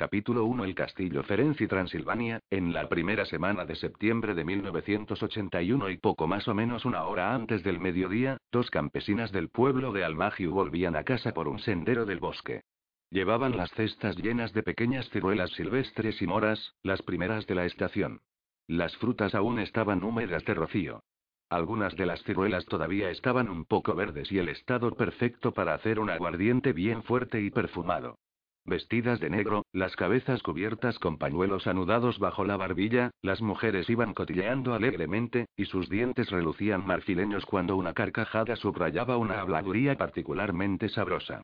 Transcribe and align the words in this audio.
Capítulo 0.00 0.46
1 0.46 0.64
El 0.64 0.74
Castillo 0.74 1.22
Ferenci 1.24 1.66
Transilvania, 1.66 2.40
en 2.48 2.72
la 2.72 2.88
primera 2.88 3.26
semana 3.26 3.66
de 3.66 3.76
septiembre 3.76 4.34
de 4.34 4.44
1981 4.44 5.90
y 5.90 5.98
poco 5.98 6.26
más 6.26 6.48
o 6.48 6.54
menos 6.54 6.86
una 6.86 7.04
hora 7.04 7.34
antes 7.34 7.62
del 7.64 7.80
mediodía, 7.80 8.38
dos 8.50 8.70
campesinas 8.70 9.30
del 9.30 9.50
pueblo 9.50 9.92
de 9.92 10.02
Almagiu 10.02 10.52
volvían 10.52 10.96
a 10.96 11.04
casa 11.04 11.34
por 11.34 11.48
un 11.48 11.58
sendero 11.58 12.06
del 12.06 12.18
bosque. 12.18 12.62
Llevaban 13.10 13.58
las 13.58 13.70
cestas 13.72 14.16
llenas 14.16 14.54
de 14.54 14.62
pequeñas 14.62 15.06
ciruelas 15.10 15.50
silvestres 15.50 16.22
y 16.22 16.26
moras, 16.26 16.76
las 16.82 17.02
primeras 17.02 17.46
de 17.46 17.56
la 17.56 17.66
estación. 17.66 18.22
Las 18.66 18.96
frutas 18.96 19.34
aún 19.34 19.58
estaban 19.58 20.02
húmedas 20.02 20.46
de 20.46 20.54
rocío. 20.54 21.02
Algunas 21.50 21.94
de 21.96 22.06
las 22.06 22.22
ciruelas 22.22 22.64
todavía 22.64 23.10
estaban 23.10 23.50
un 23.50 23.66
poco 23.66 23.94
verdes 23.94 24.32
y 24.32 24.38
el 24.38 24.48
estado 24.48 24.92
perfecto 24.92 25.52
para 25.52 25.74
hacer 25.74 26.00
un 26.00 26.08
aguardiente 26.08 26.72
bien 26.72 27.02
fuerte 27.02 27.42
y 27.42 27.50
perfumado. 27.50 28.16
Vestidas 28.64 29.20
de 29.20 29.30
negro, 29.30 29.64
las 29.72 29.96
cabezas 29.96 30.42
cubiertas 30.42 30.98
con 30.98 31.16
pañuelos 31.16 31.66
anudados 31.66 32.18
bajo 32.18 32.44
la 32.44 32.56
barbilla, 32.56 33.10
las 33.22 33.40
mujeres 33.40 33.88
iban 33.88 34.12
cotilleando 34.14 34.74
alegremente, 34.74 35.46
y 35.56 35.64
sus 35.64 35.88
dientes 35.88 36.30
relucían 36.30 36.86
marfileños 36.86 37.46
cuando 37.46 37.76
una 37.76 37.94
carcajada 37.94 38.56
subrayaba 38.56 39.16
una 39.16 39.40
habladuría 39.40 39.96
particularmente 39.96 40.88
sabrosa. 40.88 41.42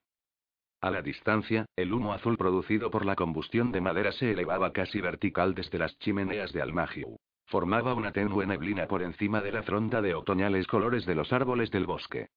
A 0.83 0.91
la 0.91 1.01
distancia, 1.01 1.67
el 1.75 1.93
humo 1.93 2.13
azul 2.13 2.37
producido 2.37 2.91
por 2.91 3.07
la 3.07 3.17
combustión 3.17 3.73
de 3.73 3.81
madera 3.81 4.13
se 4.13 4.31
elevaba 4.31 4.73
casi 4.73 5.01
vertical 5.01 5.55
desde 5.55 5.79
las 5.79 5.99
chimeneas 5.99 6.53
de 6.53 6.61
Almagiu. 6.61 7.17
Formaba 7.47 7.95
una 7.95 8.13
tenue 8.13 8.47
neblina 8.47 8.87
por 8.87 9.03
encima 9.03 9.41
de 9.41 9.53
la 9.53 9.63
fronda 9.63 10.03
de 10.03 10.15
otoñales 10.15 10.67
colores 10.67 11.07
de 11.07 11.15
los 11.15 11.33
árboles 11.33 11.71
del 11.71 11.87
bosque. 11.87 12.29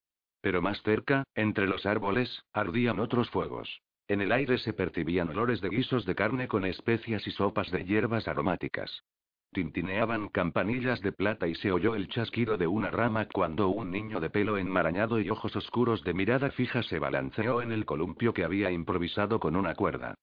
Pero 0.41 0.61
más 0.61 0.81
cerca, 0.83 1.25
entre 1.35 1.67
los 1.67 1.85
árboles, 1.85 2.45
ardían 2.53 2.99
otros 2.99 3.29
fuegos. 3.29 3.81
En 4.09 4.21
el 4.21 4.31
aire 4.31 4.57
se 4.57 4.73
percibían 4.73 5.29
olores 5.29 5.61
de 5.61 5.69
guisos 5.69 6.03
de 6.03 6.15
carne 6.15 6.47
con 6.47 6.65
especias 6.65 7.27
y 7.27 7.31
sopas 7.31 7.69
de 7.69 7.85
hierbas 7.85 8.27
aromáticas. 8.27 9.03
Tintineaban 9.51 10.29
campanillas 10.29 10.99
de 11.01 11.11
plata 11.11 11.47
y 11.47 11.53
se 11.53 11.71
oyó 11.71 11.93
el 11.93 12.07
chasquido 12.07 12.57
de 12.57 12.65
una 12.65 12.89
rama 12.89 13.27
cuando 13.31 13.69
un 13.69 13.91
niño 13.91 14.19
de 14.19 14.31
pelo 14.31 14.57
enmarañado 14.57 15.19
y 15.19 15.29
ojos 15.29 15.55
oscuros 15.55 16.03
de 16.03 16.15
mirada 16.15 16.49
fija 16.49 16.81
se 16.81 16.97
balanceó 16.97 17.61
en 17.61 17.71
el 17.71 17.85
columpio 17.85 18.33
que 18.33 18.43
había 18.43 18.71
improvisado 18.71 19.39
con 19.39 19.55
una 19.55 19.75
cuerda. 19.75 20.15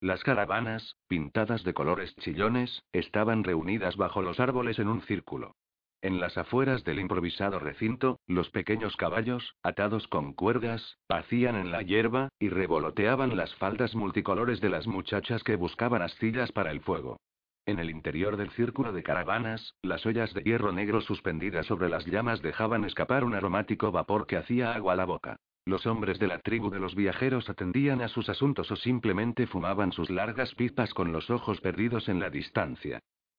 Las 0.00 0.24
caravanas, 0.24 0.96
pintadas 1.06 1.64
de 1.64 1.74
colores 1.74 2.16
chillones, 2.16 2.82
estaban 2.92 3.44
reunidas 3.44 3.96
bajo 3.96 4.22
los 4.22 4.40
árboles 4.40 4.78
en 4.78 4.88
un 4.88 5.02
círculo. 5.02 5.54
En 6.02 6.18
las 6.18 6.36
afueras 6.36 6.82
del 6.82 6.98
improvisado 6.98 7.60
recinto, 7.60 8.18
los 8.26 8.50
pequeños 8.50 8.96
caballos, 8.96 9.54
atados 9.62 10.08
con 10.08 10.32
cuerdas, 10.32 10.98
pacían 11.06 11.54
en 11.54 11.70
la 11.70 11.82
hierba, 11.82 12.28
y 12.40 12.48
revoloteaban 12.48 13.36
las 13.36 13.54
faldas 13.54 13.94
multicolores 13.94 14.60
de 14.60 14.68
las 14.68 14.88
muchachas 14.88 15.44
que 15.44 15.54
buscaban 15.54 16.02
astillas 16.02 16.50
para 16.50 16.72
el 16.72 16.80
fuego. 16.80 17.20
En 17.66 17.78
el 17.78 17.88
interior 17.88 18.36
del 18.36 18.50
círculo 18.50 18.92
de 18.92 19.04
caravanas, 19.04 19.76
las 19.82 20.04
ollas 20.04 20.34
de 20.34 20.42
hierro 20.42 20.72
negro 20.72 21.02
suspendidas 21.02 21.66
sobre 21.66 21.88
las 21.88 22.04
llamas 22.04 22.42
dejaban 22.42 22.84
escapar 22.84 23.22
un 23.22 23.34
aromático 23.34 23.92
vapor 23.92 24.26
que 24.26 24.36
hacía 24.36 24.74
agua 24.74 24.94
a 24.94 24.96
la 24.96 25.04
boca. 25.04 25.36
Los 25.64 25.86
hombres 25.86 26.18
de 26.18 26.26
la 26.26 26.40
tribu 26.40 26.70
de 26.70 26.80
los 26.80 26.96
viajeros 26.96 27.48
atendían 27.48 28.00
a 28.00 28.08
sus 28.08 28.28
asuntos 28.28 28.68
o 28.72 28.74
simplemente 28.74 29.46
fumaban 29.46 29.92
sus 29.92 30.10
largas 30.10 30.52
pipas 30.56 30.92
con 30.94 31.12
los 31.12 31.30
ojos 31.30 31.60
perdidos 31.60 32.08
en 32.08 32.18
la 32.18 32.30
distancia. 32.30 32.98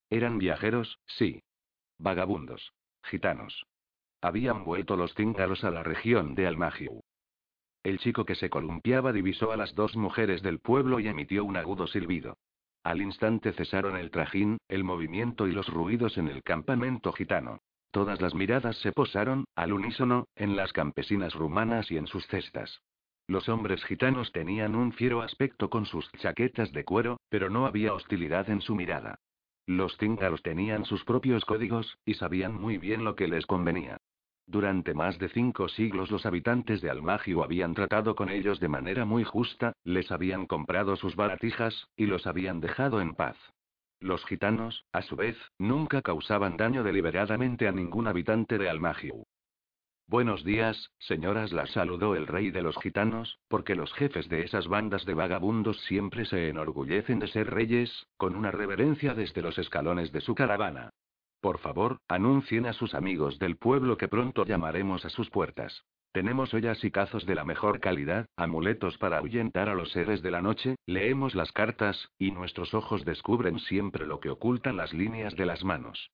Eran 0.10 0.38
viajeros, 0.38 1.00
sí, 1.06 1.42
Vagabundos. 1.98 2.74
Gitanos. 3.04 3.66
Habían 4.22 4.64
vuelto 4.64 4.96
los 4.96 5.14
cíngaros 5.16 5.64
a 5.64 5.72
la 5.72 5.84
región 5.84 6.36
de 6.36 6.48
Almagiu. 6.48 7.02
El 7.84 8.00
chico 8.00 8.24
que 8.24 8.36
se 8.36 8.50
columpiaba 8.50 9.12
divisó 9.12 9.52
a 9.52 9.58
las 9.58 9.76
dos 9.76 9.96
mujeres 9.98 10.42
del 10.42 10.60
pueblo 10.60 11.00
y 11.00 11.08
emitió 11.08 11.44
un 11.44 11.58
agudo 11.58 11.88
silbido. 11.88 12.38
Al 12.84 13.02
instante 13.02 13.54
cesaron 13.54 13.98
el 13.98 14.12
trajín, 14.12 14.58
el 14.68 14.84
movimiento 14.84 15.48
y 15.48 15.52
los 15.52 15.68
ruidos 15.68 16.18
en 16.18 16.30
el 16.30 16.44
campamento 16.44 17.12
gitano. 17.12 17.60
Todas 17.92 18.22
las 18.22 18.34
miradas 18.34 18.78
se 18.78 18.92
posaron, 18.92 19.46
al 19.56 19.72
unísono, 19.72 20.28
en 20.36 20.56
las 20.56 20.74
campesinas 20.74 21.36
rumanas 21.36 21.92
y 21.92 21.98
en 21.98 22.08
sus 22.08 22.26
cestas. 22.28 22.82
Los 23.28 23.48
hombres 23.48 23.84
gitanos 23.86 24.32
tenían 24.32 24.76
un 24.76 24.92
fiero 24.92 25.22
aspecto 25.22 25.70
con 25.70 25.86
sus 25.86 26.10
chaquetas 26.14 26.72
de 26.72 26.84
cuero, 26.84 27.20
pero 27.30 27.50
no 27.50 27.66
había 27.66 27.94
hostilidad 27.94 28.50
en 28.50 28.62
su 28.62 28.76
mirada. 28.76 29.20
Los 29.66 29.98
cíngaros 29.98 30.42
tenían 30.42 30.86
sus 30.86 31.06
propios 31.06 31.46
códigos, 31.46 31.98
y 32.06 32.16
sabían 32.16 32.54
muy 32.54 32.78
bien 32.78 33.04
lo 33.04 33.16
que 33.16 33.28
les 33.28 33.46
convenía. 33.46 33.98
Durante 34.46 34.94
más 34.94 35.18
de 35.20 35.30
cinco 35.30 35.70
siglos 35.70 36.12
los 36.12 36.26
habitantes 36.26 36.82
de 36.82 36.90
Almagio 36.90 37.44
habían 37.44 37.74
tratado 37.74 38.14
con 38.16 38.30
ellos 38.30 38.60
de 38.60 38.68
manera 38.68 39.06
muy 39.06 39.24
justa, 39.24 39.72
les 39.86 40.12
habían 40.12 40.48
comprado 40.48 40.98
sus 40.98 41.16
baratijas, 41.16 41.88
y 41.96 42.08
los 42.08 42.28
habían 42.28 42.60
dejado 42.60 43.00
en 43.00 43.16
paz. 43.16 43.38
Los 44.02 44.26
gitanos, 44.26 44.86
a 44.92 45.02
su 45.02 45.16
vez, 45.16 45.38
nunca 45.58 46.02
causaban 46.02 46.58
daño 46.58 46.84
deliberadamente 46.84 47.70
a 47.70 47.72
ningún 47.72 48.08
habitante 48.08 48.58
de 48.58 48.70
Almagio. 48.70 49.24
Buenos 50.08 50.44
días, 50.44 50.92
señoras, 51.00 51.54
las 51.54 51.72
saludó 51.72 52.16
el 52.16 52.28
rey 52.28 52.52
de 52.52 52.62
los 52.62 52.78
gitanos, 52.78 53.40
porque 53.48 53.74
los 53.74 53.92
jefes 53.94 54.28
de 54.28 54.44
esas 54.44 54.68
bandas 54.68 55.06
de 55.06 55.14
vagabundos 55.14 55.80
siempre 55.84 56.26
se 56.26 56.50
enorgullecen 56.50 57.20
de 57.20 57.28
ser 57.28 57.50
reyes, 57.50 58.08
con 58.18 58.36
una 58.36 58.52
reverencia 58.52 59.14
desde 59.14 59.42
los 59.42 59.58
escalones 59.58 60.12
de 60.12 60.22
su 60.22 60.36
caravana. 60.36 60.90
Por 61.40 61.58
favor, 61.58 62.00
anuncien 62.08 62.66
a 62.66 62.74
sus 62.74 62.94
amigos 62.94 63.40
del 63.40 63.58
pueblo 63.58 63.98
que 63.98 64.08
pronto 64.08 64.46
llamaremos 64.46 65.06
a 65.06 65.10
sus 65.10 65.30
puertas. 65.30 65.84
Tenemos 66.12 66.54
ollas 66.54 66.84
y 66.84 66.92
cazos 66.92 67.26
de 67.26 67.36
la 67.36 67.44
mejor 67.44 67.80
calidad, 67.80 68.28
amuletos 68.36 68.98
para 68.98 69.18
ahuyentar 69.18 69.68
a 69.68 69.74
los 69.74 69.92
seres 69.92 70.22
de 70.22 70.32
la 70.32 70.42
noche, 70.42 70.76
leemos 70.86 71.34
las 71.34 71.52
cartas, 71.52 72.10
y 72.20 72.32
nuestros 72.32 72.74
ojos 72.74 73.04
descubren 73.04 73.58
siempre 73.60 74.06
lo 74.06 74.20
que 74.20 74.30
ocultan 74.30 74.78
las 74.78 74.94
líneas 74.94 75.36
de 75.36 75.46
las 75.46 75.64
manos. 75.64 76.12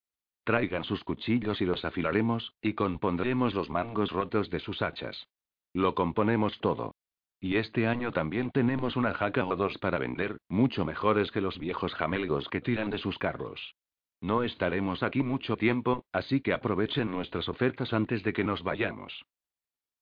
Traigan 0.50 0.84
sus 0.84 1.04
cuchillos 1.04 1.62
y 1.62 1.66
los 1.66 1.86
afilaremos, 1.86 2.56
y 2.60 2.74
compondremos 2.74 3.54
los 3.54 3.70
mangos 3.70 4.12
rotos 4.12 4.50
de 4.50 4.60
sus 4.60 4.82
hachas. 4.82 5.28
Lo 5.74 5.94
componemos 5.94 6.58
todo. 6.60 6.96
Y 7.40 7.58
este 7.58 7.86
año 7.86 8.12
también 8.12 8.50
tenemos 8.50 8.96
una 8.96 9.14
jaca 9.14 9.46
o 9.46 9.56
dos 9.56 9.78
para 9.78 10.00
vender, 10.00 10.40
mucho 10.48 10.86
mejores 10.86 11.32
que 11.32 11.40
los 11.40 11.60
viejos 11.60 11.94
jamelgos 11.94 12.50
que 12.50 12.62
tiran 12.62 12.90
de 12.90 12.98
sus 12.98 13.20
carros. 13.20 13.76
No 14.22 14.42
estaremos 14.42 15.04
aquí 15.04 15.22
mucho 15.22 15.56
tiempo, 15.56 16.06
así 16.12 16.42
que 16.42 16.52
aprovechen 16.52 17.12
nuestras 17.12 17.48
ofertas 17.48 17.94
antes 17.94 18.24
de 18.24 18.34
que 18.34 18.44
nos 18.44 18.64
vayamos. 18.64 19.28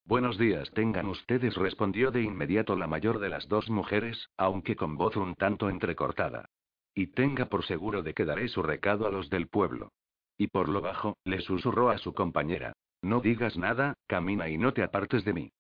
Buenos 0.06 0.38
días 0.38 0.72
tengan 0.72 1.08
ustedes, 1.08 1.58
respondió 1.58 2.10
de 2.10 2.22
inmediato 2.22 2.78
la 2.78 2.88
mayor 2.88 3.20
de 3.20 3.28
las 3.28 3.50
dos 3.50 3.70
mujeres, 3.70 4.30
aunque 4.38 4.78
con 4.78 4.96
voz 4.96 5.18
un 5.18 5.36
tanto 5.36 5.70
entrecortada. 5.70 6.48
Y 6.96 7.08
tenga 7.08 7.48
por 7.48 7.66
seguro 7.66 8.02
de 8.02 8.14
que 8.14 8.24
daré 8.24 8.48
su 8.48 8.64
recado 8.64 9.08
a 9.08 9.12
los 9.12 9.30
del 9.30 9.50
pueblo. 9.50 9.92
Y 10.38 10.48
por 10.48 10.70
lo 10.70 10.82
bajo, 10.82 11.18
le 11.24 11.42
susurró 11.42 11.90
a 11.90 11.98
su 11.98 12.14
compañera. 12.14 12.74
No 13.02 13.22
digas 13.22 13.58
nada, 13.58 13.96
camina 14.08 14.50
y 14.50 14.58
no 14.58 14.74
te 14.74 14.84
apartes 14.84 15.24
de 15.26 15.34
mí. 15.34 15.52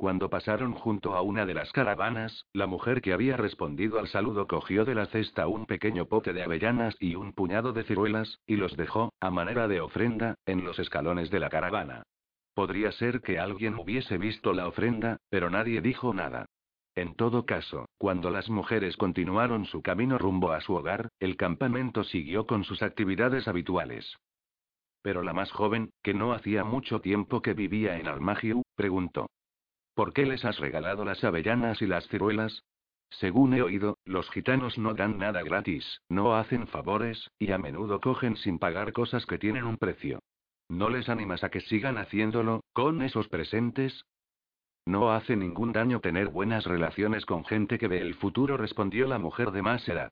Cuando 0.00 0.30
pasaron 0.30 0.72
junto 0.72 1.14
a 1.14 1.20
una 1.20 1.44
de 1.44 1.52
las 1.52 1.72
caravanas, 1.72 2.46
la 2.54 2.66
mujer 2.66 3.02
que 3.02 3.12
había 3.12 3.36
respondido 3.36 3.98
al 3.98 4.08
saludo 4.08 4.46
cogió 4.46 4.86
de 4.86 4.94
la 4.94 5.04
cesta 5.04 5.46
un 5.46 5.66
pequeño 5.66 6.06
pote 6.06 6.32
de 6.32 6.42
avellanas 6.42 6.96
y 6.98 7.16
un 7.16 7.34
puñado 7.34 7.74
de 7.74 7.84
ciruelas, 7.84 8.38
y 8.46 8.56
los 8.56 8.78
dejó, 8.78 9.12
a 9.20 9.30
manera 9.30 9.68
de 9.68 9.82
ofrenda, 9.82 10.36
en 10.46 10.64
los 10.64 10.78
escalones 10.78 11.28
de 11.28 11.40
la 11.40 11.50
caravana. 11.50 12.02
Podría 12.54 12.92
ser 12.92 13.20
que 13.20 13.38
alguien 13.38 13.74
hubiese 13.74 14.16
visto 14.16 14.54
la 14.54 14.68
ofrenda, 14.68 15.18
pero 15.28 15.50
nadie 15.50 15.82
dijo 15.82 16.14
nada. 16.14 16.46
En 16.94 17.14
todo 17.14 17.46
caso, 17.46 17.88
cuando 17.98 18.30
las 18.30 18.50
mujeres 18.50 18.96
continuaron 18.96 19.64
su 19.64 19.82
camino 19.82 20.18
rumbo 20.18 20.52
a 20.52 20.60
su 20.60 20.74
hogar, 20.74 21.08
el 21.20 21.36
campamento 21.36 22.04
siguió 22.04 22.46
con 22.46 22.64
sus 22.64 22.82
actividades 22.82 23.46
habituales. 23.46 24.16
Pero 25.02 25.22
la 25.22 25.32
más 25.32 25.50
joven, 25.52 25.92
que 26.02 26.14
no 26.14 26.32
hacía 26.32 26.64
mucho 26.64 27.00
tiempo 27.00 27.42
que 27.42 27.54
vivía 27.54 27.98
en 27.98 28.06
Almagiu, 28.06 28.62
preguntó. 28.74 29.28
¿Por 29.94 30.12
qué 30.12 30.26
les 30.26 30.44
has 30.44 30.58
regalado 30.58 31.04
las 31.04 31.22
avellanas 31.24 31.80
y 31.80 31.86
las 31.86 32.06
ciruelas? 32.08 32.64
Según 33.10 33.54
he 33.54 33.62
oído, 33.62 33.98
los 34.04 34.30
gitanos 34.30 34.78
no 34.78 34.94
dan 34.94 35.18
nada 35.18 35.42
gratis, 35.42 36.00
no 36.08 36.36
hacen 36.36 36.66
favores, 36.68 37.30
y 37.38 37.50
a 37.50 37.58
menudo 37.58 38.00
cogen 38.00 38.36
sin 38.36 38.58
pagar 38.58 38.92
cosas 38.92 39.26
que 39.26 39.38
tienen 39.38 39.64
un 39.64 39.78
precio. 39.78 40.20
¿No 40.68 40.88
les 40.88 41.08
animas 41.08 41.42
a 41.42 41.50
que 41.50 41.60
sigan 41.60 41.98
haciéndolo, 41.98 42.62
con 42.72 43.02
esos 43.02 43.28
presentes? 43.28 44.04
No 44.86 45.12
hace 45.12 45.36
ningún 45.36 45.72
daño 45.72 46.00
tener 46.00 46.28
buenas 46.28 46.64
relaciones 46.64 47.26
con 47.26 47.44
gente 47.44 47.78
que 47.78 47.88
ve 47.88 48.00
el 48.00 48.14
futuro, 48.14 48.56
respondió 48.56 49.06
la 49.06 49.18
mujer 49.18 49.50
de 49.50 49.62
más 49.62 49.86
edad. 49.88 50.10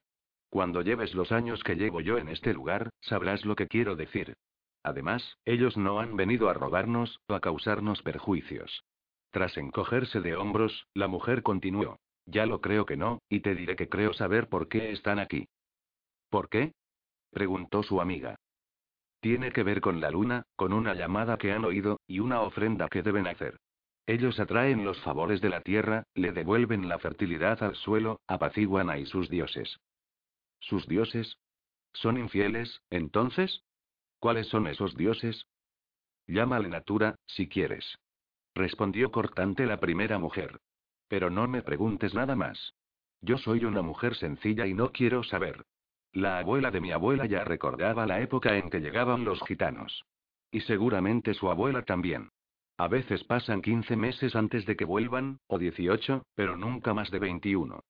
Cuando 0.50 0.82
lleves 0.82 1.14
los 1.14 1.32
años 1.32 1.62
que 1.62 1.76
llevo 1.76 2.00
yo 2.00 2.18
en 2.18 2.28
este 2.28 2.54
lugar, 2.54 2.90
sabrás 3.00 3.44
lo 3.44 3.54
que 3.54 3.66
quiero 3.66 3.96
decir. 3.96 4.34
Además, 4.82 5.36
ellos 5.44 5.76
no 5.76 6.00
han 6.00 6.16
venido 6.16 6.48
a 6.48 6.54
robarnos, 6.54 7.20
o 7.28 7.34
a 7.34 7.40
causarnos 7.40 8.02
perjuicios. 8.02 8.84
Tras 9.30 9.56
encogerse 9.58 10.20
de 10.20 10.36
hombros, 10.36 10.86
la 10.94 11.08
mujer 11.08 11.42
continuó. 11.42 11.98
Ya 12.24 12.46
lo 12.46 12.60
creo 12.60 12.86
que 12.86 12.96
no, 12.96 13.20
y 13.28 13.40
te 13.40 13.54
diré 13.54 13.76
que 13.76 13.88
creo 13.88 14.12
saber 14.12 14.48
por 14.48 14.68
qué 14.68 14.92
están 14.92 15.18
aquí. 15.18 15.48
¿Por 16.30 16.48
qué? 16.48 16.72
preguntó 17.30 17.82
su 17.82 18.00
amiga. 18.00 18.36
Tiene 19.20 19.50
que 19.50 19.62
ver 19.62 19.80
con 19.80 20.00
la 20.00 20.10
luna, 20.10 20.44
con 20.56 20.72
una 20.72 20.94
llamada 20.94 21.36
que 21.36 21.52
han 21.52 21.64
oído, 21.64 22.00
y 22.06 22.20
una 22.20 22.40
ofrenda 22.42 22.88
que 22.88 23.02
deben 23.02 23.26
hacer. 23.26 23.58
Ellos 24.08 24.40
atraen 24.40 24.86
los 24.86 24.98
favores 25.02 25.42
de 25.42 25.50
la 25.50 25.60
tierra, 25.60 26.04
le 26.14 26.32
devuelven 26.32 26.88
la 26.88 26.98
fertilidad 26.98 27.62
al 27.62 27.76
suelo, 27.76 28.22
apaciguan 28.26 28.88
a 28.88 28.96
y 28.96 29.04
sus 29.04 29.28
dioses. 29.28 29.80
¿Sus 30.60 30.88
dioses? 30.88 31.36
¿Son 31.92 32.16
infieles, 32.16 32.80
entonces? 32.88 33.64
¿Cuáles 34.18 34.46
son 34.46 34.66
esos 34.66 34.96
dioses? 34.96 35.44
Llámale 36.26 36.70
Natura, 36.70 37.16
si 37.26 37.50
quieres. 37.50 37.98
Respondió 38.54 39.12
cortante 39.12 39.66
la 39.66 39.78
primera 39.78 40.18
mujer. 40.18 40.58
Pero 41.08 41.28
no 41.28 41.46
me 41.46 41.60
preguntes 41.60 42.14
nada 42.14 42.34
más. 42.34 42.72
Yo 43.20 43.36
soy 43.36 43.66
una 43.66 43.82
mujer 43.82 44.14
sencilla 44.14 44.66
y 44.66 44.72
no 44.72 44.90
quiero 44.90 45.22
saber. 45.22 45.66
La 46.12 46.38
abuela 46.38 46.70
de 46.70 46.80
mi 46.80 46.92
abuela 46.92 47.26
ya 47.26 47.44
recordaba 47.44 48.06
la 48.06 48.22
época 48.22 48.56
en 48.56 48.70
que 48.70 48.80
llegaban 48.80 49.26
los 49.26 49.38
gitanos. 49.42 50.06
Y 50.50 50.62
seguramente 50.62 51.34
su 51.34 51.50
abuela 51.50 51.82
también. 51.82 52.30
A 52.78 52.86
veces 52.86 53.24
pasan 53.24 53.60
15 53.60 53.96
meses 53.96 54.36
antes 54.36 54.64
de 54.64 54.76
que 54.76 54.84
vuelvan, 54.84 55.40
o 55.48 55.58
18, 55.58 56.22
pero 56.36 56.56
nunca 56.56 56.94
más 56.94 57.10
de 57.10 57.18
21. 57.18 57.80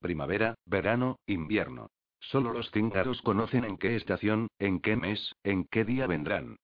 Primavera, 0.00 0.54
verano, 0.64 1.18
invierno. 1.26 1.90
Solo 2.20 2.52
los 2.52 2.70
cíngaros 2.70 3.22
conocen 3.22 3.64
en 3.64 3.76
qué 3.76 3.96
estación, 3.96 4.48
en 4.60 4.78
qué 4.80 4.94
mes, 4.94 5.34
en 5.42 5.64
qué 5.64 5.84
día 5.84 6.06
vendrán. 6.06 6.58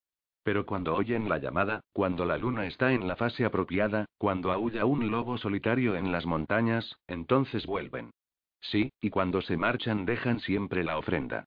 Pero 0.45 0.65
cuando 0.65 0.95
oyen 0.95 1.29
la 1.29 1.39
llamada, 1.39 1.81
cuando 1.93 2.25
la 2.25 2.39
luna 2.39 2.67
está 2.67 2.93
en 2.93 3.09
la 3.09 3.17
fase 3.17 3.45
apropiada, 3.45 4.07
cuando 4.17 4.53
aúlla 4.53 4.85
un 4.85 5.11
lobo 5.11 5.37
solitario 5.39 5.97
en 5.97 6.13
las 6.13 6.25
montañas, 6.25 6.97
entonces 7.09 7.67
vuelven. 7.67 8.13
Sí, 8.61 8.93
y 9.01 9.11
cuando 9.11 9.43
se 9.43 9.57
marchan 9.57 10.07
dejan 10.07 10.39
siempre 10.39 10.85
la 10.85 10.99
ofrenda. 10.99 11.47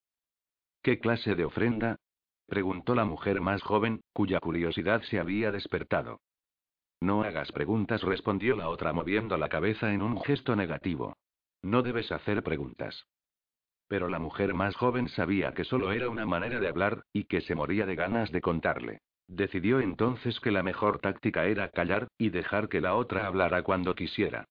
¿Qué 0.81 0.99
clase 0.99 1.35
de 1.35 1.45
ofrenda? 1.45 1.95
Preguntó 2.47 2.95
la 2.95 3.05
mujer 3.05 3.41
más 3.41 3.61
joven, 3.61 4.01
cuya 4.13 4.39
curiosidad 4.39 5.01
se 5.03 5.19
había 5.19 5.51
despertado. 5.51 6.21
No 7.01 7.23
hagas 7.23 7.51
preguntas, 7.51 8.01
respondió 8.01 8.55
la 8.55 8.69
otra 8.69 8.93
moviendo 8.93 9.37
la 9.37 9.49
cabeza 9.49 9.93
en 9.93 10.01
un 10.01 10.21
gesto 10.21 10.55
negativo. 10.55 11.17
No 11.61 11.81
debes 11.81 12.11
hacer 12.11 12.43
preguntas. 12.43 13.05
Pero 13.87 14.09
la 14.09 14.19
mujer 14.19 14.53
más 14.53 14.75
joven 14.75 15.09
sabía 15.09 15.53
que 15.53 15.63
solo 15.63 15.91
era 15.91 16.09
una 16.09 16.25
manera 16.25 16.59
de 16.59 16.67
hablar, 16.67 17.03
y 17.13 17.25
que 17.25 17.41
se 17.41 17.55
moría 17.55 17.85
de 17.85 17.95
ganas 17.95 18.31
de 18.31 18.41
contarle. 18.41 19.01
Decidió 19.27 19.79
entonces 19.79 20.39
que 20.39 20.51
la 20.51 20.63
mejor 20.63 20.99
táctica 20.99 21.45
era 21.45 21.69
callar, 21.69 22.07
y 22.17 22.29
dejar 22.29 22.69
que 22.69 22.81
la 22.81 22.95
otra 22.95 23.27
hablara 23.27 23.63
cuando 23.63 23.95
quisiera. 23.95 24.45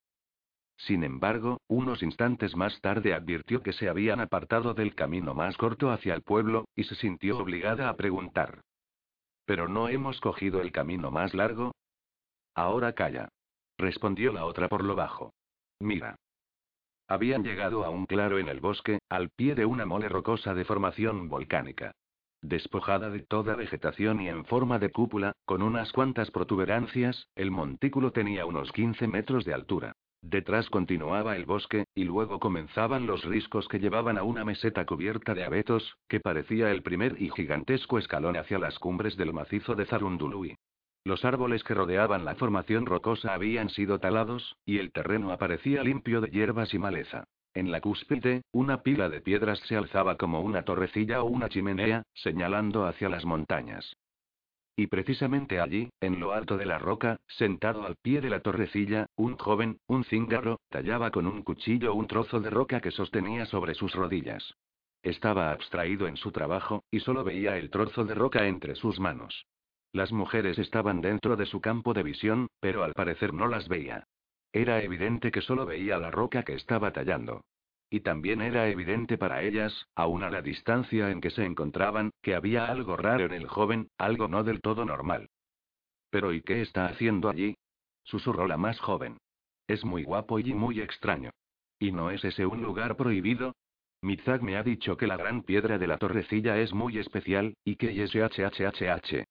Sin 0.77 1.05
embargo, 1.05 1.61
unos 1.69 2.03
instantes 2.03 2.57
más 2.57 2.81
tarde 2.81 3.15
advirtió 3.15 3.63
que 3.63 3.73
se 3.73 3.89
habían 3.89 4.21
apartado 4.21 4.75
del 4.75 4.95
camino 4.95 5.35
más 5.35 5.57
corto 5.57 5.91
hacia 5.91 6.15
el 6.15 6.23
pueblo, 6.23 6.67
y 6.75 6.85
se 6.85 6.95
sintió 6.97 7.39
obligada 7.39 7.89
a 7.89 7.97
preguntar. 7.97 8.61
¿Pero 9.47 9.69
no 9.69 9.89
hemos 9.89 10.21
cogido 10.21 10.61
el 10.61 10.73
camino 10.73 11.11
más 11.11 11.35
largo? 11.35 11.75
Ahora 12.55 12.93
calla. 12.93 13.29
Respondió 13.79 14.33
la 14.33 14.47
otra 14.47 14.69
por 14.69 14.85
lo 14.85 14.95
bajo. 14.95 15.33
Mira. 15.81 16.17
Habían 17.07 17.43
llegado 17.43 17.85
a 17.85 17.91
un 17.91 18.07
claro 18.07 18.39
en 18.39 18.49
el 18.49 18.61
bosque, 18.61 18.99
al 19.11 19.29
pie 19.31 19.55
de 19.55 19.67
una 19.67 19.85
mole 19.85 20.09
rocosa 20.09 20.55
de 20.55 20.65
formación 20.65 21.29
volcánica. 21.29 21.93
Despojada 22.41 23.11
de 23.11 23.21
toda 23.21 23.57
vegetación 23.57 24.21
y 24.21 24.29
en 24.29 24.45
forma 24.45 24.79
de 24.79 24.91
cúpula, 24.91 25.33
con 25.45 25.63
unas 25.63 25.93
cuantas 25.93 26.31
protuberancias, 26.31 27.27
el 27.35 27.51
montículo 27.51 28.13
tenía 28.13 28.47
unos 28.47 28.71
15 28.73 29.07
metros 29.09 29.45
de 29.45 29.55
altura. 29.55 29.94
Detrás 30.27 30.71
continuaba 30.71 31.37
el 31.37 31.45
bosque, 31.45 31.85
y 31.95 32.05
luego 32.05 32.41
comenzaban 32.41 33.07
los 33.07 33.25
riscos 33.25 33.69
que 33.69 33.79
llevaban 33.79 34.17
a 34.17 34.23
una 34.23 34.43
meseta 34.43 34.87
cubierta 34.87 35.35
de 35.35 35.45
abetos, 35.45 35.99
que 36.09 36.19
parecía 36.19 36.71
el 36.71 36.83
primer 36.83 37.21
y 37.21 37.29
gigantesco 37.29 37.99
escalón 37.99 38.39
hacia 38.39 38.59
las 38.59 38.79
cumbres 38.79 39.19
del 39.19 39.35
macizo 39.35 39.75
de 39.75 39.85
Zarundului. 39.85 40.57
Los 41.05 41.27
árboles 41.27 41.63
que 41.63 41.75
rodeaban 41.75 42.25
la 42.25 42.37
formación 42.37 42.87
rocosa 42.87 43.35
habían 43.35 43.69
sido 43.69 43.99
talados, 43.99 44.57
y 44.65 44.79
el 44.79 44.93
terreno 44.93 45.31
aparecía 45.31 45.83
limpio 45.83 46.23
de 46.23 46.31
hierbas 46.31 46.73
y 46.73 46.79
maleza. 46.79 47.25
En 47.53 47.71
la 47.71 47.83
cúspide, 47.83 48.45
una 48.51 48.83
pila 48.83 49.11
de 49.11 49.21
piedras 49.21 49.59
se 49.67 49.77
alzaba 49.77 50.17
como 50.17 50.41
una 50.41 50.63
torrecilla 50.63 51.23
o 51.23 51.27
una 51.27 51.51
chimenea, 51.51 52.03
señalando 52.15 52.87
hacia 52.87 53.11
las 53.11 53.27
montañas. 53.27 53.95
Y 54.77 54.89
precisamente 54.89 55.61
allí, 55.61 55.91
en 56.01 56.19
lo 56.19 56.33
alto 56.33 56.57
de 56.57 56.67
la 56.67 56.79
roca, 56.79 57.21
sentado 57.29 57.87
al 57.87 57.95
pie 57.97 58.21
de 58.21 58.31
la 58.31 58.41
torrecilla, 58.41 59.07
un 59.15 59.37
joven, 59.37 59.79
un 59.87 60.05
cíngarro, 60.05 60.59
tallaba 60.69 61.13
con 61.13 61.27
un 61.27 61.43
cuchillo 61.43 61.95
un 61.95 62.09
trozo 62.09 62.41
de 62.41 62.51
roca 62.51 62.81
que 62.81 62.91
sostenía 62.91 63.47
sobre 63.47 63.75
sus 63.75 63.95
rodillas. 63.95 64.55
Estaba 65.03 65.53
abstraído 65.53 66.09
en 66.09 66.17
su 66.17 66.33
trabajo, 66.33 66.83
y 66.91 67.01
solo 67.01 67.23
veía 67.23 67.57
el 67.57 67.71
trozo 67.71 68.05
de 68.05 68.15
roca 68.15 68.49
entre 68.49 68.75
sus 68.75 68.99
manos. 68.99 69.47
Las 69.93 70.11
mujeres 70.11 70.59
estaban 70.59 71.01
dentro 71.01 71.37
de 71.37 71.47
su 71.47 71.61
campo 71.61 71.95
de 71.95 72.03
visión, 72.03 72.49
pero 72.59 72.83
al 72.83 72.95
parecer 72.95 73.33
no 73.33 73.47
las 73.47 73.69
veía. 73.69 74.09
Era 74.53 74.83
evidente 74.83 75.31
que 75.31 75.41
solo 75.41 75.67
veía 75.67 75.99
la 75.99 76.11
roca 76.11 76.43
que 76.43 76.55
estaba 76.55 76.93
tallando. 76.93 77.45
Y 77.95 78.01
también 78.01 78.43
era 78.43 78.67
evidente 78.67 79.17
para 79.19 79.45
ellas, 79.45 79.87
aun 79.95 80.25
a 80.25 80.29
la 80.29 80.43
distancia 80.43 81.13
en 81.13 81.21
que 81.21 81.31
se 81.31 81.45
encontraban, 81.45 82.11
que 82.23 82.35
había 82.35 82.67
algo 82.67 82.97
raro 82.97 83.25
en 83.25 83.33
el 83.33 83.47
joven, 83.47 83.89
algo 83.99 84.27
no 84.27 84.43
del 84.43 84.61
todo 84.61 84.85
normal. 84.85 85.31
¿Pero 86.11 86.33
y 86.33 86.43
qué 86.43 86.61
está 86.61 86.87
haciendo 86.87 87.29
allí? 87.29 87.55
susurró 88.03 88.49
la 88.49 88.57
más 88.57 88.81
joven. 88.81 89.19
Es 89.69 89.85
muy 89.85 90.03
guapo 90.03 90.41
y 90.41 90.53
muy 90.55 90.81
extraño. 90.81 91.31
¿Y 91.79 91.93
no 91.93 92.11
es 92.11 92.25
ese 92.25 92.45
un 92.47 92.65
lugar 92.65 92.97
prohibido? 92.97 93.55
Mizag 94.03 94.43
me 94.43 94.57
ha 94.57 94.65
dicho 94.65 94.97
que 94.97 95.07
la 95.07 95.17
gran 95.17 95.45
piedra 95.45 95.79
de 95.79 95.87
la 95.87 95.99
torrecilla 95.99 96.59
es 96.59 96.75
muy 96.75 96.99
especial, 96.99 97.55
y 97.65 97.77
que 97.77 97.95
YSHHHH. 97.95 99.23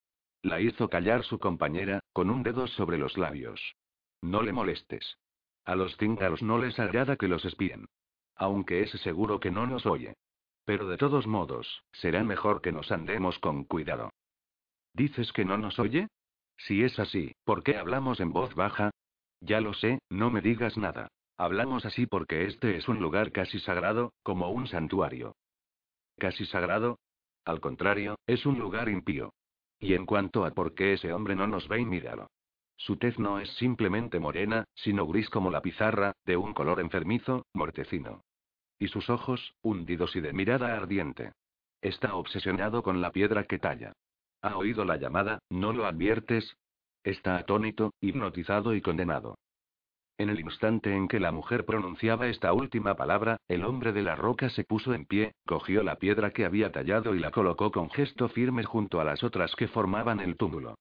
La 0.42 0.62
hizo 0.62 0.88
callar 0.88 1.26
su 1.26 1.38
compañera, 1.38 2.00
con 2.14 2.30
un 2.30 2.44
dedo 2.44 2.68
sobre 2.68 2.98
los 2.98 3.18
labios. 3.18 3.76
No 4.22 4.42
le 4.42 4.54
molestes. 4.54 5.18
A 5.66 5.76
los 5.76 5.98
cíngaros 5.98 6.42
no 6.42 6.58
les 6.60 6.80
agrada 6.80 7.18
que 7.18 7.28
los 7.28 7.44
espíen. 7.44 7.88
Aunque 8.36 8.82
es 8.82 8.92
seguro 9.02 9.40
que 9.40 9.52
no 9.52 9.68
nos 9.68 9.86
oye. 9.86 10.16
Pero 10.66 10.88
de 10.88 10.98
todos 10.98 11.28
modos, 11.28 11.84
será 11.92 12.24
mejor 12.24 12.62
que 12.62 12.72
nos 12.72 12.92
andemos 12.92 13.40
con 13.40 13.66
cuidado. 13.66 14.10
¿Dices 14.94 15.32
que 15.34 15.46
no 15.46 15.58
nos 15.58 15.80
oye? 15.80 16.08
Si 16.58 16.84
es 16.84 16.98
así, 17.00 17.36
¿por 17.44 17.64
qué 17.64 17.78
hablamos 17.78 18.20
en 18.20 18.32
voz 18.32 18.54
baja? 18.56 18.92
Ya 19.42 19.60
lo 19.60 19.74
sé, 19.74 20.00
no 20.10 20.30
me 20.30 20.42
digas 20.42 20.78
nada. 20.78 21.10
Hablamos 21.38 21.86
así 21.86 22.06
porque 22.06 22.46
este 22.46 22.78
es 22.78 22.88
un 22.88 23.00
lugar 23.00 23.32
casi 23.32 23.60
sagrado, 23.60 24.14
como 24.24 24.50
un 24.50 24.68
santuario. 24.68 25.36
¿Casi 26.18 26.46
sagrado? 26.46 27.00
Al 27.44 27.60
contrario, 27.60 28.16
es 28.28 28.46
un 28.46 28.60
lugar 28.60 28.88
impío. 28.88 29.34
Y 29.80 29.96
en 29.96 30.06
cuanto 30.06 30.46
a 30.46 30.52
por 30.52 30.76
qué 30.76 30.94
ese 30.94 31.12
hombre 31.12 31.36
no 31.36 31.48
nos 31.48 31.68
ve 31.68 31.82
y 31.82 31.86
míralo. 31.86 32.28
Su 32.78 32.98
tez 32.98 33.18
no 33.20 33.40
es 33.40 33.50
simplemente 33.56 34.20
morena, 34.20 34.66
sino 34.74 35.08
gris 35.08 35.30
como 35.30 35.52
la 35.52 35.62
pizarra, 35.62 36.14
de 36.26 36.38
un 36.38 36.54
color 36.54 36.80
enfermizo, 36.80 37.46
mortecino. 37.54 38.24
Y 38.80 38.88
sus 38.88 39.10
ojos, 39.10 39.56
hundidos 39.62 40.16
y 40.16 40.22
de 40.22 40.34
mirada 40.34 40.76
ardiente. 40.76 41.32
Está 41.82 42.16
obsesionado 42.16 42.84
con 42.84 43.02
la 43.02 43.12
piedra 43.12 43.46
que 43.46 43.60
talla. 43.60 43.94
¿Ha 44.42 44.58
oído 44.58 44.84
la 44.86 44.98
llamada? 44.98 45.40
¿No 45.50 45.72
lo 45.72 45.86
adviertes? 45.86 46.58
Está 47.04 47.38
atónito, 47.38 47.94
hipnotizado 48.02 48.74
y 48.74 48.82
condenado. 48.82 49.36
En 50.18 50.30
el 50.30 50.40
instante 50.40 50.96
en 50.96 51.08
que 51.08 51.20
la 51.20 51.32
mujer 51.32 51.66
pronunciaba 51.66 52.28
esta 52.28 52.54
última 52.54 52.96
palabra, 52.96 53.38
el 53.48 53.66
hombre 53.66 53.94
de 53.94 54.04
la 54.04 54.16
roca 54.16 54.50
se 54.50 54.64
puso 54.64 54.94
en 54.94 55.06
pie, 55.06 55.34
cogió 55.46 55.82
la 55.82 55.96
piedra 55.96 56.32
que 56.32 56.46
había 56.46 56.72
tallado 56.72 57.16
y 57.16 57.20
la 57.20 57.32
colocó 57.32 57.72
con 57.72 57.90
gesto 57.90 58.30
firme 58.30 58.64
junto 58.64 59.02
a 59.02 59.04
las 59.04 59.24
otras 59.24 59.56
que 59.56 59.68
formaban 59.68 60.20
el 60.20 60.38
túmulo. 60.38 60.76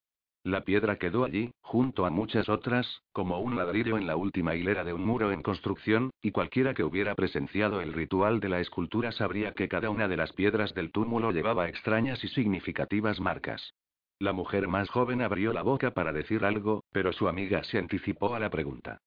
La 0.45 0.63
piedra 0.63 0.97
quedó 0.97 1.25
allí, 1.25 1.53
junto 1.61 2.05
a 2.05 2.11
muchas 2.11 2.49
otras, 2.49 3.03
como 3.13 3.39
un 3.39 3.55
ladrillo 3.55 3.97
en 3.97 4.09
la 4.09 4.17
última 4.17 4.57
hilera 4.57 4.83
de 4.83 4.93
un 4.93 5.05
muro 5.05 5.31
en 5.31 5.41
construcción, 5.41 6.11
y 6.21 6.33
cualquiera 6.33 6.75
que 6.75 6.83
hubiera 6.83 7.15
presenciado 7.15 7.81
el 7.81 7.93
ritual 7.93 8.41
de 8.41 8.49
la 8.49 8.59
escultura 8.59 9.13
sabría 9.13 9.53
que 9.53 9.69
cada 9.69 9.89
una 9.89 10.09
de 10.09 10.17
las 10.17 10.33
piedras 10.33 10.75
del 10.75 10.91
túmulo 10.91 11.31
llevaba 11.31 11.69
extrañas 11.69 12.25
y 12.25 12.29
significativas 12.29 13.21
marcas. 13.21 13.75
La 14.19 14.33
mujer 14.33 14.67
más 14.67 14.91
joven 14.91 15.23
abrió 15.23 15.53
la 15.53 15.63
boca 15.63 15.93
para 15.93 16.13
decir 16.13 16.45
algo, 16.45 16.85
pero 16.91 17.13
su 17.13 17.29
amiga 17.29 17.63
se 17.63 17.79
anticipó 17.79 18.35
a 18.35 18.41
la 18.41 18.51
pregunta. 18.51 18.99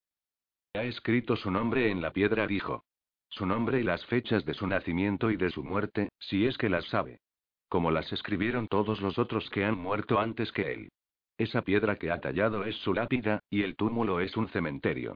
Ha 0.74 0.84
escrito 0.84 1.36
su 1.36 1.51
nombre 1.51 1.92
en 1.92 2.01
la 2.01 2.12
piedra, 2.12 2.48
dijo. 2.48 2.86
Su 3.27 3.46
nombre 3.46 3.82
y 3.82 3.84
las 3.84 4.06
fechas 4.06 4.46
de 4.46 4.54
su 4.54 4.68
nacimiento 4.68 5.32
y 5.32 5.36
de 5.36 5.50
su 5.50 5.65
muerte, 5.65 6.10
si 6.18 6.46
es 6.46 6.58
que 6.58 6.70
las 6.70 6.86
sabe. 6.86 7.20
Como 7.68 7.92
las 7.92 8.13
escribieron 8.13 8.68
todos 8.68 9.01
los 9.01 9.18
otros 9.20 9.50
que 9.50 9.65
han 9.65 9.77
muerto 9.77 10.20
antes 10.20 10.51
que 10.54 10.72
él. 10.72 10.89
Esa 11.38 11.63
piedra 11.63 11.98
que 11.98 12.12
ha 12.12 12.22
tallado 12.22 12.63
es 12.63 12.75
su 12.77 12.94
lápida, 12.94 13.42
y 13.50 13.63
el 13.63 13.75
túmulo 13.75 14.22
es 14.22 14.38
un 14.38 14.48
cementerio. 14.50 15.15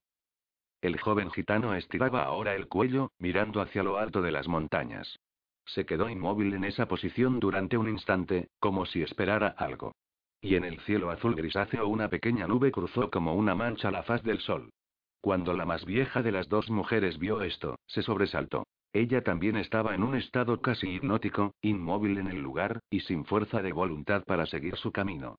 El 0.81 0.99
joven 0.99 1.31
gitano 1.31 1.75
estiraba 1.75 2.23
ahora 2.23 2.55
el 2.55 2.67
cuello, 2.67 3.11
mirando 3.19 3.61
hacia 3.61 3.83
lo 3.83 3.97
alto 3.97 4.21
de 4.21 4.31
las 4.31 4.47
montañas. 4.47 5.19
Se 5.65 5.85
quedó 5.85 6.09
inmóvil 6.09 6.53
en 6.53 6.63
esa 6.63 6.87
posición 6.87 7.39
durante 7.39 7.77
un 7.77 7.87
instante, 7.87 8.49
como 8.59 8.85
si 8.85 9.01
esperara 9.01 9.49
algo. 9.49 9.93
Y 10.41 10.55
en 10.55 10.63
el 10.63 10.79
cielo 10.81 11.09
azul 11.09 11.35
grisáceo 11.35 11.87
una 11.87 12.09
pequeña 12.09 12.47
nube 12.47 12.71
cruzó 12.71 13.09
como 13.11 13.35
una 13.35 13.55
mancha 13.55 13.91
la 13.91 14.03
faz 14.03 14.23
del 14.23 14.39
sol. 14.39 14.71
Cuando 15.21 15.53
la 15.53 15.65
más 15.65 15.85
vieja 15.85 16.21
de 16.21 16.31
las 16.31 16.47
dos 16.47 16.69
mujeres 16.69 17.19
vio 17.19 17.41
esto, 17.41 17.77
se 17.87 18.01
sobresaltó. 18.01 18.65
Ella 18.93 19.21
también 19.21 19.57
estaba 19.57 19.93
en 19.93 20.03
un 20.03 20.15
estado 20.15 20.61
casi 20.61 20.89
hipnótico, 20.89 21.53
inmóvil 21.61 22.17
en 22.17 22.27
el 22.27 22.41
lugar, 22.41 22.79
y 22.89 23.01
sin 23.01 23.25
fuerza 23.25 23.61
de 23.61 23.73
voluntad 23.73 24.23
para 24.23 24.45
seguir 24.45 24.77
su 24.77 24.91
camino. 24.91 25.35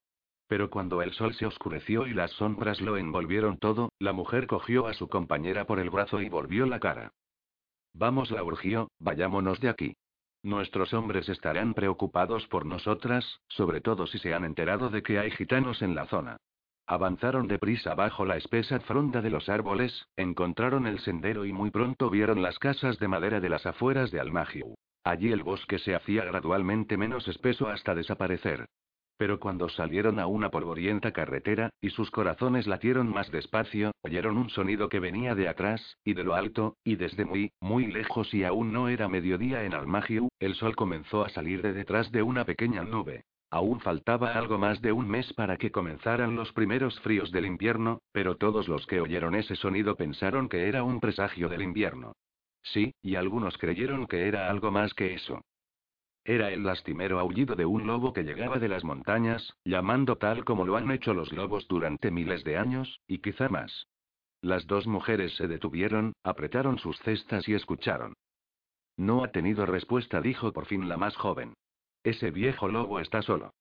Pero 0.50 0.68
cuando 0.68 1.00
el 1.00 1.12
sol 1.12 1.32
se 1.34 1.46
oscureció 1.46 2.08
y 2.08 2.12
las 2.12 2.32
sombras 2.32 2.80
lo 2.80 2.96
envolvieron 2.96 3.56
todo, 3.58 3.92
la 4.00 4.12
mujer 4.12 4.48
cogió 4.48 4.88
a 4.88 4.94
su 4.94 5.08
compañera 5.08 5.64
por 5.64 5.78
el 5.78 5.90
brazo 5.90 6.20
y 6.20 6.28
volvió 6.28 6.66
la 6.66 6.80
cara. 6.80 7.12
Vamos, 7.94 8.32
la 8.32 8.42
urgió, 8.42 8.90
vayámonos 8.98 9.60
de 9.60 9.68
aquí. 9.68 9.94
Nuestros 10.42 10.92
hombres 10.92 11.28
estarán 11.28 11.72
preocupados 11.72 12.48
por 12.48 12.66
nosotras, 12.66 13.42
sobre 13.46 13.80
todo 13.80 14.08
si 14.08 14.18
se 14.18 14.34
han 14.34 14.44
enterado 14.44 14.90
de 14.90 15.04
que 15.04 15.20
hay 15.20 15.30
gitanos 15.30 15.82
en 15.82 15.94
la 15.94 16.06
zona. 16.06 16.38
Avanzaron 16.84 17.46
deprisa 17.46 17.94
bajo 17.94 18.24
la 18.24 18.36
espesa 18.36 18.80
fronda 18.80 19.22
de 19.22 19.30
los 19.30 19.48
árboles, 19.48 20.08
encontraron 20.16 20.88
el 20.88 20.98
sendero 20.98 21.44
y 21.44 21.52
muy 21.52 21.70
pronto 21.70 22.10
vieron 22.10 22.42
las 22.42 22.58
casas 22.58 22.98
de 22.98 23.06
madera 23.06 23.38
de 23.38 23.50
las 23.50 23.66
afueras 23.66 24.10
de 24.10 24.18
Almagiu. 24.18 24.74
Allí 25.04 25.30
el 25.30 25.44
bosque 25.44 25.78
se 25.78 25.94
hacía 25.94 26.24
gradualmente 26.24 26.96
menos 26.96 27.28
espeso 27.28 27.68
hasta 27.68 27.94
desaparecer. 27.94 28.66
Pero 29.20 29.38
cuando 29.38 29.68
salieron 29.68 30.18
a 30.18 30.26
una 30.26 30.48
polvorienta 30.48 31.12
carretera, 31.12 31.68
y 31.82 31.90
sus 31.90 32.10
corazones 32.10 32.66
latieron 32.66 33.12
más 33.12 33.30
despacio, 33.30 33.92
oyeron 34.00 34.38
un 34.38 34.48
sonido 34.48 34.88
que 34.88 34.98
venía 34.98 35.34
de 35.34 35.46
atrás, 35.46 35.98
y 36.04 36.14
de 36.14 36.24
lo 36.24 36.34
alto, 36.34 36.78
y 36.84 36.96
desde 36.96 37.26
muy, 37.26 37.52
muy 37.60 37.92
lejos 37.92 38.32
y 38.32 38.44
aún 38.44 38.72
no 38.72 38.88
era 38.88 39.08
mediodía 39.08 39.64
en 39.64 39.74
Almagiu, 39.74 40.30
el 40.38 40.54
sol 40.54 40.74
comenzó 40.74 41.22
a 41.22 41.28
salir 41.28 41.60
de 41.60 41.74
detrás 41.74 42.10
de 42.12 42.22
una 42.22 42.46
pequeña 42.46 42.82
nube. 42.82 43.24
Aún 43.50 43.80
faltaba 43.80 44.32
algo 44.32 44.56
más 44.56 44.80
de 44.80 44.92
un 44.92 45.06
mes 45.06 45.30
para 45.34 45.58
que 45.58 45.70
comenzaran 45.70 46.34
los 46.34 46.50
primeros 46.54 46.98
fríos 47.00 47.30
del 47.30 47.44
invierno, 47.44 48.00
pero 48.12 48.38
todos 48.38 48.68
los 48.68 48.86
que 48.86 49.02
oyeron 49.02 49.34
ese 49.34 49.54
sonido 49.54 49.96
pensaron 49.96 50.48
que 50.48 50.66
era 50.66 50.82
un 50.82 50.98
presagio 50.98 51.50
del 51.50 51.60
invierno. 51.60 52.14
Sí, 52.62 52.94
y 53.02 53.16
algunos 53.16 53.58
creyeron 53.58 54.06
que 54.06 54.28
era 54.28 54.48
algo 54.48 54.70
más 54.70 54.94
que 54.94 55.12
eso. 55.12 55.42
Era 56.24 56.50
el 56.50 56.64
lastimero 56.64 57.18
aullido 57.18 57.56
de 57.56 57.64
un 57.64 57.86
lobo 57.86 58.12
que 58.12 58.22
llegaba 58.22 58.58
de 58.58 58.68
las 58.68 58.84
montañas, 58.84 59.56
llamando 59.64 60.16
tal 60.16 60.44
como 60.44 60.66
lo 60.66 60.76
han 60.76 60.90
hecho 60.90 61.14
los 61.14 61.32
lobos 61.32 61.66
durante 61.68 62.10
miles 62.10 62.44
de 62.44 62.58
años, 62.58 63.00
y 63.06 63.18
quizá 63.18 63.48
más. 63.48 63.86
Las 64.42 64.66
dos 64.66 64.86
mujeres 64.86 65.34
se 65.36 65.48
detuvieron, 65.48 66.12
apretaron 66.22 66.78
sus 66.78 66.98
cestas 67.00 67.48
y 67.48 67.54
escucharon. 67.54 68.14
No 68.96 69.24
ha 69.24 69.32
tenido 69.32 69.64
respuesta, 69.66 70.20
dijo 70.20 70.52
por 70.52 70.66
fin 70.66 70.88
la 70.88 70.96
más 70.96 71.16
joven. 71.16 71.54
Ese 72.02 72.30
viejo 72.30 72.68
lobo 72.68 73.00
está 73.00 73.22
solo. 73.22 73.52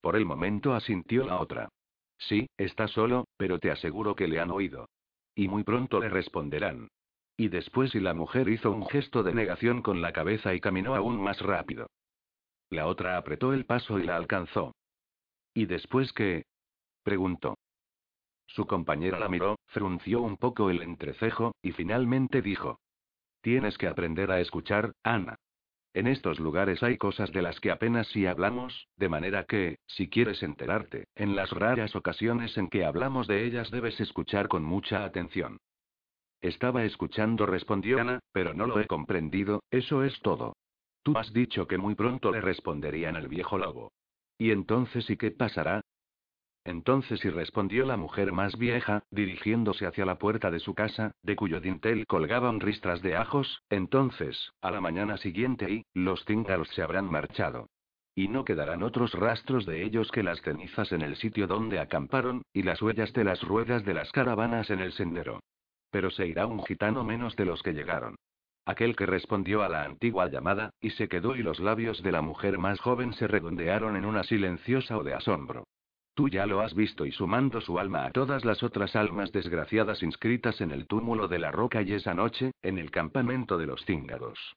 Por 0.00 0.16
el 0.16 0.24
momento 0.24 0.74
asintió 0.74 1.24
la 1.24 1.40
otra. 1.40 1.68
Sí, 2.18 2.48
está 2.56 2.88
solo, 2.88 3.26
pero 3.36 3.58
te 3.58 3.70
aseguro 3.70 4.14
que 4.14 4.28
le 4.28 4.40
han 4.40 4.50
oído. 4.50 4.88
Y 5.34 5.48
muy 5.48 5.64
pronto 5.64 6.00
le 6.00 6.08
responderán. 6.08 6.88
Y 7.36 7.48
después 7.48 7.94
y 7.94 8.00
la 8.00 8.14
mujer 8.14 8.48
hizo 8.48 8.70
un 8.70 8.86
gesto 8.88 9.22
de 9.22 9.34
negación 9.34 9.82
con 9.82 10.00
la 10.00 10.12
cabeza 10.12 10.54
y 10.54 10.60
caminó 10.60 10.94
aún 10.94 11.20
más 11.22 11.40
rápido. 11.40 11.88
La 12.70 12.86
otra 12.86 13.16
apretó 13.16 13.52
el 13.52 13.66
paso 13.66 13.98
y 13.98 14.04
la 14.04 14.16
alcanzó. 14.16 14.74
¿Y 15.54 15.66
después 15.66 16.12
qué? 16.12 16.44
preguntó. 17.02 17.56
Su 18.46 18.66
compañera 18.66 19.18
la 19.18 19.28
miró, 19.28 19.58
frunció 19.66 20.22
un 20.22 20.36
poco 20.36 20.70
el 20.70 20.82
entrecejo, 20.82 21.54
y 21.62 21.72
finalmente 21.72 22.42
dijo. 22.42 22.78
Tienes 23.42 23.76
que 23.78 23.86
aprender 23.86 24.30
a 24.30 24.40
escuchar, 24.40 24.92
Ana. 25.02 25.36
En 25.94 26.06
estos 26.06 26.40
lugares 26.40 26.82
hay 26.82 26.98
cosas 26.98 27.32
de 27.32 27.42
las 27.42 27.58
que 27.60 27.70
apenas 27.70 28.06
si 28.08 28.26
hablamos, 28.26 28.88
de 28.96 29.08
manera 29.08 29.44
que, 29.44 29.78
si 29.86 30.08
quieres 30.08 30.42
enterarte, 30.42 31.06
en 31.14 31.36
las 31.36 31.50
raras 31.50 31.96
ocasiones 31.96 32.56
en 32.58 32.68
que 32.68 32.84
hablamos 32.84 33.26
de 33.26 33.44
ellas 33.44 33.70
debes 33.70 33.98
escuchar 34.00 34.48
con 34.48 34.62
mucha 34.62 35.04
atención. 35.04 35.58
Estaba 36.40 36.84
escuchando, 36.84 37.46
respondió 37.46 38.00
Ana, 38.00 38.20
pero 38.32 38.54
no 38.54 38.66
lo 38.66 38.80
he 38.80 38.86
comprendido, 38.86 39.62
eso 39.70 40.04
es 40.04 40.20
todo. 40.20 40.54
Tú 41.02 41.16
has 41.16 41.32
dicho 41.32 41.66
que 41.66 41.78
muy 41.78 41.94
pronto 41.94 42.30
le 42.30 42.40
responderían 42.40 43.16
al 43.16 43.28
viejo 43.28 43.58
lobo. 43.58 43.92
¿Y 44.38 44.50
entonces 44.50 45.08
y 45.08 45.16
qué 45.16 45.30
pasará? 45.30 45.80
Entonces 46.64 47.24
y 47.24 47.30
respondió 47.30 47.86
la 47.86 47.96
mujer 47.96 48.32
más 48.32 48.58
vieja, 48.58 49.04
dirigiéndose 49.10 49.86
hacia 49.86 50.04
la 50.04 50.18
puerta 50.18 50.50
de 50.50 50.58
su 50.58 50.74
casa, 50.74 51.12
de 51.22 51.36
cuyo 51.36 51.60
dintel 51.60 52.06
colgaban 52.06 52.58
ristras 52.58 53.02
de 53.02 53.16
ajos, 53.16 53.62
entonces, 53.70 54.50
a 54.60 54.72
la 54.72 54.80
mañana 54.80 55.16
siguiente 55.16 55.70
y, 55.70 55.84
los 55.94 56.24
cíngaros 56.24 56.68
se 56.70 56.82
habrán 56.82 57.08
marchado. 57.08 57.68
Y 58.16 58.28
no 58.28 58.44
quedarán 58.44 58.82
otros 58.82 59.12
rastros 59.12 59.64
de 59.64 59.84
ellos 59.84 60.10
que 60.10 60.24
las 60.24 60.40
cenizas 60.42 60.90
en 60.90 61.02
el 61.02 61.14
sitio 61.16 61.46
donde 61.46 61.78
acamparon, 61.78 62.42
y 62.52 62.64
las 62.64 62.82
huellas 62.82 63.12
de 63.12 63.22
las 63.22 63.42
ruedas 63.42 63.84
de 63.84 63.94
las 63.94 64.10
caravanas 64.10 64.68
en 64.70 64.80
el 64.80 64.92
sendero. 64.92 65.40
Pero 65.90 66.10
se 66.10 66.26
irá 66.26 66.46
un 66.46 66.64
gitano 66.64 67.04
menos 67.04 67.36
de 67.36 67.44
los 67.44 67.62
que 67.62 67.72
llegaron. 67.72 68.16
Aquel 68.66 68.96
que 68.96 69.06
respondió 69.06 69.62
a 69.62 69.68
la 69.68 69.84
antigua 69.84 70.28
llamada, 70.28 70.70
y 70.80 70.90
se 70.90 71.08
quedó 71.08 71.36
y 71.36 71.42
los 71.44 71.60
labios 71.60 72.02
de 72.02 72.10
la 72.10 72.20
mujer 72.20 72.58
más 72.58 72.80
joven 72.80 73.12
se 73.12 73.28
redondearon 73.28 73.94
en 73.94 74.04
una 74.04 74.24
silenciosa 74.24 74.98
o 74.98 75.04
de 75.04 75.14
asombro. 75.14 75.64
Tú 76.14 76.28
ya 76.28 76.46
lo 76.46 76.60
has 76.60 76.74
visto 76.74 77.06
y 77.06 77.12
sumando 77.12 77.60
su 77.60 77.78
alma 77.78 78.06
a 78.06 78.10
todas 78.10 78.44
las 78.44 78.64
otras 78.64 78.96
almas 78.96 79.30
desgraciadas 79.30 80.02
inscritas 80.02 80.60
en 80.60 80.72
el 80.72 80.88
túmulo 80.88 81.28
de 81.28 81.38
la 81.38 81.52
roca 81.52 81.82
y 81.82 81.92
esa 81.92 82.12
noche, 82.14 82.50
en 82.62 82.78
el 82.78 82.90
campamento 82.90 83.56
de 83.56 83.66
los 83.66 83.84
cíngaros. 83.84 84.56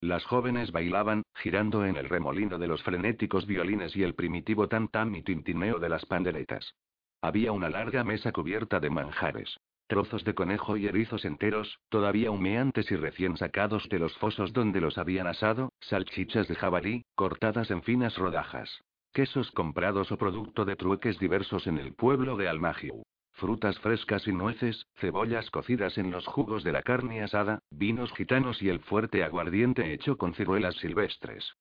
Las 0.00 0.24
jóvenes 0.24 0.70
bailaban, 0.70 1.24
girando 1.34 1.84
en 1.84 1.96
el 1.96 2.08
remolino 2.08 2.56
de 2.58 2.68
los 2.68 2.82
frenéticos 2.84 3.46
violines 3.46 3.96
y 3.96 4.04
el 4.04 4.14
primitivo 4.14 4.68
tam-tam 4.68 5.16
y 5.16 5.22
tintineo 5.22 5.78
de 5.80 5.88
las 5.88 6.06
panderetas. 6.06 6.74
Había 7.20 7.50
una 7.50 7.68
larga 7.68 8.04
mesa 8.04 8.30
cubierta 8.30 8.78
de 8.78 8.90
manjares 8.90 9.58
trozos 9.90 10.22
de 10.22 10.34
conejo 10.34 10.76
y 10.76 10.86
erizos 10.86 11.24
enteros, 11.24 11.80
todavía 11.88 12.30
humeantes 12.30 12.88
y 12.92 12.96
recién 12.96 13.36
sacados 13.36 13.88
de 13.88 13.98
los 13.98 14.16
fosos 14.18 14.52
donde 14.52 14.80
los 14.80 14.98
habían 14.98 15.26
asado, 15.26 15.72
salchichas 15.80 16.46
de 16.46 16.54
jabalí, 16.54 17.04
cortadas 17.16 17.72
en 17.72 17.82
finas 17.82 18.16
rodajas. 18.16 18.70
Quesos 19.12 19.50
comprados 19.50 20.12
o 20.12 20.16
producto 20.16 20.64
de 20.64 20.76
trueques 20.76 21.18
diversos 21.18 21.66
en 21.66 21.78
el 21.78 21.92
pueblo 21.92 22.36
de 22.36 22.48
Almagiu. 22.48 23.02
Frutas 23.32 23.80
frescas 23.80 24.28
y 24.28 24.32
nueces, 24.32 24.86
cebollas 25.00 25.50
cocidas 25.50 25.98
en 25.98 26.12
los 26.12 26.24
jugos 26.24 26.62
de 26.62 26.70
la 26.70 26.82
carne 26.82 27.24
asada, 27.24 27.58
vinos 27.72 28.12
gitanos 28.12 28.62
y 28.62 28.68
el 28.68 28.78
fuerte 28.78 29.24
aguardiente 29.24 29.92
hecho 29.92 30.16
con 30.16 30.34
ciruelas 30.34 30.76
silvestres. 30.76 31.56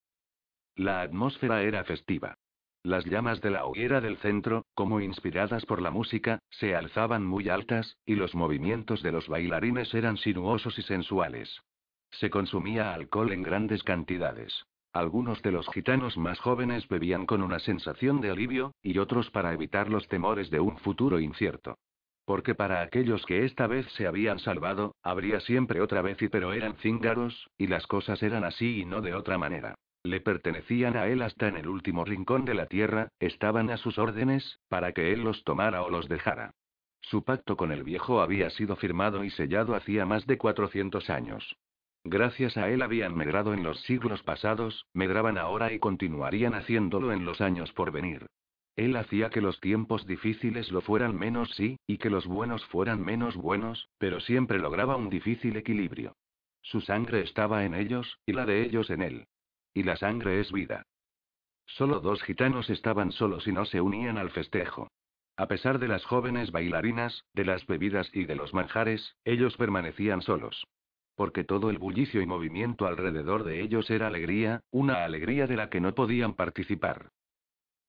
La 0.75 1.01
atmósfera 1.01 1.63
era 1.63 1.83
festiva. 1.83 2.37
Las 2.83 3.03
llamas 3.05 3.41
de 3.41 3.49
la 3.49 3.65
hoguera 3.65 3.99
del 3.99 4.17
centro, 4.17 4.65
como 4.73 5.01
inspiradas 5.01 5.65
por 5.65 5.81
la 5.81 5.91
música, 5.91 6.39
se 6.49 6.75
alzaban 6.75 7.25
muy 7.25 7.49
altas, 7.49 7.97
y 8.05 8.15
los 8.15 8.35
movimientos 8.35 9.03
de 9.03 9.11
los 9.11 9.27
bailarines 9.27 9.93
eran 9.93 10.15
sinuosos 10.15 10.79
y 10.79 10.83
sensuales. 10.83 11.59
Se 12.11 12.29
consumía 12.29 12.93
alcohol 12.93 13.33
en 13.33 13.43
grandes 13.43 13.83
cantidades. 13.83 14.65
Algunos 14.93 15.41
de 15.41 15.51
los 15.51 15.67
gitanos 15.73 16.17
más 16.17 16.39
jóvenes 16.39 16.87
bebían 16.87 17.25
con 17.25 17.43
una 17.43 17.59
sensación 17.59 18.21
de 18.21 18.31
alivio, 18.31 18.73
y 18.81 18.97
otros 18.97 19.29
para 19.29 19.53
evitar 19.53 19.89
los 19.89 20.07
temores 20.07 20.49
de 20.49 20.61
un 20.61 20.77
futuro 20.77 21.19
incierto. 21.19 21.77
Porque 22.23 22.55
para 22.55 22.81
aquellos 22.81 23.25
que 23.25 23.43
esta 23.43 23.67
vez 23.67 23.87
se 23.93 24.07
habían 24.07 24.39
salvado, 24.39 24.95
habría 25.03 25.41
siempre 25.41 25.81
otra 25.81 26.01
vez 26.01 26.21
y 26.21 26.29
pero 26.29 26.53
eran 26.53 26.75
cíngaros, 26.77 27.49
y 27.57 27.67
las 27.67 27.85
cosas 27.87 28.23
eran 28.23 28.45
así 28.45 28.79
y 28.79 28.85
no 28.85 29.01
de 29.01 29.15
otra 29.15 29.37
manera. 29.37 29.75
Le 30.03 30.21
pertenecían 30.21 30.95
a 30.95 31.07
él 31.07 31.21
hasta 31.21 31.47
en 31.47 31.57
el 31.57 31.67
último 31.67 32.05
rincón 32.05 32.45
de 32.45 32.53
la 32.53 32.67
tierra, 32.67 33.09
estaban 33.19 33.69
a 33.69 33.77
sus 33.77 33.97
órdenes, 33.97 34.59
para 34.69 34.93
que 34.93 35.11
él 35.11 35.23
los 35.23 35.43
tomara 35.43 35.83
o 35.83 35.89
los 35.89 36.07
dejara. 36.07 36.53
Su 37.01 37.23
pacto 37.23 37.57
con 37.57 37.71
el 37.71 37.83
viejo 37.83 38.21
había 38.21 38.49
sido 38.49 38.75
firmado 38.75 39.23
y 39.23 39.29
sellado 39.29 39.75
hacía 39.75 40.05
más 40.05 40.25
de 40.25 40.37
400 40.37 41.09
años. 41.09 41.57
Gracias 42.05 42.55
a 42.55 42.69
él 42.69 42.81
habían 42.81 43.15
medrado 43.15 43.53
en 43.53 43.63
los 43.63 43.81
siglos 43.81 44.23
pasados, 44.23 44.85
medraban 44.93 45.37
ahora 45.37 45.73
y 45.73 45.79
continuarían 45.79 46.53
haciéndolo 46.53 47.11
en 47.11 47.25
los 47.25 47.41
años 47.41 47.73
por 47.73 47.91
venir. 47.91 48.27
Él 48.77 48.95
hacía 48.95 49.29
que 49.29 49.41
los 49.41 49.59
tiempos 49.59 50.07
difíciles 50.07 50.71
lo 50.71 50.79
fueran 50.79 51.17
menos 51.17 51.51
sí, 51.55 51.77
y 51.85 51.97
que 51.97 52.09
los 52.09 52.25
buenos 52.25 52.65
fueran 52.67 53.03
menos 53.03 53.35
buenos, 53.35 53.89
pero 53.97 54.21
siempre 54.21 54.59
lograba 54.59 54.95
un 54.95 55.09
difícil 55.09 55.57
equilibrio. 55.57 56.15
Su 56.61 56.79
sangre 56.79 57.21
estaba 57.21 57.65
en 57.65 57.73
ellos, 57.73 58.19
y 58.25 58.31
la 58.31 58.45
de 58.45 58.63
ellos 58.63 58.89
en 58.89 59.01
él. 59.01 59.25
Y 59.73 59.83
la 59.83 59.95
sangre 59.95 60.39
es 60.39 60.51
vida. 60.51 60.83
Solo 61.65 61.99
dos 61.99 62.21
gitanos 62.23 62.69
estaban 62.69 63.11
solos 63.11 63.47
y 63.47 63.51
no 63.51 63.65
se 63.65 63.81
unían 63.81 64.17
al 64.17 64.31
festejo. 64.31 64.87
A 65.37 65.47
pesar 65.47 65.79
de 65.79 65.87
las 65.87 66.03
jóvenes 66.03 66.51
bailarinas, 66.51 67.23
de 67.33 67.45
las 67.45 67.65
bebidas 67.65 68.09
y 68.13 68.25
de 68.25 68.35
los 68.35 68.53
manjares, 68.53 69.15
ellos 69.23 69.55
permanecían 69.55 70.21
solos. 70.21 70.65
Porque 71.15 71.43
todo 71.43 71.69
el 71.69 71.77
bullicio 71.77 72.21
y 72.21 72.25
movimiento 72.25 72.87
alrededor 72.87 73.43
de 73.43 73.61
ellos 73.61 73.89
era 73.89 74.07
alegría, 74.07 74.61
una 74.71 75.05
alegría 75.05 75.47
de 75.47 75.55
la 75.55 75.69
que 75.69 75.79
no 75.79 75.93
podían 75.95 76.33
participar. 76.33 77.09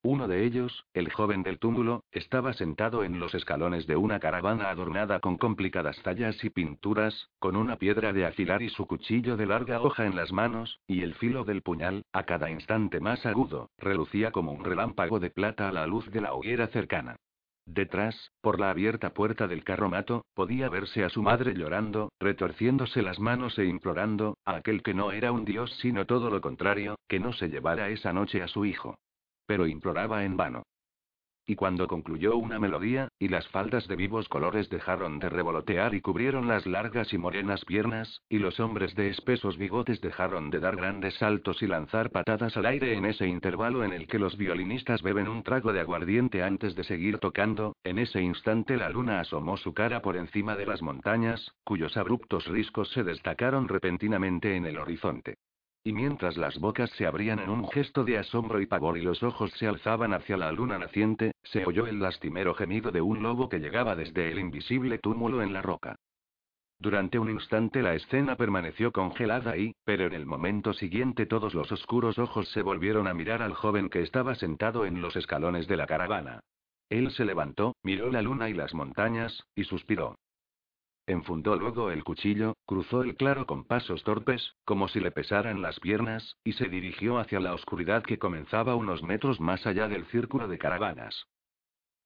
Uno 0.02 0.28
de 0.28 0.46
ellos, 0.46 0.86
el 0.94 1.12
joven 1.12 1.42
del 1.42 1.58
túmulo, 1.58 2.04
estaba 2.10 2.54
sentado 2.54 3.04
en 3.04 3.20
los 3.20 3.34
escalones 3.34 3.86
de 3.86 3.96
una 3.96 4.18
caravana 4.18 4.70
adornada 4.70 5.20
con 5.20 5.36
complicadas 5.36 6.00
tallas 6.02 6.42
y 6.42 6.48
pinturas, 6.48 7.28
con 7.38 7.54
una 7.54 7.76
piedra 7.76 8.14
de 8.14 8.24
afilar 8.24 8.62
y 8.62 8.70
su 8.70 8.86
cuchillo 8.86 9.36
de 9.36 9.44
larga 9.44 9.82
hoja 9.82 10.06
en 10.06 10.16
las 10.16 10.32
manos, 10.32 10.80
y 10.86 11.02
el 11.02 11.14
filo 11.16 11.44
del 11.44 11.60
puñal, 11.60 12.06
a 12.14 12.22
cada 12.22 12.50
instante 12.50 12.98
más 12.98 13.26
agudo, 13.26 13.68
relucía 13.76 14.30
como 14.30 14.52
un 14.52 14.64
relámpago 14.64 15.20
de 15.20 15.28
plata 15.28 15.68
a 15.68 15.72
la 15.72 15.86
luz 15.86 16.10
de 16.10 16.22
la 16.22 16.32
hoguera 16.32 16.68
cercana. 16.68 17.16
Detrás, 17.66 18.32
por 18.40 18.58
la 18.58 18.70
abierta 18.70 19.12
puerta 19.12 19.48
del 19.48 19.64
carromato, 19.64 20.24
podía 20.32 20.70
verse 20.70 21.04
a 21.04 21.10
su 21.10 21.22
madre 21.22 21.52
llorando, 21.52 22.10
retorciéndose 22.18 23.02
las 23.02 23.20
manos 23.20 23.58
e 23.58 23.66
implorando, 23.66 24.38
a 24.46 24.56
aquel 24.56 24.82
que 24.82 24.94
no 24.94 25.12
era 25.12 25.30
un 25.30 25.44
dios 25.44 25.70
sino 25.76 26.06
todo 26.06 26.30
lo 26.30 26.40
contrario, 26.40 26.96
que 27.06 27.20
no 27.20 27.34
se 27.34 27.50
llevara 27.50 27.90
esa 27.90 28.14
noche 28.14 28.42
a 28.42 28.48
su 28.48 28.64
hijo 28.64 28.96
pero 29.50 29.66
imploraba 29.66 30.22
en 30.24 30.36
vano. 30.36 30.62
y 31.44 31.56
cuando 31.56 31.88
concluyó 31.88 32.36
una 32.36 32.60
melodía, 32.60 33.08
y 33.18 33.26
las 33.26 33.48
faldas 33.48 33.88
de 33.88 33.96
vivos 33.96 34.28
colores 34.28 34.70
dejaron 34.70 35.18
de 35.18 35.28
revolotear 35.28 35.92
y 35.96 36.00
cubrieron 36.00 36.46
las 36.46 36.64
largas 36.66 37.12
y 37.12 37.18
morenas 37.18 37.64
piernas, 37.64 38.22
y 38.28 38.38
los 38.38 38.60
hombres 38.60 38.94
de 38.94 39.08
espesos 39.08 39.58
bigotes 39.58 40.00
dejaron 40.00 40.50
de 40.50 40.60
dar 40.60 40.76
grandes 40.76 41.14
saltos 41.14 41.60
y 41.62 41.66
lanzar 41.66 42.10
patadas 42.10 42.56
al 42.56 42.66
aire 42.66 42.94
en 42.94 43.06
ese 43.06 43.26
intervalo 43.26 43.82
en 43.82 43.92
el 43.92 44.06
que 44.06 44.20
los 44.20 44.36
violinistas 44.36 45.02
beben 45.02 45.26
un 45.26 45.42
trago 45.42 45.72
de 45.72 45.80
aguardiente 45.80 46.44
antes 46.44 46.76
de 46.76 46.84
seguir 46.84 47.18
tocando, 47.18 47.74
en 47.82 47.98
ese 47.98 48.22
instante 48.22 48.76
la 48.76 48.88
luna 48.88 49.18
asomó 49.18 49.56
su 49.56 49.74
cara 49.74 50.00
por 50.00 50.16
encima 50.16 50.54
de 50.54 50.66
las 50.66 50.80
montañas, 50.80 51.56
cuyos 51.64 51.96
abruptos 51.96 52.46
riscos 52.46 52.92
se 52.92 53.02
destacaron 53.02 53.66
repentinamente 53.66 54.54
en 54.54 54.66
el 54.66 54.78
horizonte. 54.78 55.34
Y 55.82 55.92
mientras 55.92 56.36
las 56.36 56.58
bocas 56.58 56.90
se 56.90 57.06
abrían 57.06 57.38
en 57.38 57.48
un 57.48 57.66
gesto 57.70 58.04
de 58.04 58.18
asombro 58.18 58.60
y 58.60 58.66
pavor 58.66 58.98
y 58.98 59.02
los 59.02 59.22
ojos 59.22 59.50
se 59.52 59.66
alzaban 59.66 60.12
hacia 60.12 60.36
la 60.36 60.52
luna 60.52 60.78
naciente, 60.78 61.32
se 61.42 61.64
oyó 61.64 61.86
el 61.86 62.00
lastimero 62.00 62.54
gemido 62.54 62.90
de 62.90 63.00
un 63.00 63.22
lobo 63.22 63.48
que 63.48 63.60
llegaba 63.60 63.96
desde 63.96 64.30
el 64.30 64.38
invisible 64.38 64.98
túmulo 64.98 65.42
en 65.42 65.54
la 65.54 65.62
roca. 65.62 65.96
Durante 66.78 67.18
un 67.18 67.30
instante 67.30 67.82
la 67.82 67.94
escena 67.94 68.36
permaneció 68.36 68.92
congelada 68.92 69.56
y, 69.56 69.74
pero 69.84 70.06
en 70.06 70.14
el 70.14 70.26
momento 70.26 70.72
siguiente 70.72 71.26
todos 71.26 71.54
los 71.54 71.70
oscuros 71.72 72.18
ojos 72.18 72.48
se 72.50 72.62
volvieron 72.62 73.06
a 73.06 73.14
mirar 73.14 73.42
al 73.42 73.54
joven 73.54 73.88
que 73.88 74.02
estaba 74.02 74.34
sentado 74.34 74.84
en 74.84 75.00
los 75.00 75.16
escalones 75.16 75.66
de 75.66 75.76
la 75.76 75.86
caravana. 75.86 76.40
Él 76.90 77.10
se 77.12 77.24
levantó, 77.24 77.76
miró 77.82 78.10
la 78.10 78.22
luna 78.22 78.48
y 78.50 78.54
las 78.54 78.74
montañas, 78.74 79.44
y 79.54 79.64
suspiró. 79.64 80.16
Enfundó 81.10 81.56
luego 81.56 81.90
el 81.90 82.04
cuchillo, 82.04 82.54
cruzó 82.66 83.02
el 83.02 83.16
claro 83.16 83.44
con 83.44 83.64
pasos 83.64 84.04
torpes, 84.04 84.54
como 84.64 84.86
si 84.86 85.00
le 85.00 85.10
pesaran 85.10 85.60
las 85.60 85.80
piernas, 85.80 86.36
y 86.44 86.52
se 86.52 86.68
dirigió 86.68 87.18
hacia 87.18 87.40
la 87.40 87.52
oscuridad 87.52 88.04
que 88.04 88.20
comenzaba 88.20 88.76
unos 88.76 89.02
metros 89.02 89.40
más 89.40 89.66
allá 89.66 89.88
del 89.88 90.06
círculo 90.06 90.46
de 90.46 90.58
caravanas. 90.58 91.26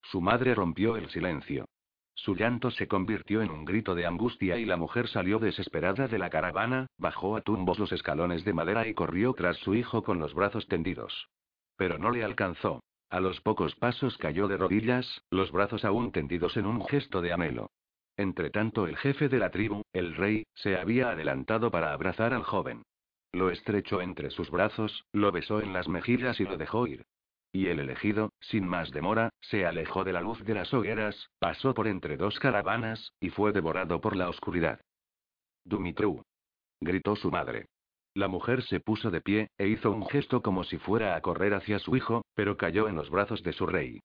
Su 0.04 0.22
madre 0.22 0.54
rompió 0.54 0.96
el 0.96 1.10
silencio. 1.10 1.66
Su 2.14 2.34
llanto 2.34 2.70
se 2.70 2.88
convirtió 2.88 3.42
en 3.42 3.50
un 3.50 3.66
grito 3.66 3.94
de 3.94 4.06
angustia 4.06 4.56
y 4.56 4.64
la 4.64 4.78
mujer 4.78 5.06
salió 5.08 5.38
desesperada 5.38 6.08
de 6.08 6.18
la 6.18 6.30
caravana, 6.30 6.86
bajó 6.96 7.36
a 7.36 7.42
tumbos 7.42 7.78
los 7.78 7.92
escalones 7.92 8.42
de 8.46 8.54
madera 8.54 8.88
y 8.88 8.94
corrió 8.94 9.34
tras 9.34 9.58
su 9.58 9.74
hijo 9.74 10.02
con 10.02 10.18
los 10.18 10.32
brazos 10.32 10.66
tendidos. 10.66 11.28
Pero 11.76 11.98
no 11.98 12.10
le 12.10 12.24
alcanzó. 12.24 12.82
A 13.10 13.20
los 13.20 13.38
pocos 13.42 13.74
pasos 13.74 14.16
cayó 14.16 14.48
de 14.48 14.56
rodillas, 14.56 15.24
los 15.28 15.52
brazos 15.52 15.84
aún 15.84 16.10
tendidos 16.10 16.56
en 16.56 16.64
un 16.64 16.86
gesto 16.86 17.20
de 17.20 17.34
amelo. 17.34 17.70
Entretanto 18.16 18.86
el 18.86 18.96
jefe 18.96 19.28
de 19.28 19.38
la 19.38 19.50
tribu, 19.50 19.82
el 19.92 20.14
rey, 20.14 20.46
se 20.54 20.76
había 20.76 21.10
adelantado 21.10 21.70
para 21.70 21.92
abrazar 21.92 22.32
al 22.32 22.44
joven. 22.44 22.82
Lo 23.32 23.50
estrechó 23.50 24.00
entre 24.00 24.30
sus 24.30 24.50
brazos, 24.50 25.04
lo 25.12 25.32
besó 25.32 25.60
en 25.60 25.72
las 25.72 25.88
mejillas 25.88 26.38
y 26.38 26.44
lo 26.44 26.56
dejó 26.56 26.86
ir. 26.86 27.04
Y 27.50 27.66
el 27.66 27.80
elegido, 27.80 28.32
sin 28.40 28.66
más 28.66 28.90
demora, 28.92 29.30
se 29.40 29.66
alejó 29.66 30.04
de 30.04 30.12
la 30.12 30.20
luz 30.20 30.44
de 30.44 30.54
las 30.54 30.72
hogueras, 30.72 31.30
pasó 31.38 31.74
por 31.74 31.88
entre 31.88 32.16
dos 32.16 32.38
caravanas, 32.38 33.12
y 33.20 33.30
fue 33.30 33.52
devorado 33.52 34.00
por 34.00 34.16
la 34.16 34.28
oscuridad. 34.28 34.80
Dumitru. 35.64 36.22
gritó 36.80 37.16
su 37.16 37.30
madre. 37.30 37.66
La 38.14 38.28
mujer 38.28 38.62
se 38.62 38.78
puso 38.78 39.10
de 39.10 39.20
pie, 39.20 39.48
e 39.58 39.66
hizo 39.66 39.90
un 39.90 40.06
gesto 40.06 40.40
como 40.40 40.62
si 40.62 40.78
fuera 40.78 41.16
a 41.16 41.20
correr 41.20 41.54
hacia 41.54 41.80
su 41.80 41.96
hijo, 41.96 42.24
pero 42.34 42.56
cayó 42.56 42.88
en 42.88 42.94
los 42.94 43.10
brazos 43.10 43.42
de 43.42 43.52
su 43.52 43.66
rey. 43.66 44.00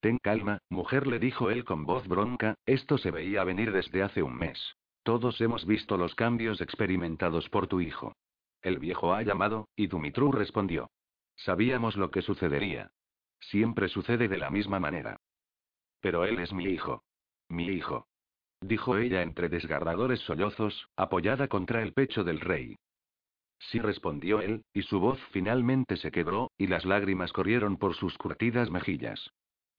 Ten 0.00 0.18
calma, 0.18 0.60
mujer, 0.70 1.06
le 1.06 1.18
dijo 1.18 1.50
él 1.50 1.64
con 1.64 1.84
voz 1.84 2.08
bronca, 2.08 2.54
esto 2.64 2.96
se 2.96 3.10
veía 3.10 3.44
venir 3.44 3.70
desde 3.70 4.02
hace 4.02 4.22
un 4.22 4.34
mes. 4.34 4.76
Todos 5.02 5.40
hemos 5.40 5.66
visto 5.66 5.96
los 5.96 6.14
cambios 6.14 6.60
experimentados 6.60 7.48
por 7.50 7.66
tu 7.66 7.80
hijo. 7.80 8.14
El 8.62 8.78
viejo 8.78 9.12
ha 9.14 9.22
llamado, 9.22 9.68
y 9.76 9.86
Dumitru 9.86 10.32
respondió. 10.32 10.90
Sabíamos 11.36 11.96
lo 11.96 12.10
que 12.10 12.22
sucedería. 12.22 12.90
Siempre 13.40 13.88
sucede 13.88 14.28
de 14.28 14.38
la 14.38 14.50
misma 14.50 14.80
manera. 14.80 15.18
Pero 16.00 16.24
él 16.24 16.38
es 16.38 16.52
mi 16.52 16.64
hijo. 16.64 17.02
Mi 17.48 17.66
hijo. 17.66 18.06
Dijo 18.60 18.96
ella 18.96 19.22
entre 19.22 19.48
desgarradores 19.48 20.20
sollozos, 20.20 20.88
apoyada 20.96 21.48
contra 21.48 21.82
el 21.82 21.92
pecho 21.92 22.24
del 22.24 22.40
rey. 22.40 22.76
Sí 23.58 23.78
respondió 23.78 24.40
él, 24.40 24.64
y 24.72 24.82
su 24.82 25.00
voz 25.00 25.18
finalmente 25.30 25.96
se 25.96 26.10
quebró, 26.10 26.50
y 26.56 26.66
las 26.66 26.84
lágrimas 26.84 27.32
corrieron 27.32 27.76
por 27.76 27.94
sus 27.94 28.16
curtidas 28.16 28.70
mejillas. 28.70 29.30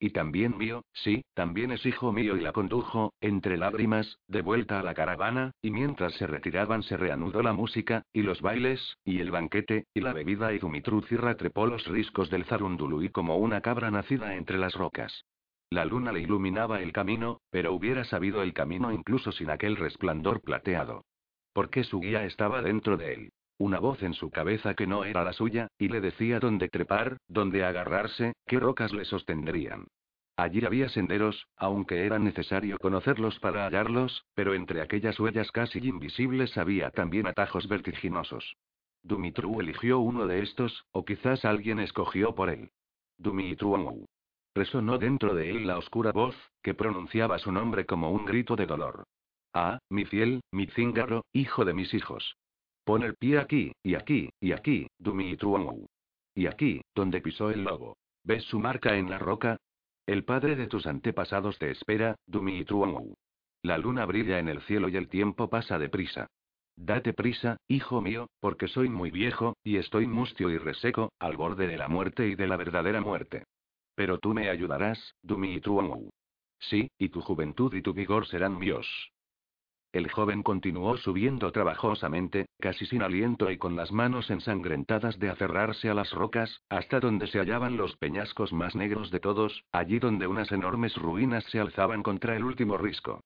Y 0.03 0.09
también 0.09 0.57
mío, 0.57 0.83
sí, 0.93 1.23
también 1.35 1.71
es 1.71 1.85
hijo 1.85 2.11
mío 2.11 2.35
y 2.35 2.41
la 2.41 2.53
condujo, 2.53 3.13
entre 3.21 3.55
lágrimas, 3.55 4.17
de 4.27 4.41
vuelta 4.41 4.79
a 4.79 4.83
la 4.83 4.95
caravana, 4.95 5.51
y 5.61 5.69
mientras 5.69 6.15
se 6.15 6.25
retiraban 6.25 6.81
se 6.81 6.97
reanudó 6.97 7.43
la 7.43 7.53
música, 7.53 8.01
y 8.11 8.23
los 8.23 8.41
bailes, 8.41 8.97
y 9.05 9.19
el 9.19 9.29
banquete, 9.29 9.85
y 9.93 10.01
la 10.01 10.11
bebida 10.11 10.53
y 10.53 10.57
Dumitru 10.57 11.03
Cirra 11.03 11.37
trepó 11.37 11.67
los 11.67 11.85
riscos 11.85 12.31
del 12.31 12.45
Zarundului 12.45 13.09
como 13.09 13.37
una 13.37 13.61
cabra 13.61 13.91
nacida 13.91 14.35
entre 14.37 14.57
las 14.57 14.73
rocas. 14.73 15.25
La 15.69 15.85
luna 15.85 16.11
le 16.11 16.21
iluminaba 16.21 16.81
el 16.81 16.93
camino, 16.93 17.39
pero 17.51 17.71
hubiera 17.71 18.03
sabido 18.03 18.41
el 18.41 18.53
camino 18.53 18.91
incluso 18.91 19.31
sin 19.31 19.51
aquel 19.51 19.75
resplandor 19.75 20.41
plateado. 20.41 21.05
Porque 21.53 21.83
su 21.83 21.99
guía 21.99 22.25
estaba 22.25 22.63
dentro 22.63 22.97
de 22.97 23.13
él 23.13 23.31
una 23.57 23.79
voz 23.79 24.01
en 24.03 24.13
su 24.13 24.31
cabeza 24.31 24.73
que 24.73 24.87
no 24.87 25.03
era 25.03 25.23
la 25.23 25.33
suya, 25.33 25.67
y 25.77 25.87
le 25.87 26.01
decía 26.01 26.39
dónde 26.39 26.69
trepar, 26.69 27.17
dónde 27.27 27.63
agarrarse, 27.63 28.33
qué 28.45 28.59
rocas 28.59 28.91
le 28.93 29.05
sostendrían. 29.05 29.85
Allí 30.37 30.65
había 30.65 30.89
senderos, 30.89 31.47
aunque 31.55 32.05
era 32.05 32.17
necesario 32.17 32.77
conocerlos 32.79 33.39
para 33.39 33.65
hallarlos, 33.65 34.25
pero 34.33 34.53
entre 34.53 34.81
aquellas 34.81 35.19
huellas 35.19 35.51
casi 35.51 35.79
invisibles 35.79 36.57
había 36.57 36.89
también 36.89 37.27
atajos 37.27 37.67
vertiginosos. 37.67 38.55
Dumitru 39.03 39.61
eligió 39.61 39.99
uno 39.99 40.27
de 40.27 40.41
estos, 40.41 40.85
o 40.91 41.05
quizás 41.05 41.45
alguien 41.45 41.79
escogió 41.79 42.33
por 42.33 42.49
él. 42.49 42.71
Dumitru. 43.17 44.05
Resonó 44.55 44.97
dentro 44.97 45.33
de 45.33 45.51
él 45.51 45.67
la 45.67 45.77
oscura 45.77 46.11
voz, 46.11 46.35
que 46.61 46.73
pronunciaba 46.73 47.39
su 47.39 47.51
nombre 47.51 47.85
como 47.85 48.11
un 48.11 48.25
grito 48.25 48.55
de 48.55 48.65
dolor. 48.65 49.03
Ah, 49.53 49.79
mi 49.89 50.05
fiel, 50.05 50.41
mi 50.51 50.67
cíngaro, 50.67 51.25
hijo 51.33 51.65
de 51.65 51.73
mis 51.73 51.93
hijos. 51.93 52.35
Pon 52.83 53.03
el 53.03 53.15
pie 53.15 53.37
aquí, 53.37 53.71
y 53.83 53.95
aquí, 53.95 54.29
y 54.39 54.51
aquí, 54.53 54.87
Dumitru. 54.97 55.87
Y 56.33 56.47
aquí, 56.47 56.81
donde 56.95 57.21
pisó 57.21 57.49
el 57.51 57.63
lobo. 57.63 57.97
¿Ves 58.23 58.43
su 58.45 58.59
marca 58.59 58.97
en 58.97 59.09
la 59.09 59.19
roca? 59.19 59.57
El 60.05 60.23
padre 60.23 60.55
de 60.55 60.67
tus 60.67 60.87
antepasados 60.87 61.57
te 61.59 61.69
espera, 61.71 62.15
Dumitru. 62.25 63.13
La 63.63 63.77
luna 63.77 64.05
brilla 64.05 64.39
en 64.39 64.49
el 64.49 64.61
cielo 64.61 64.89
y 64.89 64.97
el 64.97 65.07
tiempo 65.07 65.49
pasa 65.49 65.77
deprisa. 65.77 66.27
Date 66.75 67.13
prisa, 67.13 67.57
hijo 67.67 68.01
mío, 68.01 68.27
porque 68.39 68.67
soy 68.67 68.89
muy 68.89 69.11
viejo, 69.11 69.55
y 69.63 69.77
estoy 69.77 70.07
mustio 70.07 70.49
y 70.49 70.57
reseco, 70.57 71.11
al 71.19 71.37
borde 71.37 71.67
de 71.67 71.77
la 71.77 71.87
muerte 71.87 72.27
y 72.27 72.35
de 72.35 72.47
la 72.47 72.57
verdadera 72.57 73.01
muerte. 73.01 73.43
Pero 73.93 74.17
tú 74.17 74.33
me 74.33 74.49
ayudarás, 74.49 75.13
Dumitru. 75.21 76.09
Sí, 76.59 76.89
y 76.97 77.09
tu 77.09 77.21
juventud 77.21 77.73
y 77.73 77.81
tu 77.81 77.93
vigor 77.93 78.25
serán 78.27 78.57
míos. 78.57 79.11
El 79.93 80.10
joven 80.10 80.41
continuó 80.41 80.95
subiendo 80.95 81.51
trabajosamente, 81.51 82.45
casi 82.62 82.86
sin 82.86 83.01
aliento 83.01 83.51
y 83.51 83.58
con 83.58 83.75
las 83.75 83.91
manos 83.91 84.30
ensangrentadas 84.30 85.19
de 85.19 85.30
aferrarse 85.30 85.89
a 85.89 85.93
las 85.93 86.12
rocas, 86.12 86.62
hasta 86.69 87.01
donde 87.01 87.27
se 87.27 87.39
hallaban 87.39 87.75
los 87.75 87.97
peñascos 87.97 88.54
más 88.54 88.73
negros 88.73 89.12
de 89.12 89.19
todos, 89.19 89.65
allí 89.73 89.99
donde 89.99 90.27
unas 90.27 90.49
enormes 90.54 90.95
ruinas 90.95 91.43
se 91.45 91.60
alzaban 91.60 92.04
contra 92.04 92.38
el 92.38 92.45
último 92.45 92.77
risco. 92.77 93.19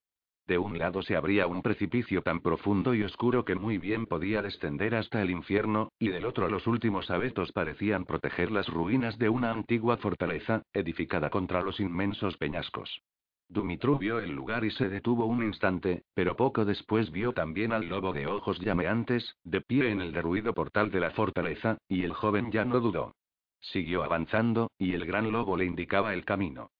De 0.48 0.58
un 0.58 0.76
lado 0.76 1.02
se 1.02 1.14
abría 1.14 1.46
un 1.46 1.62
precipicio 1.62 2.22
tan 2.22 2.40
profundo 2.40 2.94
y 2.94 3.02
oscuro 3.04 3.44
que 3.44 3.54
muy 3.54 3.78
bien 3.78 4.06
podía 4.06 4.42
descender 4.42 4.96
hasta 4.96 5.22
el 5.22 5.30
infierno, 5.30 5.90
y 6.00 6.08
del 6.08 6.24
otro 6.24 6.48
los 6.48 6.66
últimos 6.66 7.10
abetos 7.12 7.52
parecían 7.52 8.04
proteger 8.04 8.50
las 8.50 8.68
ruinas 8.68 9.18
de 9.18 9.28
una 9.28 9.52
antigua 9.52 9.98
fortaleza, 9.98 10.62
edificada 10.72 11.30
contra 11.30 11.62
los 11.62 11.78
inmensos 11.78 12.36
peñascos. 12.36 13.02
Dumitru 13.48 13.96
vio 13.98 14.18
el 14.18 14.32
lugar 14.32 14.64
y 14.64 14.70
se 14.72 14.88
detuvo 14.88 15.26
un 15.26 15.42
instante, 15.42 16.04
pero 16.14 16.36
poco 16.36 16.64
después 16.64 17.10
vio 17.12 17.32
también 17.32 17.72
al 17.72 17.88
lobo 17.88 18.12
de 18.12 18.26
ojos 18.26 18.58
llameantes, 18.60 19.36
de 19.44 19.60
pie 19.60 19.90
en 19.90 20.00
el 20.00 20.12
derruido 20.12 20.52
portal 20.52 20.90
de 20.90 21.00
la 21.00 21.12
fortaleza, 21.12 21.78
y 21.88 22.02
el 22.02 22.12
joven 22.12 22.50
ya 22.50 22.64
no 22.64 22.80
dudó. 22.80 23.14
Siguió 23.60 24.02
avanzando, 24.02 24.70
y 24.78 24.92
el 24.92 25.06
gran 25.06 25.30
lobo 25.30 25.56
le 25.56 25.64
indicaba 25.64 26.12
el 26.12 26.24
camino. 26.24 26.70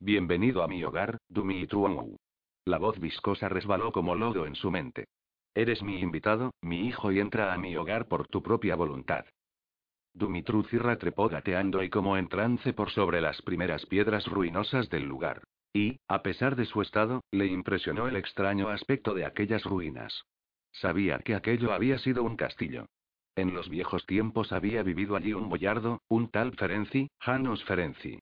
Bienvenido 0.00 0.62
a 0.62 0.68
mi 0.68 0.82
hogar, 0.82 1.18
Dumitru. 1.28 2.16
La 2.64 2.78
voz 2.78 2.98
viscosa 2.98 3.48
resbaló 3.48 3.92
como 3.92 4.14
lodo 4.14 4.46
en 4.46 4.54
su 4.54 4.70
mente. 4.70 5.06
Eres 5.54 5.82
mi 5.82 6.00
invitado, 6.00 6.52
mi 6.62 6.86
hijo, 6.86 7.12
y 7.12 7.20
entra 7.20 7.52
a 7.52 7.58
mi 7.58 7.76
hogar 7.76 8.08
por 8.08 8.26
tu 8.28 8.42
propia 8.42 8.76
voluntad. 8.76 9.26
Dumitru 10.14 10.64
Cirra 10.64 10.96
trepó 10.96 11.28
gateando 11.28 11.82
y 11.82 11.90
como 11.90 12.16
en 12.16 12.28
trance 12.28 12.72
por 12.72 12.90
sobre 12.90 13.20
las 13.20 13.40
primeras 13.42 13.86
piedras 13.86 14.26
ruinosas 14.26 14.88
del 14.90 15.04
lugar. 15.04 15.42
Y, 15.72 16.00
a 16.08 16.22
pesar 16.22 16.56
de 16.56 16.66
su 16.66 16.82
estado, 16.82 17.22
le 17.30 17.46
impresionó 17.46 18.08
el 18.08 18.16
extraño 18.16 18.68
aspecto 18.68 19.14
de 19.14 19.24
aquellas 19.24 19.64
ruinas. 19.64 20.24
Sabía 20.72 21.18
que 21.18 21.34
aquello 21.34 21.72
había 21.72 21.98
sido 21.98 22.22
un 22.24 22.36
castillo. 22.36 22.86
En 23.36 23.54
los 23.54 23.70
viejos 23.70 24.04
tiempos 24.06 24.52
había 24.52 24.82
vivido 24.82 25.16
allí 25.16 25.32
un 25.32 25.48
boyardo, 25.48 26.02
un 26.08 26.30
tal 26.30 26.52
Ferenci, 26.52 27.08
Janus 27.20 27.64
Ferenci. 27.64 28.18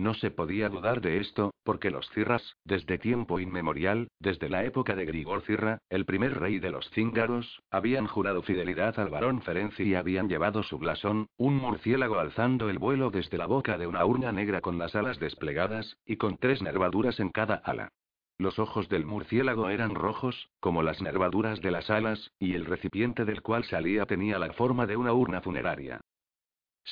No 0.00 0.14
se 0.14 0.30
podía 0.30 0.70
dudar 0.70 1.02
de 1.02 1.18
esto, 1.18 1.52
porque 1.62 1.90
los 1.90 2.08
Cirras, 2.08 2.56
desde 2.64 2.96
tiempo 2.96 3.38
inmemorial, 3.38 4.08
desde 4.18 4.48
la 4.48 4.64
época 4.64 4.96
de 4.96 5.04
Grigor 5.04 5.42
Cirra, 5.42 5.76
el 5.90 6.06
primer 6.06 6.40
rey 6.40 6.58
de 6.58 6.70
los 6.70 6.88
Cíngaros, 6.92 7.60
habían 7.70 8.06
jurado 8.06 8.40
fidelidad 8.40 8.98
al 8.98 9.10
barón 9.10 9.42
Ferenci 9.42 9.82
y 9.82 9.94
habían 9.96 10.30
llevado 10.30 10.62
su 10.62 10.78
blasón, 10.78 11.26
un 11.36 11.56
murciélago 11.56 12.18
alzando 12.18 12.70
el 12.70 12.78
vuelo 12.78 13.10
desde 13.10 13.36
la 13.36 13.44
boca 13.44 13.76
de 13.76 13.86
una 13.86 14.06
urna 14.06 14.32
negra 14.32 14.62
con 14.62 14.78
las 14.78 14.94
alas 14.94 15.20
desplegadas, 15.20 15.98
y 16.06 16.16
con 16.16 16.38
tres 16.38 16.62
nervaduras 16.62 17.20
en 17.20 17.28
cada 17.28 17.56
ala. 17.56 17.90
Los 18.38 18.58
ojos 18.58 18.88
del 18.88 19.04
murciélago 19.04 19.68
eran 19.68 19.94
rojos, 19.94 20.48
como 20.60 20.82
las 20.82 21.02
nervaduras 21.02 21.60
de 21.60 21.72
las 21.72 21.90
alas, 21.90 22.30
y 22.38 22.54
el 22.54 22.64
recipiente 22.64 23.26
del 23.26 23.42
cual 23.42 23.64
salía 23.64 24.06
tenía 24.06 24.38
la 24.38 24.50
forma 24.54 24.86
de 24.86 24.96
una 24.96 25.12
urna 25.12 25.42
funeraria. 25.42 26.00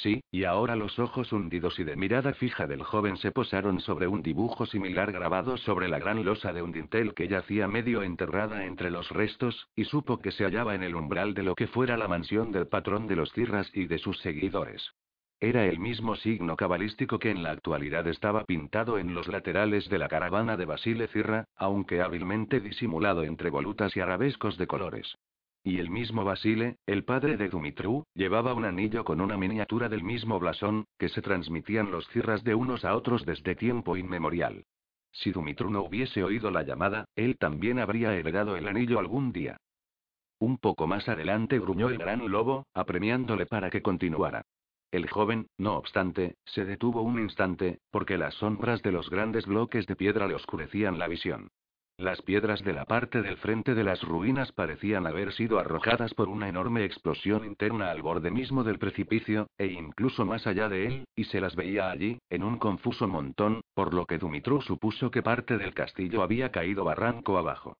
Sí, 0.02 0.20
y 0.30 0.44
ahora 0.44 0.76
los 0.76 1.00
ojos 1.00 1.32
hundidos 1.32 1.78
y 1.80 1.84
de 1.84 1.96
mirada 1.96 2.32
fija 2.32 2.68
del 2.68 2.84
joven 2.84 3.16
se 3.16 3.32
posaron 3.32 3.80
sobre 3.80 4.06
un 4.06 4.22
dibujo 4.22 4.64
similar 4.64 5.10
grabado 5.10 5.56
sobre 5.56 5.88
la 5.88 5.98
gran 5.98 6.24
losa 6.24 6.52
de 6.52 6.62
un 6.62 6.70
dintel 6.70 7.14
que 7.14 7.26
yacía 7.26 7.66
medio 7.66 8.02
enterrada 8.02 8.64
entre 8.64 8.92
los 8.92 9.10
restos, 9.10 9.68
y 9.74 9.84
supo 9.84 10.18
que 10.18 10.30
se 10.30 10.44
hallaba 10.44 10.76
en 10.76 10.84
el 10.84 10.94
umbral 10.94 11.34
de 11.34 11.42
lo 11.42 11.56
que 11.56 11.66
fuera 11.66 11.96
la 11.96 12.06
mansión 12.06 12.52
del 12.52 12.68
patrón 12.68 13.08
de 13.08 13.16
los 13.16 13.32
Cirras 13.32 13.70
y 13.74 13.86
de 13.86 13.98
sus 13.98 14.18
seguidores. 14.20 14.92
Era 15.40 15.66
el 15.66 15.80
mismo 15.80 16.14
signo 16.14 16.56
cabalístico 16.56 17.18
que 17.18 17.30
en 17.30 17.42
la 17.42 17.50
actualidad 17.50 18.06
estaba 18.06 18.44
pintado 18.44 18.98
en 18.98 19.14
los 19.14 19.26
laterales 19.26 19.88
de 19.88 19.98
la 19.98 20.08
caravana 20.08 20.56
de 20.56 20.64
Basile 20.64 21.08
Cirra, 21.08 21.44
aunque 21.56 22.02
hábilmente 22.02 22.60
disimulado 22.60 23.24
entre 23.24 23.50
volutas 23.50 23.96
y 23.96 24.00
arabescos 24.00 24.58
de 24.58 24.66
colores. 24.68 25.16
Y 25.62 25.78
el 25.78 25.90
mismo 25.90 26.24
Basile, 26.24 26.76
el 26.86 27.04
padre 27.04 27.36
de 27.36 27.48
Dumitru, 27.48 28.04
llevaba 28.14 28.54
un 28.54 28.64
anillo 28.64 29.04
con 29.04 29.20
una 29.20 29.36
miniatura 29.36 29.88
del 29.88 30.02
mismo 30.02 30.38
blasón, 30.38 30.86
que 30.98 31.08
se 31.08 31.22
transmitían 31.22 31.90
los 31.90 32.06
cirras 32.08 32.44
de 32.44 32.54
unos 32.54 32.84
a 32.84 32.94
otros 32.94 33.26
desde 33.26 33.54
tiempo 33.54 33.96
inmemorial. 33.96 34.64
Si 35.12 35.32
Dumitru 35.32 35.70
no 35.70 35.82
hubiese 35.82 36.22
oído 36.22 36.50
la 36.50 36.62
llamada, 36.62 37.06
él 37.16 37.36
también 37.38 37.78
habría 37.78 38.14
heredado 38.14 38.56
el 38.56 38.68
anillo 38.68 38.98
algún 38.98 39.32
día. 39.32 39.56
Un 40.38 40.58
poco 40.58 40.86
más 40.86 41.08
adelante 41.08 41.58
gruñó 41.58 41.88
el 41.88 41.98
gran 41.98 42.30
lobo, 42.30 42.66
apremiándole 42.72 43.46
para 43.46 43.70
que 43.70 43.82
continuara. 43.82 44.42
El 44.90 45.10
joven, 45.10 45.48
no 45.58 45.76
obstante, 45.76 46.36
se 46.44 46.64
detuvo 46.64 47.02
un 47.02 47.18
instante, 47.18 47.80
porque 47.90 48.16
las 48.16 48.34
sombras 48.34 48.80
de 48.82 48.92
los 48.92 49.10
grandes 49.10 49.44
bloques 49.46 49.86
de 49.86 49.96
piedra 49.96 50.26
le 50.26 50.34
oscurecían 50.34 50.98
la 50.98 51.08
visión. 51.08 51.50
Las 51.98 52.22
piedras 52.22 52.62
de 52.62 52.72
la 52.72 52.84
parte 52.84 53.22
del 53.22 53.36
frente 53.38 53.74
de 53.74 53.82
las 53.82 54.02
ruinas 54.04 54.52
parecían 54.52 55.08
haber 55.08 55.32
sido 55.32 55.58
arrojadas 55.58 56.14
por 56.14 56.28
una 56.28 56.48
enorme 56.48 56.84
explosión 56.84 57.44
interna 57.44 57.90
al 57.90 58.02
borde 58.02 58.30
mismo 58.30 58.62
del 58.62 58.78
precipicio, 58.78 59.48
e 59.58 59.66
incluso 59.66 60.24
más 60.24 60.46
allá 60.46 60.68
de 60.68 60.86
él, 60.86 61.04
y 61.16 61.24
se 61.24 61.40
las 61.40 61.56
veía 61.56 61.90
allí, 61.90 62.20
en 62.30 62.44
un 62.44 62.58
confuso 62.58 63.08
montón, 63.08 63.62
por 63.74 63.94
lo 63.94 64.06
que 64.06 64.18
Dumitru 64.18 64.60
supuso 64.62 65.10
que 65.10 65.24
parte 65.24 65.58
del 65.58 65.74
castillo 65.74 66.22
había 66.22 66.52
caído 66.52 66.84
barranco 66.84 67.36
abajo. 67.36 67.76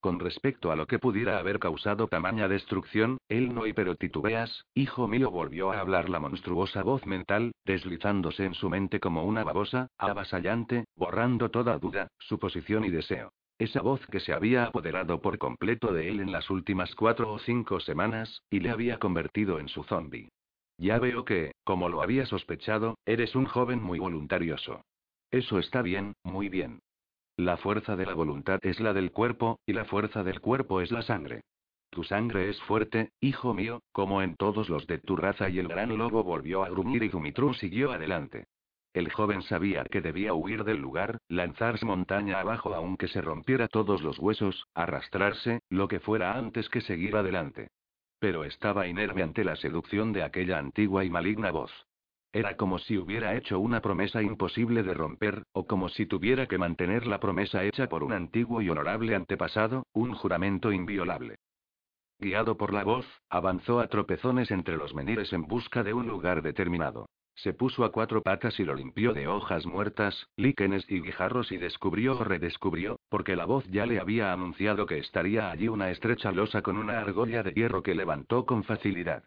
Con 0.00 0.18
respecto 0.18 0.72
a 0.72 0.76
lo 0.76 0.86
que 0.86 0.98
pudiera 0.98 1.38
haber 1.38 1.58
causado 1.58 2.08
tamaña 2.08 2.48
destrucción, 2.48 3.18
él 3.28 3.54
no 3.54 3.66
y 3.66 3.74
pero 3.74 3.96
titubeas, 3.96 4.64
hijo 4.72 5.06
mío 5.06 5.30
volvió 5.30 5.72
a 5.72 5.80
hablar 5.80 6.08
la 6.08 6.18
monstruosa 6.18 6.82
voz 6.82 7.04
mental, 7.04 7.52
deslizándose 7.66 8.46
en 8.46 8.54
su 8.54 8.70
mente 8.70 8.98
como 8.98 9.24
una 9.24 9.44
babosa, 9.44 9.88
avasallante, 9.98 10.86
borrando 10.96 11.50
toda 11.50 11.76
duda, 11.76 12.08
suposición 12.18 12.86
y 12.86 12.90
deseo. 12.90 13.30
Esa 13.58 13.82
voz 13.82 14.00
que 14.06 14.20
se 14.20 14.32
había 14.32 14.64
apoderado 14.64 15.20
por 15.20 15.36
completo 15.36 15.92
de 15.92 16.08
él 16.08 16.20
en 16.20 16.32
las 16.32 16.48
últimas 16.48 16.94
cuatro 16.94 17.30
o 17.30 17.38
cinco 17.38 17.78
semanas, 17.78 18.42
y 18.48 18.60
le 18.60 18.70
había 18.70 18.98
convertido 18.98 19.60
en 19.60 19.68
su 19.68 19.84
zombie. 19.84 20.30
Ya 20.78 20.98
veo 20.98 21.26
que, 21.26 21.52
como 21.62 21.90
lo 21.90 22.00
había 22.00 22.24
sospechado, 22.24 22.96
eres 23.04 23.36
un 23.36 23.44
joven 23.44 23.82
muy 23.82 23.98
voluntarioso. 23.98 24.80
Eso 25.30 25.58
está 25.58 25.82
bien, 25.82 26.14
muy 26.24 26.48
bien. 26.48 26.80
La 27.40 27.56
fuerza 27.56 27.96
de 27.96 28.04
la 28.04 28.12
voluntad 28.12 28.60
es 28.60 28.80
la 28.80 28.92
del 28.92 29.12
cuerpo, 29.12 29.60
y 29.64 29.72
la 29.72 29.86
fuerza 29.86 30.22
del 30.22 30.42
cuerpo 30.42 30.82
es 30.82 30.90
la 30.90 31.00
sangre. 31.00 31.40
Tu 31.88 32.04
sangre 32.04 32.50
es 32.50 32.60
fuerte, 32.64 33.12
hijo 33.18 33.54
mío, 33.54 33.80
como 33.92 34.20
en 34.20 34.36
todos 34.36 34.68
los 34.68 34.86
de 34.86 34.98
tu 34.98 35.16
raza 35.16 35.48
y 35.48 35.58
el 35.58 35.66
gran 35.66 35.96
lobo 35.96 36.22
volvió 36.22 36.62
a 36.64 36.68
gruñir 36.68 37.02
y 37.02 37.08
Dumitru 37.08 37.54
siguió 37.54 37.92
adelante. 37.92 38.44
El 38.92 39.10
joven 39.10 39.40
sabía 39.40 39.84
que 39.84 40.02
debía 40.02 40.34
huir 40.34 40.64
del 40.64 40.82
lugar, 40.82 41.16
lanzarse 41.28 41.86
montaña 41.86 42.40
abajo 42.40 42.74
aunque 42.74 43.08
se 43.08 43.22
rompiera 43.22 43.68
todos 43.68 44.02
los 44.02 44.18
huesos, 44.18 44.66
arrastrarse, 44.74 45.60
lo 45.70 45.88
que 45.88 45.98
fuera 45.98 46.34
antes 46.34 46.68
que 46.68 46.82
seguir 46.82 47.16
adelante. 47.16 47.70
Pero 48.18 48.44
estaba 48.44 48.86
inerme 48.86 49.22
ante 49.22 49.44
la 49.44 49.56
seducción 49.56 50.12
de 50.12 50.24
aquella 50.24 50.58
antigua 50.58 51.06
y 51.06 51.08
maligna 51.08 51.50
voz. 51.50 51.72
Era 52.32 52.56
como 52.56 52.78
si 52.78 52.96
hubiera 52.96 53.34
hecho 53.34 53.58
una 53.58 53.80
promesa 53.80 54.22
imposible 54.22 54.84
de 54.84 54.94
romper, 54.94 55.42
o 55.52 55.66
como 55.66 55.88
si 55.88 56.06
tuviera 56.06 56.46
que 56.46 56.58
mantener 56.58 57.06
la 57.08 57.18
promesa 57.18 57.64
hecha 57.64 57.88
por 57.88 58.04
un 58.04 58.12
antiguo 58.12 58.62
y 58.62 58.70
honorable 58.70 59.16
antepasado, 59.16 59.84
un 59.92 60.14
juramento 60.14 60.70
inviolable. 60.70 61.36
Guiado 62.20 62.56
por 62.56 62.72
la 62.72 62.84
voz, 62.84 63.06
avanzó 63.30 63.80
a 63.80 63.88
tropezones 63.88 64.52
entre 64.52 64.76
los 64.76 64.94
menires 64.94 65.32
en 65.32 65.42
busca 65.42 65.82
de 65.82 65.92
un 65.92 66.06
lugar 66.06 66.42
determinado. 66.42 67.06
Se 67.34 67.52
puso 67.52 67.84
a 67.84 67.90
cuatro 67.90 68.22
patas 68.22 68.60
y 68.60 68.64
lo 68.64 68.74
limpió 68.74 69.12
de 69.12 69.26
hojas 69.26 69.66
muertas, 69.66 70.28
líquenes 70.36 70.84
y 70.88 71.00
guijarros 71.00 71.50
y 71.50 71.56
descubrió 71.56 72.18
o 72.18 72.22
redescubrió, 72.22 73.00
porque 73.08 73.34
la 73.34 73.46
voz 73.46 73.66
ya 73.70 73.86
le 73.86 73.98
había 73.98 74.32
anunciado 74.32 74.86
que 74.86 74.98
estaría 74.98 75.50
allí 75.50 75.66
una 75.66 75.90
estrecha 75.90 76.30
losa 76.30 76.62
con 76.62 76.76
una 76.76 77.00
argolla 77.00 77.42
de 77.42 77.52
hierro 77.52 77.82
que 77.82 77.94
levantó 77.94 78.44
con 78.44 78.62
facilidad. 78.62 79.24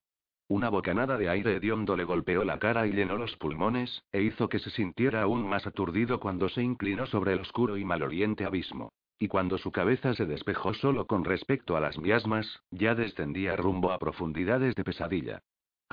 Una 0.47 0.69
bocanada 0.69 1.17
de 1.17 1.29
aire 1.29 1.55
hediondo 1.55 1.95
le 1.95 2.03
golpeó 2.03 2.43
la 2.43 2.59
cara 2.59 2.85
y 2.85 2.91
llenó 2.91 3.17
los 3.17 3.35
pulmones, 3.37 4.03
e 4.11 4.21
hizo 4.21 4.49
que 4.49 4.59
se 4.59 4.69
sintiera 4.69 5.21
aún 5.21 5.47
más 5.47 5.65
aturdido 5.65 6.19
cuando 6.19 6.49
se 6.49 6.61
inclinó 6.61 7.05
sobre 7.05 7.33
el 7.33 7.39
oscuro 7.39 7.77
y 7.77 7.85
maloliente 7.85 8.45
abismo. 8.45 8.91
Y 9.17 9.29
cuando 9.29 9.57
su 9.57 9.71
cabeza 9.71 10.13
se 10.15 10.25
despejó 10.25 10.73
solo 10.73 11.07
con 11.07 11.23
respecto 11.23 11.77
a 11.77 11.79
las 11.79 11.97
miasmas, 11.97 12.61
ya 12.71 12.93
descendía 12.93 13.55
rumbo 13.55 13.91
a 13.91 13.99
profundidades 13.99 14.75
de 14.75 14.83
pesadilla. 14.83 15.43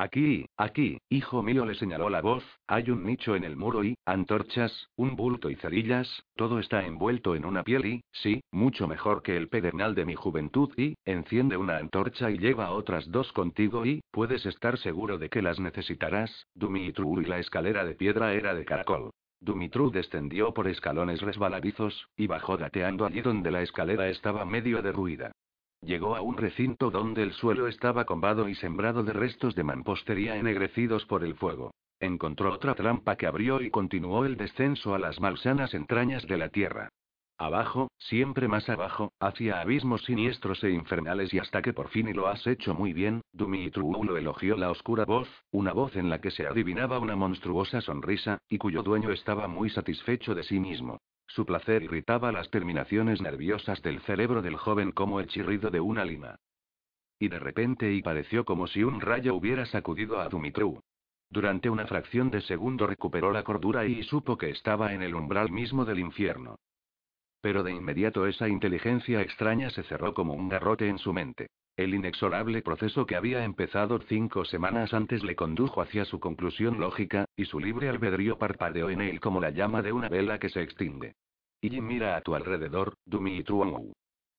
Aquí, 0.03 0.47
aquí, 0.57 0.97
hijo 1.11 1.43
mío, 1.43 1.67
le 1.67 1.75
señaló 1.75 2.09
la 2.09 2.23
voz, 2.23 2.43
hay 2.67 2.91
un 2.91 3.05
nicho 3.05 3.37
en 3.37 3.45
el 3.45 3.55
muro 3.55 3.85
y, 3.85 3.99
antorchas, 4.07 4.89
un 4.97 5.15
bulto 5.15 5.51
y 5.51 5.57
cerillas, 5.57 6.25
todo 6.37 6.59
está 6.59 6.87
envuelto 6.87 7.35
en 7.35 7.45
una 7.45 7.65
piel 7.65 7.85
y, 7.85 8.05
sí, 8.11 8.41
mucho 8.51 8.89
mejor 8.89 9.23
que 9.23 9.37
el 9.37 9.51
pedernal 9.51 9.95
de 9.95 10.07
mi 10.07 10.15
juventud 10.15 10.73
y, 10.79 10.95
enciende 11.05 11.59
una 11.59 11.77
antorcha 11.77 12.31
y 12.31 12.39
lleva 12.39 12.71
otras 12.71 13.11
dos 13.11 13.31
contigo 13.35 13.85
y, 13.85 14.01
puedes 14.11 14.47
estar 14.47 14.79
seguro 14.79 15.19
de 15.19 15.29
que 15.29 15.43
las 15.43 15.61
necesitarás, 15.61 16.47
Dumitru 16.55 17.21
y 17.21 17.27
la 17.27 17.39
escalera 17.39 17.85
de 17.85 17.95
piedra 17.95 18.33
era 18.33 18.55
de 18.55 18.65
caracol. 18.65 19.11
Dumitru 19.39 19.91
descendió 19.91 20.55
por 20.55 20.67
escalones 20.67 21.21
resbaladizos, 21.21 22.09
y 22.17 22.27
bajó 22.27 22.57
gateando 22.57 23.05
allí 23.05 23.21
donde 23.21 23.51
la 23.51 23.61
escalera 23.61 24.09
estaba 24.09 24.47
medio 24.47 24.81
derruida. 24.81 25.33
Llegó 25.83 26.15
a 26.15 26.21
un 26.21 26.37
recinto 26.37 26.91
donde 26.91 27.23
el 27.23 27.33
suelo 27.33 27.67
estaba 27.67 28.05
combado 28.05 28.49
y 28.49 28.55
sembrado 28.55 29.03
de 29.03 29.15
restos 29.15 29.55
de 29.55 29.65
mampostería 29.65 30.37
ennegrecidos 30.37 31.07
por 31.07 31.25
el 31.25 31.35
fuego. 31.35 31.73
Encontró 32.01 32.53
otra 32.53 32.75
trampa 32.75 33.17
que 33.17 33.27
abrió 33.27 33.63
y 33.63 33.71
continuó 33.71 34.25
el 34.25 34.37
descenso 34.37 34.95
a 34.95 34.99
las 34.99 35.21
malsanas 35.21 35.73
entrañas 35.75 36.27
de 36.27 36.37
la 36.37 36.51
tierra. 36.51 36.91
Abajo, 37.41 37.91
siempre 37.97 38.49
más 38.49 38.69
abajo, 38.69 39.15
hacia 39.19 39.63
abismos 39.63 40.05
siniestros 40.05 40.63
e 40.63 40.73
infernales 40.73 41.33
y 41.33 41.39
hasta 41.39 41.63
que 41.63 41.73
por 41.73 41.89
fin 41.89 42.15
lo 42.15 42.29
has 42.29 42.47
hecho 42.47 42.75
muy 42.75 42.93
bien, 42.93 43.23
Dumitru 43.33 44.05
lo 44.05 44.19
elogió 44.19 44.59
la 44.59 44.71
oscura 44.71 45.07
voz, 45.07 45.27
una 45.51 45.73
voz 45.73 45.97
en 45.97 46.11
la 46.11 46.21
que 46.21 46.31
se 46.31 46.47
adivinaba 46.47 46.99
una 46.99 47.17
monstruosa 47.17 47.81
sonrisa, 47.81 48.43
y 48.51 48.59
cuyo 48.59 48.83
dueño 48.83 49.11
estaba 49.11 49.49
muy 49.49 49.71
satisfecho 49.71 50.35
de 50.35 50.43
sí 50.43 50.61
mismo. 50.61 50.99
Su 51.29 51.47
placer 51.47 51.83
irritaba 51.83 52.31
las 52.31 52.51
terminaciones 52.51 53.23
nerviosas 53.23 53.81
del 53.81 54.01
cerebro 54.01 54.43
del 54.43 54.57
joven 54.57 54.93
como 54.93 55.19
el 55.19 55.27
chirrido 55.29 55.71
de 55.71 55.81
una 55.81 56.05
lima. 56.05 56.37
Y 57.19 57.29
de 57.29 57.39
repente 57.39 57.91
y 57.91 58.03
pareció 58.03 58.45
como 58.45 58.67
si 58.67 58.85
un 58.85 59.01
rayo 59.01 59.35
hubiera 59.35 59.65
sacudido 59.65 60.21
a 60.21 60.29
Dumitru. 60.29 60.83
Durante 61.31 61.71
una 61.71 61.87
fracción 61.87 62.31
de 62.31 62.43
segundo 62.43 62.87
recuperó 62.87 63.33
la 63.33 63.45
cordura 63.45 63.87
y 63.87 64.03
supo 64.03 64.37
que 64.37 64.51
estaba 64.51 64.93
en 64.93 65.01
el 65.01 65.15
umbral 65.15 65.51
mismo 65.51 65.87
del 65.87 66.01
infierno. 66.01 66.57
Pero 67.41 67.63
de 67.63 67.73
inmediato 67.73 68.27
esa 68.27 68.49
inteligencia 68.49 69.23
extraña 69.23 69.71
se 69.71 69.83
cerró 69.85 70.15
como 70.15 70.35
un 70.35 70.49
garrote 70.49 70.89
en 70.89 70.99
su 70.99 71.13
mente. 71.13 71.49
El 71.77 71.95
inexorable 71.95 72.61
proceso 72.61 73.07
que 73.07 73.17
había 73.17 73.45
empezado 73.45 73.99
cinco 74.01 74.45
semanas 74.45 74.93
antes 74.93 75.23
le 75.23 75.35
condujo 75.37 75.81
hacia 75.81 76.05
su 76.05 76.21
conclusión 76.21 76.79
lógica, 76.79 77.25
y 77.37 77.47
su 77.47 77.59
libre 77.59 77.89
albedrío 77.89 78.39
parpadeó 78.39 78.91
en 78.91 79.01
él 79.01 79.21
como 79.21 79.41
la 79.41 79.51
llama 79.51 79.81
de 79.81 79.93
una 79.93 80.11
vela 80.11 80.39
que 80.39 80.51
se 80.51 80.63
extingue. 80.63 81.15
Y 81.63 81.81
mira 81.81 82.17
a 82.17 82.21
tu 82.21 82.35
alrededor, 82.35 82.95
Dumitru. 83.07 83.93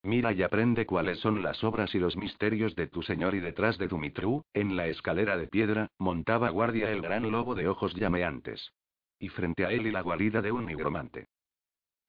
Mira 0.04 0.34
y 0.34 0.44
aprende 0.44 0.86
cuáles 0.86 1.20
son 1.20 1.44
las 1.44 1.64
obras 1.64 1.94
y 1.96 2.00
los 2.00 2.18
misterios 2.18 2.76
de 2.76 2.88
tu 2.88 3.04
señor 3.04 3.36
y 3.36 3.40
detrás 3.40 3.78
de 3.78 3.88
Dumitru, 3.88 4.44
en 4.54 4.76
la 4.76 4.88
escalera 4.88 5.38
de 5.38 5.48
piedra, 5.48 5.88
montaba 6.00 6.50
guardia 6.50 6.92
el 6.92 7.02
gran 7.02 7.32
lobo 7.32 7.56
de 7.56 7.68
ojos 7.68 7.96
llameantes. 7.96 8.72
Y 9.20 9.30
frente 9.30 9.66
a 9.66 9.72
él 9.72 9.86
y 9.86 9.92
la 9.92 10.02
guarida 10.02 10.42
de 10.42 10.52
un 10.52 10.66
nigromante. 10.66 11.28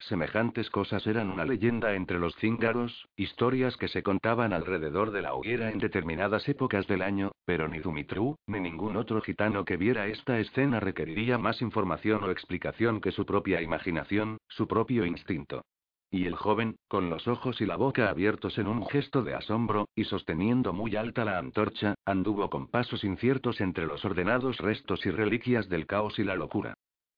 Semejantes 0.08 0.70
cosas 0.70 1.06
eran 1.06 1.30
una 1.30 1.44
leyenda 1.44 1.94
entre 1.94 2.18
los 2.18 2.34
cíngaros, 2.36 3.08
historias 3.16 3.76
que 3.76 3.88
se 3.88 4.02
contaban 4.02 4.52
alrededor 4.52 5.10
de 5.10 5.22
la 5.22 5.34
hoguera 5.34 5.70
en 5.70 5.78
determinadas 5.78 6.48
épocas 6.48 6.86
del 6.86 7.02
año, 7.02 7.32
pero 7.44 7.68
ni 7.68 7.78
Dumitru, 7.78 8.36
ni 8.46 8.60
ningún 8.60 8.96
otro 8.96 9.20
gitano 9.20 9.64
que 9.64 9.76
viera 9.76 10.06
esta 10.06 10.38
escena 10.38 10.80
requeriría 10.80 11.38
más 11.38 11.62
información 11.62 12.24
o 12.24 12.30
explicación 12.30 13.00
que 13.00 13.12
su 13.12 13.26
propia 13.26 13.62
imaginación, 13.62 14.38
su 14.48 14.66
propio 14.68 15.04
instinto. 15.04 15.62
Y 16.10 16.26
el 16.26 16.34
joven, 16.34 16.76
con 16.88 17.08
los 17.08 17.26
ojos 17.26 17.60
y 17.62 17.66
la 17.66 17.76
boca 17.76 18.10
abiertos 18.10 18.58
en 18.58 18.66
un 18.66 18.86
gesto 18.86 19.22
de 19.22 19.34
asombro, 19.34 19.88
y 19.94 20.04
sosteniendo 20.04 20.74
muy 20.74 20.94
alta 20.94 21.24
la 21.24 21.38
antorcha, 21.38 21.94
anduvo 22.04 22.50
con 22.50 22.68
pasos 22.68 23.02
inciertos 23.02 23.62
entre 23.62 23.86
los 23.86 24.04
ordenados 24.04 24.58
restos 24.58 25.06
y 25.06 25.10
reliquias 25.10 25.70
del 25.70 25.86
caos 25.86 26.18
y 26.18 26.24
la 26.24 26.34
locura. 26.34 26.74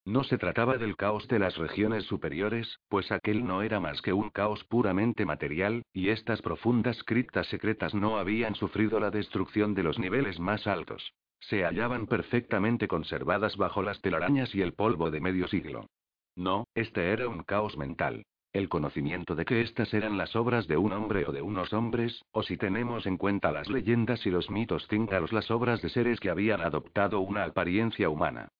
No 0.07 0.23
se 0.23 0.37
trataba 0.37 0.77
del 0.77 0.97
caos 0.97 1.27
de 1.29 1.38
las 1.38 1.57
regiones 1.57 2.05
superiores, 2.05 2.79
pues 2.88 3.11
aquel 3.11 3.47
no 3.47 3.62
era 3.62 3.81
más 3.81 4.03
que 4.03 4.12
un 4.12 4.29
caos 4.29 4.62
puramente 4.64 5.25
material, 5.25 5.83
y 5.95 6.11
estas 6.11 6.43
profundas 6.43 7.03
criptas 7.05 7.47
secretas 7.47 7.95
no 7.95 8.19
habían 8.19 8.55
sufrido 8.55 9.01
la 9.01 9.11
destrucción 9.11 9.75
de 9.75 9.83
los 9.83 9.99
niveles 9.99 10.38
más 10.38 10.67
altos. 10.67 11.14
Se 11.40 11.64
hallaban 11.64 12.07
perfectamente 12.07 12.87
conservadas 12.87 13.57
bajo 13.57 13.83
las 13.83 14.03
telarañas 14.03 14.55
y 14.55 14.61
el 14.61 14.75
polvo 14.75 15.11
de 15.11 15.21
medio 15.21 15.49
siglo. 15.49 15.87
No, 16.37 16.67
este 16.75 17.11
era 17.11 17.27
un 17.29 17.43
caos 17.43 17.79
mental. 17.79 18.27
El 18.53 18.69
conocimiento 18.69 19.35
de 19.35 19.47
que 19.47 19.62
estas 19.62 19.95
eran 19.95 20.19
las 20.19 20.37
obras 20.37 20.69
de 20.69 20.77
un 20.77 20.93
hombre 20.93 21.25
o 21.27 21.33
de 21.33 21.40
unos 21.40 21.73
hombres, 21.73 22.23
o 22.31 22.43
si 22.43 22.59
tenemos 22.59 23.07
en 23.07 23.17
cuenta 23.17 23.53
las 23.53 23.71
leyendas 23.71 24.27
y 24.27 24.31
los 24.31 24.51
mitos 24.51 24.87
cíngaros 24.88 25.33
las 25.33 25.51
obras 25.51 25.81
de 25.81 25.88
seres 25.88 26.21
que 26.21 26.31
habían 26.31 26.61
adoptado 26.61 27.21
una 27.21 27.45
apariencia 27.45 28.11
humana. 28.11 28.51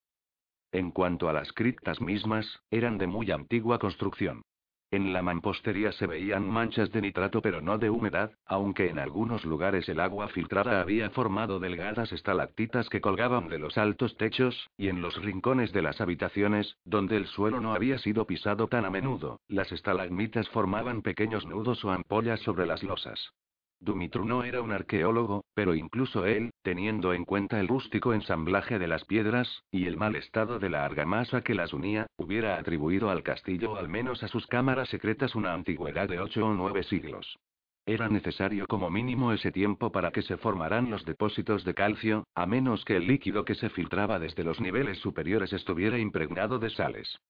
En 0.75 0.91
cuanto 0.91 1.29
a 1.29 1.33
las 1.33 1.53
criptas 1.53 2.01
mismas, 2.01 2.61
eran 2.69 2.99
de 2.99 3.07
muy 3.07 3.31
antigua 3.31 3.79
construcción. 3.79 4.43
En 4.91 5.13
la 5.13 5.23
mampostería 5.23 5.93
se 5.93 6.09
veían 6.09 6.51
manchas 6.51 6.91
de 6.91 7.01
nitrato 7.01 7.41
pero 7.43 7.61
no 7.61 7.79
de 7.79 7.91
humedad, 7.91 8.33
aunque 8.45 8.91
en 8.91 8.99
algunos 8.99 9.45
lugares 9.45 9.89
el 9.89 10.01
agua 10.01 10.27
filtrada 10.27 10.81
había 10.81 11.11
formado 11.11 11.61
delgadas 11.61 12.11
estalactitas 12.11 12.89
que 12.89 13.01
colgaban 13.01 13.49
de 13.49 13.61
los 13.61 13.79
altos 13.79 14.17
techos, 14.17 14.69
y 14.77 14.89
en 14.89 15.01
los 15.01 15.15
rincones 15.23 15.73
de 15.73 15.83
las 15.83 16.01
habitaciones, 16.01 16.77
donde 16.85 17.19
el 17.19 17.29
suelo 17.29 17.61
no 17.61 17.73
había 17.73 17.99
sido 17.99 18.27
pisado 18.27 18.67
tan 18.67 18.85
a 18.85 18.91
menudo, 18.91 19.39
las 19.47 19.71
estalagmitas 19.71 20.49
formaban 20.49 21.03
pequeños 21.03 21.47
nudos 21.47 21.85
o 21.85 21.93
ampollas 21.93 22.41
sobre 22.41 22.67
las 22.67 22.83
losas. 22.83 23.31
Dumitru 23.79 24.25
no 24.25 24.43
era 24.43 24.61
un 24.61 24.73
arqueólogo, 24.73 25.45
pero 25.55 25.77
incluso 25.77 26.25
él, 26.27 26.51
teniendo 26.65 27.13
en 27.13 27.27
cuenta 27.27 27.61
el 27.61 27.69
rústico 27.69 28.15
ensamblaje 28.15 28.79
de 28.79 28.89
las 28.89 29.05
piedras, 29.05 29.63
y 29.71 29.85
el 29.85 29.99
mal 29.99 30.17
estado 30.17 30.59
de 30.59 30.71
la 30.71 30.87
argamasa 30.87 31.43
que 31.43 31.55
las 31.55 31.75
unía, 31.75 32.07
hubiera 32.17 32.57
atribuido 32.57 33.11
al 33.11 33.23
castillo 33.23 33.73
o 33.73 33.77
al 33.77 33.91
menos 33.91 34.23
a 34.23 34.29
sus 34.29 34.47
cámaras 34.47 34.89
secretas 34.89 35.35
una 35.35 35.53
antigüedad 35.53 36.09
de 36.09 36.19
ocho 36.21 36.47
o 36.47 36.55
nueve 36.55 36.83
siglos. 36.83 37.39
Era 37.87 38.09
necesario 38.09 38.67
como 38.67 38.89
mínimo 38.89 39.33
ese 39.35 39.53
tiempo 39.53 39.93
para 39.93 40.11
que 40.11 40.23
se 40.23 40.39
formaran 40.39 40.91
los 40.91 41.05
depósitos 41.05 41.65
de 41.65 41.75
calcio, 41.75 42.27
a 42.35 42.47
menos 42.47 42.83
que 42.87 42.97
el 42.97 43.07
líquido 43.07 43.45
que 43.45 43.55
se 43.57 43.69
filtraba 43.69 44.19
desde 44.19 44.43
los 44.43 44.59
niveles 44.59 44.99
superiores 45.01 45.53
estuviera 45.53 45.99
impregnado 45.99 46.59
de 46.59 46.71
sales. 46.71 47.21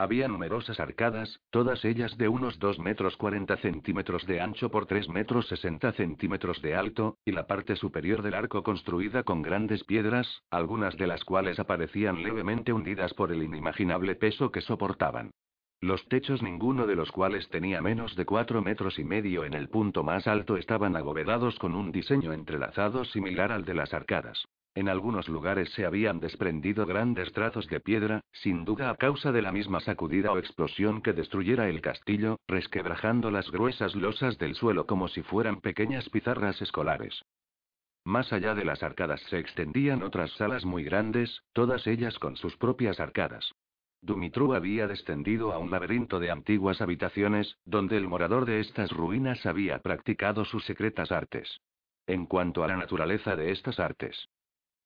Había 0.00 0.28
numerosas 0.28 0.80
arcadas, 0.80 1.42
todas 1.50 1.84
ellas 1.84 2.16
de 2.16 2.26
unos 2.26 2.58
2 2.58 2.78
metros 2.78 3.18
40 3.18 3.58
centímetros 3.58 4.26
de 4.26 4.40
ancho 4.40 4.70
por 4.70 4.86
3 4.86 5.10
metros 5.10 5.46
60 5.48 5.92
centímetros 5.92 6.62
de 6.62 6.74
alto, 6.74 7.18
y 7.22 7.32
la 7.32 7.46
parte 7.46 7.76
superior 7.76 8.22
del 8.22 8.32
arco 8.32 8.62
construida 8.62 9.24
con 9.24 9.42
grandes 9.42 9.84
piedras, 9.84 10.42
algunas 10.50 10.96
de 10.96 11.06
las 11.06 11.22
cuales 11.26 11.60
aparecían 11.60 12.22
levemente 12.22 12.72
hundidas 12.72 13.12
por 13.12 13.30
el 13.30 13.42
inimaginable 13.42 14.14
peso 14.14 14.50
que 14.50 14.62
soportaban. 14.62 15.32
Los 15.82 16.08
techos, 16.08 16.42
ninguno 16.42 16.86
de 16.86 16.96
los 16.96 17.12
cuales 17.12 17.50
tenía 17.50 17.82
menos 17.82 18.16
de 18.16 18.24
4 18.24 18.62
metros 18.62 18.98
y 18.98 19.04
medio 19.04 19.44
en 19.44 19.52
el 19.52 19.68
punto 19.68 20.02
más 20.02 20.26
alto, 20.26 20.56
estaban 20.56 20.96
abovedados 20.96 21.58
con 21.58 21.74
un 21.74 21.92
diseño 21.92 22.32
entrelazado 22.32 23.04
similar 23.04 23.52
al 23.52 23.66
de 23.66 23.74
las 23.74 23.92
arcadas. 23.92 24.46
En 24.74 24.88
algunos 24.88 25.28
lugares 25.28 25.70
se 25.70 25.84
habían 25.84 26.20
desprendido 26.20 26.86
grandes 26.86 27.32
trazos 27.32 27.66
de 27.66 27.80
piedra, 27.80 28.20
sin 28.32 28.64
duda 28.64 28.90
a 28.90 28.94
causa 28.94 29.32
de 29.32 29.42
la 29.42 29.50
misma 29.50 29.80
sacudida 29.80 30.30
o 30.30 30.38
explosión 30.38 31.02
que 31.02 31.12
destruyera 31.12 31.68
el 31.68 31.80
castillo, 31.80 32.38
resquebrajando 32.46 33.32
las 33.32 33.50
gruesas 33.50 33.96
losas 33.96 34.38
del 34.38 34.54
suelo 34.54 34.86
como 34.86 35.08
si 35.08 35.22
fueran 35.22 35.60
pequeñas 35.60 36.08
pizarras 36.08 36.62
escolares. 36.62 37.24
Más 38.04 38.32
allá 38.32 38.54
de 38.54 38.64
las 38.64 38.82
arcadas 38.82 39.20
se 39.28 39.38
extendían 39.38 40.02
otras 40.02 40.30
salas 40.32 40.64
muy 40.64 40.84
grandes, 40.84 41.42
todas 41.52 41.86
ellas 41.86 42.18
con 42.18 42.36
sus 42.36 42.56
propias 42.56 43.00
arcadas. 43.00 43.52
Dumitru 44.02 44.54
había 44.54 44.86
descendido 44.86 45.52
a 45.52 45.58
un 45.58 45.70
laberinto 45.70 46.20
de 46.20 46.30
antiguas 46.30 46.80
habitaciones, 46.80 47.58
donde 47.64 47.96
el 47.96 48.08
morador 48.08 48.46
de 48.46 48.60
estas 48.60 48.90
ruinas 48.92 49.44
había 49.44 49.80
practicado 49.80 50.44
sus 50.44 50.64
secretas 50.64 51.12
artes. 51.12 51.60
En 52.06 52.24
cuanto 52.24 52.64
a 52.64 52.68
la 52.68 52.76
naturaleza 52.76 53.36
de 53.36 53.52
estas 53.52 53.78
artes, 53.78 54.28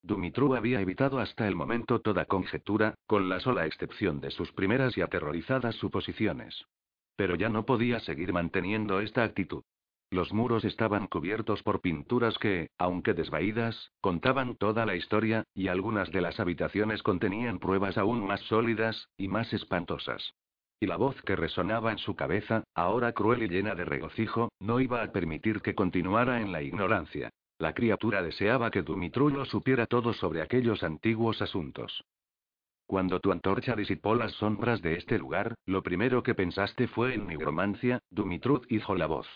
Dumitru 0.05 0.55
había 0.55 0.83
evitado 0.83 1.19
hasta 1.19 1.49
el 1.49 1.57
momento 1.57 2.03
toda 2.03 2.27
conjetura, 2.27 2.95
con 3.07 3.31
la 3.31 3.40
sola 3.40 3.64
excepción 3.64 4.21
de 4.21 4.31
sus 4.31 4.53
primeras 4.53 4.99
y 4.99 5.01
aterrorizadas 5.01 5.77
suposiciones. 5.77 6.67
Pero 7.17 7.37
ya 7.37 7.49
no 7.49 7.64
podía 7.64 8.01
seguir 8.01 8.35
manteniendo 8.35 9.01
esta 9.01 9.25
actitud. 9.25 9.62
Los 10.11 10.31
muros 10.35 10.67
estaban 10.67 11.07
cubiertos 11.07 11.62
por 11.62 11.81
pinturas 11.81 12.37
que, 12.37 12.69
aunque 12.77 13.14
desvaídas, 13.14 13.93
contaban 14.03 14.57
toda 14.57 14.85
la 14.85 14.95
historia, 14.95 15.45
y 15.55 15.69
algunas 15.69 16.12
de 16.12 16.21
las 16.21 16.38
habitaciones 16.38 17.03
contenían 17.03 17.59
pruebas 17.59 17.97
aún 17.97 18.27
más 18.27 18.43
sólidas, 18.43 19.09
y 19.17 19.29
más 19.29 19.55
espantosas. 19.55 20.35
Y 20.81 20.87
la 20.87 20.99
voz 20.99 21.21
que 21.23 21.35
resonaba 21.35 21.93
en 21.93 21.99
su 21.99 22.14
cabeza, 22.14 22.64
ahora 22.75 23.12
cruel 23.12 23.43
y 23.43 23.49
llena 23.49 23.75
de 23.75 23.87
regocijo, 23.87 24.51
no 24.61 24.81
iba 24.81 25.03
a 25.03 25.12
permitir 25.12 25.62
que 25.62 25.75
continuara 25.75 26.43
en 26.43 26.53
la 26.53 26.61
ignorancia. 26.61 27.31
La 27.59 27.73
criatura 27.73 28.23
deseaba 28.23 28.71
que 28.71 28.83
Dumitru 28.83 29.31
lo 29.31 29.45
supiera 29.45 29.87
todo 29.87 30.12
sobre 30.12 30.43
aquellos 30.43 30.83
antiguos 30.83 31.40
asuntos. 31.40 32.05
Cuando 32.87 33.21
tu 33.21 33.33
antorcha 33.33 33.77
disipó 33.77 34.14
las 34.14 34.33
sombras 34.33 34.83
de 34.83 34.97
este 34.97 35.19
lugar, 35.19 35.55
lo 35.64 35.83
primero 35.83 36.23
que 36.23 36.35
pensaste 36.35 36.87
fue 36.88 37.14
en 37.14 37.27
nigromancia, 37.27 38.01
Dumitrud 38.11 38.67
hizo 38.69 38.95
la 38.95 39.07
voz. 39.07 39.27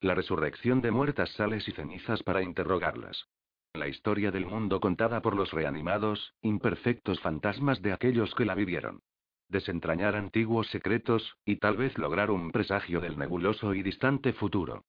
La 0.00 0.14
resurrección 0.14 0.80
de 0.80 0.90
muertas 0.90 1.30
sales 1.32 1.68
y 1.68 1.72
cenizas 1.72 2.22
para 2.22 2.42
interrogarlas. 2.42 3.26
La 3.74 3.88
historia 3.88 4.30
del 4.30 4.46
mundo 4.46 4.80
contada 4.80 5.20
por 5.20 5.36
los 5.36 5.50
reanimados, 5.52 6.34
imperfectos 6.40 7.20
fantasmas 7.20 7.82
de 7.82 7.92
aquellos 7.92 8.34
que 8.34 8.46
la 8.46 8.54
vivieron. 8.54 9.02
Desentrañar 9.48 10.16
antiguos 10.16 10.68
secretos, 10.68 11.36
y 11.44 11.56
tal 11.56 11.76
vez 11.76 11.98
lograr 11.98 12.30
un 12.30 12.50
presagio 12.50 13.00
del 13.00 13.18
nebuloso 13.18 13.74
y 13.74 13.82
distante 13.82 14.32
futuro. 14.32 14.84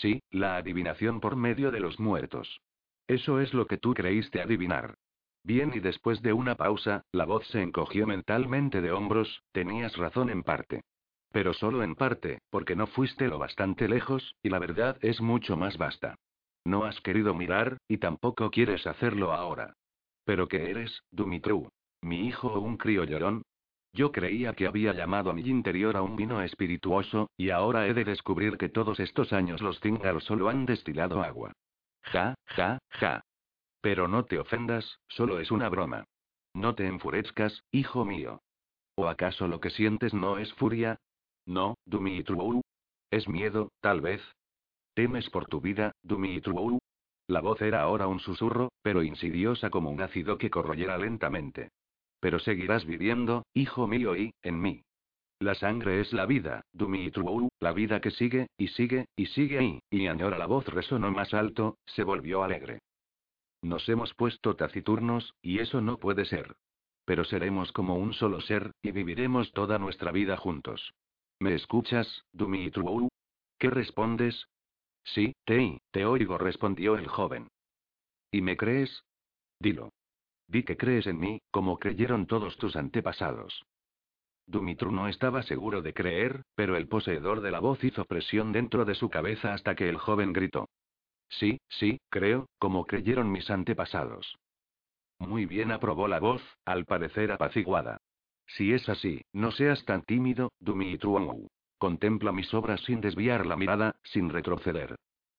Sí, 0.00 0.20
la 0.30 0.56
adivinación 0.56 1.20
por 1.20 1.36
medio 1.36 1.70
de 1.70 1.80
los 1.80 1.98
muertos. 1.98 2.60
Eso 3.06 3.40
es 3.40 3.54
lo 3.54 3.66
que 3.66 3.78
tú 3.78 3.94
creíste 3.94 4.40
adivinar. 4.40 4.94
Bien, 5.42 5.72
y 5.74 5.80
después 5.80 6.22
de 6.22 6.32
una 6.32 6.56
pausa, 6.56 7.04
la 7.12 7.24
voz 7.24 7.46
se 7.46 7.62
encogió 7.62 8.06
mentalmente 8.06 8.80
de 8.82 8.90
hombros, 8.90 9.42
tenías 9.52 9.96
razón 9.96 10.28
en 10.28 10.42
parte. 10.42 10.82
Pero 11.30 11.54
solo 11.54 11.82
en 11.82 11.94
parte, 11.94 12.40
porque 12.50 12.74
no 12.74 12.88
fuiste 12.88 13.28
lo 13.28 13.38
bastante 13.38 13.88
lejos, 13.88 14.34
y 14.42 14.48
la 14.48 14.58
verdad 14.58 14.98
es 15.00 15.20
mucho 15.20 15.56
más 15.56 15.78
vasta. 15.78 16.16
No 16.64 16.84
has 16.84 17.00
querido 17.00 17.32
mirar, 17.32 17.78
y 17.88 17.98
tampoco 17.98 18.50
quieres 18.50 18.86
hacerlo 18.86 19.32
ahora. 19.32 19.74
¿Pero 20.24 20.48
qué 20.48 20.70
eres, 20.70 21.04
Dumitru? 21.12 21.68
¿Mi 22.02 22.26
hijo 22.26 22.48
o 22.48 22.60
un 22.60 22.76
crío 22.76 23.04
llorón? 23.04 23.42
Yo 23.96 24.12
creía 24.12 24.52
que 24.52 24.66
había 24.66 24.92
llamado 24.92 25.30
a 25.30 25.32
mi 25.32 25.40
interior 25.40 25.96
a 25.96 26.02
un 26.02 26.16
vino 26.16 26.42
espirituoso, 26.42 27.30
y 27.38 27.48
ahora 27.48 27.86
he 27.86 27.94
de 27.94 28.04
descubrir 28.04 28.58
que 28.58 28.68
todos 28.68 29.00
estos 29.00 29.32
años 29.32 29.62
los 29.62 29.80
cíngaros 29.80 30.22
solo 30.24 30.50
han 30.50 30.66
destilado 30.66 31.22
agua. 31.22 31.54
Ja, 32.02 32.34
ja, 32.44 32.78
ja. 32.90 33.24
Pero 33.80 34.06
no 34.06 34.26
te 34.26 34.38
ofendas, 34.38 34.98
solo 35.08 35.40
es 35.40 35.50
una 35.50 35.70
broma. 35.70 36.04
No 36.52 36.74
te 36.74 36.86
enfurezcas, 36.86 37.62
hijo 37.70 38.04
mío. 38.04 38.42
¿O 38.96 39.08
acaso 39.08 39.48
lo 39.48 39.60
que 39.60 39.70
sientes 39.70 40.12
no 40.12 40.36
es 40.36 40.52
furia? 40.52 41.00
No, 41.46 41.76
Dumitru. 41.86 42.60
Es 43.10 43.26
miedo, 43.26 43.70
tal 43.80 44.02
vez. 44.02 44.20
¿Temes 44.92 45.30
por 45.30 45.46
tu 45.46 45.62
vida, 45.62 45.92
Dumitru? 46.02 46.78
La 47.28 47.40
voz 47.40 47.62
era 47.62 47.80
ahora 47.80 48.08
un 48.08 48.20
susurro, 48.20 48.68
pero 48.82 49.02
insidiosa 49.02 49.70
como 49.70 49.90
un 49.90 50.02
ácido 50.02 50.36
que 50.36 50.50
corroyera 50.50 50.98
lentamente. 50.98 51.70
Pero 52.20 52.38
seguirás 52.38 52.84
viviendo, 52.86 53.44
hijo 53.54 53.86
mío, 53.86 54.16
y, 54.16 54.32
en 54.42 54.60
mí. 54.60 54.82
La 55.38 55.54
sangre 55.54 56.00
es 56.00 56.12
la 56.14 56.24
vida, 56.24 56.62
Dumitru, 56.72 57.50
la 57.60 57.72
vida 57.72 58.00
que 58.00 58.10
sigue, 58.10 58.46
y 58.56 58.68
sigue, 58.68 59.06
y 59.16 59.26
sigue 59.26 59.58
ahí, 59.58 59.80
y 59.90 60.06
añora 60.06 60.38
la 60.38 60.46
voz 60.46 60.66
resonó 60.66 61.10
más 61.10 61.34
alto, 61.34 61.76
se 61.84 62.04
volvió 62.04 62.42
alegre. 62.42 62.78
Nos 63.62 63.86
hemos 63.88 64.14
puesto 64.14 64.56
taciturnos, 64.56 65.34
y 65.42 65.58
eso 65.58 65.80
no 65.80 65.98
puede 65.98 66.24
ser. 66.24 66.56
Pero 67.04 67.24
seremos 67.24 67.70
como 67.72 67.96
un 67.96 68.14
solo 68.14 68.40
ser, 68.40 68.72
y 68.82 68.92
viviremos 68.92 69.52
toda 69.52 69.78
nuestra 69.78 70.10
vida 70.10 70.36
juntos. 70.36 70.94
¿Me 71.38 71.54
escuchas, 71.54 72.24
Dumitru? 72.32 73.08
¿Qué 73.58 73.68
respondes? 73.68 74.46
Sí, 75.04 75.34
te, 75.44 75.78
te 75.90 76.06
oigo, 76.06 76.38
respondió 76.38 76.96
el 76.96 77.08
joven. 77.08 77.48
¿Y 78.32 78.40
me 78.40 78.56
crees? 78.56 79.02
Dilo. 79.60 79.90
Di 80.48 80.62
que 80.62 80.76
crees 80.76 81.06
en 81.06 81.18
mí, 81.18 81.40
como 81.50 81.78
creyeron 81.78 82.26
todos 82.26 82.56
tus 82.56 82.76
antepasados. 82.76 83.64
Dumitru 84.46 84.92
no 84.92 85.08
estaba 85.08 85.42
seguro 85.42 85.82
de 85.82 85.92
creer, 85.92 86.44
pero 86.54 86.76
el 86.76 86.86
poseedor 86.86 87.40
de 87.40 87.50
la 87.50 87.58
voz 87.58 87.82
hizo 87.82 88.04
presión 88.04 88.52
dentro 88.52 88.84
de 88.84 88.94
su 88.94 89.10
cabeza 89.10 89.52
hasta 89.52 89.74
que 89.74 89.88
el 89.88 89.98
joven 89.98 90.32
gritó. 90.32 90.68
Sí, 91.28 91.60
sí, 91.68 92.00
creo, 92.08 92.48
como 92.58 92.86
creyeron 92.86 93.32
mis 93.32 93.50
antepasados. 93.50 94.36
Muy 95.18 95.46
bien 95.46 95.72
aprobó 95.72 96.06
la 96.06 96.20
voz, 96.20 96.42
al 96.64 96.84
parecer 96.84 97.32
apaciguada. 97.32 97.98
Si 98.46 98.72
es 98.72 98.88
así, 98.88 99.22
no 99.32 99.50
seas 99.50 99.84
tan 99.84 100.02
tímido, 100.02 100.52
Dumitru. 100.60 101.48
Contempla 101.78 102.30
mis 102.30 102.54
obras 102.54 102.80
sin 102.82 103.00
desviar 103.00 103.46
la 103.46 103.56
mirada, 103.56 103.96
sin 104.04 104.30
retroceder. 104.30 104.96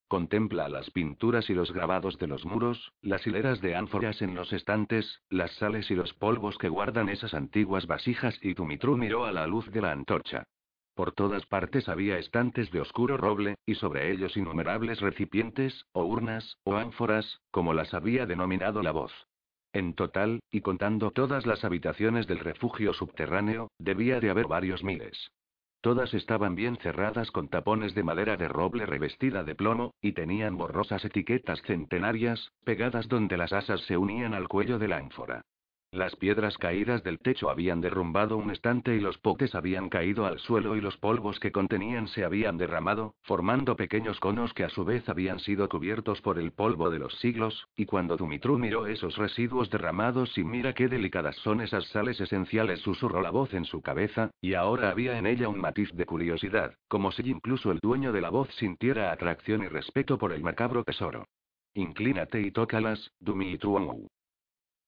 Contempla 0.08 0.70
las 0.70 0.90
pinturas 0.92 1.50
y 1.50 1.54
los 1.54 1.74
grabados 1.74 2.18
de 2.18 2.28
los 2.28 2.46
muros, 2.46 2.94
las 3.02 3.28
hileras 3.28 3.60
de 3.60 3.76
ánforas 3.76 4.22
en 4.22 4.36
los 4.36 4.54
estantes, 4.54 5.22
las 5.30 5.52
sales 5.56 5.92
y 5.92 5.96
los 5.96 6.14
polvos 6.14 6.58
que 6.58 6.70
guardan 6.70 7.10
esas 7.10 7.34
antiguas 7.34 7.88
vasijas 7.88 8.40
y 8.42 8.54
Dumitru 8.54 8.96
miró 8.96 9.26
a 9.26 9.34
la 9.34 9.48
luz 9.48 9.70
de 9.72 9.82
la 9.82 9.92
antorcha. 9.92 10.46
Por 10.96 11.12
todas 11.12 11.46
partes 11.46 11.90
había 11.90 12.18
estantes 12.18 12.72
de 12.72 12.80
oscuro 12.80 13.18
roble, 13.18 13.56
y 13.66 13.76
sobre 13.76 14.12
ellos 14.12 14.38
innumerables 14.38 15.02
recipientes, 15.02 15.86
o 15.92 16.06
urnas, 16.06 16.58
o 16.64 16.76
ánforas, 16.76 17.42
como 17.52 17.74
las 17.74 17.94
había 17.94 18.26
denominado 18.26 18.82
la 18.82 18.92
voz. 18.92 19.12
En 19.74 19.94
total, 19.94 20.40
y 20.50 20.62
contando 20.62 21.12
todas 21.12 21.46
las 21.46 21.66
habitaciones 21.66 22.28
del 22.28 22.40
refugio 22.40 22.94
subterráneo, 22.94 23.70
debía 23.78 24.22
de 24.22 24.30
haber 24.30 24.48
varios 24.48 24.84
miles. 24.84 25.32
Todas 25.88 26.14
estaban 26.14 26.54
bien 26.54 26.76
cerradas 26.76 27.32
con 27.32 27.48
tapones 27.48 27.96
de 27.96 28.04
madera 28.04 28.36
de 28.36 28.50
roble 28.50 28.86
revestida 28.86 29.46
de 29.46 29.56
plomo, 29.56 29.94
y 30.02 30.12
tenían 30.12 30.58
borrosas 30.58 31.06
etiquetas 31.06 31.62
centenarias, 31.62 32.52
pegadas 32.66 33.08
donde 33.08 33.38
las 33.38 33.54
asas 33.54 33.80
se 33.86 33.96
unían 33.96 34.34
al 34.34 34.50
cuello 34.50 34.80
de 34.80 34.90
la 34.90 34.98
ánfora. 34.98 35.46
Las 35.92 36.18
piedras 36.18 36.58
caídas 36.58 37.02
del 37.04 37.18
techo 37.18 37.50
habían 37.50 37.80
derrumbado 37.80 38.36
un 38.36 38.52
estante 38.52 38.94
y 38.94 39.00
los 39.00 39.18
potes 39.20 39.56
habían 39.56 39.88
caído 39.88 40.26
al 40.26 40.38
suelo 40.38 40.76
y 40.76 40.82
los 40.82 40.98
polvos 40.98 41.40
que 41.40 41.54
contenían 41.54 42.10
se 42.10 42.26
habían 42.26 42.58
derramado, 42.58 43.16
formando 43.22 43.78
pequeños 43.78 44.20
conos 44.20 44.54
que 44.54 44.66
a 44.66 44.70
su 44.70 44.84
vez 44.84 45.08
habían 45.08 45.40
sido 45.40 45.70
cubiertos 45.70 46.20
por 46.20 46.40
el 46.40 46.52
polvo 46.52 46.90
de 46.90 47.00
los 47.00 47.18
siglos, 47.20 47.70
y 47.78 47.86
cuando 47.86 48.18
Dumitru 48.18 48.60
miró 48.60 48.86
esos 48.86 49.16
residuos 49.16 49.70
derramados 49.70 50.38
y 50.38 50.44
mira 50.44 50.74
qué 50.74 50.90
delicadas 50.90 51.38
son 51.38 51.62
esas 51.62 51.88
sales 51.88 52.20
esenciales, 52.20 52.82
susurró 52.82 53.22
la 53.22 53.32
voz 53.32 53.54
en 53.54 53.64
su 53.64 53.82
cabeza, 53.82 54.30
y 54.42 54.56
ahora 54.56 54.90
había 54.90 55.18
en 55.18 55.26
ella 55.26 55.48
un 55.48 55.62
matiz 55.62 55.90
de 55.94 56.06
curiosidad, 56.06 56.76
como 56.90 57.14
si 57.14 57.22
incluso 57.30 57.72
el 57.72 57.80
dueño 57.80 58.12
de 58.12 58.20
la 58.20 58.30
voz 58.30 58.50
sintiera 58.56 59.14
atracción 59.14 59.64
y 59.64 59.70
respeto 59.70 60.18
por 60.18 60.34
el 60.34 60.44
macabro 60.44 60.84
tesoro. 60.84 61.26
Inclínate 61.76 62.42
y 62.42 62.52
tócalas, 62.52 63.14
Dumitru. 63.22 64.10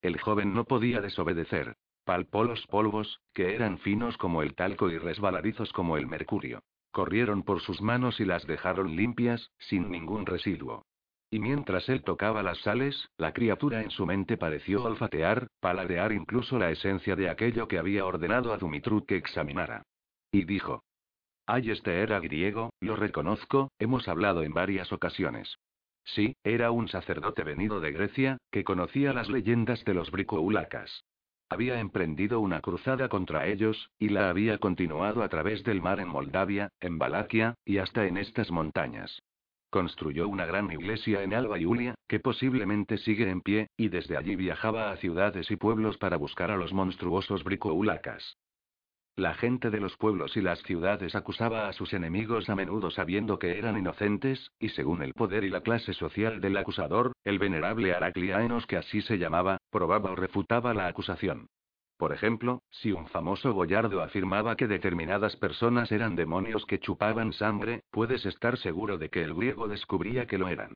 El 0.02 0.20
joven 0.20 0.54
no 0.54 0.64
podía 0.66 1.02
desobedecer. 1.02 1.76
Palpó 2.06 2.44
los 2.44 2.66
polvos, 2.68 3.22
que 3.34 3.54
eran 3.56 3.78
finos 3.80 4.18
como 4.18 4.42
el 4.42 4.56
talco 4.56 4.90
y 4.90 4.98
resbaladizos 4.98 5.72
como 5.74 5.98
el 5.98 6.08
mercurio. 6.08 6.64
Corrieron 6.92 7.44
por 7.44 7.62
sus 7.62 7.82
manos 7.82 8.20
y 8.20 8.26
las 8.26 8.48
dejaron 8.48 8.96
limpias, 8.96 9.52
sin 9.60 9.92
ningún 9.92 10.26
residuo. 10.26 10.84
Y 11.30 11.40
mientras 11.40 11.88
él 11.90 12.02
tocaba 12.02 12.42
las 12.42 12.58
sales, 12.60 13.10
la 13.18 13.34
criatura 13.34 13.84
en 13.84 13.92
su 13.92 14.06
mente 14.08 14.38
pareció 14.38 14.84
olfatear, 14.84 15.48
paladear 15.60 16.12
incluso 16.12 16.58
la 16.58 16.72
esencia 16.72 17.16
de 17.16 17.30
aquello 17.30 17.68
que 17.68 17.78
había 17.78 18.06
ordenado 18.06 18.52
a 18.52 18.58
Dumitru 18.58 19.06
que 19.06 19.18
examinara. 19.18 19.84
Y 20.32 20.46
dijo: 20.46 20.84
Ay, 21.46 21.70
este 21.70 22.02
era 22.02 22.20
griego, 22.20 22.72
lo 22.80 22.96
reconozco, 22.96 23.72
hemos 23.78 24.08
hablado 24.08 24.42
en 24.42 24.54
varias 24.54 24.92
ocasiones. 24.92 25.58
Sí, 26.06 26.36
era 26.44 26.72
un 26.72 26.88
sacerdote 26.88 27.44
venido 27.44 27.80
de 27.80 27.92
Grecia, 27.92 28.38
que 28.52 28.64
conocía 28.64 29.14
las 29.14 29.30
leyendas 29.30 29.84
de 29.86 29.94
los 29.94 30.10
bricoulacas. 30.12 31.04
Había 31.50 31.80
emprendido 31.80 32.40
una 32.40 32.62
cruzada 32.62 33.10
contra 33.10 33.48
ellos, 33.48 33.90
y 34.00 34.10
la 34.10 34.30
había 34.30 34.58
continuado 34.60 35.24
a 35.24 35.30
través 35.30 35.64
del 35.64 35.82
mar 35.82 36.00
en 36.00 36.08
Moldavia, 36.08 36.70
en 36.80 36.98
Valaquia, 36.98 37.56
y 37.66 37.78
hasta 37.78 38.06
en 38.06 38.18
estas 38.18 38.52
montañas. 38.52 39.22
Construyó 39.70 40.28
una 40.28 40.48
gran 40.48 40.72
iglesia 40.72 41.22
en 41.22 41.36
Alba 41.36 41.60
Iulia, 41.60 41.94
que 42.08 42.20
posiblemente 42.20 42.98
sigue 42.98 43.30
en 43.30 43.42
pie, 43.42 43.68
y 43.78 43.90
desde 43.90 44.18
allí 44.18 44.36
viajaba 44.36 44.92
a 44.92 44.98
ciudades 44.98 45.52
y 45.52 45.58
pueblos 45.58 45.98
para 46.00 46.18
buscar 46.18 46.50
a 46.50 46.58
los 46.58 46.74
monstruosos 46.74 47.44
bricoulacas. 47.44 48.39
La 49.20 49.34
gente 49.34 49.70
de 49.70 49.82
los 49.82 49.98
pueblos 49.98 50.38
y 50.38 50.42
las 50.42 50.64
ciudades 50.64 51.14
acusaba 51.14 51.68
a 51.68 51.74
sus 51.74 51.92
enemigos 51.92 52.50
a 52.50 52.56
menudo 52.56 52.90
sabiendo 52.90 53.38
que 53.38 53.58
eran 53.58 53.78
inocentes, 53.78 54.50
y 54.60 54.70
según 54.70 55.04
el 55.04 55.14
poder 55.14 55.44
y 55.44 55.50
la 55.50 55.60
clase 55.60 55.92
social 55.92 56.40
del 56.40 56.56
acusador, 56.56 57.12
el 57.26 57.38
venerable 57.38 57.94
Aracliaenos 57.94 58.66
que 58.66 58.78
así 58.78 59.02
se 59.02 59.18
llamaba, 59.18 59.58
probaba 59.72 60.12
o 60.12 60.16
refutaba 60.16 60.74
la 60.74 60.88
acusación. 60.88 61.48
Por 61.98 62.14
ejemplo, 62.14 62.62
si 62.70 62.94
un 62.94 63.08
famoso 63.08 63.54
boyardo 63.54 64.02
afirmaba 64.02 64.56
que 64.56 64.68
determinadas 64.68 65.36
personas 65.36 65.92
eran 65.92 66.16
demonios 66.16 66.66
que 66.66 66.80
chupaban 66.80 67.34
sangre, 67.34 67.82
puedes 67.92 68.26
estar 68.26 68.58
seguro 68.58 68.98
de 68.98 69.10
que 69.10 69.22
el 69.22 69.34
griego 69.34 69.68
descubría 69.68 70.28
que 70.28 70.38
lo 70.38 70.48
eran. 70.48 70.76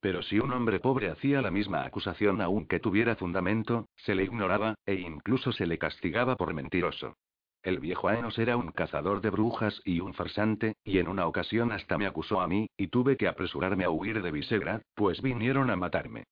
Pero 0.00 0.20
si 0.24 0.40
un 0.40 0.50
hombre 0.50 0.80
pobre 0.80 1.10
hacía 1.10 1.40
la 1.40 1.52
misma 1.52 1.84
acusación 1.84 2.40
aunque 2.40 2.80
tuviera 2.80 3.14
fundamento, 3.14 3.86
se 3.94 4.16
le 4.16 4.24
ignoraba, 4.24 4.74
e 4.84 4.94
incluso 4.94 5.52
se 5.52 5.68
le 5.68 5.78
castigaba 5.78 6.34
por 6.34 6.54
mentiroso. 6.54 7.14
El 7.64 7.78
viejo 7.78 8.08
Aenos 8.08 8.38
era 8.38 8.58
un 8.58 8.72
cazador 8.72 9.22
de 9.22 9.30
brujas 9.30 9.80
y 9.86 10.00
un 10.00 10.12
farsante, 10.12 10.76
y 10.84 10.98
en 10.98 11.08
una 11.08 11.26
ocasión 11.26 11.72
hasta 11.72 11.96
me 11.96 12.06
acusó 12.06 12.42
a 12.42 12.46
mí, 12.46 12.68
y 12.76 12.88
tuve 12.88 13.16
que 13.16 13.26
apresurarme 13.26 13.84
a 13.84 13.90
huir 13.90 14.22
de 14.22 14.30
Visegrad, 14.30 14.82
pues 14.94 15.22
vinieron 15.22 15.70
a 15.70 15.76
matarme. 15.76 16.24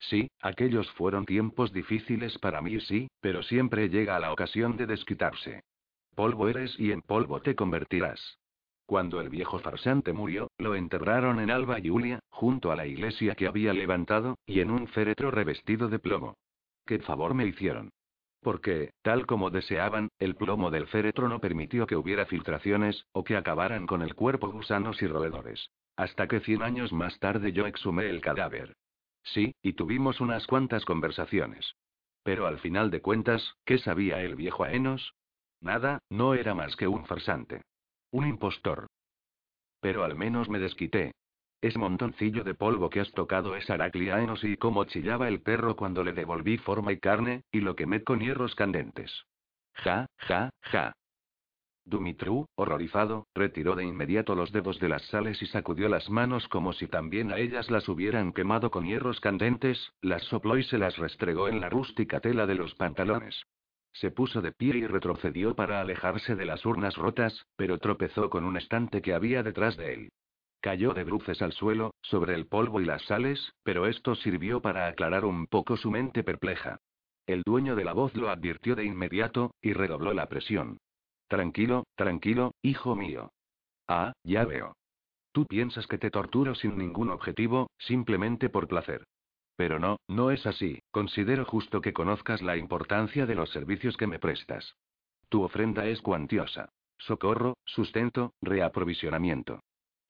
Sí, 0.00 0.28
aquellos 0.40 0.90
fueron 0.92 1.26
tiempos 1.26 1.72
difíciles 1.72 2.36
para 2.38 2.60
mí, 2.60 2.80
sí, 2.80 3.08
pero 3.20 3.44
siempre 3.44 3.88
llega 3.88 4.18
la 4.18 4.32
ocasión 4.32 4.76
de 4.76 4.86
desquitarse. 4.86 5.62
Polvo 6.16 6.48
eres 6.48 6.74
y 6.76 6.90
en 6.90 7.02
polvo 7.02 7.40
te 7.40 7.54
convertirás. 7.54 8.40
Cuando 8.84 9.20
el 9.20 9.28
viejo 9.28 9.60
farsante 9.60 10.12
murió, 10.12 10.50
lo 10.58 10.74
enterraron 10.74 11.38
en 11.38 11.52
Alba 11.52 11.78
Julia, 11.80 12.18
junto 12.30 12.72
a 12.72 12.76
la 12.76 12.88
iglesia 12.88 13.36
que 13.36 13.46
había 13.46 13.72
levantado, 13.72 14.38
y 14.44 14.58
en 14.58 14.72
un 14.72 14.88
féretro 14.88 15.30
revestido 15.30 15.88
de 15.88 16.00
plomo. 16.00 16.34
¿Qué 16.84 16.98
favor 16.98 17.34
me 17.34 17.46
hicieron? 17.46 17.90
Porque, 18.42 18.92
tal 19.02 19.26
como 19.26 19.50
deseaban, 19.50 20.08
el 20.18 20.34
plomo 20.34 20.70
del 20.70 20.86
féretro 20.86 21.28
no 21.28 21.40
permitió 21.40 21.86
que 21.86 21.96
hubiera 21.96 22.26
filtraciones, 22.26 23.06
o 23.12 23.22
que 23.22 23.36
acabaran 23.36 23.86
con 23.86 24.02
el 24.02 24.14
cuerpo 24.14 24.50
gusanos 24.50 25.02
y 25.02 25.06
roedores. 25.06 25.70
Hasta 25.96 26.26
que 26.26 26.40
cien 26.40 26.62
años 26.62 26.92
más 26.92 27.18
tarde 27.18 27.52
yo 27.52 27.66
exhumé 27.66 28.08
el 28.08 28.22
cadáver. 28.22 28.74
Sí, 29.22 29.54
y 29.62 29.74
tuvimos 29.74 30.20
unas 30.20 30.46
cuantas 30.46 30.84
conversaciones. 30.86 31.74
Pero 32.22 32.46
al 32.46 32.58
final 32.58 32.90
de 32.90 33.02
cuentas, 33.02 33.56
¿qué 33.64 33.78
sabía 33.78 34.22
el 34.22 34.36
viejo 34.36 34.64
Aenos? 34.64 35.14
Nada, 35.60 35.98
no 36.08 36.34
era 36.34 36.54
más 36.54 36.76
que 36.76 36.88
un 36.88 37.04
farsante. 37.04 37.62
Un 38.10 38.26
impostor. 38.26 38.86
Pero 39.80 40.04
al 40.04 40.14
menos 40.16 40.48
me 40.48 40.58
desquité, 40.58 41.12
es 41.60 41.76
montoncillo 41.76 42.42
de 42.42 42.54
polvo 42.54 42.88
que 42.88 43.00
has 43.00 43.12
tocado 43.12 43.54
es 43.54 43.68
Aracliaenos 43.68 44.42
y 44.44 44.56
cómo 44.56 44.84
chillaba 44.84 45.28
el 45.28 45.42
perro 45.42 45.76
cuando 45.76 46.02
le 46.02 46.12
devolví 46.12 46.56
forma 46.58 46.92
y 46.92 46.98
carne, 46.98 47.44
y 47.52 47.60
lo 47.60 47.76
quemé 47.76 48.02
con 48.02 48.20
hierros 48.20 48.54
candentes. 48.54 49.24
Ja, 49.74 50.06
ja, 50.16 50.50
ja. 50.62 50.92
Dumitru, 51.84 52.46
horrorizado, 52.54 53.26
retiró 53.34 53.74
de 53.74 53.84
inmediato 53.84 54.34
los 54.34 54.52
dedos 54.52 54.78
de 54.78 54.88
las 54.88 55.02
sales 55.06 55.42
y 55.42 55.46
sacudió 55.46 55.88
las 55.88 56.08
manos 56.08 56.46
como 56.48 56.72
si 56.72 56.86
también 56.86 57.32
a 57.32 57.38
ellas 57.38 57.70
las 57.70 57.88
hubieran 57.88 58.32
quemado 58.32 58.70
con 58.70 58.86
hierros 58.86 59.20
candentes, 59.20 59.92
las 60.00 60.22
sopló 60.24 60.56
y 60.56 60.64
se 60.64 60.78
las 60.78 60.96
restregó 60.98 61.48
en 61.48 61.60
la 61.60 61.68
rústica 61.68 62.20
tela 62.20 62.46
de 62.46 62.54
los 62.54 62.74
pantalones. 62.74 63.44
Se 63.92 64.10
puso 64.10 64.40
de 64.40 64.52
pie 64.52 64.76
y 64.76 64.86
retrocedió 64.86 65.56
para 65.56 65.80
alejarse 65.80 66.36
de 66.36 66.44
las 66.44 66.64
urnas 66.64 66.96
rotas, 66.96 67.46
pero 67.56 67.78
tropezó 67.78 68.30
con 68.30 68.44
un 68.44 68.56
estante 68.56 69.02
que 69.02 69.14
había 69.14 69.42
detrás 69.42 69.76
de 69.76 69.94
él. 69.94 70.12
Cayó 70.60 70.92
de 70.92 71.04
bruces 71.04 71.40
al 71.40 71.52
suelo, 71.52 71.94
sobre 72.02 72.34
el 72.34 72.46
polvo 72.46 72.82
y 72.82 72.84
las 72.84 73.02
sales, 73.04 73.54
pero 73.62 73.86
esto 73.86 74.14
sirvió 74.14 74.60
para 74.60 74.86
aclarar 74.88 75.24
un 75.24 75.46
poco 75.46 75.78
su 75.78 75.90
mente 75.90 76.22
perpleja. 76.22 76.80
El 77.26 77.42
dueño 77.46 77.76
de 77.76 77.84
la 77.84 77.94
voz 77.94 78.14
lo 78.14 78.28
advirtió 78.28 78.76
de 78.76 78.84
inmediato, 78.84 79.54
y 79.62 79.72
redobló 79.72 80.12
la 80.12 80.26
presión. 80.26 80.78
Tranquilo, 81.28 81.84
tranquilo, 81.94 82.52
hijo 82.60 82.94
mío. 82.94 83.32
Ah, 83.88 84.12
ya 84.22 84.44
veo. 84.44 84.74
Tú 85.32 85.46
piensas 85.46 85.86
que 85.86 85.96
te 85.96 86.10
torturo 86.10 86.54
sin 86.54 86.76
ningún 86.76 87.08
objetivo, 87.08 87.70
simplemente 87.78 88.50
por 88.50 88.68
placer. 88.68 89.06
Pero 89.56 89.78
no, 89.78 89.98
no 90.08 90.30
es 90.30 90.44
así, 90.46 90.82
considero 90.90 91.44
justo 91.44 91.80
que 91.80 91.92
conozcas 91.92 92.42
la 92.42 92.56
importancia 92.56 93.26
de 93.26 93.34
los 93.34 93.50
servicios 93.50 93.96
que 93.96 94.06
me 94.06 94.18
prestas. 94.18 94.76
Tu 95.28 95.42
ofrenda 95.42 95.86
es 95.86 96.02
cuantiosa. 96.02 96.68
Socorro, 96.98 97.56
sustento, 97.64 98.34
reaprovisionamiento. 98.42 99.60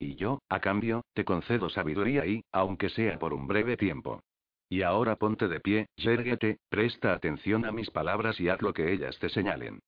Y 0.01 0.17
yo, 0.17 0.41
a 0.49 0.61
cambio, 0.61 1.05
te 1.13 1.27
concedo 1.27 1.69
sabiduría 1.69 2.25
y, 2.25 2.43
aunque 2.53 2.89
sea 2.89 3.19
por 3.19 3.35
un 3.35 3.47
breve 3.47 3.77
tiempo. 3.77 4.23
Y 4.71 4.81
ahora 4.81 5.17
ponte 5.17 5.47
de 5.47 5.61
pie, 5.61 5.89
yérguete, 5.97 6.59
presta 6.71 7.13
atención 7.13 7.67
a 7.67 7.71
mis 7.71 7.91
palabras 7.91 8.41
y 8.41 8.49
haz 8.49 8.63
lo 8.63 8.73
que 8.73 8.93
ellas 8.93 9.19
te 9.19 9.29
señalen. 9.29 9.81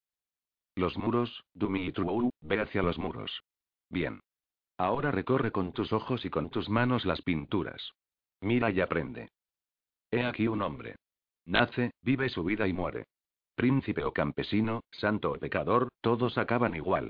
Los 0.75 0.97
muros, 0.97 1.43
Dumi 1.55 1.87
y 1.87 1.91
Trubou, 1.91 2.29
ve 2.41 2.61
hacia 2.61 2.83
los 2.83 2.99
muros. 2.99 3.41
Bien. 3.89 4.19
Ahora 4.77 5.09
recorre 5.09 5.51
con 5.51 5.73
tus 5.73 5.91
ojos 5.91 6.25
y 6.25 6.29
con 6.29 6.51
tus 6.51 6.69
manos 6.69 7.05
las 7.05 7.23
pinturas. 7.23 7.91
Mira 8.39 8.69
y 8.69 8.81
aprende. 8.81 9.29
He 10.11 10.25
aquí 10.25 10.47
un 10.47 10.61
hombre. 10.61 10.95
Nace, 11.45 11.91
vive 12.03 12.29
su 12.29 12.43
vida 12.43 12.67
y 12.67 12.73
muere. 12.73 13.05
Príncipe 13.55 14.03
o 14.03 14.13
campesino, 14.13 14.83
santo 14.91 15.31
o 15.31 15.39
pecador, 15.39 15.89
todos 16.01 16.37
acaban 16.37 16.75
igual. 16.75 17.09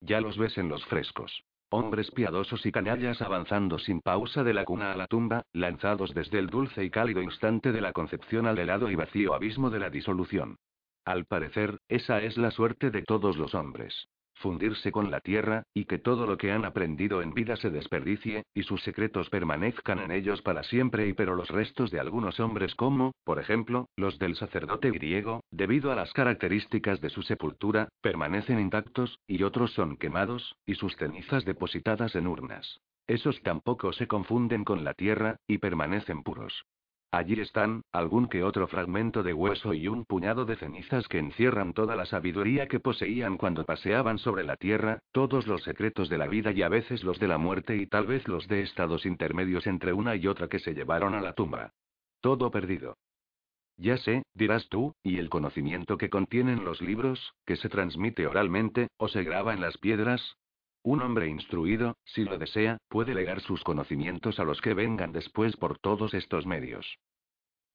Ya 0.00 0.20
los 0.20 0.38
ves 0.38 0.56
en 0.58 0.68
los 0.68 0.84
frescos. 0.86 1.42
Hombres 1.70 2.10
piadosos 2.10 2.64
y 2.66 2.72
canallas 2.72 3.20
avanzando 3.22 3.78
sin 3.78 4.00
pausa 4.00 4.44
de 4.44 4.54
la 4.54 4.64
cuna 4.64 4.92
a 4.92 4.96
la 4.96 5.06
tumba, 5.06 5.44
lanzados 5.52 6.14
desde 6.14 6.38
el 6.38 6.48
dulce 6.48 6.84
y 6.84 6.90
cálido 6.90 7.22
instante 7.22 7.72
de 7.72 7.80
la 7.80 7.92
concepción 7.92 8.46
al 8.46 8.58
helado 8.58 8.90
y 8.90 8.94
vacío 8.94 9.34
abismo 9.34 9.70
de 9.70 9.80
la 9.80 9.90
disolución. 9.90 10.58
Al 11.04 11.24
parecer, 11.24 11.80
esa 11.88 12.22
es 12.22 12.36
la 12.36 12.50
suerte 12.50 12.90
de 12.90 13.02
todos 13.02 13.36
los 13.36 13.54
hombres 13.54 14.08
fundirse 14.34 14.92
con 14.92 15.10
la 15.10 15.20
tierra, 15.20 15.64
y 15.74 15.84
que 15.86 15.98
todo 15.98 16.26
lo 16.26 16.36
que 16.36 16.52
han 16.52 16.64
aprendido 16.64 17.22
en 17.22 17.34
vida 17.34 17.56
se 17.56 17.70
desperdicie, 17.70 18.44
y 18.54 18.62
sus 18.62 18.82
secretos 18.82 19.30
permanezcan 19.30 19.98
en 19.98 20.10
ellos 20.10 20.42
para 20.42 20.62
siempre 20.62 21.06
y 21.08 21.12
pero 21.12 21.34
los 21.34 21.48
restos 21.48 21.90
de 21.90 22.00
algunos 22.00 22.40
hombres 22.40 22.74
como, 22.74 23.12
por 23.24 23.38
ejemplo, 23.38 23.88
los 23.96 24.18
del 24.18 24.36
sacerdote 24.36 24.90
griego, 24.90 25.42
debido 25.50 25.92
a 25.92 25.96
las 25.96 26.12
características 26.12 27.00
de 27.00 27.10
su 27.10 27.22
sepultura, 27.22 27.88
permanecen 28.00 28.60
intactos, 28.60 29.18
y 29.26 29.42
otros 29.42 29.72
son 29.72 29.96
quemados, 29.96 30.56
y 30.66 30.74
sus 30.74 30.96
cenizas 30.96 31.44
depositadas 31.44 32.14
en 32.14 32.26
urnas. 32.26 32.80
Esos 33.06 33.40
tampoco 33.42 33.92
se 33.92 34.06
confunden 34.06 34.64
con 34.64 34.84
la 34.84 34.94
tierra, 34.94 35.36
y 35.46 35.58
permanecen 35.58 36.22
puros. 36.22 36.64
Allí 37.16 37.40
están, 37.40 37.82
algún 37.92 38.26
que 38.26 38.42
otro 38.42 38.66
fragmento 38.66 39.22
de 39.22 39.32
hueso 39.32 39.72
y 39.72 39.86
un 39.86 40.04
puñado 40.04 40.46
de 40.46 40.56
cenizas 40.56 41.06
que 41.06 41.20
encierran 41.20 41.72
toda 41.72 41.94
la 41.94 42.06
sabiduría 42.06 42.66
que 42.66 42.80
poseían 42.80 43.36
cuando 43.36 43.64
paseaban 43.64 44.18
sobre 44.18 44.42
la 44.42 44.56
tierra, 44.56 44.98
todos 45.12 45.46
los 45.46 45.62
secretos 45.62 46.08
de 46.08 46.18
la 46.18 46.26
vida 46.26 46.50
y 46.50 46.62
a 46.62 46.68
veces 46.68 47.04
los 47.04 47.20
de 47.20 47.28
la 47.28 47.38
muerte 47.38 47.76
y 47.76 47.86
tal 47.86 48.08
vez 48.08 48.26
los 48.26 48.48
de 48.48 48.62
estados 48.62 49.06
intermedios 49.06 49.68
entre 49.68 49.92
una 49.92 50.16
y 50.16 50.26
otra 50.26 50.48
que 50.48 50.58
se 50.58 50.74
llevaron 50.74 51.14
a 51.14 51.20
la 51.20 51.34
tumba. 51.34 51.70
Todo 52.20 52.50
perdido. 52.50 52.96
Ya 53.76 53.96
sé, 53.96 54.24
dirás 54.34 54.68
tú, 54.68 54.96
y 55.04 55.18
el 55.18 55.30
conocimiento 55.30 55.96
que 55.98 56.10
contienen 56.10 56.64
los 56.64 56.82
libros, 56.82 57.34
que 57.46 57.54
se 57.54 57.68
transmite 57.68 58.26
oralmente, 58.26 58.88
o 58.96 59.06
se 59.06 59.22
graba 59.22 59.54
en 59.54 59.60
las 59.60 59.78
piedras, 59.78 60.36
un 60.84 61.00
hombre 61.00 61.28
instruido, 61.28 61.96
si 62.04 62.24
lo 62.24 62.38
desea, 62.38 62.78
puede 62.88 63.14
legar 63.14 63.40
sus 63.40 63.64
conocimientos 63.64 64.38
a 64.38 64.44
los 64.44 64.60
que 64.60 64.74
vengan 64.74 65.12
después 65.12 65.56
por 65.56 65.78
todos 65.78 66.12
estos 66.12 66.46
medios. 66.46 66.98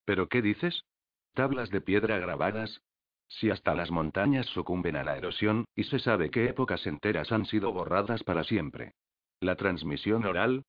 ¿Pero 0.06 0.30
qué 0.30 0.42
dices? 0.42 0.86
¿Tablas 1.34 1.72
de 1.72 1.82
piedra 1.82 2.20
grabadas? 2.20 2.82
Si 3.28 3.50
hasta 3.50 3.74
las 3.76 3.90
montañas 3.90 4.46
sucumben 4.48 4.96
a 4.96 5.04
la 5.04 5.18
erosión, 5.18 5.66
y 5.76 5.84
se 5.86 6.00
sabe 6.00 6.30
que 6.30 6.46
épocas 6.46 6.86
enteras 6.86 7.32
han 7.32 7.46
sido 7.46 7.74
borradas 7.74 8.24
para 8.24 8.44
siempre. 8.44 8.94
¿La 9.40 9.56
transmisión 9.56 10.26
oral? 10.26 10.64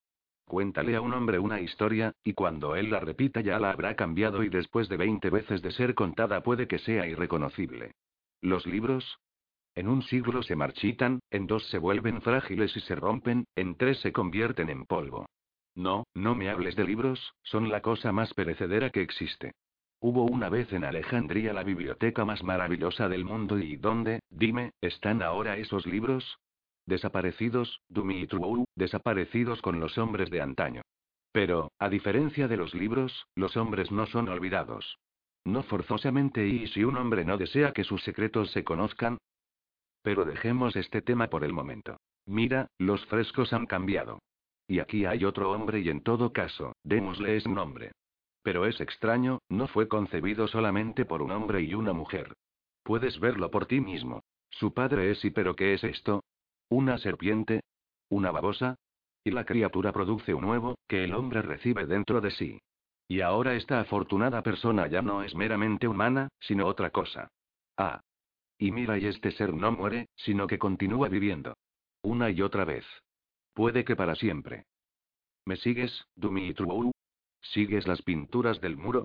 Cuéntale 0.45 0.95
a 0.95 1.01
un 1.01 1.13
hombre 1.13 1.37
una 1.39 1.61
historia, 1.61 2.13
y 2.23 2.33
cuando 2.33 2.75
él 2.75 2.89
la 2.89 2.99
repita 2.99 3.41
ya 3.41 3.59
la 3.59 3.71
habrá 3.71 3.95
cambiado 3.95 4.43
y 4.43 4.49
después 4.49 4.89
de 4.89 4.97
veinte 4.97 5.29
veces 5.29 5.61
de 5.61 5.71
ser 5.71 5.93
contada 5.93 6.41
puede 6.41 6.67
que 6.67 6.79
sea 6.79 7.05
irreconocible. 7.05 7.93
Los 8.41 8.65
libros, 8.65 9.19
en 9.75 9.87
un 9.87 10.01
siglo 10.03 10.43
se 10.43 10.55
marchitan, 10.55 11.19
en 11.29 11.47
dos 11.47 11.65
se 11.67 11.77
vuelven 11.77 12.21
frágiles 12.21 12.75
y 12.75 12.81
se 12.81 12.95
rompen, 12.95 13.45
en 13.55 13.75
tres 13.75 13.99
se 13.99 14.11
convierten 14.11 14.69
en 14.69 14.85
polvo. 14.85 15.27
No, 15.75 16.05
no 16.13 16.35
me 16.35 16.49
hables 16.49 16.75
de 16.75 16.83
libros, 16.83 17.33
son 17.43 17.69
la 17.69 17.81
cosa 17.81 18.11
más 18.11 18.33
perecedera 18.33 18.89
que 18.89 19.01
existe. 19.01 19.53
Hubo 20.01 20.23
una 20.23 20.49
vez 20.49 20.73
en 20.73 20.83
Alejandría 20.83 21.53
la 21.53 21.63
biblioteca 21.63 22.25
más 22.25 22.43
maravillosa 22.43 23.07
del 23.07 23.23
mundo 23.23 23.59
y 23.59 23.77
¿dónde, 23.77 24.19
dime, 24.29 24.71
están 24.81 25.21
ahora 25.21 25.57
esos 25.57 25.85
libros? 25.85 26.39
Desaparecidos, 26.85 27.81
Dumitru, 27.87 28.65
desaparecidos 28.75 29.61
con 29.61 29.79
los 29.79 29.97
hombres 29.97 30.29
de 30.31 30.41
antaño. 30.41 30.81
Pero, 31.31 31.71
a 31.79 31.87
diferencia 31.87 32.47
de 32.47 32.57
los 32.57 32.73
libros, 32.73 33.27
los 33.35 33.55
hombres 33.55 33.91
no 33.91 34.07
son 34.07 34.27
olvidados. 34.27 34.97
No 35.45 35.63
forzosamente 35.63 36.45
y 36.45 36.67
si 36.67 36.83
un 36.83 36.97
hombre 36.97 37.23
no 37.23 37.37
desea 37.37 37.71
que 37.71 37.83
sus 37.83 38.03
secretos 38.03 38.51
se 38.51 38.63
conozcan, 38.63 39.17
pero 40.01 40.25
dejemos 40.25 40.75
este 40.75 41.01
tema 41.01 41.27
por 41.27 41.43
el 41.43 41.53
momento. 41.53 41.97
Mira, 42.25 42.67
los 42.77 43.05
frescos 43.05 43.53
han 43.53 43.65
cambiado. 43.65 44.19
Y 44.67 44.79
aquí 44.79 45.05
hay 45.05 45.25
otro 45.25 45.51
hombre 45.51 45.81
y 45.81 45.89
en 45.89 46.01
todo 46.01 46.31
caso, 46.31 46.73
démosle 46.83 47.37
ese 47.37 47.49
nombre. 47.49 47.91
Pero 48.43 48.65
es 48.65 48.79
extraño, 48.79 49.39
no 49.49 49.67
fue 49.67 49.87
concebido 49.87 50.47
solamente 50.47 51.05
por 51.05 51.21
un 51.21 51.31
hombre 51.31 51.61
y 51.61 51.73
una 51.73 51.93
mujer. 51.93 52.33
Puedes 52.83 53.19
verlo 53.19 53.51
por 53.51 53.65
ti 53.65 53.81
mismo. 53.81 54.21
Su 54.49 54.73
padre 54.73 55.11
es 55.11 55.23
y 55.23 55.31
pero 55.31 55.55
¿qué 55.55 55.73
es 55.73 55.83
esto? 55.83 56.23
¿Una 56.69 56.97
serpiente? 56.97 57.61
¿Una 58.09 58.31
babosa? 58.31 58.75
Y 59.23 59.31
la 59.31 59.45
criatura 59.45 59.91
produce 59.91 60.33
un 60.33 60.45
huevo, 60.45 60.75
que 60.87 61.03
el 61.03 61.13
hombre 61.13 61.41
recibe 61.41 61.85
dentro 61.85 62.21
de 62.21 62.31
sí. 62.31 62.59
Y 63.07 63.21
ahora 63.21 63.55
esta 63.55 63.79
afortunada 63.79 64.41
persona 64.41 64.87
ya 64.87 65.01
no 65.01 65.21
es 65.21 65.35
meramente 65.35 65.87
humana, 65.87 66.29
sino 66.39 66.65
otra 66.65 66.89
cosa. 66.89 67.27
Ah, 67.77 68.01
y 68.61 68.71
mira, 68.71 68.99
y 68.99 69.07
este 69.07 69.31
ser 69.31 69.55
no 69.55 69.71
muere, 69.71 70.07
sino 70.15 70.45
que 70.45 70.59
continúa 70.59 71.09
viviendo. 71.09 71.57
Una 72.03 72.29
y 72.29 72.43
otra 72.43 72.63
vez. 72.63 72.85
Puede 73.55 73.83
que 73.83 73.95
para 73.95 74.13
siempre. 74.13 74.65
¿Me 75.45 75.57
sigues, 75.57 76.05
Dumitru? 76.15 76.91
¿Sigues 77.41 77.87
las 77.87 78.03
pinturas 78.03 78.61
del 78.61 78.77
muro? 78.77 79.03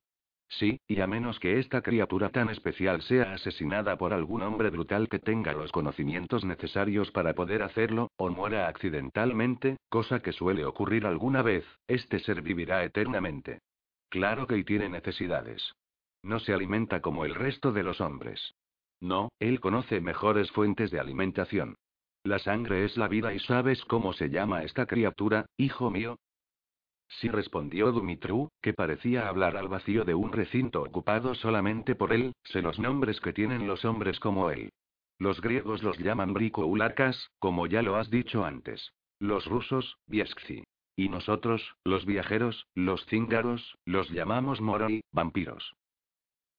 Sí, 0.49 0.79
y 0.87 1.01
a 1.01 1.07
menos 1.07 1.41
que 1.41 1.59
esta 1.59 1.81
criatura 1.81 2.29
tan 2.29 2.51
especial 2.51 3.01
sea 3.01 3.33
asesinada 3.33 3.97
por 3.97 4.13
algún 4.13 4.43
hombre 4.43 4.69
brutal 4.69 5.09
que 5.09 5.21
tenga 5.21 5.55
los 5.55 5.73
conocimientos 5.73 6.45
necesarios 6.45 7.11
para 7.11 7.33
poder 7.35 7.63
hacerlo, 7.63 8.11
o 8.19 8.29
muera 8.29 8.69
accidentalmente, 8.69 9.79
cosa 9.89 10.21
que 10.21 10.33
suele 10.33 10.67
ocurrir 10.67 11.07
alguna 11.07 11.41
vez, 11.41 11.65
este 11.89 12.19
ser 12.19 12.43
vivirá 12.43 12.85
eternamente. 12.85 13.61
Claro 14.11 14.47
que 14.47 14.59
y 14.59 14.65
tiene 14.65 14.91
necesidades. 14.91 15.73
No 16.23 16.41
se 16.41 16.53
alimenta 16.53 17.01
como 17.01 17.25
el 17.25 17.35
resto 17.35 17.73
de 17.73 17.85
los 17.85 18.03
hombres. 18.03 18.55
No, 19.01 19.31
él 19.39 19.61
conoce 19.61 20.01
mejores 20.01 20.51
fuentes 20.53 20.91
de 20.91 21.01
alimentación. 21.01 21.77
La 22.25 22.39
sangre 22.39 22.85
es 22.85 22.97
la 22.97 23.09
vida 23.09 23.33
y 23.35 23.39
¿sabes 23.41 23.85
cómo 23.85 24.13
se 24.13 24.29
llama 24.31 24.63
esta 24.65 24.87
criatura, 24.87 25.47
hijo 25.57 25.91
mío? 25.91 26.19
Sí 27.09 27.29
respondió 27.29 27.93
Dumitru, 27.93 28.49
que 28.61 28.73
parecía 28.73 29.29
hablar 29.29 29.57
al 29.57 29.69
vacío 29.69 30.05
de 30.05 30.15
un 30.15 30.33
recinto 30.33 30.83
ocupado 30.83 31.35
solamente 31.35 31.95
por 31.95 32.13
él, 32.13 32.33
sé 32.45 32.63
los 32.63 32.79
nombres 32.79 33.21
que 33.21 33.33
tienen 33.33 33.67
los 33.67 33.85
hombres 33.85 34.19
como 34.19 34.51
él. 34.51 34.71
Los 35.19 35.41
griegos 35.41 35.83
los 35.83 35.99
llaman 35.99 36.35
bricoulacas, 36.35 37.31
como 37.39 37.67
ya 37.67 37.83
lo 37.83 37.97
has 37.97 38.11
dicho 38.11 38.45
antes. 38.45 38.93
Los 39.19 39.47
rusos, 39.47 39.97
bieskzi. 40.07 40.65
Y 40.97 41.09
nosotros, 41.09 41.77
los 41.85 42.05
viajeros, 42.07 42.67
los 42.75 43.05
cíngaros, 43.07 43.77
los 43.85 44.11
llamamos 44.11 44.61
moroi, 44.61 45.03
vampiros. 45.13 45.75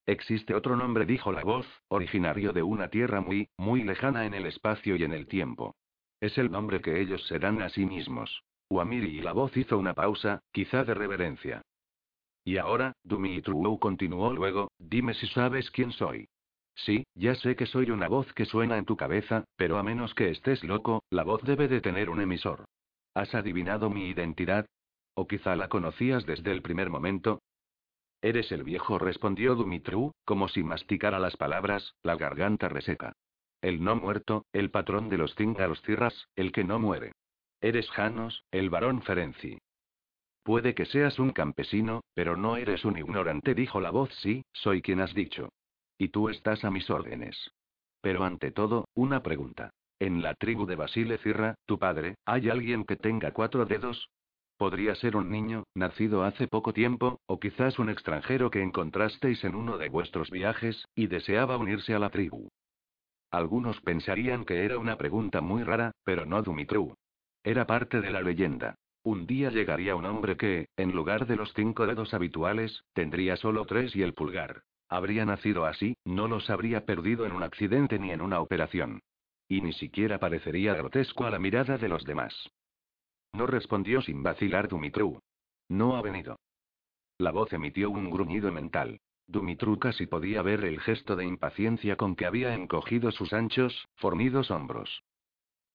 Existe 0.07 0.55
otro 0.55 0.77
nombre, 0.77 1.05
dijo 1.05 1.33
la 1.33 1.43
voz, 1.43 1.67
originario 1.89 2.53
de 2.53 2.63
una 2.63 2.87
tierra 2.87 3.19
muy, 3.19 3.49
muy 3.57 3.83
lejana 3.83 4.25
en 4.25 4.33
el 4.33 4.45
espacio 4.45 4.95
y 4.95 5.03
en 5.03 5.11
el 5.11 5.27
tiempo. 5.27 5.75
Es 6.21 6.37
el 6.37 6.49
nombre 6.49 6.79
que 6.79 7.01
ellos 7.01 7.27
se 7.27 7.39
dan 7.39 7.61
a 7.61 7.67
sí 7.67 7.85
mismos. 7.85 8.41
Uamiri 8.69 9.19
y 9.19 9.21
la 9.21 9.33
voz 9.33 9.55
hizo 9.57 9.77
una 9.77 9.93
pausa, 9.93 10.39
quizá 10.53 10.85
de 10.85 10.93
reverencia. 10.93 11.61
Y 12.45 12.55
ahora, 12.55 12.93
Dumitru 13.03 13.77
continuó 13.79 14.31
luego, 14.31 14.71
dime 14.79 15.13
si 15.13 15.27
sabes 15.27 15.69
quién 15.71 15.91
soy. 15.91 16.29
Sí, 16.73 17.05
ya 17.13 17.35
sé 17.35 17.57
que 17.57 17.65
soy 17.65 17.91
una 17.91 18.07
voz 18.07 18.31
que 18.33 18.45
suena 18.45 18.77
en 18.77 18.85
tu 18.85 18.95
cabeza, 18.95 19.43
pero 19.57 19.77
a 19.77 19.83
menos 19.83 20.13
que 20.13 20.29
estés 20.29 20.63
loco, 20.63 21.03
la 21.09 21.23
voz 21.23 21.43
debe 21.43 21.67
de 21.67 21.81
tener 21.81 22.09
un 22.09 22.21
emisor. 22.21 22.63
¿Has 23.13 23.35
adivinado 23.35 23.89
mi 23.89 24.07
identidad? 24.07 24.67
¿O 25.15 25.27
quizá 25.27 25.57
la 25.57 25.67
conocías 25.67 26.25
desde 26.25 26.51
el 26.53 26.61
primer 26.61 26.89
momento? 26.89 27.41
Eres 28.21 28.51
el 28.51 28.63
viejo, 28.63 28.97
respondió 28.97 29.55
Dumitru, 29.55 30.11
como 30.25 30.47
si 30.47 30.63
masticara 30.63 31.19
las 31.19 31.37
palabras, 31.37 31.95
la 32.03 32.15
garganta 32.15 32.67
reseca. 32.67 33.13
El 33.61 33.83
no 33.83 33.95
muerto, 33.95 34.45
el 34.53 34.71
patrón 34.71 35.09
de 35.09 35.17
los 35.17 35.35
cíngaros 35.35 35.81
cirras, 35.81 36.27
el 36.35 36.51
que 36.51 36.63
no 36.63 36.79
muere. 36.79 37.13
Eres 37.61 37.89
Janos, 37.91 38.43
el 38.51 38.69
varón 38.69 39.01
Ferenci. 39.01 39.57
Puede 40.43 40.73
que 40.73 40.85
seas 40.85 41.19
un 41.19 41.31
campesino, 41.31 42.01
pero 42.13 42.37
no 42.37 42.55
eres 42.55 42.85
un 42.85 42.97
ignorante, 42.97 43.53
dijo 43.53 43.81
la 43.81 43.91
voz. 43.91 44.13
Sí, 44.21 44.45
soy 44.53 44.81
quien 44.81 45.01
has 45.01 45.13
dicho. 45.13 45.49
Y 45.97 46.09
tú 46.09 46.29
estás 46.29 46.63
a 46.63 46.71
mis 46.71 46.89
órdenes. 46.89 47.51
Pero 48.01 48.23
ante 48.23 48.51
todo, 48.51 48.87
una 48.93 49.21
pregunta. 49.21 49.71
En 49.99 50.21
la 50.21 50.35
tribu 50.35 50.65
de 50.65 50.75
Basile 50.75 51.17
Cirra, 51.17 51.55
tu 51.65 51.79
padre, 51.79 52.15
¿hay 52.25 52.49
alguien 52.49 52.85
que 52.85 52.95
tenga 52.95 53.31
cuatro 53.31 53.65
dedos? 53.65 54.09
Podría 54.57 54.95
ser 54.95 55.15
un 55.15 55.29
niño, 55.29 55.65
nacido 55.75 56.23
hace 56.23 56.47
poco 56.47 56.73
tiempo, 56.73 57.19
o 57.27 57.39
quizás 57.39 57.77
un 57.77 57.89
extranjero 57.89 58.49
que 58.49 58.63
encontrasteis 58.63 59.43
en 59.43 59.53
uno 59.53 59.77
de 59.77 59.89
vuestros 59.89 60.31
viajes, 60.31 60.83
y 60.95 61.05
deseaba 61.05 61.57
unirse 61.57 61.93
a 61.93 61.99
la 61.99 62.09
tribu. 62.09 62.49
Algunos 63.29 63.79
pensarían 63.81 64.45
que 64.45 64.65
era 64.65 64.79
una 64.79 64.97
pregunta 64.97 65.41
muy 65.41 65.63
rara, 65.63 65.91
pero 66.03 66.25
no 66.25 66.41
Dumitru. 66.41 66.95
Era 67.43 67.67
parte 67.67 68.01
de 68.01 68.09
la 68.09 68.21
leyenda. 68.21 68.75
Un 69.03 69.27
día 69.27 69.51
llegaría 69.51 69.95
un 69.95 70.05
hombre 70.05 70.37
que, 70.37 70.69
en 70.75 70.91
lugar 70.91 71.27
de 71.27 71.35
los 71.35 71.53
cinco 71.53 71.85
dedos 71.85 72.15
habituales, 72.15 72.83
tendría 72.93 73.37
solo 73.37 73.65
tres 73.65 73.95
y 73.95 74.01
el 74.01 74.13
pulgar. 74.13 74.63
Habría 74.89 75.23
nacido 75.25 75.65
así, 75.65 75.95
no 76.03 76.27
los 76.27 76.49
habría 76.49 76.85
perdido 76.85 77.25
en 77.25 77.33
un 77.33 77.43
accidente 77.43 77.99
ni 77.99 78.11
en 78.11 78.21
una 78.21 78.39
operación. 78.39 79.01
Y 79.47 79.61
ni 79.61 79.73
siquiera 79.73 80.19
parecería 80.19 80.73
grotesco 80.73 81.25
a 81.25 81.29
la 81.29 81.39
mirada 81.39 81.77
de 81.77 81.89
los 81.89 82.03
demás. 82.05 82.49
No 83.33 83.47
respondió 83.47 84.01
sin 84.01 84.23
vacilar 84.23 84.67
Dumitru. 84.67 85.19
No 85.69 85.95
ha 85.95 86.01
venido. 86.01 86.37
La 87.17 87.31
voz 87.31 87.51
emitió 87.53 87.89
un 87.89 88.09
gruñido 88.09 88.51
mental. 88.51 88.99
Dumitru 89.27 89.77
casi 89.79 90.07
podía 90.07 90.41
ver 90.41 90.63
el 90.63 90.79
gesto 90.79 91.15
de 91.15 91.25
impaciencia 91.25 91.97
con 91.97 92.15
que 92.15 92.25
había 92.25 92.53
encogido 92.53 93.11
sus 93.11 93.33
anchos, 93.33 93.87
fornidos 93.95 94.51
hombros. 94.51 95.03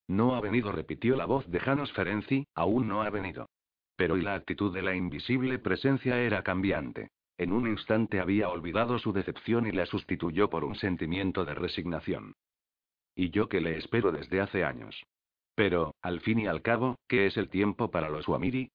No 0.09 0.35
ha 0.35 0.41
venido, 0.41 0.73
repitió 0.73 1.17
la 1.17 1.27
voz 1.27 1.47
de 1.51 1.61
Janos 1.61 1.93
Ferenci, 1.93 2.47
aún 2.55 2.89
no 2.89 3.03
ha 3.03 3.11
venido. 3.11 3.49
Pero 3.97 4.17
y 4.17 4.23
la 4.23 4.35
actitud 4.35 4.73
de 4.73 4.83
la 4.83 4.95
invisible 4.95 5.59
presencia 5.59 6.19
era 6.19 6.43
cambiante. 6.43 7.11
En 7.39 7.53
un 7.53 7.69
instante 7.69 8.21
había 8.21 8.49
olvidado 8.49 8.99
su 8.99 9.13
decepción 9.13 9.67
y 9.67 9.73
la 9.73 9.87
sustituyó 9.87 10.49
por 10.49 10.65
un 10.65 10.75
sentimiento 10.75 11.45
de 11.45 11.55
resignación. 11.55 12.35
Y 13.15 13.31
yo 13.31 13.49
que 13.49 13.61
le 13.61 13.77
espero 13.77 14.13
desde 14.13 14.41
hace 14.41 14.65
años. 14.65 15.03
Pero, 15.55 15.95
al 16.01 16.21
fin 16.21 16.41
y 16.41 16.47
al 16.47 16.63
cabo, 16.63 16.97
¿qué 17.09 17.27
es 17.27 17.37
el 17.37 17.49
tiempo 17.49 17.91
para 17.91 18.09
los 18.09 18.27
Wamiri? 18.29 18.71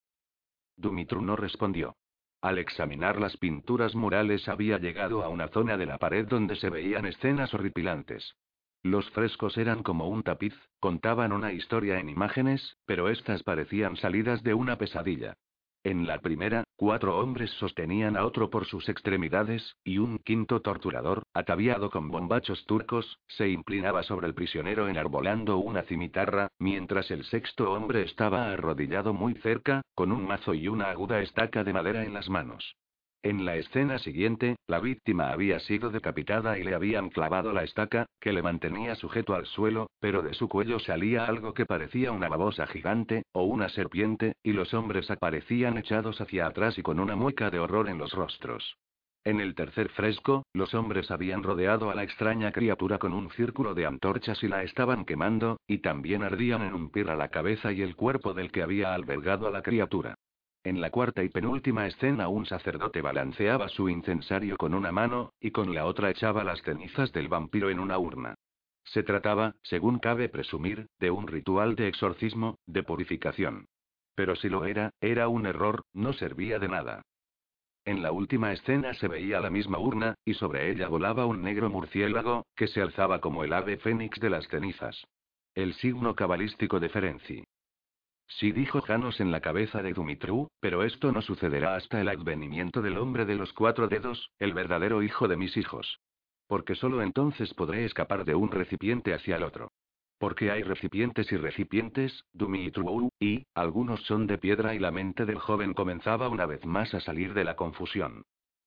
Dumitru 0.76 1.22
no 1.22 1.36
respondió. 1.36 1.96
Al 2.42 2.60
examinar 2.60 3.20
las 3.20 3.36
pinturas 3.38 3.96
murales 3.96 4.48
había 4.48 4.78
llegado 4.78 5.24
a 5.24 5.30
una 5.30 5.48
zona 5.48 5.76
de 5.76 5.88
la 5.88 5.98
pared 5.98 6.28
donde 6.28 6.56
se 6.56 6.70
veían 6.70 7.06
escenas 7.06 7.54
horripilantes. 7.54 8.36
Los 8.84 9.10
frescos 9.10 9.58
eran 9.58 9.82
como 9.82 10.08
un 10.08 10.22
tapiz, 10.22 10.54
contaban 10.80 11.32
una 11.32 11.52
historia 11.52 12.00
en 12.00 12.10
imágenes, 12.10 12.78
pero 12.86 13.10
estas 13.10 13.42
parecían 13.42 13.98
salidas 13.98 14.44
de 14.44 14.54
una 14.54 14.78
pesadilla. 14.78 15.36
En 15.84 16.06
la 16.06 16.20
primera, 16.20 16.64
cuatro 16.76 17.18
hombres 17.20 17.52
sostenían 17.52 18.18
a 18.18 18.26
otro 18.26 18.50
por 18.50 18.66
sus 18.66 18.90
extremidades, 18.90 19.76
y 19.84 20.00
un 20.00 20.18
quinto 20.20 20.62
torturador, 20.62 21.24
ataviado 21.34 21.90
con 21.90 22.10
bombachos 22.10 22.66
turcos, 22.66 23.20
se 23.28 23.50
inclinaba 23.50 24.04
sobre 24.04 24.28
el 24.28 24.34
prisionero 24.34 24.88
enarbolando 24.88 25.58
una 25.58 25.84
cimitarra, 25.84 26.50
mientras 26.60 27.10
el 27.12 27.24
sexto 27.26 27.72
hombre 27.72 28.04
estaba 28.04 28.52
arrodillado 28.52 29.14
muy 29.14 29.36
cerca, 29.36 29.82
con 29.96 30.12
un 30.12 30.28
mazo 30.28 30.54
y 30.54 30.68
una 30.68 30.90
aguda 30.90 31.22
estaca 31.22 31.64
de 31.64 31.74
madera 31.74 32.04
en 32.04 32.14
las 32.14 32.30
manos. 32.30 32.76
En 33.28 33.44
la 33.44 33.58
escena 33.58 34.00
siguiente, 34.00 34.56
la 34.68 34.80
víctima 34.80 35.32
había 35.34 35.60
sido 35.60 35.90
decapitada 35.90 36.58
y 36.58 36.64
le 36.64 36.74
habían 36.74 37.10
clavado 37.10 37.52
la 37.52 37.66
estaca, 37.66 38.06
que 38.22 38.32
le 38.32 38.42
mantenía 38.42 38.96
sujeto 38.96 39.36
al 39.36 39.46
suelo, 39.46 39.90
pero 40.00 40.22
de 40.22 40.34
su 40.34 40.48
cuello 40.48 40.80
salía 40.80 41.26
algo 41.26 41.54
que 41.54 41.66
parecía 41.66 42.14
una 42.14 42.30
babosa 42.30 42.66
gigante, 42.68 43.24
o 43.34 43.44
una 43.44 43.68
serpiente, 43.68 44.38
y 44.44 44.54
los 44.54 44.74
hombres 44.74 45.12
aparecían 45.12 45.78
echados 45.78 46.22
hacia 46.22 46.48
atrás 46.48 46.78
y 46.78 46.84
con 46.84 47.02
una 47.02 47.18
mueca 47.18 47.50
de 47.50 47.60
horror 47.60 47.90
en 47.90 47.98
los 47.98 48.14
rostros. 48.14 48.78
En 49.26 49.42
el 49.42 49.56
tercer 49.56 49.90
fresco, 49.90 50.44
los 50.54 50.74
hombres 50.74 51.12
habían 51.12 51.44
rodeado 51.44 51.92
a 51.92 51.96
la 51.96 52.04
extraña 52.04 52.54
criatura 52.54 52.98
con 52.98 53.12
un 53.12 53.30
círculo 53.32 53.74
de 53.74 53.88
antorchas 53.88 54.42
y 54.42 54.48
la 54.48 54.64
estaban 54.64 55.04
quemando, 55.04 55.60
y 55.68 55.80
también 55.80 56.24
ardían 56.24 56.62
en 56.62 56.74
un 56.74 56.92
pir 56.92 57.10
a 57.10 57.18
la 57.18 57.28
cabeza 57.28 57.74
y 57.74 57.82
el 57.82 57.98
cuerpo 57.98 58.34
del 58.34 58.54
que 58.54 58.64
había 58.64 58.94
albergado 58.94 59.48
a 59.48 59.52
la 59.52 59.64
criatura. 59.64 60.16
En 60.64 60.82
la 60.82 60.90
cuarta 60.90 61.24
y 61.24 61.30
penúltima 61.30 61.88
escena 61.88 62.28
un 62.28 62.46
sacerdote 62.46 63.02
balanceaba 63.02 63.70
su 63.70 63.90
incensario 63.90 64.58
con 64.58 64.74
una 64.74 64.92
mano, 64.92 65.34
y 65.40 65.52
con 65.52 65.74
la 65.74 65.86
otra 65.86 66.10
echaba 66.10 66.44
las 66.44 66.62
cenizas 66.62 67.12
del 67.14 67.28
vampiro 67.28 67.70
en 67.70 67.80
una 67.80 67.98
urna. 67.98 68.36
Se 68.84 69.04
trataba, 69.04 69.56
según 69.64 70.00
cabe 70.00 70.30
presumir, 70.30 70.88
de 71.00 71.12
un 71.12 71.28
ritual 71.28 71.76
de 71.76 71.88
exorcismo, 71.88 72.58
de 72.66 72.84
purificación. 72.84 73.66
Pero 74.16 74.36
si 74.36 74.50
lo 74.50 74.66
era, 74.66 74.92
era 75.02 75.28
un 75.28 75.46
error, 75.46 75.84
no 75.94 76.14
servía 76.14 76.60
de 76.60 76.68
nada. 76.68 77.02
En 77.86 78.02
la 78.02 78.12
última 78.12 78.52
escena 78.52 78.94
se 78.96 79.08
veía 79.08 79.40
la 79.40 79.50
misma 79.50 79.80
urna, 79.80 80.16
y 80.26 80.34
sobre 80.34 80.70
ella 80.72 80.90
volaba 80.90 81.26
un 81.26 81.42
negro 81.42 81.70
murciélago, 81.70 82.46
que 82.56 82.68
se 82.68 82.82
alzaba 82.82 83.22
como 83.22 83.44
el 83.44 83.54
ave 83.54 83.78
fénix 83.78 84.20
de 84.20 84.30
las 84.30 84.48
cenizas. 84.48 85.06
El 85.56 85.74
signo 85.76 86.16
cabalístico 86.16 86.80
de 86.80 86.90
Ferenci. 86.90 87.44
Sí 88.28 88.52
dijo 88.52 88.82
Janos 88.82 89.20
en 89.20 89.32
la 89.32 89.40
cabeza 89.40 89.82
de 89.82 89.94
Dumitru, 89.94 90.50
pero 90.60 90.84
esto 90.84 91.12
no 91.12 91.22
sucederá 91.22 91.76
hasta 91.76 92.02
el 92.02 92.10
advenimiento 92.10 92.82
del 92.82 92.98
hombre 92.98 93.26
de 93.26 93.36
los 93.36 93.54
cuatro 93.54 93.88
dedos, 93.88 94.32
el 94.38 94.54
verdadero 94.54 95.02
hijo 95.02 95.28
de 95.28 95.38
mis 95.38 95.56
hijos. 95.56 96.00
Porque 96.48 96.76
solo 96.76 97.02
entonces 97.02 97.54
podré 97.54 97.86
escapar 97.86 98.26
de 98.26 98.36
un 98.36 98.52
recipiente 98.52 99.14
hacia 99.14 99.38
el 99.38 99.44
otro. 99.44 99.72
Porque 100.20 100.52
hay 100.52 100.64
recipientes 100.64 101.32
y 101.32 101.38
recipientes, 101.38 102.26
Dumitru, 102.34 103.10
y, 103.20 103.46
algunos 103.54 104.02
son 104.04 104.28
de 104.28 104.38
piedra 104.38 104.74
y 104.74 104.80
la 104.80 104.92
mente 104.92 105.26
del 105.26 105.40
joven 105.40 105.74
comenzaba 105.74 106.28
una 106.28 106.46
vez 106.46 106.66
más 106.66 106.94
a 106.94 107.00
salir 107.00 107.34
de 107.34 107.44
la 107.44 107.56
confusión. 107.56 108.24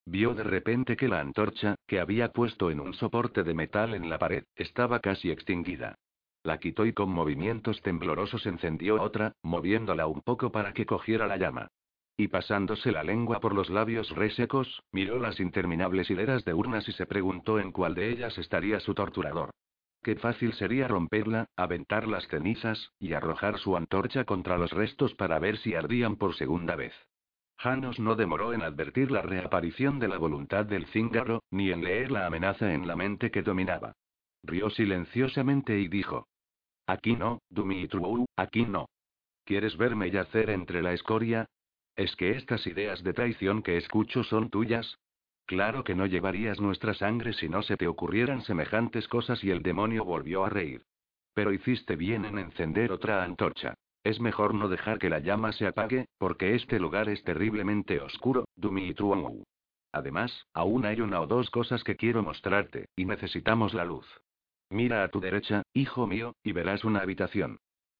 Vio 0.06 0.34
de 0.34 0.44
repente 0.44 0.96
que 0.96 1.08
la 1.08 1.20
antorcha, 1.20 1.74
que 1.86 2.00
había 2.00 2.32
puesto 2.32 2.70
en 2.70 2.80
un 2.80 2.94
soporte 2.94 3.42
de 3.42 3.54
metal 3.54 3.94
en 3.94 4.08
la 4.08 4.18
pared, 4.18 4.44
estaba 4.54 5.00
casi 5.00 5.30
extinguida. 5.30 5.96
La 6.42 6.58
quitó 6.58 6.86
y 6.86 6.92
con 6.92 7.10
movimientos 7.10 7.82
temblorosos 7.82 8.46
encendió 8.46 9.00
otra, 9.02 9.34
moviéndola 9.42 10.06
un 10.06 10.22
poco 10.22 10.50
para 10.50 10.72
que 10.72 10.86
cogiera 10.86 11.26
la 11.26 11.36
llama. 11.36 11.68
Y 12.16 12.28
pasándose 12.28 12.92
la 12.92 13.02
lengua 13.02 13.40
por 13.40 13.54
los 13.54 13.68
labios 13.70 14.10
resecos, 14.10 14.82
miró 14.92 15.18
las 15.18 15.40
interminables 15.40 16.10
hileras 16.10 16.44
de 16.44 16.54
urnas 16.54 16.88
y 16.88 16.92
se 16.92 17.06
preguntó 17.06 17.58
en 17.58 17.72
cuál 17.72 17.94
de 17.94 18.10
ellas 18.10 18.38
estaría 18.38 18.80
su 18.80 18.94
torturador. 18.94 19.50
Qué 20.02 20.16
fácil 20.16 20.54
sería 20.54 20.88
romperla, 20.88 21.46
aventar 21.56 22.08
las 22.08 22.26
cenizas, 22.28 22.90
y 22.98 23.12
arrojar 23.12 23.58
su 23.58 23.76
antorcha 23.76 24.24
contra 24.24 24.56
los 24.56 24.70
restos 24.70 25.14
para 25.14 25.38
ver 25.38 25.58
si 25.58 25.74
ardían 25.74 26.16
por 26.16 26.34
segunda 26.34 26.74
vez. 26.74 26.94
Janos 27.58 28.00
no 28.00 28.16
demoró 28.16 28.54
en 28.54 28.62
advertir 28.62 29.10
la 29.10 29.20
reaparición 29.20 29.98
de 29.98 30.08
la 30.08 30.16
voluntad 30.16 30.64
del 30.64 30.86
cíngaro, 30.86 31.42
ni 31.50 31.70
en 31.70 31.84
leer 31.84 32.10
la 32.10 32.24
amenaza 32.24 32.72
en 32.72 32.86
la 32.86 32.96
mente 32.96 33.30
que 33.30 33.42
dominaba. 33.42 33.92
Rió 34.42 34.70
silenciosamente 34.70 35.78
y 35.78 35.88
dijo. 35.88 36.26
Aquí 36.86 37.14
no, 37.14 37.40
Dumitru, 37.50 38.26
aquí 38.36 38.64
no. 38.64 38.86
¿Quieres 39.44 39.76
verme 39.76 40.10
yacer 40.10 40.50
entre 40.50 40.82
la 40.82 40.92
escoria? 40.92 41.46
¿Es 41.96 42.16
que 42.16 42.30
estas 42.30 42.66
ideas 42.66 43.02
de 43.02 43.12
traición 43.12 43.62
que 43.62 43.76
escucho 43.76 44.24
son 44.24 44.50
tuyas? 44.50 44.98
Claro 45.46 45.82
que 45.84 45.94
no 45.94 46.06
llevarías 46.06 46.60
nuestra 46.60 46.94
sangre 46.94 47.32
si 47.32 47.48
no 47.48 47.62
se 47.62 47.76
te 47.76 47.88
ocurrieran 47.88 48.42
semejantes 48.42 49.08
cosas 49.08 49.42
y 49.42 49.50
el 49.50 49.62
demonio 49.62 50.04
volvió 50.04 50.44
a 50.44 50.48
reír. 50.48 50.84
Pero 51.34 51.52
hiciste 51.52 51.96
bien 51.96 52.24
en 52.24 52.38
encender 52.38 52.92
otra 52.92 53.24
antorcha. 53.24 53.74
Es 54.02 54.20
mejor 54.20 54.54
no 54.54 54.68
dejar 54.68 54.98
que 54.98 55.10
la 55.10 55.18
llama 55.18 55.52
se 55.52 55.66
apague, 55.66 56.06
porque 56.18 56.54
este 56.54 56.78
lugar 56.80 57.08
es 57.08 57.22
terriblemente 57.24 58.00
oscuro, 58.00 58.46
Dumitru. 58.56 59.44
Además, 59.92 60.46
aún 60.54 60.86
hay 60.86 61.00
una 61.00 61.20
o 61.20 61.26
dos 61.26 61.50
cosas 61.50 61.84
que 61.84 61.96
quiero 61.96 62.22
mostrarte, 62.22 62.86
y 62.96 63.04
necesitamos 63.04 63.74
la 63.74 63.84
luz. 63.84 64.06
Mira 64.70 65.02
a 65.02 65.08
tu 65.08 65.20
derecha, 65.20 65.62
hijo 65.74 66.06
mío, 66.06 66.34
y 66.44 66.52
verás 66.52 66.84
una 66.84 67.00
habitación. 67.00 67.58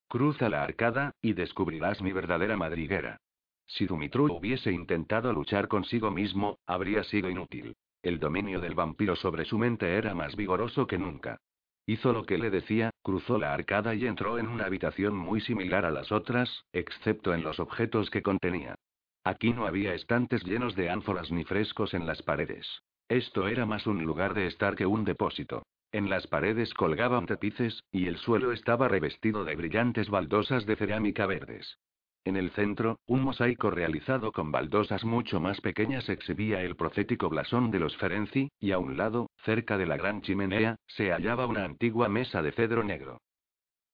Cruza 0.09 0.49
la 0.49 0.63
arcada, 0.63 1.13
y 1.21 1.33
descubrirás 1.33 2.01
mi 2.01 2.13
verdadera 2.13 2.57
madriguera. 2.57 3.19
Si 3.67 3.87
Dumitru 3.87 4.33
hubiese 4.33 4.73
intentado 4.73 5.33
luchar 5.33 5.69
consigo 5.69 6.11
mismo, 6.11 6.59
habría 6.67 7.05
sido 7.05 7.29
inútil. 7.29 7.77
El 8.03 8.19
dominio 8.19 8.61
del 8.61 8.75
vampiro 8.75 9.15
sobre 9.15 9.45
su 9.45 9.59
mente 9.59 9.95
era 9.95 10.15
más 10.15 10.35
vigoroso 10.37 10.87
que 10.87 10.99
nunca. 10.99 11.39
Hizo 11.87 12.13
lo 12.13 12.25
que 12.25 12.39
le 12.39 12.51
decía, 12.51 12.91
cruzó 13.03 13.39
la 13.39 13.53
arcada 13.53 13.95
y 13.95 14.07
entró 14.07 14.39
en 14.39 14.49
una 14.49 14.65
habitación 14.65 15.17
muy 15.17 15.41
similar 15.41 15.85
a 15.85 15.91
las 15.91 16.13
otras, 16.13 16.65
excepto 16.73 17.35
en 17.35 17.43
los 17.43 17.59
objetos 17.61 18.11
que 18.11 18.23
contenía. 18.23 18.77
Aquí 19.25 19.53
no 19.53 19.67
había 19.67 19.95
estantes 19.95 20.45
llenos 20.45 20.75
de 20.77 20.89
ánforas 20.89 21.31
ni 21.31 21.45
frescos 21.45 21.95
en 21.95 22.07
las 22.07 22.23
paredes. 22.23 22.67
Esto 23.09 23.49
era 23.49 23.67
más 23.67 23.87
un 23.87 24.05
lugar 24.05 24.35
de 24.35 24.47
estar 24.47 24.77
que 24.77 24.87
un 24.87 25.05
depósito. 25.05 25.65
En 25.93 26.09
las 26.09 26.27
paredes 26.29 26.73
colgaban 26.75 27.27
tapices, 27.27 27.83
y 27.91 28.07
el 28.07 28.17
suelo 28.17 28.53
estaba 28.53 28.87
revestido 28.87 29.45
de 29.45 29.57
brillantes 29.57 30.09
baldosas 30.09 30.65
de 30.65 30.77
cerámica 30.77 31.27
verdes. 31.27 31.79
En 32.25 32.37
el 32.37 32.51
centro, 32.51 33.01
un 33.07 33.23
mosaico 33.23 33.71
realizado 33.71 34.31
con 34.31 34.53
baldosas 34.53 35.05
mucho 35.05 35.41
más 35.41 35.61
pequeñas 35.61 36.09
exhibía 36.09 36.63
el 36.63 36.77
profético 36.77 37.29
blasón 37.29 37.71
de 37.71 37.81
los 37.81 37.97
Ferenci, 37.97 38.53
y 38.61 38.73
a 38.73 38.79
un 38.79 38.97
lado, 38.97 39.31
cerca 39.45 39.79
de 39.79 39.87
la 39.87 39.97
gran 39.97 40.21
chimenea, 40.23 40.77
se 40.87 41.11
hallaba 41.11 41.47
una 41.47 41.65
antigua 41.65 42.09
mesa 42.09 42.43
de 42.43 42.53
cedro 42.53 42.85
negro. 42.85 43.21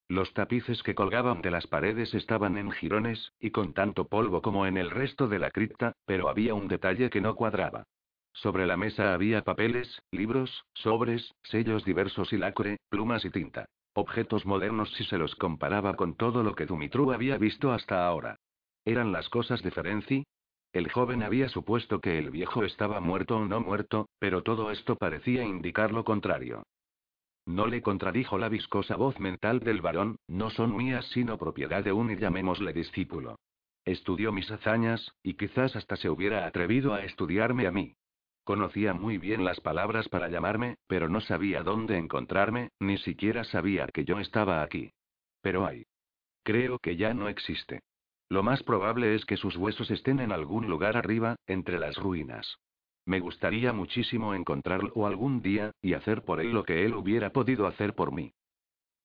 Los 0.09 0.33
tapices 0.33 0.83
que 0.83 0.93
colgaban 0.93 1.41
de 1.41 1.51
las 1.51 1.67
paredes 1.67 2.13
estaban 2.13 2.57
en 2.57 2.71
jirones, 2.71 3.33
y 3.39 3.51
con 3.51 3.73
tanto 3.73 4.07
polvo 4.07 4.41
como 4.41 4.67
en 4.67 4.77
el 4.77 4.91
resto 4.91 5.27
de 5.27 5.39
la 5.39 5.49
cripta, 5.49 5.93
pero 6.05 6.29
había 6.29 6.53
un 6.53 6.67
detalle 6.67 7.09
que 7.09 7.21
no 7.21 7.35
cuadraba. 7.35 7.85
Sobre 8.37 8.67
la 8.67 8.77
mesa 8.77 9.15
había 9.15 9.43
papeles, 9.43 10.03
libros, 10.11 10.63
sobres, 10.75 11.33
sellos 11.41 11.83
diversos 11.83 12.31
y 12.33 12.37
lacre, 12.37 12.77
plumas 12.87 13.25
y 13.25 13.31
tinta. 13.31 13.65
Objetos 13.95 14.45
modernos 14.45 14.93
si 14.93 15.05
se 15.05 15.17
los 15.17 15.35
comparaba 15.35 15.95
con 15.95 16.15
todo 16.15 16.43
lo 16.43 16.53
que 16.53 16.67
Dumitru 16.67 17.11
había 17.11 17.39
visto 17.39 17.71
hasta 17.71 18.05
ahora. 18.05 18.37
¿Eran 18.85 19.11
las 19.11 19.27
cosas 19.29 19.63
de 19.63 19.71
Ferenci? 19.71 20.23
El 20.71 20.91
joven 20.91 21.23
había 21.23 21.49
supuesto 21.49 21.99
que 21.99 22.19
el 22.19 22.29
viejo 22.29 22.63
estaba 22.63 22.99
muerto 22.99 23.37
o 23.37 23.45
no 23.45 23.59
muerto, 23.59 24.07
pero 24.19 24.43
todo 24.43 24.69
esto 24.69 24.97
parecía 24.97 25.43
indicar 25.43 25.91
lo 25.91 26.03
contrario. 26.03 26.61
No 27.47 27.65
le 27.65 27.81
contradijo 27.81 28.37
la 28.37 28.49
viscosa 28.49 28.97
voz 28.97 29.19
mental 29.19 29.61
del 29.61 29.81
varón, 29.81 30.17
no 30.27 30.51
son 30.51 30.77
mías 30.77 31.07
sino 31.07 31.39
propiedad 31.39 31.83
de 31.83 31.91
un 31.91 32.11
y 32.11 32.17
llamémosle 32.17 32.71
discípulo. 32.71 33.39
Estudió 33.83 34.31
mis 34.31 34.51
hazañas, 34.51 35.11
y 35.23 35.33
quizás 35.33 35.75
hasta 35.75 35.95
se 35.95 36.11
hubiera 36.11 36.45
atrevido 36.45 36.93
a 36.93 37.03
estudiarme 37.03 37.65
a 37.65 37.71
mí. 37.71 37.95
Conocía 38.47 38.93
muy 38.93 39.17
bien 39.17 39.43
las 39.43 39.59
palabras 39.59 40.07
para 40.07 40.29
llamarme, 40.29 40.77
pero 40.87 41.09
no 41.09 41.19
sabía 41.19 41.63
dónde 41.63 41.97
encontrarme, 41.97 42.69
ni 42.79 42.97
siquiera 42.97 43.43
sabía 43.43 43.87
que 43.87 44.05
yo 44.05 44.19
estaba 44.19 44.61
aquí. 44.61 44.93
Pero 45.41 45.65
hay. 45.65 45.85
Creo 46.43 46.79
que 46.79 46.95
ya 46.95 47.13
no 47.13 47.27
existe. 47.27 47.81
Lo 48.29 48.43
más 48.43 48.63
probable 48.63 49.15
es 49.15 49.25
que 49.25 49.35
sus 49.35 49.57
huesos 49.57 49.91
estén 49.91 50.21
en 50.21 50.31
algún 50.31 50.69
lugar 50.69 50.95
arriba, 50.95 51.35
entre 51.45 51.77
las 51.77 51.97
ruinas. 51.97 52.55
Me 53.05 53.19
gustaría 53.19 53.73
muchísimo 53.73 54.33
encontrarlo 54.33 55.05
algún 55.05 55.41
día, 55.41 55.71
y 55.81 55.93
hacer 55.93 56.23
por 56.23 56.39
él 56.39 56.53
lo 56.53 56.63
que 56.63 56.85
él 56.85 56.93
hubiera 56.95 57.33
podido 57.33 57.67
hacer 57.67 57.95
por 57.95 58.13
mí. 58.13 58.31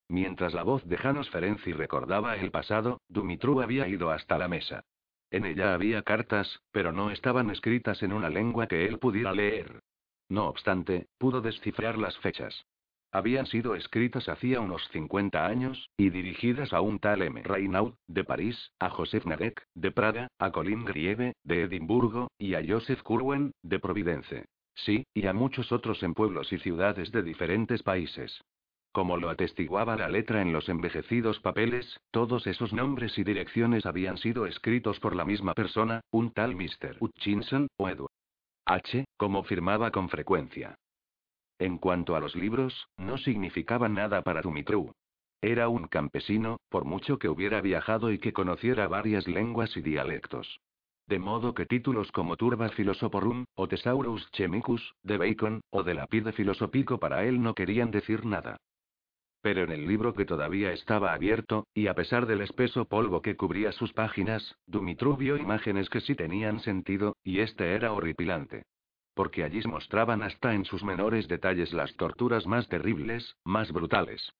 Mientras 0.08 0.54
la 0.54 0.62
voz 0.62 0.84
de 0.84 0.98
Janos 0.98 1.28
Ferenci 1.30 1.72
recordaba 1.72 2.36
el 2.36 2.52
pasado, 2.52 3.00
Dumitru 3.08 3.60
había 3.60 3.88
ido 3.88 4.12
hasta 4.12 4.38
la 4.38 4.46
mesa. 4.46 4.84
En 5.32 5.46
ella 5.46 5.72
había 5.72 6.02
cartas, 6.02 6.60
pero 6.72 6.92
no 6.92 7.10
estaban 7.10 7.48
escritas 7.48 8.02
en 8.02 8.12
una 8.12 8.28
lengua 8.28 8.66
que 8.66 8.84
él 8.84 8.98
pudiera 8.98 9.32
leer. 9.32 9.80
No 10.28 10.46
obstante, 10.46 11.06
pudo 11.16 11.40
descifrar 11.40 11.96
las 11.96 12.18
fechas. 12.18 12.66
Habían 13.10 13.46
sido 13.46 13.74
escritas 13.74 14.28
hacía 14.28 14.60
unos 14.60 14.86
50 14.92 15.46
años, 15.46 15.88
y 15.96 16.10
dirigidas 16.10 16.74
a 16.74 16.82
un 16.82 16.98
tal 16.98 17.22
M. 17.22 17.42
Reynaud, 17.42 17.94
de 18.06 18.24
París, 18.24 18.72
a 18.78 18.90
Joseph 18.90 19.24
Nadek, 19.24 19.66
de 19.74 19.90
Praga, 19.90 20.28
a 20.38 20.50
Colin 20.52 20.84
Grieve, 20.84 21.32
de 21.44 21.62
Edimburgo, 21.62 22.30
y 22.38 22.54
a 22.54 22.62
Joseph 22.66 23.02
Curwen, 23.02 23.52
de 23.62 23.78
Providence. 23.78 24.44
Sí, 24.74 25.06
y 25.14 25.26
a 25.26 25.32
muchos 25.32 25.72
otros 25.72 26.02
en 26.02 26.12
pueblos 26.12 26.52
y 26.52 26.58
ciudades 26.58 27.10
de 27.10 27.22
diferentes 27.22 27.82
países. 27.82 28.42
Como 28.92 29.16
lo 29.16 29.30
atestiguaba 29.30 29.96
la 29.96 30.10
letra 30.10 30.42
en 30.42 30.52
los 30.52 30.68
envejecidos 30.68 31.40
papeles, 31.40 31.98
todos 32.10 32.46
esos 32.46 32.74
nombres 32.74 33.16
y 33.16 33.24
direcciones 33.24 33.86
habían 33.86 34.18
sido 34.18 34.44
escritos 34.44 35.00
por 35.00 35.16
la 35.16 35.24
misma 35.24 35.54
persona, 35.54 36.02
un 36.10 36.30
tal 36.30 36.54
Mr. 36.54 36.98
Hutchinson, 37.00 37.68
o 37.78 37.88
Edward 37.88 38.12
H., 38.66 39.06
como 39.16 39.44
firmaba 39.44 39.90
con 39.90 40.10
frecuencia. 40.10 40.74
En 41.58 41.78
cuanto 41.78 42.16
a 42.16 42.20
los 42.20 42.36
libros, 42.36 42.86
no 42.98 43.16
significaban 43.16 43.94
nada 43.94 44.20
para 44.20 44.42
Dumitru. 44.42 44.92
Era 45.40 45.68
un 45.68 45.88
campesino, 45.88 46.58
por 46.68 46.84
mucho 46.84 47.18
que 47.18 47.30
hubiera 47.30 47.62
viajado 47.62 48.12
y 48.12 48.18
que 48.18 48.34
conociera 48.34 48.88
varias 48.88 49.26
lenguas 49.26 49.74
y 49.74 49.80
dialectos. 49.80 50.60
De 51.06 51.18
modo 51.18 51.54
que 51.54 51.64
títulos 51.64 52.12
como 52.12 52.36
Turba 52.36 52.68
Philosophorum, 52.68 53.46
o 53.54 53.68
Thesaurus 53.68 54.30
Chemicus, 54.32 54.94
de 55.02 55.16
Bacon, 55.16 55.62
o 55.70 55.82
de 55.82 55.94
Lapide 55.94 56.32
Philosophico 56.32 56.98
para 56.98 57.24
él 57.24 57.42
no 57.42 57.54
querían 57.54 57.90
decir 57.90 58.26
nada. 58.26 58.58
Pero 59.42 59.64
en 59.64 59.72
el 59.72 59.88
libro 59.88 60.14
que 60.14 60.24
todavía 60.24 60.72
estaba 60.72 61.12
abierto, 61.12 61.66
y 61.74 61.88
a 61.88 61.94
pesar 61.94 62.26
del 62.26 62.40
espeso 62.40 62.84
polvo 62.84 63.22
que 63.22 63.36
cubría 63.36 63.72
sus 63.72 63.92
páginas, 63.92 64.56
Dumitru 64.66 65.16
vio 65.16 65.36
imágenes 65.36 65.90
que 65.90 66.00
sí 66.00 66.14
tenían 66.14 66.60
sentido, 66.60 67.16
y 67.24 67.40
este 67.40 67.74
era 67.74 67.92
horripilante. 67.92 68.62
Porque 69.14 69.42
allí 69.42 69.60
mostraban 69.66 70.22
hasta 70.22 70.54
en 70.54 70.64
sus 70.64 70.84
menores 70.84 71.26
detalles 71.26 71.72
las 71.72 71.94
torturas 71.96 72.46
más 72.46 72.68
terribles, 72.68 73.36
más 73.44 73.72
brutales. 73.72 74.32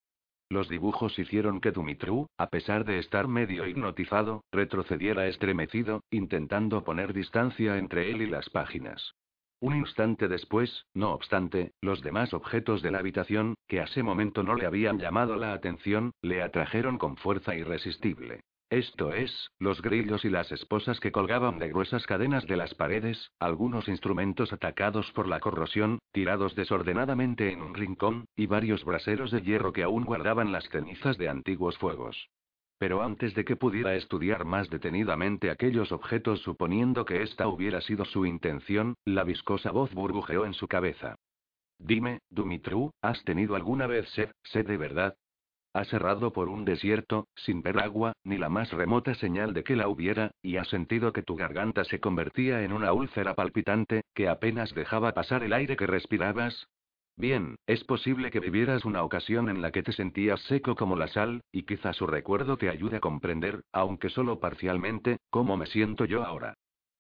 Los 0.48 0.68
dibujos 0.68 1.18
hicieron 1.18 1.60
que 1.60 1.72
Dumitru, 1.72 2.28
a 2.38 2.48
pesar 2.48 2.84
de 2.84 2.98
estar 2.98 3.26
medio 3.26 3.66
hipnotizado, 3.66 4.44
retrocediera 4.52 5.26
estremecido, 5.26 6.04
intentando 6.10 6.84
poner 6.84 7.12
distancia 7.12 7.76
entre 7.76 8.10
él 8.10 8.22
y 8.22 8.26
las 8.26 8.48
páginas. 8.50 9.14
Un 9.62 9.76
instante 9.76 10.26
después, 10.26 10.86
no 10.92 11.12
obstante, 11.12 11.70
los 11.80 12.02
demás 12.02 12.34
objetos 12.34 12.82
de 12.82 12.90
la 12.90 12.98
habitación, 12.98 13.54
que 13.68 13.78
a 13.78 13.84
ese 13.84 14.02
momento 14.02 14.42
no 14.42 14.56
le 14.56 14.66
habían 14.66 14.98
llamado 14.98 15.36
la 15.36 15.52
atención, 15.52 16.10
le 16.20 16.42
atrajeron 16.42 16.98
con 16.98 17.16
fuerza 17.16 17.54
irresistible. 17.54 18.40
Esto 18.70 19.12
es, 19.12 19.52
los 19.60 19.80
grillos 19.80 20.24
y 20.24 20.30
las 20.30 20.50
esposas 20.50 20.98
que 20.98 21.12
colgaban 21.12 21.60
de 21.60 21.68
gruesas 21.68 22.06
cadenas 22.06 22.44
de 22.48 22.56
las 22.56 22.74
paredes, 22.74 23.30
algunos 23.38 23.86
instrumentos 23.86 24.52
atacados 24.52 25.12
por 25.12 25.28
la 25.28 25.38
corrosión, 25.38 26.00
tirados 26.10 26.56
desordenadamente 26.56 27.52
en 27.52 27.62
un 27.62 27.74
rincón, 27.74 28.24
y 28.34 28.46
varios 28.46 28.84
braseros 28.84 29.30
de 29.30 29.42
hierro 29.42 29.72
que 29.72 29.84
aún 29.84 30.04
guardaban 30.04 30.50
las 30.50 30.68
cenizas 30.70 31.18
de 31.18 31.28
antiguos 31.28 31.78
fuegos. 31.78 32.30
Pero 32.82 33.00
antes 33.00 33.32
de 33.36 33.44
que 33.44 33.54
pudiera 33.54 33.94
estudiar 33.94 34.44
más 34.44 34.68
detenidamente 34.68 35.52
aquellos 35.52 35.92
objetos 35.92 36.40
suponiendo 36.40 37.04
que 37.04 37.22
esta 37.22 37.46
hubiera 37.46 37.80
sido 37.80 38.04
su 38.04 38.26
intención, 38.26 38.96
la 39.04 39.22
viscosa 39.22 39.70
voz 39.70 39.94
burbujeó 39.94 40.46
en 40.46 40.52
su 40.52 40.66
cabeza. 40.66 41.14
Dime, 41.78 42.18
Dumitru, 42.28 42.90
¿has 43.00 43.22
tenido 43.22 43.54
alguna 43.54 43.86
vez 43.86 44.08
sed, 44.08 44.32
sed 44.42 44.66
de 44.66 44.78
verdad? 44.78 45.14
Ha 45.72 45.84
cerrado 45.84 46.32
por 46.32 46.48
un 46.48 46.64
desierto, 46.64 47.28
sin 47.36 47.62
ver 47.62 47.78
agua, 47.78 48.14
ni 48.24 48.36
la 48.36 48.48
más 48.48 48.72
remota 48.72 49.14
señal 49.14 49.54
de 49.54 49.62
que 49.62 49.76
la 49.76 49.86
hubiera, 49.86 50.32
y 50.42 50.56
has 50.56 50.66
sentido 50.66 51.12
que 51.12 51.22
tu 51.22 51.36
garganta 51.36 51.84
se 51.84 52.00
convertía 52.00 52.64
en 52.64 52.72
una 52.72 52.92
úlcera 52.92 53.34
palpitante, 53.34 54.02
que 54.12 54.28
apenas 54.28 54.74
dejaba 54.74 55.12
pasar 55.12 55.44
el 55.44 55.52
aire 55.52 55.76
que 55.76 55.86
respirabas. 55.86 56.66
Bien, 57.16 57.56
es 57.66 57.84
posible 57.84 58.30
que 58.30 58.40
vivieras 58.40 58.84
una 58.84 59.02
ocasión 59.02 59.48
en 59.48 59.60
la 59.60 59.70
que 59.70 59.82
te 59.82 59.92
sentías 59.92 60.40
seco 60.42 60.74
como 60.74 60.96
la 60.96 61.08
sal, 61.08 61.42
y 61.52 61.64
quizá 61.64 61.92
su 61.92 62.06
recuerdo 62.06 62.56
te 62.56 62.70
ayude 62.70 62.96
a 62.96 63.00
comprender, 63.00 63.62
aunque 63.72 64.08
solo 64.08 64.40
parcialmente, 64.40 65.18
cómo 65.30 65.56
me 65.56 65.66
siento 65.66 66.04
yo 66.04 66.24
ahora. 66.24 66.54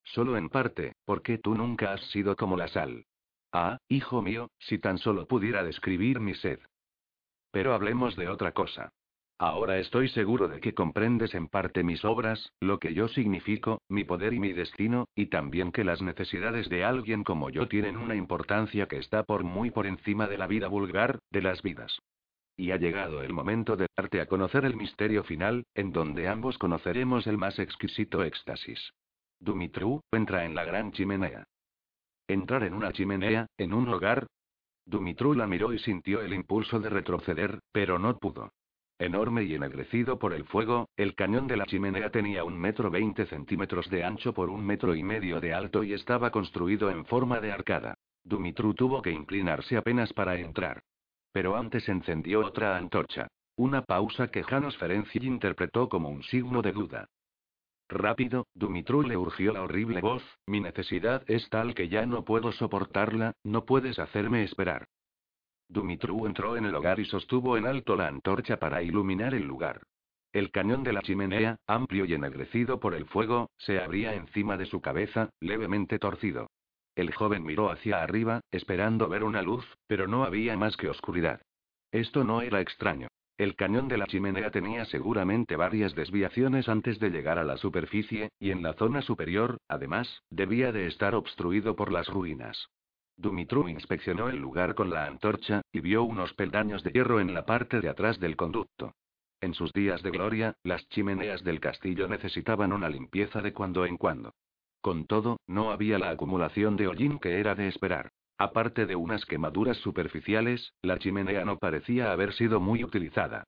Solo 0.04 0.36
en 0.36 0.48
parte, 0.48 0.94
porque 1.04 1.38
tú 1.38 1.54
nunca 1.54 1.92
has 1.92 2.02
sido 2.10 2.36
como 2.36 2.56
la 2.56 2.68
sal. 2.68 3.06
Ah, 3.52 3.78
hijo 3.88 4.22
mío, 4.22 4.50
si 4.58 4.78
tan 4.78 4.98
solo 4.98 5.26
pudiera 5.26 5.62
describir 5.62 6.20
mi 6.20 6.34
sed. 6.34 6.58
Pero 7.50 7.74
hablemos 7.74 8.16
de 8.16 8.28
otra 8.28 8.52
cosa. 8.52 8.90
Ahora 9.44 9.78
estoy 9.78 10.08
seguro 10.08 10.46
de 10.46 10.60
que 10.60 10.72
comprendes 10.72 11.34
en 11.34 11.48
parte 11.48 11.82
mis 11.82 12.04
obras, 12.04 12.52
lo 12.60 12.78
que 12.78 12.94
yo 12.94 13.08
significo, 13.08 13.82
mi 13.88 14.04
poder 14.04 14.34
y 14.34 14.38
mi 14.38 14.52
destino, 14.52 15.08
y 15.16 15.26
también 15.26 15.72
que 15.72 15.82
las 15.82 16.00
necesidades 16.00 16.68
de 16.68 16.84
alguien 16.84 17.24
como 17.24 17.50
yo 17.50 17.66
tienen 17.66 17.96
una 17.96 18.14
importancia 18.14 18.86
que 18.86 18.98
está 18.98 19.24
por 19.24 19.42
muy 19.42 19.72
por 19.72 19.88
encima 19.88 20.28
de 20.28 20.38
la 20.38 20.46
vida 20.46 20.68
vulgar, 20.68 21.18
de 21.32 21.42
las 21.42 21.60
vidas. 21.60 21.98
Y 22.56 22.70
ha 22.70 22.76
llegado 22.76 23.24
el 23.24 23.32
momento 23.32 23.76
de 23.76 23.88
darte 23.96 24.20
a 24.20 24.26
conocer 24.26 24.64
el 24.64 24.76
misterio 24.76 25.24
final, 25.24 25.64
en 25.74 25.90
donde 25.90 26.28
ambos 26.28 26.56
conoceremos 26.56 27.26
el 27.26 27.36
más 27.36 27.58
exquisito 27.58 28.22
éxtasis. 28.22 28.92
Dumitru, 29.40 30.02
entra 30.12 30.44
en 30.44 30.54
la 30.54 30.64
gran 30.64 30.92
chimenea. 30.92 31.42
Entrar 32.28 32.62
en 32.62 32.74
una 32.74 32.92
chimenea, 32.92 33.48
en 33.58 33.74
un 33.74 33.88
hogar, 33.88 34.28
Dumitru 34.86 35.34
la 35.34 35.48
miró 35.48 35.72
y 35.72 35.80
sintió 35.80 36.20
el 36.22 36.32
impulso 36.32 36.78
de 36.78 36.90
retroceder, 36.90 37.58
pero 37.72 37.98
no 37.98 38.16
pudo. 38.18 38.52
Enorme 39.02 39.42
y 39.42 39.56
ennegrecido 39.56 40.16
por 40.16 40.32
el 40.32 40.44
fuego, 40.44 40.88
el 40.96 41.16
cañón 41.16 41.48
de 41.48 41.56
la 41.56 41.66
chimenea 41.66 42.10
tenía 42.10 42.44
un 42.44 42.56
metro 42.56 42.88
veinte 42.88 43.26
centímetros 43.26 43.90
de 43.90 44.04
ancho 44.04 44.32
por 44.32 44.48
un 44.48 44.64
metro 44.64 44.94
y 44.94 45.02
medio 45.02 45.40
de 45.40 45.52
alto 45.52 45.82
y 45.82 45.92
estaba 45.92 46.30
construido 46.30 46.88
en 46.88 47.04
forma 47.06 47.40
de 47.40 47.50
arcada. 47.50 47.94
Dumitru 48.22 48.74
tuvo 48.74 49.02
que 49.02 49.10
inclinarse 49.10 49.76
apenas 49.76 50.12
para 50.12 50.38
entrar. 50.38 50.84
Pero 51.32 51.56
antes 51.56 51.88
encendió 51.88 52.46
otra 52.46 52.76
antorcha. 52.76 53.26
Una 53.56 53.82
pausa 53.82 54.28
que 54.28 54.44
Janos 54.44 54.76
Ferenci 54.76 55.18
interpretó 55.26 55.88
como 55.88 56.08
un 56.08 56.22
signo 56.22 56.62
de 56.62 56.70
duda. 56.70 57.08
Rápido, 57.88 58.46
Dumitru 58.54 59.02
le 59.02 59.16
urgió 59.16 59.52
la 59.52 59.62
horrible 59.64 60.00
voz, 60.00 60.22
mi 60.46 60.60
necesidad 60.60 61.24
es 61.26 61.48
tal 61.48 61.74
que 61.74 61.88
ya 61.88 62.06
no 62.06 62.24
puedo 62.24 62.52
soportarla, 62.52 63.32
no 63.42 63.64
puedes 63.64 63.98
hacerme 63.98 64.44
esperar. 64.44 64.86
Dumitru 65.72 66.26
entró 66.26 66.56
en 66.56 66.66
el 66.66 66.74
hogar 66.74 67.00
y 67.00 67.06
sostuvo 67.06 67.56
en 67.56 67.66
alto 67.66 67.96
la 67.96 68.06
antorcha 68.06 68.58
para 68.58 68.82
iluminar 68.82 69.34
el 69.34 69.44
lugar. 69.44 69.80
El 70.32 70.50
cañón 70.50 70.82
de 70.82 70.92
la 70.92 71.02
chimenea, 71.02 71.56
amplio 71.66 72.04
y 72.04 72.12
ennegrecido 72.12 72.78
por 72.78 72.94
el 72.94 73.06
fuego, 73.06 73.50
se 73.56 73.80
abría 73.80 74.14
encima 74.14 74.56
de 74.56 74.66
su 74.66 74.80
cabeza, 74.80 75.30
levemente 75.40 75.98
torcido. 75.98 76.50
El 76.94 77.14
joven 77.14 77.42
miró 77.42 77.70
hacia 77.70 78.02
arriba, 78.02 78.42
esperando 78.50 79.08
ver 79.08 79.24
una 79.24 79.40
luz, 79.40 79.64
pero 79.86 80.06
no 80.06 80.24
había 80.24 80.56
más 80.58 80.76
que 80.76 80.90
oscuridad. 80.90 81.40
Esto 81.90 82.22
no 82.22 82.42
era 82.42 82.60
extraño. 82.60 83.08
El 83.38 83.56
cañón 83.56 83.88
de 83.88 83.96
la 83.96 84.06
chimenea 84.06 84.50
tenía 84.50 84.84
seguramente 84.84 85.56
varias 85.56 85.94
desviaciones 85.94 86.68
antes 86.68 86.98
de 86.98 87.10
llegar 87.10 87.38
a 87.38 87.44
la 87.44 87.56
superficie, 87.56 88.28
y 88.38 88.50
en 88.50 88.62
la 88.62 88.74
zona 88.74 89.00
superior, 89.00 89.56
además, 89.68 90.22
debía 90.28 90.70
de 90.70 90.86
estar 90.86 91.14
obstruido 91.14 91.76
por 91.76 91.90
las 91.90 92.08
ruinas. 92.08 92.68
Dumitru 93.16 93.68
inspeccionó 93.68 94.28
el 94.28 94.38
lugar 94.38 94.74
con 94.74 94.90
la 94.90 95.06
antorcha, 95.06 95.62
y 95.72 95.80
vio 95.80 96.02
unos 96.02 96.32
peldaños 96.34 96.82
de 96.82 96.90
hierro 96.90 97.20
en 97.20 97.34
la 97.34 97.44
parte 97.44 97.80
de 97.80 97.88
atrás 97.88 98.18
del 98.18 98.36
conducto. 98.36 98.94
En 99.40 99.54
sus 99.54 99.72
días 99.72 100.02
de 100.02 100.10
gloria, 100.10 100.54
las 100.62 100.88
chimeneas 100.88 101.42
del 101.42 101.60
castillo 101.60 102.08
necesitaban 102.08 102.72
una 102.72 102.88
limpieza 102.88 103.42
de 103.42 103.52
cuando 103.52 103.84
en 103.86 103.96
cuando. 103.96 104.34
Con 104.80 105.06
todo, 105.06 105.38
no 105.46 105.70
había 105.70 105.98
la 105.98 106.10
acumulación 106.10 106.76
de 106.76 106.88
hollín 106.88 107.18
que 107.18 107.40
era 107.40 107.54
de 107.54 107.68
esperar. 107.68 108.10
Aparte 108.38 108.86
de 108.86 108.96
unas 108.96 109.24
quemaduras 109.26 109.76
superficiales, 109.78 110.74
la 110.82 110.98
chimenea 110.98 111.44
no 111.44 111.58
parecía 111.58 112.12
haber 112.12 112.32
sido 112.32 112.60
muy 112.60 112.82
utilizada. 112.82 113.44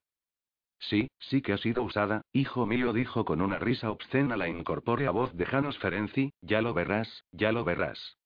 Sí, 0.78 1.08
sí 1.18 1.42
que 1.42 1.52
ha 1.52 1.58
sido 1.58 1.82
usada, 1.82 2.22
hijo 2.32 2.66
mío, 2.66 2.92
dijo 2.92 3.24
con 3.24 3.40
una 3.40 3.58
risa 3.58 3.90
obscena 3.90 4.36
la 4.36 4.48
incorpórea 4.48 5.10
voz 5.10 5.32
de 5.34 5.46
Janos 5.46 5.78
Ferenci, 5.78 6.32
ya 6.42 6.60
lo 6.60 6.74
verás, 6.74 7.24
ya 7.32 7.52
lo 7.52 7.64
verás. 7.64 8.16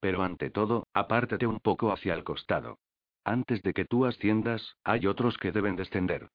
Pero 0.00 0.22
ante 0.22 0.50
todo, 0.50 0.86
apártate 0.94 1.46
un 1.46 1.60
poco 1.60 1.92
hacia 1.92 2.14
el 2.14 2.24
costado. 2.24 2.78
Antes 3.24 3.62
de 3.62 3.74
que 3.74 3.84
tú 3.84 4.06
asciendas, 4.06 4.76
hay 4.82 5.06
otros 5.06 5.36
que 5.36 5.52
deben 5.52 5.76
descender. 5.76 6.30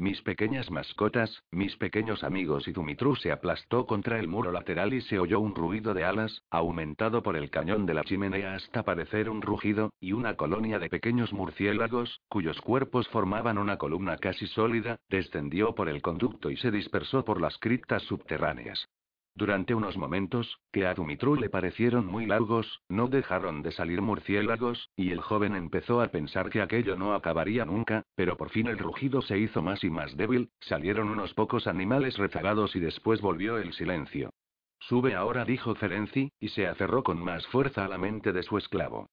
Mis 0.00 0.22
pequeñas 0.22 0.70
mascotas, 0.70 1.42
mis 1.50 1.76
pequeños 1.76 2.24
amigos 2.24 2.66
y 2.66 2.72
Dumitru 2.72 3.16
se 3.16 3.32
aplastó 3.32 3.84
contra 3.84 4.18
el 4.18 4.28
muro 4.28 4.50
lateral 4.50 4.94
y 4.94 5.02
se 5.02 5.18
oyó 5.18 5.40
un 5.40 5.54
ruido 5.54 5.92
de 5.92 6.04
alas, 6.04 6.42
aumentado 6.50 7.22
por 7.22 7.36
el 7.36 7.50
cañón 7.50 7.84
de 7.84 7.92
la 7.92 8.04
chimenea 8.04 8.54
hasta 8.54 8.82
parecer 8.82 9.28
un 9.28 9.42
rugido, 9.42 9.92
y 10.00 10.12
una 10.12 10.36
colonia 10.36 10.78
de 10.78 10.88
pequeños 10.88 11.34
murciélagos, 11.34 12.22
cuyos 12.30 12.58
cuerpos 12.62 13.08
formaban 13.08 13.58
una 13.58 13.76
columna 13.76 14.16
casi 14.16 14.46
sólida, 14.46 15.00
descendió 15.10 15.74
por 15.74 15.90
el 15.90 16.00
conducto 16.00 16.50
y 16.50 16.56
se 16.56 16.70
dispersó 16.70 17.22
por 17.22 17.38
las 17.38 17.58
criptas 17.58 18.02
subterráneas. 18.04 18.88
Durante 19.34 19.74
unos 19.74 19.96
momentos, 19.96 20.60
que 20.72 20.86
a 20.86 20.94
Dumitru 20.94 21.36
le 21.36 21.48
parecieron 21.48 22.06
muy 22.06 22.26
largos, 22.26 22.82
no 22.88 23.08
dejaron 23.08 23.62
de 23.62 23.72
salir 23.72 24.02
murciélagos, 24.02 24.90
y 24.96 25.10
el 25.12 25.20
joven 25.20 25.54
empezó 25.54 26.00
a 26.00 26.08
pensar 26.08 26.50
que 26.50 26.60
aquello 26.60 26.96
no 26.96 27.14
acabaría 27.14 27.64
nunca, 27.64 28.04
pero 28.16 28.36
por 28.36 28.50
fin 28.50 28.66
el 28.66 28.78
rugido 28.78 29.22
se 29.22 29.38
hizo 29.38 29.62
más 29.62 29.84
y 29.84 29.90
más 29.90 30.16
débil, 30.16 30.50
salieron 30.60 31.08
unos 31.08 31.32
pocos 31.34 31.66
animales 31.66 32.18
rezagados 32.18 32.74
y 32.76 32.80
después 32.80 33.20
volvió 33.20 33.58
el 33.58 33.72
silencio. 33.72 34.30
Sube 34.80 35.14
ahora, 35.14 35.44
dijo 35.44 35.74
Ferenci, 35.74 36.32
y 36.40 36.48
se 36.48 36.66
aferró 36.66 37.02
con 37.02 37.22
más 37.22 37.46
fuerza 37.48 37.84
a 37.84 37.88
la 37.88 37.98
mente 37.98 38.32
de 38.32 38.42
su 38.42 38.58
esclavo. 38.58 39.08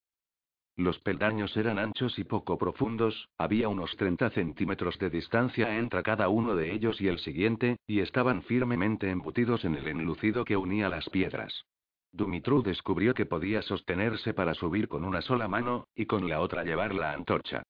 Los 0.77 0.99
peldaños 0.99 1.57
eran 1.57 1.79
anchos 1.79 2.19
y 2.19 2.23
poco 2.23 2.59
profundos, 2.59 3.29
había 3.39 3.67
unos 3.67 3.97
30 3.97 4.29
centímetros 4.29 4.99
de 4.99 5.09
distancia 5.09 5.75
entre 5.79 6.03
cada 6.03 6.29
uno 6.29 6.55
de 6.55 6.71
ellos 6.71 7.01
y 7.01 7.07
el 7.07 7.17
siguiente, 7.17 7.77
y 7.87 8.01
estaban 8.01 8.43
firmemente 8.43 9.09
embutidos 9.09 9.65
en 9.65 9.73
el 9.73 9.87
enlucido 9.87 10.45
que 10.45 10.55
unía 10.55 10.87
las 10.87 11.09
piedras. 11.09 11.65
Dumitru 12.11 12.61
descubrió 12.61 13.15
que 13.15 13.25
podía 13.25 13.63
sostenerse 13.63 14.35
para 14.35 14.53
subir 14.53 14.87
con 14.87 15.03
una 15.03 15.23
sola 15.23 15.47
mano, 15.47 15.87
y 15.95 16.05
con 16.05 16.29
la 16.29 16.41
otra 16.41 16.63
llevar 16.63 16.93
la 16.93 17.11
antorcha. 17.11 17.63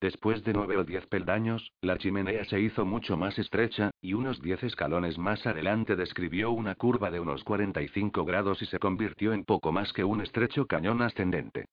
Después 0.00 0.44
de 0.44 0.52
nueve 0.52 0.76
o 0.76 0.84
diez 0.84 1.04
peldaños, 1.08 1.72
la 1.80 1.98
chimenea 1.98 2.44
se 2.44 2.60
hizo 2.60 2.84
mucho 2.84 3.16
más 3.16 3.40
estrecha, 3.40 3.90
y 4.00 4.14
unos 4.14 4.40
diez 4.40 4.62
escalones 4.62 5.18
más 5.18 5.44
adelante 5.48 5.96
describió 5.96 6.52
una 6.52 6.76
curva 6.76 7.10
de 7.10 7.18
unos 7.18 7.42
45 7.42 8.24
grados 8.24 8.62
y 8.62 8.66
se 8.66 8.78
convirtió 8.78 9.32
en 9.32 9.44
poco 9.44 9.72
más 9.72 9.92
que 9.92 10.04
un 10.04 10.20
estrecho 10.20 10.66
cañón 10.68 11.02
ascendente. 11.02 11.66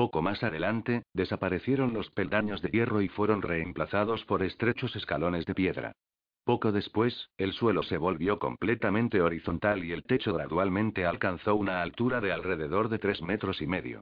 Poco 0.00 0.22
más 0.22 0.42
adelante, 0.42 1.02
desaparecieron 1.12 1.92
los 1.92 2.08
peldaños 2.08 2.62
de 2.62 2.70
hierro 2.70 3.02
y 3.02 3.08
fueron 3.08 3.42
reemplazados 3.42 4.24
por 4.24 4.42
estrechos 4.42 4.96
escalones 4.96 5.44
de 5.44 5.54
piedra. 5.54 5.92
Poco 6.42 6.72
después, 6.72 7.28
el 7.36 7.52
suelo 7.52 7.82
se 7.82 7.98
volvió 7.98 8.38
completamente 8.38 9.20
horizontal 9.20 9.84
y 9.84 9.92
el 9.92 10.04
techo 10.04 10.32
gradualmente 10.32 11.04
alcanzó 11.04 11.54
una 11.54 11.82
altura 11.82 12.22
de 12.22 12.32
alrededor 12.32 12.88
de 12.88 12.98
tres 12.98 13.20
metros 13.20 13.60
y 13.60 13.66
medio. 13.66 14.00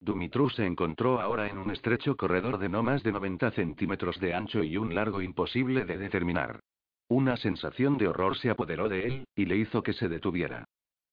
Dumitru 0.00 0.50
se 0.50 0.66
encontró 0.66 1.18
ahora 1.18 1.48
en 1.48 1.56
un 1.56 1.70
estrecho 1.70 2.14
corredor 2.14 2.58
de 2.58 2.68
no 2.68 2.82
más 2.82 3.02
de 3.02 3.12
90 3.12 3.52
centímetros 3.52 4.20
de 4.20 4.34
ancho 4.34 4.62
y 4.62 4.76
un 4.76 4.94
largo 4.94 5.22
imposible 5.22 5.86
de 5.86 5.96
determinar. 5.96 6.60
Una 7.08 7.38
sensación 7.38 7.96
de 7.96 8.08
horror 8.08 8.36
se 8.36 8.50
apoderó 8.50 8.90
de 8.90 9.06
él, 9.06 9.24
y 9.34 9.46
le 9.46 9.56
hizo 9.56 9.82
que 9.82 9.94
se 9.94 10.10
detuviera. 10.10 10.66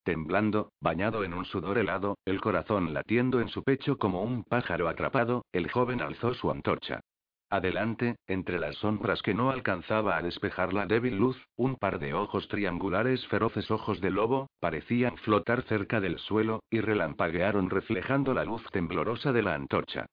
Temblando, 0.04 0.68
bañado 0.82 1.24
en 1.24 1.32
un 1.32 1.46
sudor 1.46 1.78
helado, 1.78 2.18
el 2.26 2.38
corazón 2.38 2.92
latiendo 2.92 3.40
en 3.40 3.48
su 3.48 3.62
pecho 3.62 3.96
como 3.96 4.22
un 4.22 4.44
pájaro 4.44 4.88
atrapado, 4.90 5.46
el 5.50 5.70
joven 5.70 6.02
alzó 6.02 6.34
su 6.34 6.50
antorcha. 6.50 7.00
Adelante, 7.48 8.16
entre 8.26 8.58
las 8.58 8.76
sombras 8.76 9.22
que 9.22 9.32
no 9.32 9.50
alcanzaba 9.50 10.18
a 10.18 10.22
despejar 10.22 10.74
la 10.74 10.84
débil 10.84 11.16
luz, 11.16 11.42
un 11.56 11.76
par 11.76 11.98
de 12.00 12.12
ojos 12.12 12.48
triangulares 12.48 13.26
feroces 13.28 13.70
ojos 13.70 14.02
de 14.02 14.10
lobo, 14.10 14.48
parecían 14.60 15.16
flotar 15.16 15.62
cerca 15.62 16.00
del 16.00 16.18
suelo, 16.18 16.62
y 16.68 16.80
relampaguearon 16.80 17.70
reflejando 17.70 18.34
la 18.34 18.44
luz 18.44 18.62
temblorosa 18.72 19.32
de 19.32 19.42
la 19.42 19.54
antorcha. 19.54 20.04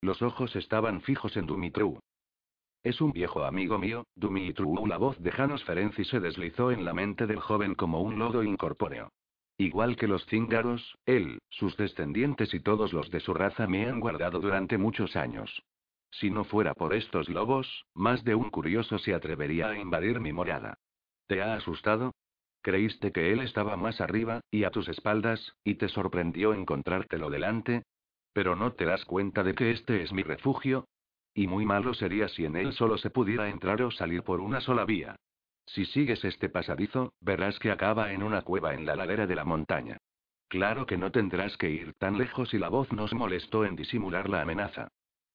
Los 0.00 0.22
ojos 0.22 0.54
estaban 0.54 1.00
fijos 1.00 1.36
en 1.36 1.46
Dumitru. 1.46 1.98
Es 2.84 3.00
un 3.00 3.12
viejo 3.12 3.44
amigo 3.44 3.78
mío, 3.78 4.04
Dumitru. 4.14 4.86
La 4.86 4.96
voz 4.96 5.18
de 5.18 5.32
Janos 5.32 5.64
Ferenci 5.64 6.04
se 6.04 6.20
deslizó 6.20 6.70
en 6.70 6.84
la 6.84 6.94
mente 6.94 7.26
del 7.26 7.40
joven 7.40 7.74
como 7.74 8.00
un 8.00 8.18
lodo 8.18 8.44
incorpóreo. 8.44 9.10
Igual 9.60 9.96
que 9.96 10.08
los 10.08 10.24
cíngaros, 10.24 10.96
él, 11.04 11.38
sus 11.50 11.76
descendientes 11.76 12.54
y 12.54 12.60
todos 12.60 12.94
los 12.94 13.10
de 13.10 13.20
su 13.20 13.34
raza 13.34 13.66
me 13.66 13.86
han 13.86 14.00
guardado 14.00 14.40
durante 14.40 14.78
muchos 14.78 15.16
años. 15.16 15.62
Si 16.10 16.30
no 16.30 16.44
fuera 16.44 16.72
por 16.72 16.94
estos 16.94 17.28
lobos, 17.28 17.84
más 17.94 18.24
de 18.24 18.34
un 18.34 18.48
curioso 18.48 18.98
se 18.98 19.12
atrevería 19.12 19.68
a 19.68 19.78
invadir 19.78 20.18
mi 20.18 20.32
morada. 20.32 20.78
¿Te 21.26 21.42
ha 21.42 21.56
asustado? 21.56 22.14
Creíste 22.62 23.12
que 23.12 23.32
él 23.32 23.40
estaba 23.40 23.76
más 23.76 24.00
arriba, 24.00 24.40
y 24.50 24.64
a 24.64 24.70
tus 24.70 24.88
espaldas, 24.88 25.54
y 25.62 25.74
te 25.74 25.90
sorprendió 25.90 26.54
encontrártelo 26.54 27.28
delante. 27.28 27.82
Pero 28.32 28.56
no 28.56 28.72
te 28.72 28.86
das 28.86 29.04
cuenta 29.04 29.42
de 29.42 29.54
que 29.54 29.72
este 29.72 30.02
es 30.02 30.10
mi 30.10 30.22
refugio. 30.22 30.86
Y 31.34 31.48
muy 31.48 31.66
malo 31.66 31.92
sería 31.92 32.28
si 32.28 32.46
en 32.46 32.56
él 32.56 32.72
solo 32.72 32.96
se 32.96 33.10
pudiera 33.10 33.50
entrar 33.50 33.82
o 33.82 33.90
salir 33.90 34.22
por 34.22 34.40
una 34.40 34.62
sola 34.62 34.86
vía. 34.86 35.16
Si 35.74 35.84
sigues 35.84 36.24
este 36.24 36.48
pasadizo, 36.48 37.14
verás 37.20 37.60
que 37.60 37.70
acaba 37.70 38.12
en 38.12 38.24
una 38.24 38.42
cueva 38.42 38.74
en 38.74 38.86
la 38.86 38.96
ladera 38.96 39.28
de 39.28 39.36
la 39.36 39.44
montaña. 39.44 39.98
Claro 40.48 40.84
que 40.84 40.96
no 40.96 41.12
tendrás 41.12 41.56
que 41.56 41.70
ir 41.70 41.94
tan 41.94 42.18
lejos 42.18 42.52
y 42.54 42.58
la 42.58 42.68
voz 42.68 42.92
nos 42.92 43.14
molestó 43.14 43.64
en 43.64 43.76
disimular 43.76 44.28
la 44.28 44.42
amenaza. 44.42 44.88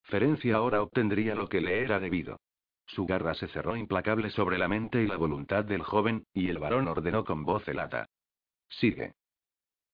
Ferencia 0.04 0.58
ahora 0.58 0.82
obtendría 0.82 1.36
lo 1.36 1.48
que 1.48 1.62
le 1.62 1.80
era 1.80 2.02
debido. 2.02 2.42
Su 2.86 3.06
garra 3.06 3.34
se 3.34 3.48
cerró 3.48 3.78
implacable 3.78 4.30
sobre 4.30 4.58
la 4.58 4.68
mente 4.68 5.02
y 5.02 5.08
la 5.08 5.16
voluntad 5.16 5.64
del 5.64 5.84
joven, 5.84 6.26
y 6.34 6.50
el 6.50 6.60
varón 6.60 6.90
ordenó 6.90 7.24
con 7.24 7.46
voz 7.46 7.66
helada. 7.70 8.10
Sigue. 8.68 9.14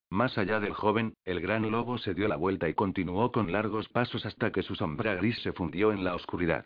Más 0.10 0.40
allá 0.40 0.60
del 0.60 0.74
joven, 0.74 1.14
el 1.24 1.40
gran 1.40 1.70
lobo 1.70 2.00
se 2.00 2.16
dio 2.16 2.28
la 2.28 2.36
vuelta 2.36 2.68
y 2.68 2.74
continuó 2.74 3.32
con 3.32 3.52
largos 3.52 3.90
pasos 3.90 4.26
hasta 4.26 4.52
que 4.52 4.64
su 4.64 4.74
sombra 4.74 5.14
gris 5.14 5.40
se 5.44 5.54
fundió 5.54 5.92
en 5.92 6.04
la 6.04 6.16
oscuridad. 6.16 6.66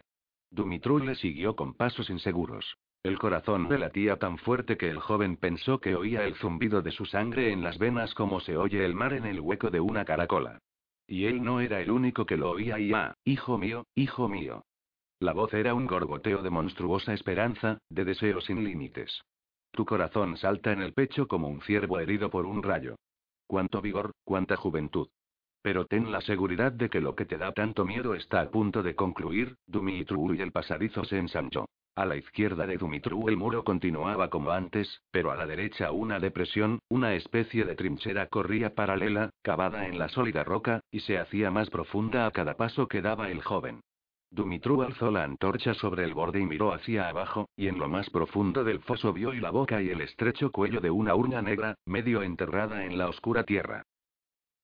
Dumitru 0.50 1.00
le 1.00 1.16
siguió 1.16 1.58
con 1.58 1.74
pasos 1.74 2.10
inseguros. 2.10 2.78
El 3.06 3.20
corazón 3.20 3.70
le 3.70 3.78
latía 3.78 4.18
tan 4.18 4.40
fuerte 4.40 4.78
que 4.78 4.90
el 4.90 4.98
joven 4.98 5.38
pensó 5.38 5.80
que 5.80 5.94
oía 5.94 6.24
el 6.24 6.34
zumbido 6.34 6.82
de 6.82 6.90
su 6.90 7.06
sangre 7.06 7.52
en 7.52 7.62
las 7.62 7.78
venas 7.78 8.16
como 8.16 8.40
se 8.40 8.58
oye 8.58 8.84
el 8.84 8.96
mar 8.96 9.14
en 9.14 9.28
el 9.28 9.40
hueco 9.40 9.70
de 9.70 9.80
una 9.80 10.06
caracola. 10.06 10.58
Y 11.06 11.26
él 11.26 11.44
no 11.44 11.60
era 11.60 11.80
el 11.82 11.92
único 11.92 12.26
que 12.26 12.36
lo 12.36 12.50
oía 12.50 12.80
y 12.80 12.92
ah, 12.94 13.14
hijo 13.24 13.60
mío, 13.60 13.86
hijo 13.94 14.28
mío. 14.28 14.64
La 15.20 15.34
voz 15.34 15.54
era 15.54 15.76
un 15.76 15.86
gorgoteo 15.86 16.42
de 16.42 16.50
monstruosa 16.50 17.14
esperanza, 17.14 17.78
de 17.92 18.06
deseo 18.06 18.42
sin 18.42 18.64
límites. 18.64 19.22
Tu 19.70 19.86
corazón 19.86 20.36
salta 20.38 20.72
en 20.72 20.82
el 20.82 20.94
pecho 20.94 21.28
como 21.28 21.48
un 21.48 21.62
ciervo 21.62 22.00
herido 22.00 22.32
por 22.32 22.48
un 22.48 22.64
rayo. 22.64 22.96
Cuánto 23.46 23.84
vigor, 23.84 24.14
cuánta 24.24 24.56
juventud. 24.56 25.10
Pero 25.62 25.86
ten 25.86 26.12
la 26.12 26.22
seguridad 26.22 26.72
de 26.72 26.90
que 26.90 27.02
lo 27.02 27.14
que 27.14 27.28
te 27.28 27.38
da 27.38 27.52
tanto 27.52 27.86
miedo 27.86 28.16
está 28.16 28.42
a 28.42 28.50
punto 28.50 28.82
de 28.82 28.96
concluir, 28.96 29.58
Dumitru 29.68 30.34
y 30.34 30.42
el 30.42 30.52
pasadizo 30.52 31.06
se 31.06 31.20
ensanchó. 31.20 31.68
A 31.98 32.06
la 32.06 32.18
izquierda 32.18 32.68
de 32.68 32.78
Dumitru 32.78 33.30
el 33.30 33.38
muro 33.38 33.64
continuaba 33.64 34.30
como 34.30 34.52
antes, 34.52 35.02
pero 35.12 35.32
a 35.32 35.38
la 35.38 35.46
derecha 35.46 35.94
una 35.94 36.20
depresión, 36.20 36.80
una 36.90 37.14
especie 37.14 37.64
de 37.64 37.76
trinchera 37.76 38.28
corría 38.28 38.76
paralela, 38.76 39.30
cavada 39.42 39.88
en 39.88 39.98
la 39.98 40.10
sólida 40.10 40.44
roca, 40.44 40.82
y 40.92 41.00
se 41.00 41.18
hacía 41.18 41.52
más 41.52 41.70
profunda 41.70 42.26
a 42.26 42.32
cada 42.32 42.58
paso 42.58 42.90
que 42.90 43.02
daba 43.02 43.30
el 43.32 43.42
joven. 43.42 43.80
Dumitru 44.30 44.82
alzó 44.82 45.10
la 45.10 45.24
antorcha 45.24 45.74
sobre 45.74 46.04
el 46.04 46.14
borde 46.14 46.42
y 46.42 46.46
miró 46.46 46.74
hacia 46.74 47.08
abajo, 47.08 47.48
y 47.56 47.70
en 47.70 47.80
lo 47.80 47.88
más 47.88 48.10
profundo 48.10 48.66
del 48.66 48.82
foso 48.82 49.14
vio 49.14 49.32
la 49.32 49.52
boca 49.52 49.82
y 49.82 49.90
el 49.90 50.02
estrecho 50.02 50.52
cuello 50.52 50.82
de 50.82 50.92
una 50.92 51.16
urna 51.16 51.42
negra, 51.42 51.76
medio 51.86 52.24
enterrada 52.24 52.84
en 52.84 52.98
la 52.98 53.08
oscura 53.08 53.46
tierra. 53.46 53.84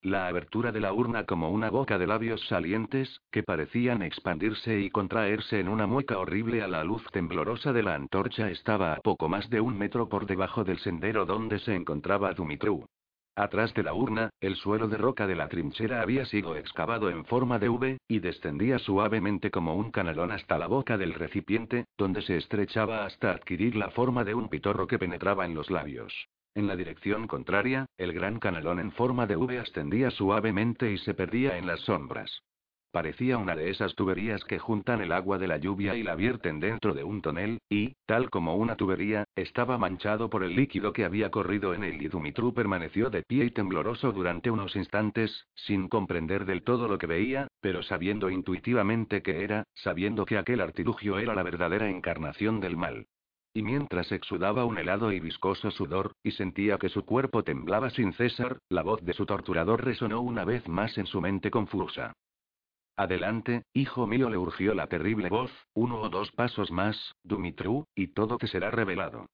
La 0.03 0.25
abertura 0.25 0.71
de 0.71 0.79
la 0.79 0.93
urna 0.93 1.25
como 1.25 1.51
una 1.51 1.69
boca 1.69 1.99
de 1.99 2.07
labios 2.07 2.41
salientes, 2.47 3.21
que 3.29 3.43
parecían 3.43 4.01
expandirse 4.01 4.79
y 4.79 4.89
contraerse 4.89 5.59
en 5.59 5.69
una 5.69 5.85
mueca 5.85 6.17
horrible 6.17 6.63
a 6.63 6.67
la 6.67 6.83
luz 6.83 7.03
temblorosa 7.11 7.71
de 7.71 7.83
la 7.83 7.93
antorcha 7.93 8.49
estaba 8.49 8.93
a 8.93 9.01
poco 9.01 9.29
más 9.29 9.47
de 9.51 9.61
un 9.61 9.77
metro 9.77 10.09
por 10.09 10.25
debajo 10.25 10.63
del 10.63 10.79
sendero 10.79 11.27
donde 11.27 11.59
se 11.59 11.75
encontraba 11.75 12.33
Dumitru. 12.33 12.87
Atrás 13.35 13.75
de 13.75 13.83
la 13.83 13.93
urna, 13.93 14.31
el 14.39 14.55
suelo 14.55 14.87
de 14.87 14.97
roca 14.97 15.27
de 15.27 15.35
la 15.35 15.47
trinchera 15.49 16.01
había 16.01 16.25
sido 16.25 16.55
excavado 16.55 17.11
en 17.11 17.23
forma 17.23 17.59
de 17.59 17.69
V, 17.69 17.97
y 18.07 18.19
descendía 18.19 18.79
suavemente 18.79 19.51
como 19.51 19.75
un 19.75 19.91
canalón 19.91 20.31
hasta 20.31 20.57
la 20.57 20.65
boca 20.65 20.97
del 20.97 21.13
recipiente, 21.13 21.85
donde 21.95 22.23
se 22.23 22.37
estrechaba 22.37 23.05
hasta 23.05 23.29
adquirir 23.29 23.75
la 23.75 23.91
forma 23.91 24.23
de 24.23 24.33
un 24.33 24.49
pitorro 24.49 24.87
que 24.87 24.97
penetraba 24.97 25.45
en 25.45 25.53
los 25.53 25.69
labios. 25.69 26.11
En 26.53 26.67
la 26.67 26.75
dirección 26.75 27.27
contraria, 27.27 27.85
el 27.97 28.11
gran 28.11 28.39
canalón 28.39 28.79
en 28.79 28.91
forma 28.91 29.25
de 29.25 29.37
V 29.37 29.57
ascendía 29.57 30.11
suavemente 30.11 30.91
y 30.91 30.97
se 30.97 31.13
perdía 31.13 31.57
en 31.57 31.65
las 31.65 31.79
sombras. 31.81 32.41
Parecía 32.91 33.37
una 33.37 33.55
de 33.55 33.69
esas 33.69 33.95
tuberías 33.95 34.43
que 34.43 34.59
juntan 34.59 34.99
el 34.99 35.13
agua 35.13 35.37
de 35.37 35.47
la 35.47 35.55
lluvia 35.55 35.95
y 35.95 36.03
la 36.03 36.15
vierten 36.15 36.59
dentro 36.59 36.93
de 36.93 37.05
un 37.05 37.21
tonel, 37.21 37.59
y, 37.69 37.93
tal 38.05 38.29
como 38.29 38.57
una 38.57 38.75
tubería, 38.75 39.23
estaba 39.33 39.77
manchado 39.77 40.29
por 40.29 40.43
el 40.43 40.57
líquido 40.57 40.91
que 40.91 41.05
había 41.05 41.31
corrido 41.31 41.73
en 41.73 41.85
él 41.85 42.01
y 42.01 42.09
Dumitru 42.09 42.53
permaneció 42.53 43.09
de 43.09 43.23
pie 43.23 43.45
y 43.45 43.51
tembloroso 43.51 44.11
durante 44.11 44.51
unos 44.51 44.75
instantes, 44.75 45.47
sin 45.55 45.87
comprender 45.87 46.43
del 46.43 46.63
todo 46.63 46.89
lo 46.89 46.97
que 46.97 47.07
veía, 47.07 47.47
pero 47.61 47.81
sabiendo 47.81 48.29
intuitivamente 48.29 49.21
que 49.21 49.45
era, 49.45 49.63
sabiendo 49.73 50.25
que 50.25 50.37
aquel 50.37 50.59
artilugio 50.59 51.17
era 51.17 51.33
la 51.33 51.43
verdadera 51.43 51.89
encarnación 51.89 52.59
del 52.59 52.75
mal. 52.75 53.07
Y 53.53 53.63
mientras 53.63 54.11
exudaba 54.11 54.65
un 54.65 54.77
helado 54.77 55.11
y 55.11 55.19
viscoso 55.19 55.71
sudor, 55.71 56.13
y 56.23 56.31
sentía 56.31 56.77
que 56.77 56.89
su 56.89 57.03
cuerpo 57.03 57.43
temblaba 57.43 57.89
sin 57.89 58.13
cesar, 58.13 58.59
la 58.69 58.81
voz 58.81 59.03
de 59.03 59.13
su 59.13 59.25
torturador 59.25 59.83
resonó 59.83 60.21
una 60.21 60.45
vez 60.45 60.67
más 60.69 60.97
en 60.97 61.05
su 61.05 61.19
mente 61.19 61.51
confusa. 61.51 62.13
Adelante, 62.95 63.63
hijo 63.73 64.07
mío, 64.07 64.29
le 64.29 64.37
urgió 64.37 64.73
la 64.73 64.87
terrible 64.87 65.29
voz, 65.29 65.51
uno 65.73 66.01
o 66.01 66.09
dos 66.09 66.31
pasos 66.31 66.71
más, 66.71 67.13
Dumitru, 67.23 67.85
y 67.95 68.07
todo 68.07 68.37
te 68.37 68.47
será 68.47 68.71
revelado. 68.71 69.27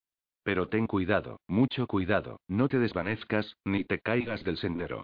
Pero 0.43 0.70
ten 0.70 0.88
cuidado, 0.88 1.41
mucho 1.47 1.86
cuidado, 1.88 2.39
no 2.47 2.70
te 2.70 2.80
desvanezcas, 2.80 3.57
ni 3.65 3.84
te 3.84 3.99
caigas 3.99 4.43
del 4.43 4.57
sendero. 4.57 5.03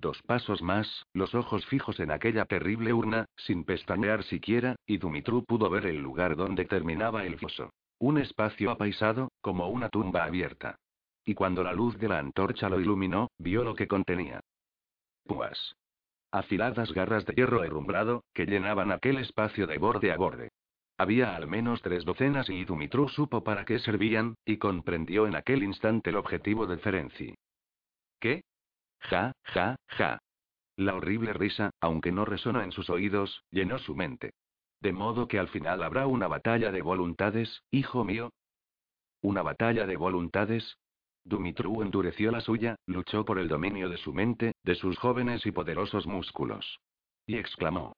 Dos 0.00 0.20
pasos 0.22 0.62
más, 0.62 1.06
los 1.12 1.34
ojos 1.34 1.66
fijos 1.66 1.98
en 1.98 2.10
aquella 2.10 2.44
terrible 2.44 2.92
urna, 2.92 3.26
sin 3.36 3.64
pestañear 3.64 4.22
siquiera, 4.24 4.76
y 4.86 4.98
Dumitru 4.98 5.44
pudo 5.44 5.70
ver 5.70 5.86
el 5.86 5.98
lugar 5.98 6.36
donde 6.36 6.64
terminaba 6.64 7.24
el 7.24 7.38
foso. 7.38 7.70
Un 8.00 8.18
espacio 8.18 8.70
apaisado, 8.70 9.32
como 9.40 9.68
una 9.68 9.88
tumba 9.88 10.24
abierta. 10.24 10.76
Y 11.24 11.34
cuando 11.34 11.62
la 11.64 11.72
luz 11.72 11.98
de 11.98 12.08
la 12.08 12.18
antorcha 12.18 12.68
lo 12.68 12.80
iluminó, 12.80 13.28
vio 13.38 13.64
lo 13.64 13.74
que 13.74 13.88
contenía. 13.88 14.40
Púas. 15.24 15.74
Afiladas 16.30 16.92
garras 16.92 17.26
de 17.26 17.34
hierro 17.34 17.64
herrumbrado, 17.64 18.24
que 18.34 18.46
llenaban 18.46 18.92
aquel 18.92 19.18
espacio 19.18 19.66
de 19.66 19.78
borde 19.78 20.12
a 20.12 20.16
borde. 20.16 20.50
Había 20.96 21.36
al 21.36 21.46
menos 21.46 21.80
tres 21.80 22.04
docenas 22.04 22.48
y 22.50 22.64
Dumitru 22.64 23.08
supo 23.08 23.44
para 23.44 23.64
qué 23.64 23.78
servían, 23.78 24.34
y 24.44 24.58
comprendió 24.58 25.26
en 25.26 25.36
aquel 25.36 25.62
instante 25.62 26.10
el 26.10 26.16
objetivo 26.16 26.66
de 26.66 26.78
Ferenci. 26.78 27.34
¿Qué? 28.20 28.42
Ja, 29.00 29.32
ja, 29.44 29.76
ja. 29.86 30.18
La 30.76 30.94
horrible 30.94 31.32
risa, 31.32 31.70
aunque 31.80 32.12
no 32.12 32.24
resonó 32.24 32.62
en 32.62 32.72
sus 32.72 32.90
oídos, 32.90 33.42
llenó 33.50 33.78
su 33.78 33.94
mente. 33.94 34.32
De 34.80 34.92
modo 34.92 35.26
que 35.26 35.38
al 35.38 35.48
final 35.48 35.82
habrá 35.82 36.06
una 36.06 36.28
batalla 36.28 36.70
de 36.70 36.82
voluntades, 36.82 37.62
hijo 37.70 38.04
mío. 38.04 38.32
¿Una 39.20 39.42
batalla 39.42 39.86
de 39.86 39.96
voluntades? 39.96 40.78
Dumitru 41.24 41.82
endureció 41.82 42.30
la 42.30 42.40
suya, 42.40 42.76
luchó 42.86 43.24
por 43.24 43.38
el 43.38 43.48
dominio 43.48 43.88
de 43.88 43.98
su 43.98 44.14
mente, 44.14 44.52
de 44.62 44.74
sus 44.76 44.96
jóvenes 44.98 45.44
y 45.46 45.52
poderosos 45.52 46.06
músculos. 46.06 46.80
Y 47.26 47.36
exclamó. 47.36 47.96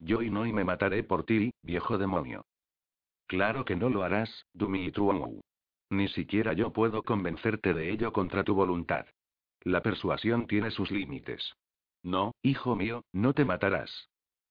Yo 0.00 0.22
y 0.22 0.30
no 0.30 0.46
y 0.46 0.52
me 0.52 0.64
mataré 0.64 1.02
por 1.02 1.24
ti, 1.24 1.52
viejo 1.62 1.98
demonio. 1.98 2.44
Claro 3.26 3.64
que 3.64 3.76
no 3.76 3.88
lo 3.88 4.02
harás, 4.02 4.46
Dumitru. 4.52 5.40
Ni 5.90 6.08
siquiera 6.08 6.52
yo 6.52 6.72
puedo 6.72 7.02
convencerte 7.02 7.72
de 7.74 7.90
ello 7.90 8.12
contra 8.12 8.44
tu 8.44 8.54
voluntad. 8.54 9.06
La 9.62 9.82
persuasión 9.82 10.46
tiene 10.46 10.70
sus 10.70 10.90
límites. 10.90 11.54
No, 12.02 12.32
hijo 12.42 12.76
mío, 12.76 13.04
no 13.12 13.32
te 13.32 13.44
matarás. 13.44 14.08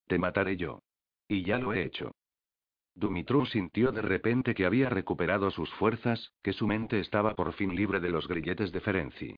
Te 0.07 0.17
mataré 0.17 0.57
yo. 0.57 0.81
Y 1.27 1.43
ya 1.43 1.57
lo 1.57 1.73
he 1.73 1.83
hecho. 1.83 2.11
Dumitru 2.95 3.45
sintió 3.45 3.91
de 3.91 4.01
repente 4.01 4.55
que 4.55 4.65
había 4.65 4.89
recuperado 4.89 5.51
sus 5.51 5.69
fuerzas, 5.75 6.31
que 6.41 6.53
su 6.53 6.65
mente 6.65 6.99
estaba 6.99 7.35
por 7.35 7.53
fin 7.53 7.75
libre 7.75 7.99
de 7.99 8.09
los 8.09 8.27
grilletes 8.27 8.71
de 8.71 8.79
Ferenci. 8.79 9.35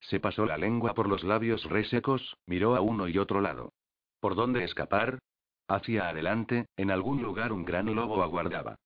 Se 0.00 0.18
pasó 0.18 0.46
la 0.46 0.56
lengua 0.56 0.94
por 0.94 1.08
los 1.08 1.22
labios 1.22 1.64
resecos, 1.64 2.36
miró 2.46 2.74
a 2.74 2.80
uno 2.80 3.08
y 3.08 3.18
otro 3.18 3.40
lado. 3.40 3.72
¿Por 4.20 4.34
dónde 4.34 4.64
escapar? 4.64 5.18
Hacia 5.68 6.08
adelante, 6.08 6.66
en 6.76 6.90
algún 6.90 7.22
lugar 7.22 7.52
un 7.52 7.64
gran 7.64 7.94
lobo 7.94 8.22
aguardaba. 8.22 8.76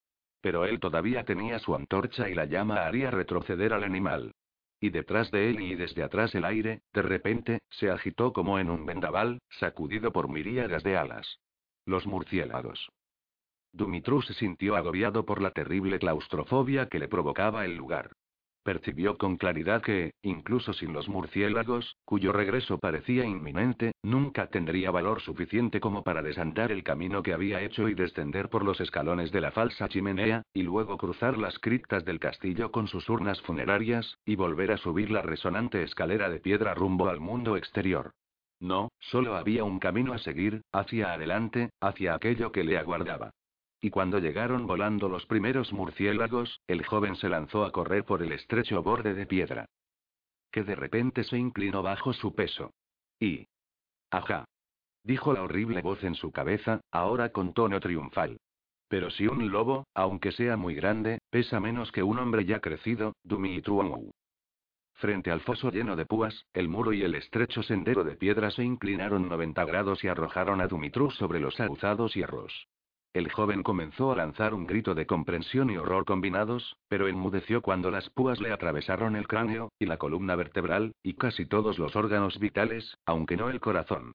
Pero 0.40 0.64
él 0.64 0.80
todavía 0.80 1.24
tenía 1.24 1.58
su 1.58 1.74
antorcha 1.74 2.28
y 2.28 2.34
la 2.34 2.44
llama 2.46 2.86
haría 2.86 3.10
retroceder 3.10 3.72
al 3.72 3.84
animal. 3.84 4.32
Y 4.80 4.90
detrás 4.90 5.30
de 5.30 5.50
él 5.50 5.60
y 5.60 5.74
desde 5.74 6.02
atrás 6.02 6.34
el 6.34 6.44
aire, 6.44 6.82
de 6.92 7.02
repente, 7.02 7.60
se 7.70 7.90
agitó 7.90 8.32
como 8.32 8.58
en 8.58 8.70
un 8.70 8.84
vendaval, 8.84 9.40
sacudido 9.50 10.12
por 10.12 10.28
miríadas 10.28 10.82
de 10.82 10.96
alas. 10.96 11.38
Los 11.86 12.04
murciélagos. 12.04 12.90
Dumitru 13.72 14.20
se 14.20 14.34
sintió 14.34 14.74
agobiado 14.74 15.24
por 15.24 15.40
la 15.40 15.52
terrible 15.52 16.00
claustrofobia 16.00 16.88
que 16.88 16.98
le 16.98 17.06
provocaba 17.06 17.64
el 17.64 17.76
lugar. 17.76 18.10
Percibió 18.64 19.16
con 19.16 19.36
claridad 19.36 19.82
que, 19.82 20.12
incluso 20.22 20.72
sin 20.72 20.92
los 20.92 21.08
murciélagos, 21.08 21.96
cuyo 22.04 22.32
regreso 22.32 22.78
parecía 22.78 23.24
inminente, 23.24 23.92
nunca 24.02 24.48
tendría 24.48 24.90
valor 24.90 25.20
suficiente 25.20 25.78
como 25.78 26.02
para 26.02 26.22
desandar 26.22 26.72
el 26.72 26.82
camino 26.82 27.22
que 27.22 27.32
había 27.32 27.62
hecho 27.62 27.88
y 27.88 27.94
descender 27.94 28.48
por 28.48 28.64
los 28.64 28.80
escalones 28.80 29.30
de 29.30 29.42
la 29.42 29.52
falsa 29.52 29.88
chimenea, 29.88 30.42
y 30.52 30.64
luego 30.64 30.98
cruzar 30.98 31.38
las 31.38 31.56
criptas 31.60 32.04
del 32.04 32.18
castillo 32.18 32.72
con 32.72 32.88
sus 32.88 33.08
urnas 33.08 33.40
funerarias, 33.42 34.18
y 34.24 34.34
volver 34.34 34.72
a 34.72 34.78
subir 34.78 35.12
la 35.12 35.22
resonante 35.22 35.84
escalera 35.84 36.28
de 36.30 36.40
piedra 36.40 36.74
rumbo 36.74 37.08
al 37.08 37.20
mundo 37.20 37.56
exterior. 37.56 38.10
No, 38.60 38.90
solo 38.98 39.36
había 39.36 39.64
un 39.64 39.78
camino 39.78 40.12
a 40.12 40.18
seguir, 40.18 40.62
hacia 40.72 41.12
adelante, 41.12 41.70
hacia 41.80 42.14
aquello 42.14 42.52
que 42.52 42.64
le 42.64 42.78
aguardaba. 42.78 43.30
Y 43.80 43.90
cuando 43.90 44.18
llegaron 44.18 44.66
volando 44.66 45.08
los 45.08 45.26
primeros 45.26 45.72
murciélagos, 45.72 46.60
el 46.66 46.84
joven 46.84 47.16
se 47.16 47.28
lanzó 47.28 47.64
a 47.64 47.72
correr 47.72 48.04
por 48.04 48.22
el 48.22 48.32
estrecho 48.32 48.82
borde 48.82 49.14
de 49.14 49.26
piedra. 49.26 49.66
Que 50.50 50.64
de 50.64 50.74
repente 50.74 51.24
se 51.24 51.36
inclinó 51.36 51.82
bajo 51.82 52.12
su 52.12 52.34
peso. 52.34 52.72
Y. 53.20 53.46
Ajá. 54.10 54.46
Dijo 55.02 55.32
la 55.32 55.42
horrible 55.42 55.82
voz 55.82 56.02
en 56.02 56.14
su 56.14 56.32
cabeza, 56.32 56.80
ahora 56.90 57.30
con 57.30 57.52
tono 57.52 57.78
triunfal. 57.78 58.38
Pero 58.88 59.10
si 59.10 59.26
un 59.26 59.50
lobo, 59.50 59.86
aunque 59.94 60.32
sea 60.32 60.56
muy 60.56 60.74
grande, 60.74 61.18
pesa 61.30 61.60
menos 61.60 61.92
que 61.92 62.02
un 62.02 62.18
hombre 62.18 62.44
ya 62.44 62.60
crecido, 62.60 63.12
Dumitru 63.22 64.12
Frente 64.96 65.30
al 65.30 65.40
foso 65.40 65.70
lleno 65.70 65.94
de 65.94 66.06
púas, 66.06 66.46
el 66.54 66.68
muro 66.68 66.94
y 66.94 67.02
el 67.02 67.14
estrecho 67.14 67.62
sendero 67.62 68.02
de 68.02 68.16
piedra 68.16 68.50
se 68.50 68.64
inclinaron 68.64 69.28
90 69.28 69.62
grados 69.66 70.02
y 70.02 70.08
arrojaron 70.08 70.62
a 70.62 70.68
Dumitru 70.68 71.10
sobre 71.10 71.38
los 71.38 71.60
aguzados 71.60 72.14
hierros. 72.14 72.66
El 73.12 73.30
joven 73.30 73.62
comenzó 73.62 74.12
a 74.12 74.16
lanzar 74.16 74.54
un 74.54 74.66
grito 74.66 74.94
de 74.94 75.04
comprensión 75.04 75.68
y 75.68 75.76
horror 75.76 76.06
combinados, 76.06 76.76
pero 76.88 77.08
enmudeció 77.08 77.60
cuando 77.60 77.90
las 77.90 78.08
púas 78.08 78.40
le 78.40 78.52
atravesaron 78.52 79.16
el 79.16 79.28
cráneo, 79.28 79.70
y 79.78 79.84
la 79.84 79.98
columna 79.98 80.34
vertebral, 80.34 80.92
y 81.02 81.14
casi 81.14 81.44
todos 81.44 81.78
los 81.78 81.94
órganos 81.94 82.38
vitales, 82.38 82.96
aunque 83.04 83.36
no 83.36 83.50
el 83.50 83.60
corazón. 83.60 84.12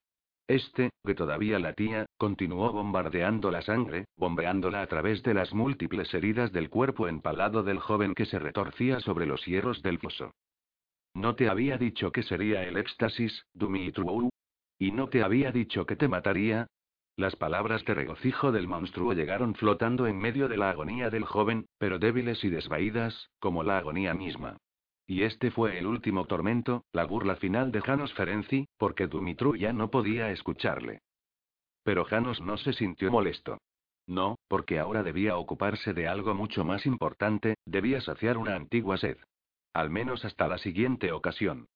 Este, 0.48 0.90
que 1.06 1.14
todavía 1.14 1.60
latía, 1.60 2.08
continuó 2.18 2.72
bombardeando 2.72 3.52
la 3.52 3.62
sangre, 3.62 4.06
bombeándola 4.18 4.82
a 4.82 4.88
través 4.88 5.22
de 5.22 5.36
las 5.36 5.54
múltiples 5.54 6.12
heridas 6.16 6.52
del 6.52 6.72
cuerpo 6.72 7.08
empalado 7.08 7.62
del 7.62 7.80
joven 7.80 8.16
que 8.16 8.26
se 8.26 8.40
retorcía 8.40 9.00
sobre 9.00 9.28
los 9.28 9.46
hierros 9.46 9.84
del 9.84 10.00
foso. 10.00 10.32
¿No 11.14 11.36
te 11.36 11.50
había 11.50 11.78
dicho 11.78 12.12
que 12.12 12.24
sería 12.24 12.64
el 12.64 12.78
éxtasis, 12.78 13.46
Dumitru? 13.54 14.30
¿Y 14.80 14.92
no 14.92 15.10
te 15.10 15.24
había 15.24 15.52
dicho 15.52 15.86
que 15.86 15.96
te 15.96 16.08
mataría? 16.08 16.68
Las 17.18 17.36
palabras 17.36 17.84
de 17.86 17.94
regocijo 17.94 18.52
del 18.52 18.68
monstruo 18.68 19.14
llegaron 19.14 19.54
flotando 19.54 20.08
en 20.08 20.18
medio 20.18 20.48
de 20.48 20.58
la 20.58 20.70
agonía 20.70 21.10
del 21.10 21.26
joven, 21.26 21.66
pero 21.78 22.00
débiles 22.00 22.44
y 22.44 22.50
desvaídas, 22.50 23.30
como 23.40 23.64
la 23.64 23.78
agonía 23.78 24.14
misma. 24.14 24.58
Y 25.06 25.24
este 25.24 25.52
fue 25.52 25.78
el 25.78 25.88
último 25.88 26.26
tormento, 26.26 26.86
la 26.94 27.06
burla 27.06 27.36
final 27.36 27.72
de 27.72 27.82
Janos 27.82 28.14
Ferenci, 28.14 28.68
porque 28.78 29.08
Dumitru 29.08 29.56
ya 29.56 29.74
no 29.74 29.92
podía 29.92 30.32
escucharle. 30.32 31.02
Pero 31.84 32.06
Janos 32.06 32.40
no 32.42 32.58
se 32.58 32.72
sintió 32.74 33.12
molesto. 33.12 33.58
No, 34.08 34.38
porque 34.48 34.80
ahora 34.80 35.04
debía 35.04 35.38
ocuparse 35.38 35.94
de 35.94 36.08
algo 36.08 36.34
mucho 36.34 36.64
más 36.64 36.86
importante, 36.86 37.56
debía 37.66 38.02
saciar 38.02 38.38
una 38.38 38.56
antigua 38.56 38.98
sed. 38.98 39.18
Al 39.74 39.90
menos 39.90 40.26
hasta 40.26 40.48
la 40.48 40.58
siguiente 40.58 41.12
ocasión. 41.12 41.68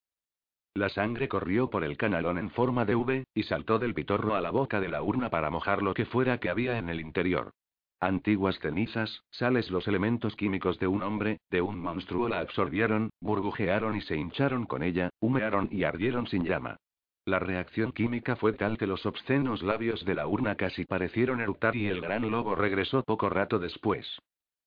La 0.74 0.90
sangre 0.90 1.28
corrió 1.28 1.70
por 1.70 1.84
el 1.84 1.96
canalón 1.96 2.36
en 2.36 2.50
forma 2.50 2.84
de 2.84 2.94
V, 2.94 3.24
y 3.34 3.42
saltó 3.44 3.78
del 3.78 3.94
pitorro 3.94 4.34
a 4.34 4.42
la 4.42 4.50
boca 4.50 4.80
de 4.80 4.88
la 4.88 5.02
urna 5.02 5.30
para 5.30 5.48
mojar 5.48 5.82
lo 5.82 5.94
que 5.94 6.04
fuera 6.04 6.38
que 6.38 6.50
había 6.50 6.76
en 6.76 6.90
el 6.90 7.00
interior. 7.00 7.52
Antiguas 7.98 8.58
cenizas, 8.58 9.22
sales 9.30 9.70
los 9.70 9.88
elementos 9.88 10.36
químicos 10.36 10.78
de 10.78 10.86
un 10.86 11.02
hombre, 11.02 11.40
de 11.48 11.62
un 11.62 11.80
monstruo 11.80 12.28
la 12.28 12.40
absorbieron, 12.40 13.08
burbujearon 13.22 13.96
y 13.96 14.02
se 14.02 14.16
hincharon 14.16 14.66
con 14.66 14.82
ella, 14.82 15.08
humearon 15.18 15.68
y 15.72 15.84
ardieron 15.84 16.26
sin 16.26 16.44
llama. 16.44 16.76
La 17.24 17.38
reacción 17.38 17.92
química 17.92 18.36
fue 18.36 18.52
tal 18.52 18.76
que 18.76 18.86
los 18.86 19.06
obscenos 19.06 19.62
labios 19.62 20.04
de 20.04 20.14
la 20.14 20.26
urna 20.26 20.56
casi 20.56 20.84
parecieron 20.84 21.40
eructar 21.40 21.74
y 21.74 21.86
el 21.86 22.02
gran 22.02 22.30
lobo 22.30 22.54
regresó 22.54 23.02
poco 23.02 23.30
rato 23.30 23.58
después. 23.58 24.18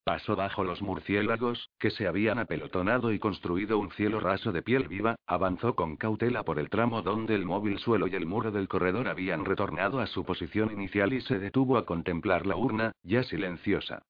Pasó 0.04 0.36
bajo 0.36 0.64
los 0.64 0.82
murciélagos, 0.82 1.70
que 1.80 1.92
se 1.92 2.08
habían 2.08 2.40
apelotonado 2.40 3.12
y 3.12 3.20
construido 3.20 3.78
un 3.78 3.92
cielo 3.92 4.20
raso 4.20 4.52
de 4.52 4.62
piel 4.62 4.88
viva, 4.88 5.16
avanzó 5.28 5.76
con 5.76 5.98
cautela 5.98 6.44
por 6.44 6.58
el 6.60 6.70
tramo 6.70 7.02
donde 7.02 7.36
el 7.36 7.46
móvil 7.46 7.80
suelo 7.80 8.08
y 8.08 8.16
el 8.16 8.26
muro 8.26 8.52
del 8.52 8.68
corredor 8.68 9.08
habían 9.08 9.46
retornado 9.46 10.00
a 10.00 10.08
su 10.08 10.24
posición 10.26 10.72
inicial 10.72 11.14
y 11.14 11.22
se 11.22 11.40
detuvo 11.40 11.78
a 11.78 11.86
contemplar 11.86 12.46
la 12.46 12.56
urna, 12.56 12.94
ya 13.04 13.24
silenciosa. 13.24 14.02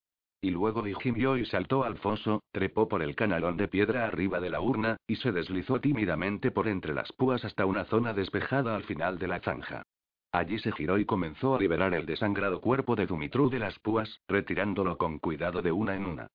Y 0.41 0.51
luego 0.51 0.83
gimió 1.01 1.37
y 1.37 1.45
saltó 1.45 1.83
al 1.83 1.97
foso, 1.97 2.43
trepó 2.51 2.87
por 2.87 3.01
el 3.01 3.15
canalón 3.15 3.57
de 3.57 3.67
piedra 3.67 4.05
arriba 4.05 4.39
de 4.39 4.49
la 4.49 4.61
urna, 4.61 4.95
y 5.05 5.17
se 5.17 5.33
deslizó 5.33 5.81
tímidamente 5.81 6.49
por 6.49 6.69
entre 6.69 6.93
las 6.93 7.11
púas 7.11 7.43
hasta 7.43 7.65
una 7.65 7.83
zona 7.85 8.13
despejada 8.13 8.75
al 8.75 8.83
final 8.83 9.19
de 9.19 9.27
la 9.27 9.41
zanja. 9.41 9.83
Allí 10.31 10.59
se 10.59 10.71
giró 10.71 10.99
y 10.99 11.05
comenzó 11.05 11.55
a 11.55 11.59
liberar 11.59 11.93
el 11.93 12.05
desangrado 12.05 12.61
cuerpo 12.61 12.95
de 12.95 13.07
Dumitru 13.07 13.49
de 13.49 13.59
las 13.59 13.79
púas, 13.79 14.21
retirándolo 14.27 14.97
con 14.97 15.17
cuidado 15.17 15.61
de 15.61 15.71
una 15.71 15.95
en 15.95 16.05
una. 16.05 16.27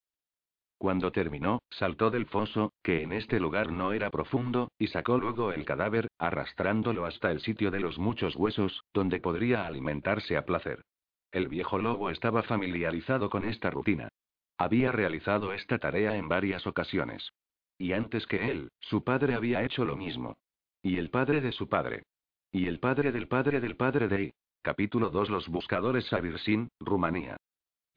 Cuando 0.79 1.13
terminó, 1.13 1.63
saltó 1.71 2.11
del 2.11 2.27
foso, 2.27 2.73
que 2.83 3.03
en 3.03 3.13
este 3.13 3.39
lugar 3.39 3.71
no 3.71 3.93
era 3.93 4.11
profundo, 4.11 4.73
y 4.79 4.89
sacó 4.89 5.17
luego 5.19 5.53
el 5.53 5.65
cadáver, 5.65 6.09
arrastrándolo 6.19 7.07
hasta 7.07 7.31
el 7.31 7.41
sitio 7.41 7.71
de 7.71 7.81
los 7.81 7.99
muchos 7.99 8.35
huesos, 8.37 8.83
donde 8.93 9.21
podría 9.21 9.67
alimentarse 9.67 10.37
a 10.37 10.45
placer. 10.45 10.83
El 11.31 11.49
viejo 11.49 11.79
lobo 11.79 12.11
estaba 12.11 12.43
familiarizado 12.43 13.31
con 13.31 13.45
esta 13.45 13.71
rutina. 13.71 14.09
Había 14.59 14.93
realizado 14.93 15.53
esta 15.53 15.79
tarea 15.79 16.17
en 16.17 16.29
varias 16.29 16.67
ocasiones. 16.67 17.31
Y 17.79 17.93
antes 17.93 18.27
que 18.27 18.51
él, 18.51 18.71
su 18.81 19.03
padre 19.03 19.35
había 19.35 19.63
hecho 19.63 19.85
lo 19.85 19.97
mismo. 19.97 20.37
Y 20.83 20.99
el 20.99 21.11
padre 21.11 21.41
de 21.41 21.53
su 21.53 21.69
padre. 21.69 22.03
Y 22.55 22.69
el 22.69 22.79
padre 22.79 23.11
del 23.11 23.27
padre 23.27 23.61
del 23.61 23.75
padre 23.75 24.07
de... 24.07 24.33
Capítulo 24.63 25.11
2 25.11 25.29
Los 25.29 25.49
buscadores 25.49 26.07
Sabirsin, 26.07 26.69
Rumanía. 26.79 27.37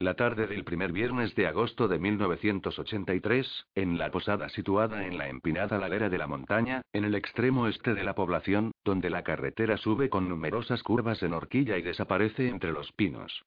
La 0.00 0.14
tarde 0.14 0.48
del 0.48 0.64
primer 0.64 0.90
viernes 0.90 1.32
de 1.36 1.46
agosto 1.46 1.86
de 1.86 2.00
1983, 2.00 3.66
en 3.76 3.98
la 3.98 4.10
posada 4.10 4.48
situada 4.48 5.06
en 5.06 5.16
la 5.16 5.28
empinada 5.28 5.78
ladera 5.78 6.08
de 6.08 6.18
la 6.18 6.26
montaña, 6.26 6.82
en 6.92 7.04
el 7.04 7.14
extremo 7.14 7.68
este 7.68 7.94
de 7.94 8.02
la 8.02 8.16
población, 8.16 8.72
donde 8.84 9.10
la 9.10 9.22
carretera 9.22 9.76
sube 9.76 10.10
con 10.10 10.28
numerosas 10.28 10.82
curvas 10.82 11.22
en 11.22 11.34
horquilla 11.34 11.78
y 11.78 11.82
desaparece 11.82 12.48
entre 12.48 12.72
los 12.72 12.90
pinos. 12.90 13.44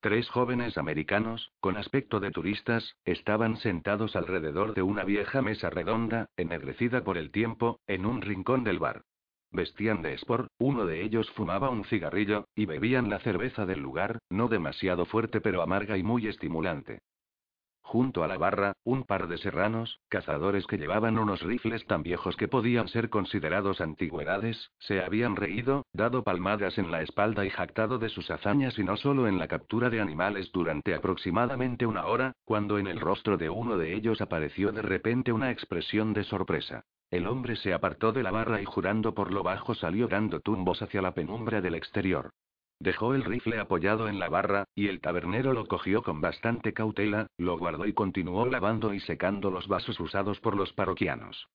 Tres 0.00 0.30
jóvenes 0.30 0.78
americanos, 0.78 1.52
con 1.60 1.76
aspecto 1.76 2.20
de 2.20 2.30
turistas, 2.30 2.96
estaban 3.04 3.58
sentados 3.58 4.16
alrededor 4.16 4.72
de 4.72 4.80
una 4.80 5.04
vieja 5.04 5.42
mesa 5.42 5.68
redonda, 5.68 6.30
ennegrecida 6.38 7.04
por 7.04 7.18
el 7.18 7.30
tiempo, 7.30 7.80
en 7.86 8.06
un 8.06 8.22
rincón 8.22 8.64
del 8.64 8.78
bar. 8.78 9.02
Vestían 9.52 10.00
de 10.00 10.14
sport, 10.14 10.48
uno 10.58 10.86
de 10.86 11.02
ellos 11.02 11.30
fumaba 11.32 11.68
un 11.68 11.84
cigarrillo, 11.84 12.46
y 12.54 12.64
bebían 12.64 13.10
la 13.10 13.18
cerveza 13.18 13.66
del 13.66 13.80
lugar, 13.80 14.18
no 14.30 14.48
demasiado 14.48 15.04
fuerte 15.04 15.40
pero 15.42 15.60
amarga 15.60 15.98
y 15.98 16.02
muy 16.02 16.26
estimulante. 16.26 17.00
Junto 17.82 18.24
a 18.24 18.28
la 18.28 18.38
barra, 18.38 18.72
un 18.84 19.04
par 19.04 19.28
de 19.28 19.36
serranos, 19.36 20.00
cazadores 20.08 20.66
que 20.66 20.78
llevaban 20.78 21.18
unos 21.18 21.42
rifles 21.42 21.84
tan 21.86 22.02
viejos 22.02 22.36
que 22.36 22.48
podían 22.48 22.88
ser 22.88 23.10
considerados 23.10 23.82
antigüedades, 23.82 24.70
se 24.78 25.04
habían 25.04 25.36
reído, 25.36 25.84
dado 25.92 26.22
palmadas 26.22 26.78
en 26.78 26.90
la 26.90 27.02
espalda 27.02 27.44
y 27.44 27.50
jactado 27.50 27.98
de 27.98 28.08
sus 28.08 28.30
hazañas 28.30 28.78
y 28.78 28.84
no 28.84 28.96
solo 28.96 29.28
en 29.28 29.38
la 29.38 29.48
captura 29.48 29.90
de 29.90 30.00
animales 30.00 30.50
durante 30.52 30.94
aproximadamente 30.94 31.84
una 31.84 32.06
hora, 32.06 32.32
cuando 32.46 32.78
en 32.78 32.86
el 32.86 33.00
rostro 33.00 33.36
de 33.36 33.50
uno 33.50 33.76
de 33.76 33.94
ellos 33.94 34.22
apareció 34.22 34.72
de 34.72 34.80
repente 34.80 35.30
una 35.30 35.50
expresión 35.50 36.14
de 36.14 36.24
sorpresa. 36.24 36.86
El 37.12 37.26
hombre 37.26 37.56
se 37.56 37.74
apartó 37.74 38.12
de 38.12 38.22
la 38.22 38.30
barra 38.30 38.62
y 38.62 38.64
jurando 38.64 39.12
por 39.12 39.34
lo 39.34 39.42
bajo 39.42 39.74
salió 39.74 40.08
dando 40.08 40.40
tumbos 40.40 40.80
hacia 40.80 41.02
la 41.02 41.12
penumbra 41.12 41.60
del 41.60 41.74
exterior. 41.74 42.30
Dejó 42.80 43.14
el 43.14 43.22
rifle 43.22 43.60
apoyado 43.60 44.08
en 44.08 44.18
la 44.18 44.30
barra, 44.30 44.64
y 44.74 44.88
el 44.88 45.02
tabernero 45.02 45.52
lo 45.52 45.66
cogió 45.66 46.02
con 46.02 46.22
bastante 46.22 46.72
cautela, 46.72 47.26
lo 47.36 47.58
guardó 47.58 47.84
y 47.84 47.92
continuó 47.92 48.46
lavando 48.46 48.94
y 48.94 49.00
secando 49.00 49.50
los 49.50 49.68
vasos 49.68 50.00
usados 50.00 50.40
por 50.40 50.56
los 50.56 50.72
parroquianos. 50.72 51.50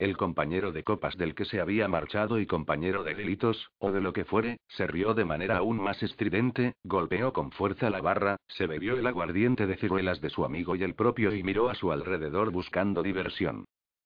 El 0.00 0.16
compañero 0.16 0.72
de 0.72 0.82
copas 0.82 1.16
del 1.16 1.36
que 1.36 1.44
se 1.44 1.60
había 1.60 1.86
marchado 1.86 2.40
y 2.40 2.46
compañero 2.46 3.04
de 3.04 3.14
delitos, 3.14 3.70
o 3.78 3.92
de 3.92 4.00
lo 4.00 4.12
que 4.12 4.24
fuere, 4.24 4.58
se 4.66 4.88
rió 4.88 5.14
de 5.14 5.24
manera 5.24 5.58
aún 5.58 5.80
más 5.80 6.02
estridente, 6.02 6.74
golpeó 6.82 7.32
con 7.32 7.52
fuerza 7.52 7.88
la 7.88 8.00
barra, 8.00 8.36
se 8.48 8.66
bebió 8.66 8.96
el 8.96 9.06
aguardiente 9.06 9.68
de 9.68 9.76
ciruelas 9.76 10.20
de 10.20 10.30
su 10.30 10.44
amigo 10.44 10.74
y 10.74 10.82
el 10.82 10.96
propio 10.96 11.32
y 11.32 11.44
miró 11.44 11.70
a 11.70 11.76
su 11.76 11.92
alrededor 11.92 12.50
buscando 12.50 13.04
diversión. 13.04 13.64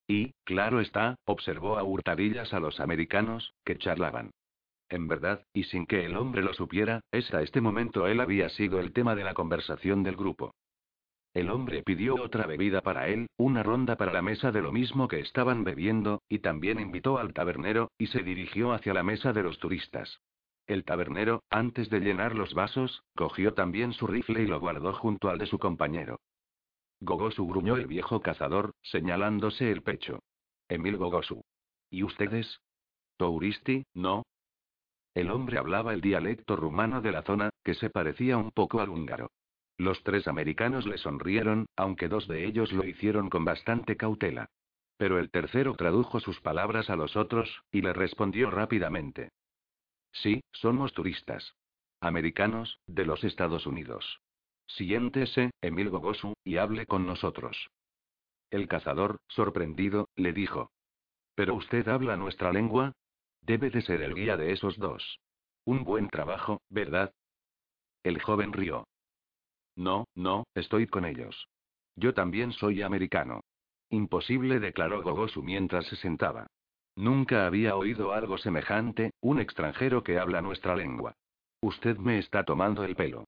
Y, 0.09 0.35
claro 0.45 0.81
está, 0.81 1.17
observó 1.25 1.79
a 1.79 1.83
hurtadillas 1.83 2.53
a 2.55 2.61
los 2.61 2.81
americanos, 2.81 3.55
que 3.65 3.77
charlaban. 3.77 4.31
En 4.89 5.09
verdad, 5.09 5.45
y 5.53 5.65
sin 5.65 5.87
que 5.87 6.05
el 6.05 6.17
hombre 6.17 6.43
lo 6.43 6.55
supiera, 6.55 7.01
hasta 7.11 7.43
este 7.43 7.61
momento 7.61 8.07
él 8.07 8.21
había 8.21 8.49
sido 8.51 8.79
el 8.79 8.93
tema 8.93 9.17
de 9.17 9.25
la 9.25 9.35
conversación 9.35 10.05
del 10.05 10.15
grupo. 10.15 10.55
El 11.35 11.51
hombre 11.51 11.83
pidió 11.83 12.15
otra 12.15 12.47
bebida 12.47 12.81
para 12.81 13.09
él, 13.09 13.27
una 13.37 13.63
ronda 13.63 13.97
para 13.97 14.13
la 14.13 14.23
mesa 14.23 14.53
de 14.53 14.63
lo 14.63 14.73
mismo 14.73 15.09
que 15.09 15.21
estaban 15.21 15.65
bebiendo, 15.65 16.23
y 16.29 16.39
también 16.39 16.81
invitó 16.81 17.19
al 17.19 17.35
tabernero, 17.35 17.91
y 17.99 18.07
se 18.07 18.23
dirigió 18.23 18.73
hacia 18.73 18.95
la 18.95 19.03
mesa 19.03 19.33
de 19.33 19.43
los 19.43 19.59
turistas. 19.59 20.21
El 20.67 20.85
tabernero, 20.85 21.43
antes 21.51 21.91
de 21.91 22.01
llenar 22.01 22.35
los 22.35 22.55
vasos, 22.55 23.03
cogió 23.15 23.55
también 23.55 23.93
su 23.93 24.07
rifle 24.07 24.43
y 24.43 24.47
lo 24.47 24.59
guardó 24.61 24.95
junto 24.95 25.29
al 25.29 25.39
de 25.39 25.47
su 25.47 25.59
compañero. 25.59 26.21
Gogosu 27.01 27.47
gruñó 27.47 27.77
el 27.77 27.87
viejo 27.87 28.21
cazador, 28.21 28.75
señalándose 28.83 29.71
el 29.71 29.83
pecho. 29.83 30.21
Emil 30.69 30.97
Gogosu. 30.97 31.43
¿Y 31.91 32.03
ustedes? 32.03 32.61
Touristi, 33.17 33.85
no, 33.95 34.25
el 35.17 35.31
hombre 35.31 35.57
hablaba 35.57 35.95
el 35.95 36.03
dialecto 36.03 36.57
rumano 36.57 37.01
de 37.01 37.11
la 37.11 37.23
zona, 37.23 37.49
que 37.65 37.73
se 37.73 37.89
parecía 37.89 38.37
un 38.37 38.51
poco 38.51 38.81
al 38.81 38.91
húngaro. 38.91 39.31
Los 39.79 40.03
tres 40.03 40.29
americanos 40.29 40.87
le 40.87 40.99
sonrieron, 40.99 41.65
aunque 41.75 42.09
dos 42.09 42.29
de 42.29 42.45
ellos 42.45 42.71
lo 42.71 42.85
hicieron 42.85 43.31
con 43.31 43.43
bastante 43.43 43.97
cautela. 43.97 44.51
Pero 44.99 45.19
el 45.19 45.31
tercero 45.31 45.75
tradujo 45.75 46.21
sus 46.21 46.39
palabras 46.43 46.91
a 46.91 46.97
los 46.97 47.17
otros, 47.17 47.63
y 47.73 47.81
le 47.81 47.95
respondió 47.95 48.51
rápidamente. 48.51 49.31
Sí, 50.13 50.43
somos 50.53 50.93
turistas. 50.93 51.55
Americanos, 52.03 52.79
de 52.87 53.07
los 53.07 53.25
Estados 53.25 53.67
Unidos. 53.67 54.21
Siéntese, 54.67 55.51
Emil 55.61 55.91
Gogosu, 55.91 56.35
y 56.45 56.57
hable 56.57 56.87
con 56.87 57.07
nosotros. 57.07 57.71
El 58.51 58.69
cazador, 58.69 59.19
sorprendido, 59.29 60.09
le 60.17 60.33
dijo. 60.33 60.71
¿Pero 61.35 61.55
usted 61.55 61.87
habla 61.89 62.17
nuestra 62.17 62.53
lengua? 62.53 62.93
Debe 63.41 63.71
de 63.71 63.83
ser 63.83 64.03
el 64.03 64.15
guía 64.15 64.37
de 64.37 64.53
esos 64.53 64.79
dos. 64.79 65.21
Un 65.65 65.85
buen 65.85 66.09
trabajo, 66.09 66.63
¿verdad? 66.69 67.13
El 68.03 68.21
joven 68.21 68.53
rió. 68.53 68.87
No, 69.77 70.07
no, 70.15 70.45
estoy 70.55 70.87
con 70.87 71.05
ellos. 71.05 71.49
Yo 71.97 72.15
también 72.15 72.53
soy 72.53 72.83
americano. 72.83 73.41
Imposible, 73.91 74.59
declaró 74.59 75.03
Gogosu 75.03 75.43
mientras 75.43 75.87
se 75.87 75.97
sentaba. 75.97 76.47
Nunca 76.97 77.47
había 77.47 77.77
oído 77.77 78.13
algo 78.13 78.39
semejante, 78.39 79.13
un 79.21 79.39
extranjero 79.39 80.03
que 80.03 80.19
habla 80.19 80.41
nuestra 80.41 80.75
lengua. 80.75 81.15
Usted 81.61 81.99
me 81.99 82.19
está 82.19 82.45
tomando 82.45 82.85
el 82.85 82.97
pelo. 82.97 83.25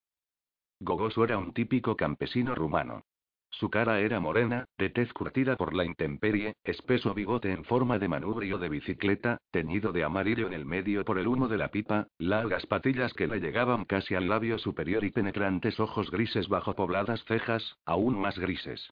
Gogosu 0.80 1.24
era 1.24 1.38
un 1.38 1.52
típico 1.52 1.96
campesino 1.96 2.54
rumano. 2.54 3.02
Su 3.50 3.70
cara 3.70 3.98
era 4.00 4.20
morena, 4.20 4.66
de 4.76 4.90
tez 4.90 5.12
curtida 5.12 5.56
por 5.56 5.74
la 5.74 5.84
intemperie, 5.84 6.54
espeso 6.62 7.14
bigote 7.14 7.50
en 7.50 7.64
forma 7.64 7.98
de 7.98 8.06
manubrio 8.06 8.58
de 8.58 8.68
bicicleta, 8.68 9.38
teñido 9.50 9.90
de 9.90 10.04
amarillo 10.04 10.46
en 10.46 10.52
el 10.52 10.64
medio 10.64 11.04
por 11.04 11.18
el 11.18 11.26
humo 11.26 11.48
de 11.48 11.56
la 11.56 11.68
pipa, 11.68 12.06
largas 12.18 12.66
patillas 12.66 13.12
que 13.14 13.26
le 13.26 13.40
llegaban 13.40 13.84
casi 13.86 14.14
al 14.14 14.28
labio 14.28 14.58
superior 14.58 15.02
y 15.02 15.10
penetrantes 15.10 15.80
ojos 15.80 16.10
grises 16.10 16.48
bajo 16.48 16.74
pobladas 16.76 17.24
cejas, 17.24 17.76
aún 17.84 18.20
más 18.20 18.38
grises. 18.38 18.90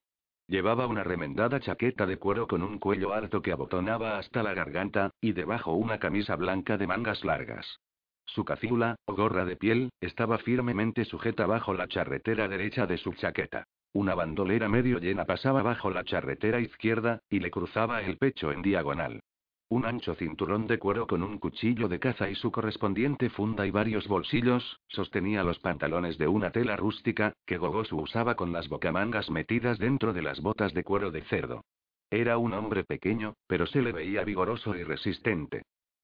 Llevaba 0.49 0.87
una 0.87 1.05
remendada 1.05 1.61
chaqueta 1.61 2.07
de 2.07 2.19
cuero 2.19 2.47
con 2.47 2.63
un 2.63 2.79
cuello 2.79 3.13
alto 3.13 3.43
que 3.43 3.53
abotonaba 3.53 4.19
hasta 4.19 4.43
la 4.43 4.55
garganta, 4.55 5.11
y 5.21 5.33
debajo 5.33 5.75
una 5.75 5.99
camisa 5.99 6.35
blanca 6.35 6.79
de 6.79 6.87
mangas 6.87 7.25
largas. 7.25 7.81
Su 8.27 8.45
cacíula, 8.45 8.97
o 9.07 9.15
gorra 9.15 9.45
de 9.45 9.57
piel, 9.57 9.91
estaba 10.01 10.39
firmemente 10.39 11.05
sujeta 11.05 11.47
bajo 11.47 11.73
la 11.73 11.89
charretera 11.89 12.49
derecha 12.49 12.87
de 12.87 12.99
su 12.99 13.15
chaqueta. 13.15 13.65
Una 13.93 14.15
bandolera 14.15 14.69
medio 14.69 14.99
llena 14.99 15.25
pasaba 15.25 15.63
bajo 15.63 15.91
la 15.91 16.05
charretera 16.05 16.61
izquierda, 16.61 17.21
y 17.31 17.41
le 17.41 17.51
cruzaba 17.51 18.03
el 18.03 18.19
pecho 18.19 18.53
en 18.53 18.61
diagonal. 18.61 19.23
Un 19.69 19.85
ancho 19.85 20.15
cinturón 20.15 20.67
de 20.67 20.79
cuero 20.79 21.07
con 21.07 21.23
un 21.23 21.39
cuchillo 21.39 21.89
de 21.89 21.99
caza 21.99 22.31
y 22.31 22.35
su 22.37 22.53
correspondiente 22.53 23.31
funda 23.31 23.67
y 23.67 23.71
varios 23.71 24.07
bolsillos, 24.07 24.81
sostenía 24.87 25.43
los 25.43 25.59
pantalones 25.59 26.19
de 26.19 26.29
una 26.29 26.51
tela 26.51 26.77
rústica, 26.77 27.33
que 27.47 27.59
Gogosu 27.59 27.99
usaba 28.01 28.37
con 28.37 28.53
las 28.53 28.69
bocamangas 28.69 29.31
metidas 29.31 29.79
dentro 29.79 30.13
de 30.13 30.23
las 30.23 30.41
botas 30.41 30.73
de 30.75 30.85
cuero 30.85 31.11
de 31.11 31.23
cerdo. 31.23 31.65
Era 32.11 32.39
un 32.39 32.53
hombre 32.53 32.85
pequeño, 32.85 33.35
pero 33.49 33.67
se 33.67 33.83
le 33.83 33.91
veía 33.93 34.23
vigoroso 34.23 34.77
y 34.77 34.85
resistente. 34.85 35.63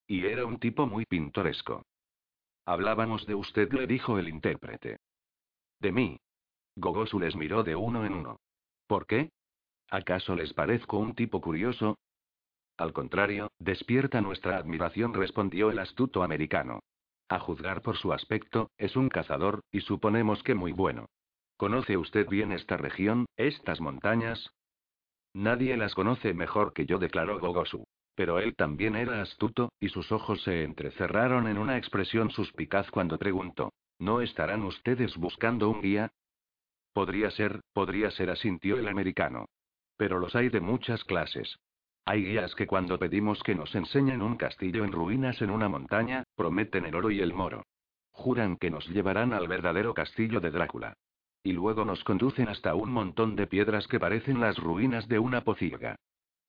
Y 0.08 0.26
era 0.26 0.44
un 0.44 0.58
tipo 0.58 0.86
muy 0.86 1.04
pintoresco. 1.06 1.84
Hablábamos 2.64 3.26
de 3.26 3.34
usted, 3.34 3.72
le 3.72 3.86
dijo 3.86 4.18
el 4.18 4.28
intérprete. 4.28 4.98
De 5.80 5.92
mí, 5.92 6.20
Gogosu 6.76 7.18
les 7.18 7.34
miró 7.34 7.64
de 7.64 7.74
uno 7.74 8.04
en 8.06 8.14
uno. 8.14 8.40
¿Por 8.86 9.06
qué? 9.06 9.30
¿Acaso 9.90 10.34
les 10.36 10.54
parezco 10.54 10.98
un 10.98 11.14
tipo 11.14 11.40
curioso? 11.40 11.98
Al 12.78 12.92
contrario, 12.92 13.50
despierta 13.58 14.20
nuestra 14.20 14.56
admiración, 14.56 15.12
respondió 15.12 15.70
el 15.70 15.78
astuto 15.78 16.22
americano. 16.22 16.80
A 17.28 17.38
juzgar 17.38 17.82
por 17.82 17.96
su 17.96 18.12
aspecto, 18.12 18.70
es 18.78 18.96
un 18.96 19.08
cazador, 19.08 19.60
y 19.70 19.80
suponemos 19.80 20.42
que 20.42 20.54
muy 20.54 20.72
bueno. 20.72 21.06
¿Conoce 21.56 21.96
usted 21.96 22.28
bien 22.28 22.52
esta 22.52 22.76
región, 22.76 23.26
estas 23.36 23.80
montañas? 23.80 24.50
Nadie 25.34 25.76
las 25.76 25.94
conoce 25.94 26.34
mejor 26.34 26.72
que 26.72 26.86
yo, 26.86 26.98
declaró 26.98 27.38
Gogosu. 27.38 27.84
Pero 28.22 28.38
él 28.38 28.54
también 28.54 28.94
era 28.94 29.20
astuto, 29.20 29.72
y 29.80 29.88
sus 29.88 30.12
ojos 30.12 30.40
se 30.44 30.62
entrecerraron 30.62 31.48
en 31.48 31.58
una 31.58 31.76
expresión 31.76 32.30
suspicaz 32.30 32.88
cuando 32.88 33.18
preguntó: 33.18 33.72
¿No 33.98 34.20
estarán 34.20 34.62
ustedes 34.62 35.16
buscando 35.16 35.68
un 35.68 35.82
guía? 35.82 36.12
Podría 36.92 37.32
ser, 37.32 37.62
podría 37.72 38.12
ser, 38.12 38.30
asintió 38.30 38.78
el 38.78 38.86
americano. 38.86 39.46
Pero 39.96 40.20
los 40.20 40.36
hay 40.36 40.50
de 40.50 40.60
muchas 40.60 41.02
clases. 41.02 41.58
Hay 42.04 42.22
guías 42.24 42.54
que 42.54 42.68
cuando 42.68 42.96
pedimos 42.96 43.42
que 43.42 43.56
nos 43.56 43.74
enseñen 43.74 44.22
un 44.22 44.36
castillo 44.36 44.84
en 44.84 44.92
ruinas 44.92 45.42
en 45.42 45.50
una 45.50 45.68
montaña, 45.68 46.22
prometen 46.36 46.86
el 46.86 46.94
oro 46.94 47.10
y 47.10 47.18
el 47.22 47.34
moro. 47.34 47.64
Juran 48.12 48.56
que 48.56 48.70
nos 48.70 48.86
llevarán 48.86 49.32
al 49.32 49.48
verdadero 49.48 49.94
castillo 49.94 50.38
de 50.38 50.52
Drácula. 50.52 50.94
Y 51.42 51.54
luego 51.54 51.84
nos 51.84 52.04
conducen 52.04 52.46
hasta 52.46 52.76
un 52.76 52.92
montón 52.92 53.34
de 53.34 53.48
piedras 53.48 53.88
que 53.88 53.98
parecen 53.98 54.38
las 54.38 54.58
ruinas 54.58 55.08
de 55.08 55.18
una 55.18 55.40
pocilga. 55.40 55.96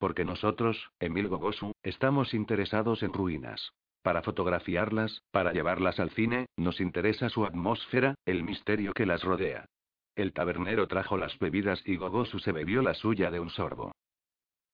Porque 0.03 0.25
nosotros, 0.25 0.91
Emil 0.99 1.29
Gogosu, 1.29 1.71
estamos 1.81 2.33
interesados 2.33 3.03
en 3.03 3.13
ruinas. 3.13 3.71
Para 4.01 4.21
fotografiarlas, 4.21 5.21
para 5.31 5.53
llevarlas 5.53 5.97
al 5.97 6.09
cine, 6.09 6.47
nos 6.57 6.81
interesa 6.81 7.29
su 7.29 7.45
atmósfera, 7.45 8.15
el 8.25 8.43
misterio 8.43 8.91
que 8.91 9.05
las 9.05 9.23
rodea. 9.23 9.65
El 10.13 10.33
tabernero 10.33 10.89
trajo 10.89 11.15
las 11.15 11.39
bebidas 11.39 11.81
y 11.85 11.95
Gogosu 11.95 12.39
se 12.39 12.51
bebió 12.51 12.81
la 12.81 12.95
suya 12.95 13.31
de 13.31 13.39
un 13.39 13.49
sorbo. 13.49 13.93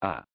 Ah. 0.02 0.26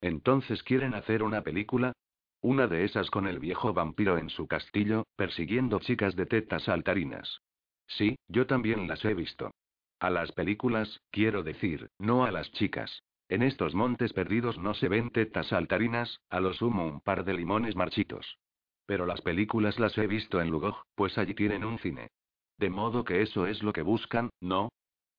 Entonces 0.00 0.62
quieren 0.62 0.94
hacer 0.94 1.22
una 1.22 1.42
película? 1.42 1.92
Una 2.40 2.68
de 2.68 2.84
esas 2.84 3.10
con 3.10 3.28
el 3.28 3.40
viejo 3.40 3.74
vampiro 3.74 4.16
en 4.16 4.30
su 4.30 4.46
castillo, 4.46 5.04
persiguiendo 5.16 5.78
chicas 5.80 6.16
de 6.16 6.24
tetas 6.24 6.62
saltarinas. 6.62 7.42
Sí, 7.86 8.16
yo 8.28 8.46
también 8.46 8.88
las 8.88 9.04
he 9.04 9.12
visto. 9.12 9.50
A 10.00 10.08
las 10.08 10.32
películas, 10.32 11.02
quiero 11.10 11.42
decir, 11.42 11.90
no 11.98 12.24
a 12.24 12.30
las 12.30 12.50
chicas. 12.52 13.02
En 13.28 13.42
estos 13.42 13.74
montes 13.74 14.14
perdidos 14.14 14.58
no 14.58 14.72
se 14.72 14.88
ven 14.88 15.10
tetas 15.10 15.48
saltarinas, 15.48 16.20
a 16.30 16.40
lo 16.40 16.54
sumo 16.54 16.86
un 16.86 17.00
par 17.00 17.24
de 17.24 17.34
limones 17.34 17.76
marchitos. 17.76 18.38
Pero 18.86 19.04
las 19.04 19.20
películas 19.20 19.78
las 19.78 19.98
he 19.98 20.06
visto 20.06 20.40
en 20.40 20.48
Lugoj, 20.48 20.82
pues 20.94 21.18
allí 21.18 21.34
tienen 21.34 21.64
un 21.64 21.78
cine. 21.78 22.08
De 22.56 22.70
modo 22.70 23.04
que 23.04 23.20
eso 23.20 23.46
es 23.46 23.62
lo 23.62 23.74
que 23.74 23.82
buscan, 23.82 24.30
¿no? 24.40 24.70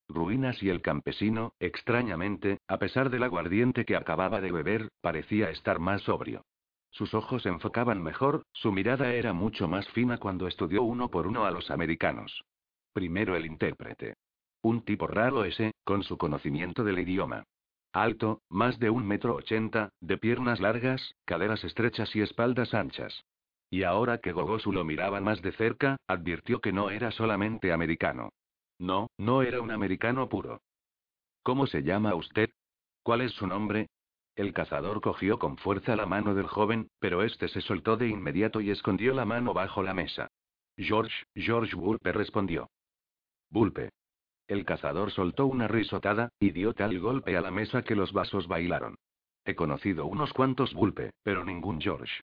Ruinas 0.08 0.64
y 0.64 0.70
el 0.70 0.82
campesino, 0.82 1.54
extrañamente, 1.60 2.58
a 2.68 2.80
pesar 2.80 3.12
del 3.12 3.22
aguardiente 3.22 3.86
que 3.86 3.96
acababa 3.96 4.42
de 4.42 4.52
beber, 4.52 4.90
parecía 5.02 5.52
estar 5.52 5.78
más 5.78 6.02
sobrio. 6.02 6.42
Sus 6.90 7.14
ojos 7.14 7.46
enfocaban 7.46 8.02
mejor, 8.02 8.42
su 8.52 8.72
mirada 8.72 9.14
era 9.14 9.34
mucho 9.34 9.68
más 9.68 9.88
fina 9.90 10.18
cuando 10.18 10.48
estudió 10.48 10.82
uno 10.82 11.12
por 11.12 11.28
uno 11.28 11.46
a 11.46 11.52
los 11.52 11.70
americanos. 11.70 12.44
Primero 12.92 13.36
el 13.36 13.46
intérprete. 13.46 14.16
Un 14.64 14.84
tipo 14.84 15.06
raro 15.06 15.46
ese, 15.46 15.74
con 15.84 16.02
su 16.02 16.18
conocimiento 16.18 16.84
del 16.84 16.98
idioma. 16.98 17.46
Alto, 17.92 18.42
más 18.50 18.78
de 18.80 18.90
un 18.90 19.08
metro 19.08 19.36
ochenta, 19.36 19.90
de 20.00 20.18
piernas 20.18 20.60
largas, 20.60 21.16
caderas 21.26 21.64
estrechas 21.64 22.16
y 22.16 22.22
espaldas 22.22 22.74
anchas. 22.74 23.26
Y 23.72 23.84
ahora 23.84 24.20
que 24.20 24.32
Gogosu 24.32 24.72
lo 24.72 24.84
miraba 24.84 25.20
más 25.22 25.42
de 25.42 25.52
cerca, 25.54 25.98
advirtió 26.08 26.60
que 26.62 26.72
no 26.72 26.90
era 26.92 27.12
solamente 27.12 27.72
americano. 27.72 28.30
No, 28.78 29.10
no 29.18 29.42
era 29.42 29.62
un 29.62 29.72
americano 29.72 30.30
puro. 30.30 30.62
¿Cómo 31.44 31.68
se 31.68 31.82
llama 31.82 32.16
usted? 32.16 32.50
¿Cuál 33.04 33.22
es 33.22 33.32
su 33.34 33.48
nombre? 33.48 33.90
El 34.36 34.54
cazador 34.54 35.02
cogió 35.02 35.40
con 35.40 35.58
fuerza 35.58 35.96
la 35.96 36.06
mano 36.06 36.34
del 36.36 36.48
joven, 36.48 36.90
pero 37.00 37.24
este 37.24 37.48
se 37.48 37.62
soltó 37.62 37.98
de 37.98 38.08
inmediato 38.08 38.62
y 38.62 38.70
escondió 38.70 39.14
la 39.14 39.26
mano 39.26 39.54
bajo 39.54 39.84
la 39.84 39.94
mesa. 39.94 40.30
George, 40.78 41.26
George 41.36 41.76
Bulpe 41.76 42.12
respondió. 42.12 42.70
Bulpe. 43.50 43.90
El 44.50 44.66
cazador 44.66 45.12
soltó 45.12 45.46
una 45.46 45.68
risotada, 45.68 46.30
y 46.40 46.50
dio 46.50 46.74
tal 46.74 47.00
golpe 47.00 47.38
a 47.38 47.42
la 47.42 47.52
mesa 47.52 47.84
que 47.84 47.96
los 47.96 48.14
vasos 48.14 48.48
bailaron. 48.48 48.96
He 49.46 49.54
conocido 49.54 50.08
unos 50.08 50.34
cuantos 50.34 50.74
Bulpe, 50.74 51.12
pero 51.22 51.46
ningún 51.46 51.80
George. 51.80 52.22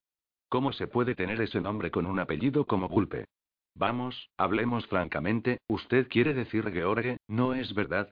¿Cómo 0.48 0.72
se 0.72 0.88
puede 0.88 1.14
tener 1.14 1.40
ese 1.40 1.60
nombre 1.60 1.92
con 1.92 2.04
un 2.04 2.18
apellido 2.18 2.66
como 2.66 2.88
Bulpe? 2.88 3.26
Vamos, 3.76 4.28
hablemos 4.36 4.88
francamente, 4.88 5.60
usted 5.68 6.08
quiere 6.08 6.34
decir 6.34 6.68
George, 6.72 7.18
¿no 7.28 7.54
es 7.54 7.72
verdad? 7.74 8.10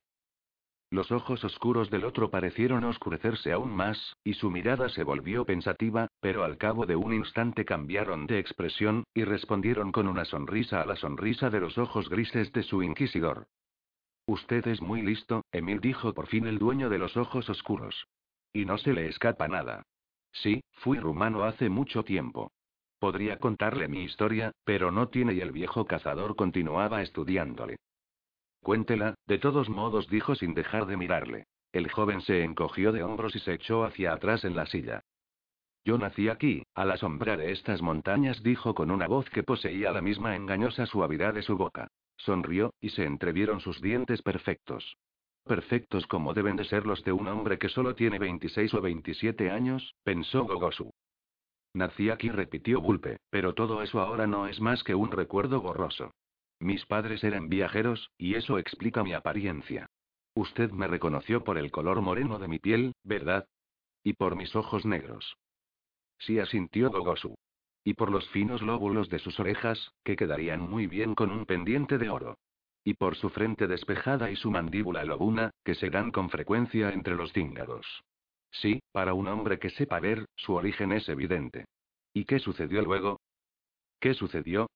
Los 0.91 1.11
ojos 1.11 1.43
oscuros 1.43 1.91
del 1.91 2.05
otro 2.05 2.31
parecieron 2.31 2.85
oscurecerse 2.85 3.51
aún 3.51 3.75
más, 3.75 4.15
y 4.23 4.35
su 4.35 4.49
mirada 4.49 4.91
se 4.91 5.03
volvió 5.03 5.45
pensativa, 5.45 6.07
pero 6.21 6.45
al 6.45 6.57
cabo 6.57 6.87
de 6.87 6.95
un 6.95 7.13
instante 7.15 7.65
cambiaron 7.65 8.29
de 8.29 8.39
expresión, 8.39 9.03
y 9.13 9.25
respondieron 9.25 9.91
con 9.91 10.07
una 10.07 10.25
sonrisa 10.25 10.83
a 10.83 10.87
la 10.87 10.95
sonrisa 10.95 11.51
de 11.51 11.59
los 11.59 11.79
ojos 11.79 12.09
grises 12.09 12.53
de 12.53 12.63
su 12.63 12.85
inquisidor. 12.85 13.49
Usted 14.27 14.67
es 14.69 14.81
muy 14.81 15.03
listo, 15.03 15.45
Emil 15.53 15.81
dijo 15.81 16.15
por 16.15 16.27
fin 16.29 16.47
el 16.47 16.59
dueño 16.59 16.89
de 16.89 16.99
los 16.99 17.17
ojos 17.17 17.49
oscuros. 17.51 18.07
Y 18.53 18.65
no 18.65 18.79
se 18.79 18.93
le 18.93 19.09
escapa 19.09 19.49
nada. 19.49 19.83
Sí, 20.33 20.63
fui 20.73 20.99
rumano 20.99 21.45
hace 21.45 21.69
mucho 21.69 22.05
tiempo. 22.05 22.51
Podría 22.99 23.39
contarle 23.39 23.87
mi 23.87 24.03
historia, 24.03 24.53
pero 24.65 24.91
no 24.91 25.09
tiene 25.09 25.35
y 25.35 25.41
el 25.41 25.53
viejo 25.53 25.85
cazador 25.85 26.37
continuaba 26.37 27.03
estudiándole. 27.03 27.77
Cuéntela, 28.63 29.15
de 29.27 29.39
todos 29.39 29.69
modos 29.69 30.09
dijo 30.09 30.35
sin 30.35 30.55
dejar 30.55 30.87
de 30.87 30.97
mirarle. 30.97 31.47
El 31.73 31.91
joven 31.91 32.23
se 32.23 32.45
encogió 32.45 32.93
de 32.93 33.03
hombros 33.03 33.37
y 33.37 33.41
se 33.41 33.53
echó 33.53 33.85
hacia 33.85 34.15
atrás 34.15 34.45
en 34.45 34.57
la 34.57 34.65
silla. 34.65 35.03
Yo 35.85 35.99
nací 35.99 36.31
aquí, 36.31 36.63
a 36.75 36.87
la 36.87 36.97
sombra 36.97 37.37
de 37.37 37.53
estas 37.53 37.83
montañas, 37.83 38.43
dijo 38.43 38.75
con 38.75 38.91
una 38.91 39.07
voz 39.07 39.29
que 39.29 39.43
poseía 39.43 39.93
la 39.93 40.01
misma 40.01 40.35
engañosa 40.35 40.87
suavidad 40.87 41.35
de 41.35 41.43
su 41.43 41.59
boca. 41.59 41.89
Sonrió, 42.17 42.73
y 42.81 42.91
se 42.91 43.05
entrevieron 43.05 43.61
sus 43.61 43.81
dientes 43.81 44.23
perfectos. 44.23 44.97
Perfectos 45.45 46.07
como 46.07 46.33
deben 46.33 46.57
de 46.57 46.65
ser 46.65 46.87
los 46.87 47.05
de 47.05 47.13
un 47.13 47.29
hombre 47.29 47.59
que 47.59 47.69
solo 47.69 47.95
tiene 47.95 48.19
26 48.19 48.73
o 48.75 48.81
27 48.81 49.51
años, 49.51 49.95
pensó 50.03 50.45
Gogosu. 50.45 50.91
Nací 51.75 52.09
aquí, 52.09 52.31
repitió 52.31 52.81
Bulpe, 52.81 53.19
pero 53.31 53.53
todo 53.55 53.83
eso 53.83 54.01
ahora 54.01 54.27
no 54.27 54.47
es 54.47 54.61
más 54.61 54.83
que 54.85 54.95
un 54.95 55.11
recuerdo 55.11 55.61
borroso. 55.61 56.13
Mis 56.61 56.87
padres 56.87 57.25
eran 57.25 57.49
viajeros, 57.49 58.11
y 58.17 58.37
eso 58.37 58.59
explica 58.59 59.03
mi 59.03 59.13
apariencia. 59.13 59.87
Usted 60.35 60.71
me 60.71 60.87
reconoció 60.87 61.45
por 61.45 61.59
el 61.59 61.71
color 61.71 62.01
moreno 62.01 62.39
de 62.39 62.49
mi 62.49 62.59
piel, 62.59 62.95
¿verdad? 63.03 63.47
Y 64.03 64.15
por 64.15 64.37
mis 64.37 64.55
ojos 64.57 64.87
negros. 64.87 65.37
Sí 66.19 66.39
asintió 66.39 66.91
Gogosu. 66.91 67.34
Y 67.85 67.95
por 67.95 68.11
los 68.11 68.29
finos 68.31 68.63
lóbulos 68.63 69.11
de 69.11 69.19
sus 69.19 69.39
orejas, 69.39 69.93
que 70.03 70.17
quedarían 70.17 70.61
muy 70.61 70.87
bien 70.87 71.15
con 71.15 71.31
un 71.31 71.45
pendiente 71.45 71.99
de 71.99 72.09
oro. 72.09 72.39
Y 72.83 72.95
por 72.95 73.17
su 73.17 73.31
frente 73.31 73.67
despejada 73.67 74.31
y 74.31 74.37
su 74.37 74.51
mandíbula 74.51 75.05
lobuna, 75.05 75.51
que 75.65 75.75
se 75.75 75.91
dan 75.91 76.11
con 76.11 76.31
frecuencia 76.31 76.91
entre 76.91 77.15
los 77.15 77.33
cíngaros. 77.33 77.87
Sí, 78.51 78.83
para 78.93 79.15
un 79.15 79.29
hombre 79.29 79.59
que 79.59 79.71
sepa 79.71 80.01
ver, 80.01 80.27
su 80.37 80.55
origen 80.55 80.93
es 80.93 81.09
evidente. 81.09 81.67
¿Y 82.13 82.25
qué 82.25 82.39
sucedió 82.39 82.83
luego? 82.83 83.21
¿Qué 84.01 84.15
sucedió? 84.15 84.69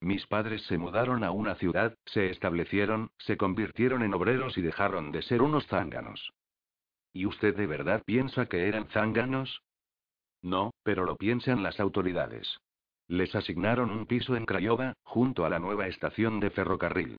Mis 0.00 0.26
padres 0.26 0.62
se 0.62 0.78
mudaron 0.78 1.24
a 1.24 1.30
una 1.30 1.54
ciudad, 1.56 1.94
se 2.06 2.30
establecieron, 2.30 3.10
se 3.18 3.36
convirtieron 3.36 4.02
en 4.02 4.14
obreros 4.14 4.56
y 4.56 4.62
dejaron 4.62 5.12
de 5.12 5.22
ser 5.22 5.42
unos 5.42 5.66
zánganos. 5.66 6.32
¿Y 7.12 7.26
usted 7.26 7.54
de 7.56 7.66
verdad 7.66 8.02
piensa 8.04 8.46
que 8.46 8.66
eran 8.66 8.86
zánganos? 8.88 9.62
No, 10.42 10.72
pero 10.82 11.04
lo 11.04 11.16
piensan 11.16 11.62
las 11.62 11.80
autoridades. 11.80 12.58
Les 13.08 13.34
asignaron 13.34 13.90
un 13.90 14.06
piso 14.06 14.36
en 14.36 14.46
Craiova, 14.46 14.94
junto 15.02 15.44
a 15.44 15.50
la 15.50 15.58
nueva 15.58 15.88
estación 15.88 16.40
de 16.40 16.50
ferrocarril. 16.50 17.16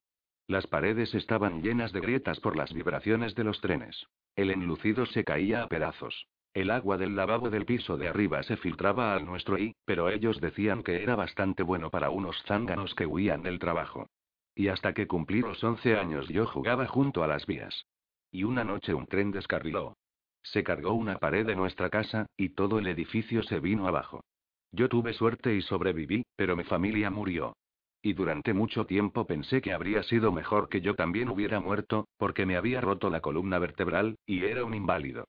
Las 0.47 0.67
paredes 0.67 1.13
estaban 1.13 1.61
llenas 1.61 1.91
de 1.93 2.01
grietas 2.01 2.39
por 2.39 2.55
las 2.55 2.73
vibraciones 2.73 3.35
de 3.35 3.43
los 3.43 3.61
trenes. 3.61 4.05
El 4.35 4.51
enlucido 4.51 5.05
se 5.05 5.23
caía 5.23 5.63
a 5.63 5.67
pedazos. 5.67 6.27
El 6.53 6.71
agua 6.71 6.97
del 6.97 7.15
lavabo 7.15 7.49
del 7.49 7.65
piso 7.65 7.95
de 7.95 8.09
arriba 8.09 8.43
se 8.43 8.57
filtraba 8.57 9.13
al 9.15 9.25
nuestro 9.25 9.57
y, 9.57 9.73
pero 9.85 10.09
ellos 10.09 10.41
decían 10.41 10.83
que 10.83 11.01
era 11.01 11.15
bastante 11.15 11.63
bueno 11.63 11.89
para 11.89 12.09
unos 12.09 12.41
zánganos 12.43 12.93
que 12.95 13.05
huían 13.05 13.43
del 13.43 13.59
trabajo. 13.59 14.07
Y 14.53 14.67
hasta 14.67 14.93
que 14.93 15.07
cumplí 15.07 15.39
los 15.39 15.63
11 15.63 15.97
años 15.97 16.27
yo 16.27 16.45
jugaba 16.45 16.87
junto 16.87 17.23
a 17.23 17.27
las 17.27 17.45
vías. 17.45 17.85
Y 18.31 18.43
una 18.43 18.63
noche 18.63 18.93
un 18.93 19.07
tren 19.07 19.31
descarriló. 19.31 19.95
Se 20.43 20.63
cargó 20.63 20.93
una 20.93 21.17
pared 21.17 21.45
de 21.45 21.55
nuestra 21.55 21.89
casa, 21.89 22.27
y 22.35 22.49
todo 22.49 22.79
el 22.79 22.87
edificio 22.87 23.43
se 23.43 23.59
vino 23.59 23.87
abajo. 23.87 24.23
Yo 24.71 24.89
tuve 24.89 25.13
suerte 25.13 25.55
y 25.55 25.61
sobreviví, 25.61 26.23
pero 26.35 26.55
mi 26.55 26.63
familia 26.63 27.09
murió. 27.09 27.53
Y 28.01 28.13
durante 28.13 28.53
mucho 28.53 28.85
tiempo 28.85 29.27
pensé 29.27 29.61
que 29.61 29.73
habría 29.73 30.01
sido 30.03 30.31
mejor 30.31 30.69
que 30.69 30.81
yo 30.81 30.95
también 30.95 31.29
hubiera 31.29 31.59
muerto, 31.59 32.07
porque 32.17 32.45
me 32.45 32.57
había 32.57 32.81
roto 32.81 33.09
la 33.09 33.21
columna 33.21 33.59
vertebral, 33.59 34.15
y 34.25 34.43
era 34.43 34.65
un 34.65 34.73
inválido. 34.73 35.25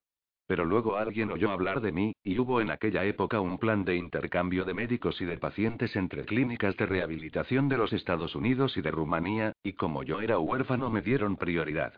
Pero 0.46 0.64
luego 0.64 0.96
alguien 0.96 1.30
oyó 1.30 1.50
hablar 1.50 1.80
de 1.80 1.92
mí, 1.92 2.14
y 2.22 2.38
hubo 2.38 2.60
en 2.60 2.70
aquella 2.70 3.04
época 3.04 3.40
un 3.40 3.58
plan 3.58 3.84
de 3.84 3.96
intercambio 3.96 4.64
de 4.64 4.74
médicos 4.74 5.20
y 5.20 5.24
de 5.24 5.38
pacientes 5.38 5.94
entre 5.96 6.24
clínicas 6.24 6.76
de 6.76 6.86
rehabilitación 6.86 7.68
de 7.68 7.78
los 7.78 7.92
Estados 7.92 8.34
Unidos 8.34 8.76
y 8.76 8.82
de 8.82 8.90
Rumanía, 8.90 9.52
y 9.62 9.74
como 9.74 10.02
yo 10.02 10.20
era 10.20 10.38
huérfano 10.38 10.90
me 10.90 11.02
dieron 11.02 11.36
prioridad. 11.36 11.94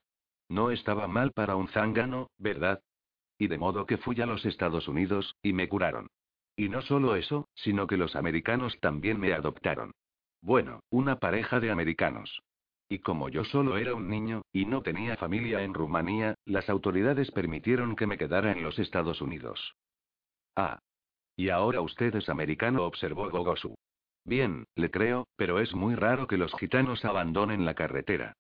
No 0.49 0.71
estaba 0.71 1.09
mal 1.09 1.33
para 1.33 1.57
un 1.57 1.69
zángano, 1.69 2.29
¿verdad? 2.39 2.81
Y 3.39 3.49
de 3.49 3.59
modo 3.59 3.87
que 3.87 3.99
fui 3.99 4.21
a 4.21 4.27
los 4.27 4.45
Estados 4.45 4.89
Unidos, 4.89 5.37
y 5.43 5.53
me 5.53 5.69
curaron. 5.69 6.09
Y 6.57 6.69
no 6.69 6.83
solo 6.83 7.17
eso, 7.17 7.49
sino 7.55 7.87
que 7.87 7.97
los 7.97 8.15
americanos 8.17 8.79
también 8.81 9.19
me 9.19 9.33
adoptaron. 9.33 9.93
Bueno, 10.41 10.81
una 10.91 11.19
pareja 11.19 11.59
de 11.59 11.71
americanos. 11.71 12.43
Y 12.89 12.99
como 12.99 13.29
yo 13.29 13.45
solo 13.45 13.77
era 13.79 13.95
un 13.95 14.09
niño, 14.09 14.43
y 14.53 14.67
no 14.67 14.83
tenía 14.83 15.17
familia 15.17 15.63
en 15.63 15.75
Rumanía, 15.75 16.35
las 16.45 16.69
autoridades 16.69 17.31
permitieron 17.31 17.97
que 17.97 18.07
me 18.07 18.19
quedara 18.19 18.53
en 18.53 18.63
los 18.63 18.79
Estados 18.79 19.21
Unidos. 19.21 19.75
Ah. 20.55 20.79
Y 21.37 21.49
ahora 21.49 21.81
usted 21.81 22.15
es 22.15 22.29
americano, 22.29 22.85
observó 22.85 23.29
Gogosu. 23.31 23.75
Bien, 24.25 24.65
le 24.77 24.91
creo, 24.91 25.27
pero 25.37 25.59
es 25.59 25.75
muy 25.75 25.95
raro 25.97 26.27
que 26.27 26.39
los 26.39 26.55
gitanos 26.55 27.05
abandonen 27.05 27.65
la 27.65 27.75
carretera. 27.75 28.35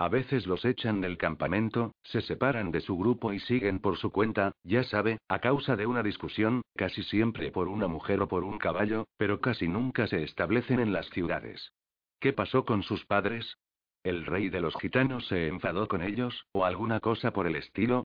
A 0.00 0.08
veces 0.08 0.46
los 0.46 0.64
echan 0.64 1.02
del 1.02 1.18
campamento, 1.18 1.92
se 2.04 2.22
separan 2.22 2.70
de 2.70 2.80
su 2.80 2.96
grupo 2.96 3.34
y 3.34 3.40
siguen 3.40 3.80
por 3.80 3.98
su 3.98 4.10
cuenta, 4.10 4.52
ya 4.64 4.82
sabe, 4.82 5.18
a 5.28 5.40
causa 5.40 5.76
de 5.76 5.84
una 5.84 6.02
discusión, 6.02 6.62
casi 6.74 7.02
siempre 7.02 7.50
por 7.50 7.68
una 7.68 7.86
mujer 7.86 8.22
o 8.22 8.26
por 8.26 8.42
un 8.42 8.56
caballo, 8.56 9.08
pero 9.18 9.42
casi 9.42 9.68
nunca 9.68 10.06
se 10.06 10.22
establecen 10.22 10.80
en 10.80 10.94
las 10.94 11.10
ciudades. 11.10 11.74
¿Qué 12.18 12.32
pasó 12.32 12.64
con 12.64 12.82
sus 12.82 13.04
padres? 13.04 13.58
¿El 14.02 14.24
rey 14.24 14.48
de 14.48 14.62
los 14.62 14.74
gitanos 14.76 15.26
se 15.26 15.48
enfadó 15.48 15.86
con 15.86 16.00
ellos, 16.00 16.46
o 16.52 16.64
alguna 16.64 17.00
cosa 17.00 17.34
por 17.34 17.46
el 17.46 17.56
estilo? 17.56 18.04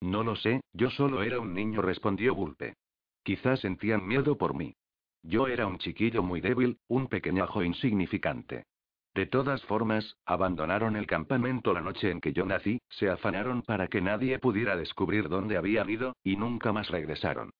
No 0.00 0.24
lo 0.24 0.34
sé, 0.34 0.62
yo 0.72 0.90
solo 0.90 1.22
era 1.22 1.38
un 1.38 1.54
niño, 1.54 1.80
respondió 1.80 2.34
Bulpe. 2.34 2.74
Quizás 3.22 3.60
sentían 3.60 4.04
miedo 4.04 4.36
por 4.36 4.54
mí. 4.54 4.74
Yo 5.22 5.46
era 5.46 5.68
un 5.68 5.78
chiquillo 5.78 6.24
muy 6.24 6.40
débil, 6.40 6.76
un 6.88 7.06
pequeñajo 7.06 7.62
insignificante. 7.62 8.64
De 9.14 9.26
todas 9.26 9.62
formas, 9.66 10.16
abandonaron 10.26 10.96
el 10.96 11.06
campamento 11.06 11.72
la 11.72 11.80
noche 11.80 12.10
en 12.10 12.20
que 12.20 12.32
yo 12.32 12.44
nací, 12.44 12.80
se 12.88 13.08
afanaron 13.08 13.62
para 13.62 13.86
que 13.86 14.00
nadie 14.00 14.40
pudiera 14.40 14.76
descubrir 14.76 15.28
dónde 15.28 15.56
había 15.56 15.88
ido, 15.88 16.16
y 16.24 16.36
nunca 16.36 16.72
más 16.72 16.88
regresaron. 16.90 17.50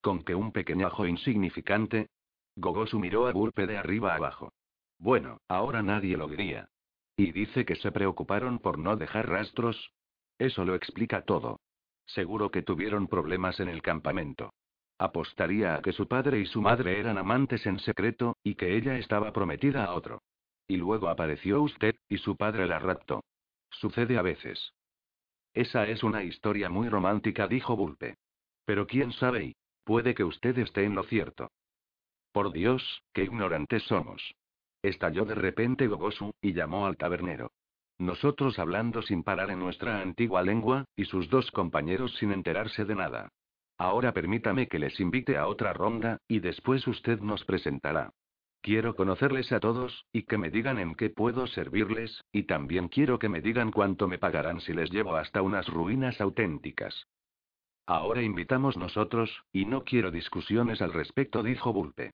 ¿Con 0.00 0.24
que 0.24 0.34
un 0.34 0.52
pequeñajo 0.52 1.06
insignificante? 1.06 2.08
Gogosu 2.56 2.98
miró 2.98 3.26
a 3.26 3.32
Bulpe 3.32 3.66
de 3.66 3.76
arriba 3.76 4.14
abajo. 4.14 4.54
Bueno, 4.98 5.38
ahora 5.48 5.82
nadie 5.82 6.16
lo 6.16 6.28
diría. 6.28 6.68
¿Y 7.14 7.32
dice 7.32 7.66
que 7.66 7.76
se 7.76 7.92
preocuparon 7.92 8.58
por 8.58 8.78
no 8.78 8.96
dejar 8.96 9.28
rastros? 9.28 9.92
Eso 10.38 10.64
lo 10.64 10.74
explica 10.74 11.22
todo. 11.22 11.60
Seguro 12.06 12.50
que 12.50 12.62
tuvieron 12.62 13.06
problemas 13.06 13.60
en 13.60 13.68
el 13.68 13.82
campamento. 13.82 14.54
Apostaría 14.98 15.74
a 15.74 15.82
que 15.82 15.92
su 15.92 16.08
padre 16.08 16.40
y 16.40 16.46
su 16.46 16.62
madre 16.62 16.98
eran 16.98 17.18
amantes 17.18 17.66
en 17.66 17.78
secreto, 17.80 18.38
y 18.42 18.54
que 18.54 18.76
ella 18.76 18.96
estaba 18.96 19.32
prometida 19.32 19.84
a 19.84 19.92
otro. 19.92 20.22
Y 20.70 20.76
luego 20.76 21.08
apareció 21.08 21.62
usted, 21.62 21.96
y 22.08 22.18
su 22.18 22.36
padre 22.36 22.64
la 22.68 22.78
raptó. 22.78 23.24
Sucede 23.70 24.16
a 24.16 24.22
veces. 24.22 24.72
Esa 25.52 25.88
es 25.88 26.04
una 26.04 26.22
historia 26.22 26.70
muy 26.70 26.88
romántica, 26.88 27.48
dijo 27.48 27.74
Bulpe. 27.74 28.14
Pero 28.64 28.86
quién 28.86 29.10
sabe 29.12 29.46
y 29.46 29.56
puede 29.82 30.14
que 30.14 30.22
usted 30.22 30.56
esté 30.58 30.84
en 30.84 30.94
lo 30.94 31.02
cierto. 31.02 31.50
Por 32.30 32.52
Dios, 32.52 33.02
qué 33.12 33.24
ignorantes 33.24 33.82
somos. 33.82 34.36
Estalló 34.80 35.24
de 35.24 35.34
repente 35.34 35.88
Gogosu, 35.88 36.30
y 36.40 36.52
llamó 36.52 36.86
al 36.86 36.96
tabernero. 36.96 37.50
Nosotros 37.98 38.60
hablando 38.60 39.02
sin 39.02 39.24
parar 39.24 39.50
en 39.50 39.58
nuestra 39.58 40.00
antigua 40.00 40.42
lengua, 40.42 40.84
y 40.94 41.04
sus 41.06 41.28
dos 41.30 41.50
compañeros 41.50 42.14
sin 42.18 42.30
enterarse 42.30 42.84
de 42.84 42.94
nada. 42.94 43.28
Ahora 43.76 44.12
permítame 44.12 44.68
que 44.68 44.78
les 44.78 45.00
invite 45.00 45.36
a 45.36 45.48
otra 45.48 45.72
ronda, 45.72 46.18
y 46.28 46.38
después 46.38 46.86
usted 46.86 47.18
nos 47.18 47.44
presentará. 47.44 48.12
Quiero 48.62 48.94
conocerles 48.94 49.52
a 49.52 49.60
todos, 49.60 50.04
y 50.12 50.24
que 50.24 50.36
me 50.36 50.50
digan 50.50 50.78
en 50.78 50.94
qué 50.94 51.08
puedo 51.08 51.46
servirles, 51.46 52.24
y 52.30 52.42
también 52.42 52.88
quiero 52.88 53.18
que 53.18 53.30
me 53.30 53.40
digan 53.40 53.70
cuánto 53.70 54.06
me 54.06 54.18
pagarán 54.18 54.60
si 54.60 54.74
les 54.74 54.90
llevo 54.90 55.16
hasta 55.16 55.40
unas 55.40 55.66
ruinas 55.66 56.20
auténticas. 56.20 57.06
Ahora 57.86 58.22
invitamos 58.22 58.76
nosotros, 58.76 59.44
y 59.50 59.64
no 59.64 59.84
quiero 59.84 60.10
discusiones 60.10 60.82
al 60.82 60.92
respecto, 60.92 61.42
dijo 61.42 61.72
Bulpe. 61.72 62.12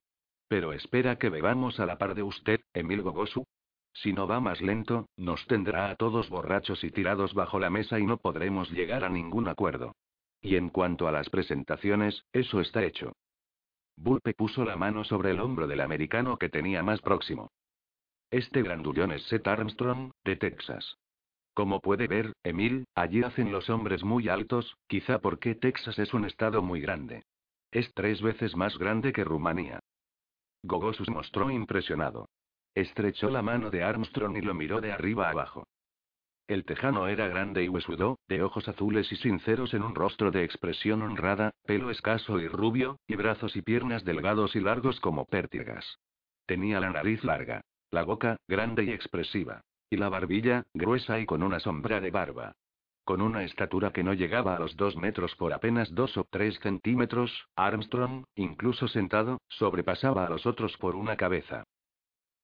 Pero 0.48 0.73
espera 0.73 1.18
que 1.18 1.31
bebamos 1.31 1.81
a 1.81 1.86
la 1.86 1.98
par 1.98 2.14
de 2.14 2.23
usted, 2.23 2.60
Emil 2.73 3.02
Gogosu. 3.02 3.44
Si 3.93 4.12
no 4.12 4.28
va 4.28 4.39
más 4.40 4.60
lento, 4.60 5.09
nos 5.16 5.44
tendrá 5.47 5.90
a 5.90 5.97
todos 5.97 6.28
borrachos 6.28 6.85
y 6.85 6.90
tirados 6.93 7.35
bajo 7.35 7.59
la 7.59 7.70
mesa 7.70 7.98
y 7.98 8.06
no 8.06 8.18
podremos 8.18 8.70
llegar 8.70 9.05
a 9.05 9.09
ningún 9.09 9.48
acuerdo. 9.48 9.97
Y 10.40 10.55
en 10.55 10.68
cuanto 10.68 11.09
a 11.09 11.12
las 11.12 11.28
presentaciones, 11.28 12.23
eso 12.32 12.60
está 12.60 12.85
hecho. 12.85 13.12
Bulpe 13.97 14.35
puso 14.35 14.64
la 14.64 14.77
mano 14.77 15.05
sobre 15.05 15.31
el 15.31 15.40
hombro 15.40 15.66
del 15.66 15.81
americano 15.81 16.36
que 16.36 16.48
tenía 16.48 16.82
más 16.82 17.01
próximo. 17.01 17.51
Este 18.31 18.62
grandullón 18.62 19.12
es 19.12 19.23
Seth 19.24 19.47
Armstrong, 19.47 20.12
de 20.24 20.36
Texas. 20.36 20.98
Como 21.55 21.81
puede 21.81 22.06
ver, 22.06 22.35
Emil, 22.43 22.85
allí 22.94 23.23
hacen 23.23 23.51
los 23.51 23.70
hombres 23.70 24.05
muy 24.05 24.28
altos, 24.28 24.77
quizá 24.86 25.20
porque 25.20 25.55
Texas 25.55 25.98
es 25.98 26.12
un 26.12 26.27
estado 26.27 26.60
muy 26.60 26.81
grande. 26.81 27.24
Es 27.70 27.93
tres 27.94 28.20
veces 28.20 28.55
más 28.56 28.77
grande 28.77 29.12
que 29.12 29.24
Rumanía. 29.24 29.81
Gogosus 30.62 31.09
mostró 31.09 31.51
impresionado. 31.51 32.28
Estrechó 32.74 33.31
la 33.31 33.40
mano 33.40 33.70
de 33.70 33.82
Armstrong 33.82 34.36
y 34.36 34.43
lo 34.43 34.52
miró 34.52 34.82
de 34.82 34.93
arriba 34.93 35.31
abajo. 35.31 35.66
El 36.48 36.64
tejano 36.64 37.09
era 37.09 37.27
grande 37.27 37.64
y 37.64 37.68
huesudo, 37.68 38.20
de 38.28 38.43
ojos 38.43 38.68
azules 38.68 39.10
y 39.10 39.16
sinceros 39.16 39.74
en 39.74 39.82
un 39.82 39.97
rostro 39.97 40.31
de 40.31 40.44
expresión 40.44 41.02
honrada, 41.02 41.51
pelo 41.66 41.90
escaso 41.90 42.39
y 42.39 42.47
rubio, 42.47 43.01
y 43.09 43.16
brazos 43.16 43.56
y 43.56 43.62
piernas 43.62 44.05
delgados 44.05 44.55
y 44.55 44.60
largos 44.60 45.01
como 45.01 45.24
pértigas. 45.24 45.98
Tenía 46.47 46.78
la 46.78 46.90
nariz 46.90 47.24
larga, 47.24 47.62
la 47.90 48.05
boca, 48.05 48.36
grande 48.47 48.85
y 48.85 48.90
expresiva, 48.90 49.62
y 49.90 49.97
la 49.97 50.09
barbilla, 50.09 50.62
gruesa 50.73 51.18
y 51.18 51.27
con 51.27 51.43
una 51.43 51.59
sombra 51.59 52.01
de 52.01 52.12
barba. 52.12 52.52
Con 53.05 53.23
una 53.23 53.43
estatura 53.43 53.93
que 53.93 54.05
no 54.05 54.14
llegaba 54.14 54.55
a 54.55 54.60
los 54.60 54.77
dos 54.77 54.97
metros 54.97 55.35
por 55.35 55.52
apenas 55.52 55.93
dos 55.94 56.16
o 56.16 56.27
tres 56.31 56.59
centímetros, 56.60 57.48
Armstrong, 57.56 58.24
incluso 58.36 58.86
sentado, 58.86 59.40
sobrepasaba 59.48 60.27
a 60.27 60.31
los 60.31 60.47
otros 60.47 60.77
por 60.77 60.94
una 60.94 61.16
cabeza. 61.16 61.64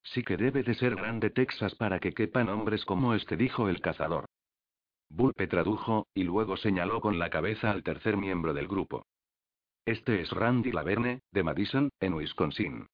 Sí 0.02 0.22
que 0.22 0.36
debe 0.36 0.62
de 0.62 0.74
ser 0.74 0.96
grande 0.96 1.30
Texas 1.30 1.74
para 1.74 2.00
que 2.00 2.12
quepan 2.12 2.48
hombres 2.48 2.84
como 2.84 3.14
este, 3.14 3.36
dijo 3.36 3.68
el 3.68 3.80
cazador. 3.80 4.26
Bulpe 5.08 5.46
tradujo, 5.46 6.06
y 6.14 6.24
luego 6.24 6.56
señaló 6.56 7.00
con 7.00 7.18
la 7.18 7.30
cabeza 7.30 7.70
al 7.70 7.82
tercer 7.82 8.16
miembro 8.16 8.54
del 8.54 8.66
grupo. 8.66 9.04
Este 9.84 10.20
es 10.20 10.30
Randy 10.30 10.72
Laverne, 10.72 11.20
de 11.32 11.42
Madison, 11.42 11.90
en 12.00 12.14
Wisconsin. 12.14 12.86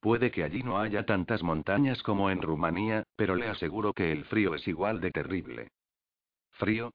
Puede 0.00 0.30
que 0.30 0.44
allí 0.44 0.62
no 0.62 0.78
haya 0.78 1.04
tantas 1.04 1.42
montañas 1.42 2.02
como 2.02 2.30
en 2.30 2.42
Rumanía, 2.42 3.04
pero 3.16 3.34
le 3.34 3.48
aseguro 3.48 3.92
que 3.92 4.12
el 4.12 4.24
frío 4.26 4.54
es 4.54 4.68
igual 4.68 5.00
de 5.00 5.10
terrible. 5.10 5.68
¿Frío? 6.52 6.92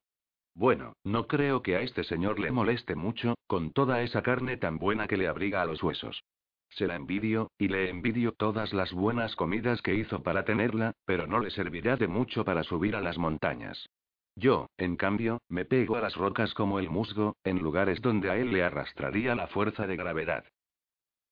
Bueno, 0.54 0.94
no 1.04 1.28
creo 1.28 1.62
que 1.62 1.76
a 1.76 1.82
este 1.82 2.04
señor 2.04 2.40
le 2.40 2.52
moleste 2.52 2.96
mucho, 2.96 3.36
con 3.48 3.72
toda 3.72 4.02
esa 4.02 4.22
carne 4.22 4.58
tan 4.58 4.78
buena 4.78 5.08
que 5.08 5.18
le 5.18 5.28
abriga 5.28 5.62
a 5.62 5.66
los 5.66 5.82
huesos. 5.82 6.24
Se 6.72 6.88
la 6.88 6.96
envidio, 6.96 7.52
y 7.58 7.68
le 7.68 7.90
envidio 7.90 8.32
todas 8.32 8.74
las 8.74 8.94
buenas 8.94 9.36
comidas 9.36 9.82
que 9.82 9.94
hizo 9.94 10.24
para 10.24 10.46
tenerla, 10.46 10.94
pero 11.06 11.28
no 11.28 11.40
le 11.40 11.52
servirá 11.52 11.98
de 11.98 12.08
mucho 12.08 12.46
para 12.46 12.64
subir 12.64 12.96
a 12.96 13.02
las 13.02 13.18
montañas. 13.18 13.90
Yo, 14.36 14.70
en 14.78 14.96
cambio, 14.96 15.42
me 15.50 15.66
pego 15.66 15.98
a 15.98 16.02
las 16.02 16.16
rocas 16.16 16.54
como 16.54 16.80
el 16.80 16.90
musgo, 16.90 17.36
en 17.44 17.60
lugares 17.60 18.02
donde 18.02 18.30
a 18.30 18.38
él 18.38 18.54
le 18.54 18.64
arrastraría 18.64 19.36
la 19.36 19.48
fuerza 19.48 19.86
de 19.86 19.98
gravedad. 19.98 20.46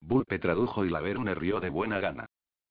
Bulpe 0.02 0.40
tradujo 0.40 0.86
y 0.86 0.90
la 0.90 1.00
Verune 1.00 1.34
rió 1.36 1.62
de 1.62 1.70
buena 1.70 2.00
gana. 2.00 2.26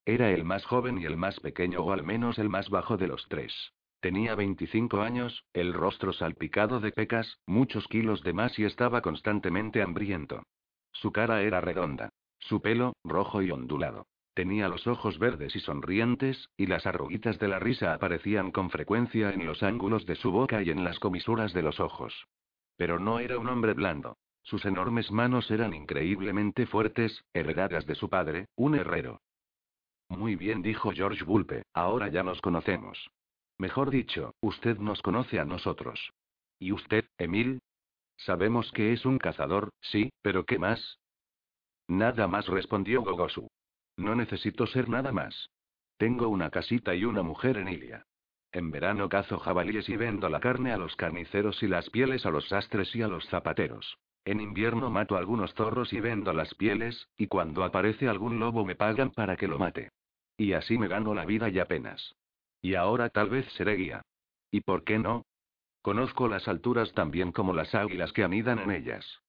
Era 0.05 0.31
el 0.31 0.43
más 0.43 0.65
joven 0.65 0.99
y 0.99 1.05
el 1.05 1.17
más 1.17 1.39
pequeño 1.39 1.81
o 1.81 1.91
al 1.91 2.03
menos 2.03 2.37
el 2.37 2.49
más 2.49 2.69
bajo 2.69 2.97
de 2.97 3.07
los 3.07 3.27
tres. 3.29 3.53
Tenía 3.99 4.35
25 4.35 5.01
años, 5.01 5.43
el 5.53 5.73
rostro 5.73 6.13
salpicado 6.13 6.79
de 6.79 6.91
pecas, 6.91 7.39
muchos 7.45 7.87
kilos 7.87 8.23
de 8.23 8.33
más 8.33 8.57
y 8.57 8.63
estaba 8.63 9.01
constantemente 9.01 9.81
hambriento. 9.81 10.43
Su 10.91 11.11
cara 11.11 11.41
era 11.41 11.61
redonda. 11.61 12.09
Su 12.39 12.61
pelo, 12.61 12.93
rojo 13.03 13.41
y 13.41 13.51
ondulado. 13.51 14.07
Tenía 14.33 14.69
los 14.69 14.87
ojos 14.87 15.19
verdes 15.19 15.55
y 15.55 15.59
sonrientes, 15.59 16.49
y 16.55 16.67
las 16.67 16.85
arruguitas 16.85 17.39
de 17.39 17.47
la 17.47 17.59
risa 17.59 17.93
aparecían 17.93 18.51
con 18.51 18.69
frecuencia 18.69 19.31
en 19.31 19.45
los 19.45 19.63
ángulos 19.63 20.05
de 20.05 20.15
su 20.15 20.31
boca 20.31 20.63
y 20.63 20.69
en 20.69 20.83
las 20.83 20.99
comisuras 20.99 21.53
de 21.53 21.61
los 21.61 21.79
ojos. 21.79 22.27
Pero 22.77 22.99
no 22.99 23.19
era 23.19 23.37
un 23.37 23.49
hombre 23.49 23.73
blando. 23.73 24.17
Sus 24.43 24.65
enormes 24.65 25.11
manos 25.11 25.51
eran 25.51 25.73
increíblemente 25.73 26.65
fuertes, 26.65 27.25
heredadas 27.33 27.85
de 27.85 27.95
su 27.95 28.09
padre, 28.09 28.45
un 28.55 28.75
herrero. 28.75 29.19
Muy 30.07 30.35
bien, 30.35 30.61
dijo 30.61 30.91
George 30.91 31.23
Bulpe, 31.23 31.63
ahora 31.73 32.07
ya 32.07 32.23
nos 32.23 32.41
conocemos. 32.41 33.09
Mejor 33.57 33.89
dicho, 33.89 34.33
usted 34.41 34.77
nos 34.77 35.01
conoce 35.01 35.39
a 35.39 35.45
nosotros. 35.45 36.13
¿Y 36.59 36.71
usted, 36.71 37.05
Emil? 37.17 37.59
Sabemos 38.17 38.71
que 38.71 38.93
es 38.93 39.05
un 39.05 39.17
cazador, 39.17 39.69
sí, 39.81 40.11
pero 40.21 40.45
¿qué 40.45 40.57
más? 40.57 40.98
Nada 41.89 42.27
más 42.27 42.47
respondió 42.47 43.01
Gogosu. 43.01 43.47
No 43.97 44.13
necesito 44.13 44.67
ser 44.67 44.89
nada 44.89 45.11
más. 45.11 45.49
Tengo 45.97 46.29
una 46.29 46.51
casita 46.51 46.93
y 46.93 47.03
una 47.03 47.23
mujer 47.23 47.57
en 47.57 47.67
Ilia. 47.67 48.05
En 48.51 48.69
verano 48.69 49.09
cazo 49.09 49.39
jabalíes 49.39 49.89
y 49.89 49.95
vendo 49.95 50.29
la 50.29 50.39
carne 50.39 50.71
a 50.71 50.77
los 50.77 50.95
carniceros 50.95 51.63
y 51.63 51.67
las 51.67 51.89
pieles 51.89 52.27
a 52.27 52.29
los 52.29 52.47
sastres 52.47 52.95
y 52.95 53.01
a 53.01 53.07
los 53.07 53.27
zapateros. 53.29 53.97
En 54.23 54.39
invierno 54.39 54.91
mato 54.91 55.17
algunos 55.17 55.55
zorros 55.55 55.91
y 55.91 55.99
vendo 55.99 56.31
las 56.31 56.53
pieles, 56.53 57.09
y 57.17 57.25
cuando 57.25 57.63
aparece 57.63 58.07
algún 58.07 58.39
lobo 58.39 58.63
me 58.63 58.75
pagan 58.75 59.09
para 59.09 59.35
que 59.35 59.47
lo 59.47 59.57
mate. 59.57 59.89
Y 60.37 60.53
así 60.53 60.77
me 60.77 60.87
gano 60.87 61.15
la 61.15 61.25
vida 61.25 61.49
y 61.49 61.57
apenas. 61.57 62.15
Y 62.61 62.75
ahora 62.75 63.09
tal 63.09 63.29
vez 63.29 63.51
seré 63.53 63.77
guía. 63.77 64.03
¿Y 64.51 64.61
por 64.61 64.83
qué 64.83 64.99
no? 64.99 65.25
Conozco 65.81 66.27
las 66.27 66.47
alturas 66.47 66.93
tan 66.93 67.09
bien 67.09 67.31
como 67.31 67.51
las 67.51 67.73
águilas 67.73 68.13
que 68.13 68.23
anidan 68.23 68.59
en 68.59 68.69
ellas. 68.69 69.21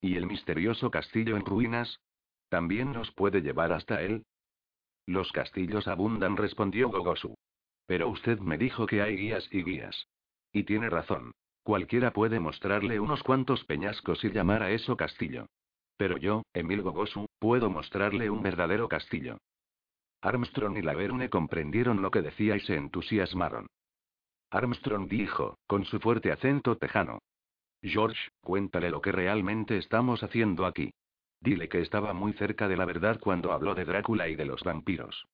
¿Y 0.00 0.16
el 0.16 0.26
misterioso 0.26 0.90
castillo 0.90 1.36
en 1.36 1.44
ruinas? 1.44 2.00
¿También 2.48 2.92
nos 2.92 3.10
puede 3.12 3.40
llevar 3.40 3.72
hasta 3.72 4.00
él? 4.02 4.24
Los 5.06 5.32
castillos 5.32 5.88
abundan, 5.88 6.36
respondió 6.36 6.90
Gogosu. 6.90 7.34
Pero 7.86 8.08
usted 8.08 8.38
me 8.38 8.58
dijo 8.58 8.86
que 8.86 9.02
hay 9.02 9.16
guías 9.16 9.48
y 9.50 9.62
guías. 9.62 10.06
Y 10.52 10.64
tiene 10.64 10.90
razón. 10.90 11.32
Cualquiera 11.62 12.12
puede 12.12 12.40
mostrarle 12.40 13.00
unos 13.00 13.22
cuantos 13.22 13.64
peñascos 13.64 14.22
y 14.24 14.30
llamar 14.30 14.62
a 14.62 14.70
eso 14.70 14.96
castillo. 14.96 15.46
Pero 15.96 16.16
yo, 16.16 16.42
Emil 16.54 16.82
Gogosu, 16.82 17.26
puedo 17.38 17.70
mostrarle 17.70 18.30
un 18.30 18.42
verdadero 18.42 18.88
castillo. 18.88 19.38
Armstrong 20.20 20.76
y 20.76 20.82
Laverne 20.82 21.28
comprendieron 21.28 22.02
lo 22.02 22.10
que 22.10 22.22
decía 22.22 22.56
y 22.56 22.60
se 22.60 22.76
entusiasmaron. 22.76 23.66
Armstrong 24.50 25.08
dijo, 25.08 25.58
con 25.66 25.84
su 25.84 26.00
fuerte 26.00 26.32
acento 26.32 26.76
tejano. 26.76 27.20
George, 27.82 28.30
cuéntale 28.40 28.90
lo 28.90 29.00
que 29.00 29.12
realmente 29.12 29.76
estamos 29.76 30.22
haciendo 30.22 30.66
aquí. 30.66 30.90
Dile 31.40 31.68
que 31.68 31.80
estaba 31.80 32.12
muy 32.12 32.32
cerca 32.32 32.66
de 32.66 32.76
la 32.76 32.84
verdad 32.84 33.20
cuando 33.20 33.52
habló 33.52 33.74
de 33.74 33.84
Drácula 33.84 34.28
y 34.28 34.34
de 34.34 34.44
los 34.44 34.64
vampiros. 34.64 35.26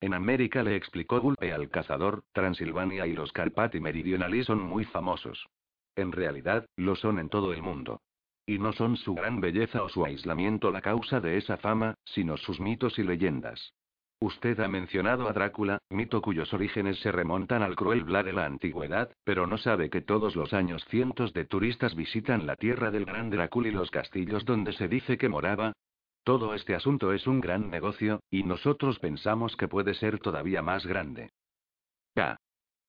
En 0.00 0.14
América 0.14 0.62
le 0.62 0.76
explicó 0.76 1.20
Gulpe 1.20 1.52
al 1.52 1.68
cazador, 1.68 2.24
Transilvania 2.32 3.06
y 3.06 3.12
los 3.12 3.32
Carpati 3.32 3.80
meridionali 3.80 4.42
son 4.44 4.60
muy 4.60 4.84
famosos. 4.84 5.46
En 5.94 6.10
realidad, 6.10 6.66
lo 6.76 6.96
son 6.96 7.18
en 7.18 7.28
todo 7.28 7.52
el 7.52 7.62
mundo. 7.62 8.00
Y 8.46 8.58
no 8.58 8.72
son 8.72 8.96
su 8.96 9.14
gran 9.14 9.40
belleza 9.40 9.82
o 9.82 9.88
su 9.88 10.04
aislamiento 10.04 10.70
la 10.70 10.80
causa 10.80 11.20
de 11.20 11.36
esa 11.36 11.58
fama, 11.58 11.94
sino 12.04 12.36
sus 12.36 12.58
mitos 12.58 12.98
y 12.98 13.02
leyendas. 13.02 13.74
Usted 14.22 14.60
ha 14.60 14.68
mencionado 14.68 15.26
a 15.28 15.32
Drácula, 15.32 15.78
mito 15.88 16.20
cuyos 16.20 16.52
orígenes 16.52 16.98
se 17.00 17.10
remontan 17.10 17.62
al 17.62 17.74
cruel 17.74 18.04
Vlad 18.04 18.26
de 18.26 18.34
la 18.34 18.44
antigüedad, 18.44 19.10
pero 19.24 19.46
no 19.46 19.56
sabe 19.56 19.88
que 19.88 20.02
todos 20.02 20.36
los 20.36 20.52
años 20.52 20.84
cientos 20.90 21.32
de 21.32 21.46
turistas 21.46 21.94
visitan 21.94 22.46
la 22.46 22.54
tierra 22.56 22.90
del 22.90 23.06
gran 23.06 23.30
Drácula 23.30 23.68
y 23.68 23.70
los 23.70 23.90
castillos 23.90 24.44
donde 24.44 24.74
se 24.74 24.88
dice 24.88 25.16
que 25.16 25.30
moraba. 25.30 25.72
Todo 26.22 26.52
este 26.54 26.74
asunto 26.74 27.14
es 27.14 27.26
un 27.26 27.40
gran 27.40 27.70
negocio, 27.70 28.20
y 28.30 28.42
nosotros 28.42 28.98
pensamos 28.98 29.56
que 29.56 29.68
puede 29.68 29.94
ser 29.94 30.18
todavía 30.18 30.60
más 30.60 30.84
grande. 30.84 31.30
K. 32.14 32.36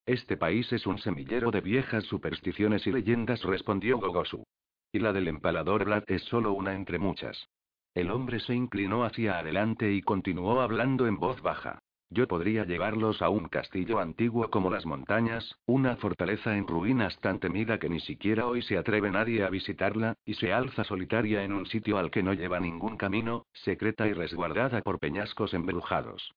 Este 0.05 0.35
país 0.35 0.69
es 0.73 0.85
un 0.85 0.97
semillero 0.97 1.49
de 1.49 1.61
viejas 1.61 2.03
supersticiones 2.03 2.85
y 2.87 2.91
leyendas, 2.91 3.41
respondió 3.43 3.99
Gogosu. 3.99 4.43
Y 4.91 4.99
la 4.99 5.13
del 5.13 5.29
empalador 5.29 5.85
Vlad 5.85 6.03
es 6.07 6.23
solo 6.23 6.51
una 6.51 6.75
entre 6.75 6.99
muchas. 6.99 7.47
El 7.93 8.09
hombre 8.09 8.39
se 8.39 8.53
inclinó 8.53 9.03
hacia 9.03 9.39
adelante 9.39 9.91
y 9.91 10.01
continuó 10.01 10.61
hablando 10.61 11.07
en 11.07 11.19
voz 11.19 11.41
baja. 11.41 11.79
Yo 12.09 12.27
podría 12.27 12.65
llevarlos 12.65 13.21
a 13.21 13.29
un 13.29 13.47
castillo 13.47 13.99
antiguo 13.99 14.49
como 14.49 14.69
las 14.69 14.85
montañas, 14.85 15.55
una 15.65 15.95
fortaleza 15.95 16.57
en 16.57 16.67
ruinas 16.67 17.17
tan 17.19 17.39
temida 17.39 17.79
que 17.79 17.89
ni 17.89 18.01
siquiera 18.01 18.47
hoy 18.47 18.61
se 18.61 18.77
atreve 18.77 19.09
nadie 19.09 19.43
a 19.43 19.49
visitarla, 19.49 20.15
y 20.25 20.33
se 20.33 20.51
alza 20.51 20.83
solitaria 20.83 21.43
en 21.43 21.53
un 21.53 21.65
sitio 21.65 21.97
al 21.97 22.11
que 22.11 22.21
no 22.21 22.33
lleva 22.33 22.59
ningún 22.59 22.97
camino, 22.97 23.45
secreta 23.53 24.07
y 24.07 24.13
resguardada 24.13 24.81
por 24.81 24.99
peñascos 24.99 25.53
embrujados. 25.53 26.33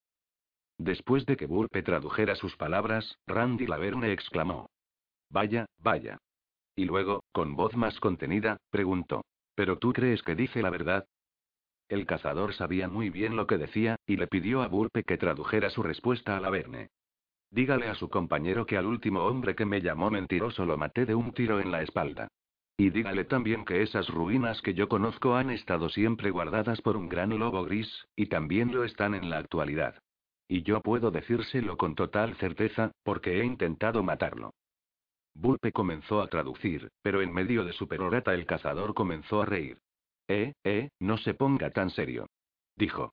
Después 0.79 1.27
de 1.27 1.37
que 1.37 1.47
Burpe 1.47 1.83
tradujera 1.83 2.37
sus 2.37 2.57
palabras, 2.57 3.19
Randy 3.27 3.67
Laverne 3.67 4.13
exclamó. 4.13 4.71
Vaya, 5.31 5.67
vaya. 5.79 6.19
Y 6.77 6.85
luego, 6.85 7.23
con 7.33 7.55
voz 7.57 7.77
más 7.77 7.99
contenida, 8.01 8.59
preguntó. 8.71 9.25
¿Pero 9.57 9.79
tú 9.79 9.93
crees 9.93 10.23
que 10.23 10.35
dice 10.35 10.63
la 10.63 10.71
verdad? 10.71 11.07
El 11.89 12.06
cazador 12.06 12.55
sabía 12.55 12.89
muy 12.89 13.11
bien 13.11 13.36
lo 13.36 13.47
que 13.47 13.59
decía, 13.59 13.97
y 14.06 14.16
le 14.16 14.27
pidió 14.27 14.62
a 14.62 14.69
Burpe 14.69 15.05
que 15.05 15.19
tradujera 15.19 15.70
su 15.70 15.82
respuesta 15.82 16.36
a 16.36 16.40
la 16.40 16.51
Verne. 16.51 16.89
Dígale 17.51 17.89
a 17.89 17.94
su 17.94 18.09
compañero 18.09 18.66
que 18.66 18.77
al 18.77 18.86
último 18.86 19.24
hombre 19.24 19.55
que 19.55 19.66
me 19.66 19.81
llamó 19.81 20.11
mentiroso 20.11 20.65
lo 20.65 20.77
maté 20.77 21.06
de 21.06 21.15
un 21.15 21.32
tiro 21.32 21.61
en 21.61 21.70
la 21.70 21.82
espalda. 21.82 22.28
Y 22.77 22.90
dígale 22.90 23.24
también 23.24 23.65
que 23.65 23.82
esas 23.82 24.09
ruinas 24.09 24.61
que 24.61 24.74
yo 24.74 24.89
conozco 24.89 25.36
han 25.36 25.51
estado 25.51 25.89
siempre 25.89 26.31
guardadas 26.31 26.81
por 26.81 26.97
un 26.97 27.09
gran 27.09 27.39
lobo 27.39 27.65
gris, 27.65 28.06
y 28.16 28.27
también 28.27 28.73
lo 28.73 28.82
están 28.82 29.15
en 29.15 29.31
la 29.31 29.39
actualidad. 29.39 29.94
Y 30.48 30.62
yo 30.62 30.81
puedo 30.81 31.11
decírselo 31.11 31.77
con 31.77 31.94
total 31.94 32.35
certeza, 32.36 32.90
porque 33.05 33.40
he 33.40 33.44
intentado 33.44 34.02
matarlo. 34.02 34.52
Burpe 35.35 35.73
comenzó 35.73 36.20
a 36.20 36.28
traducir, 36.28 36.90
pero 37.02 37.23
en 37.23 37.32
medio 37.32 37.65
de 37.65 37.73
su 37.73 37.86
perorata 37.86 38.35
el 38.35 38.47
cazador 38.47 38.94
comenzó 38.94 39.43
a 39.43 39.47
reír. 39.47 39.78
Eh, 40.29 40.53
eh, 40.65 40.89
no 41.01 41.19
se 41.19 41.35
ponga 41.35 41.71
tan 41.71 41.91
serio. 41.91 42.27
Dijo. 42.77 43.13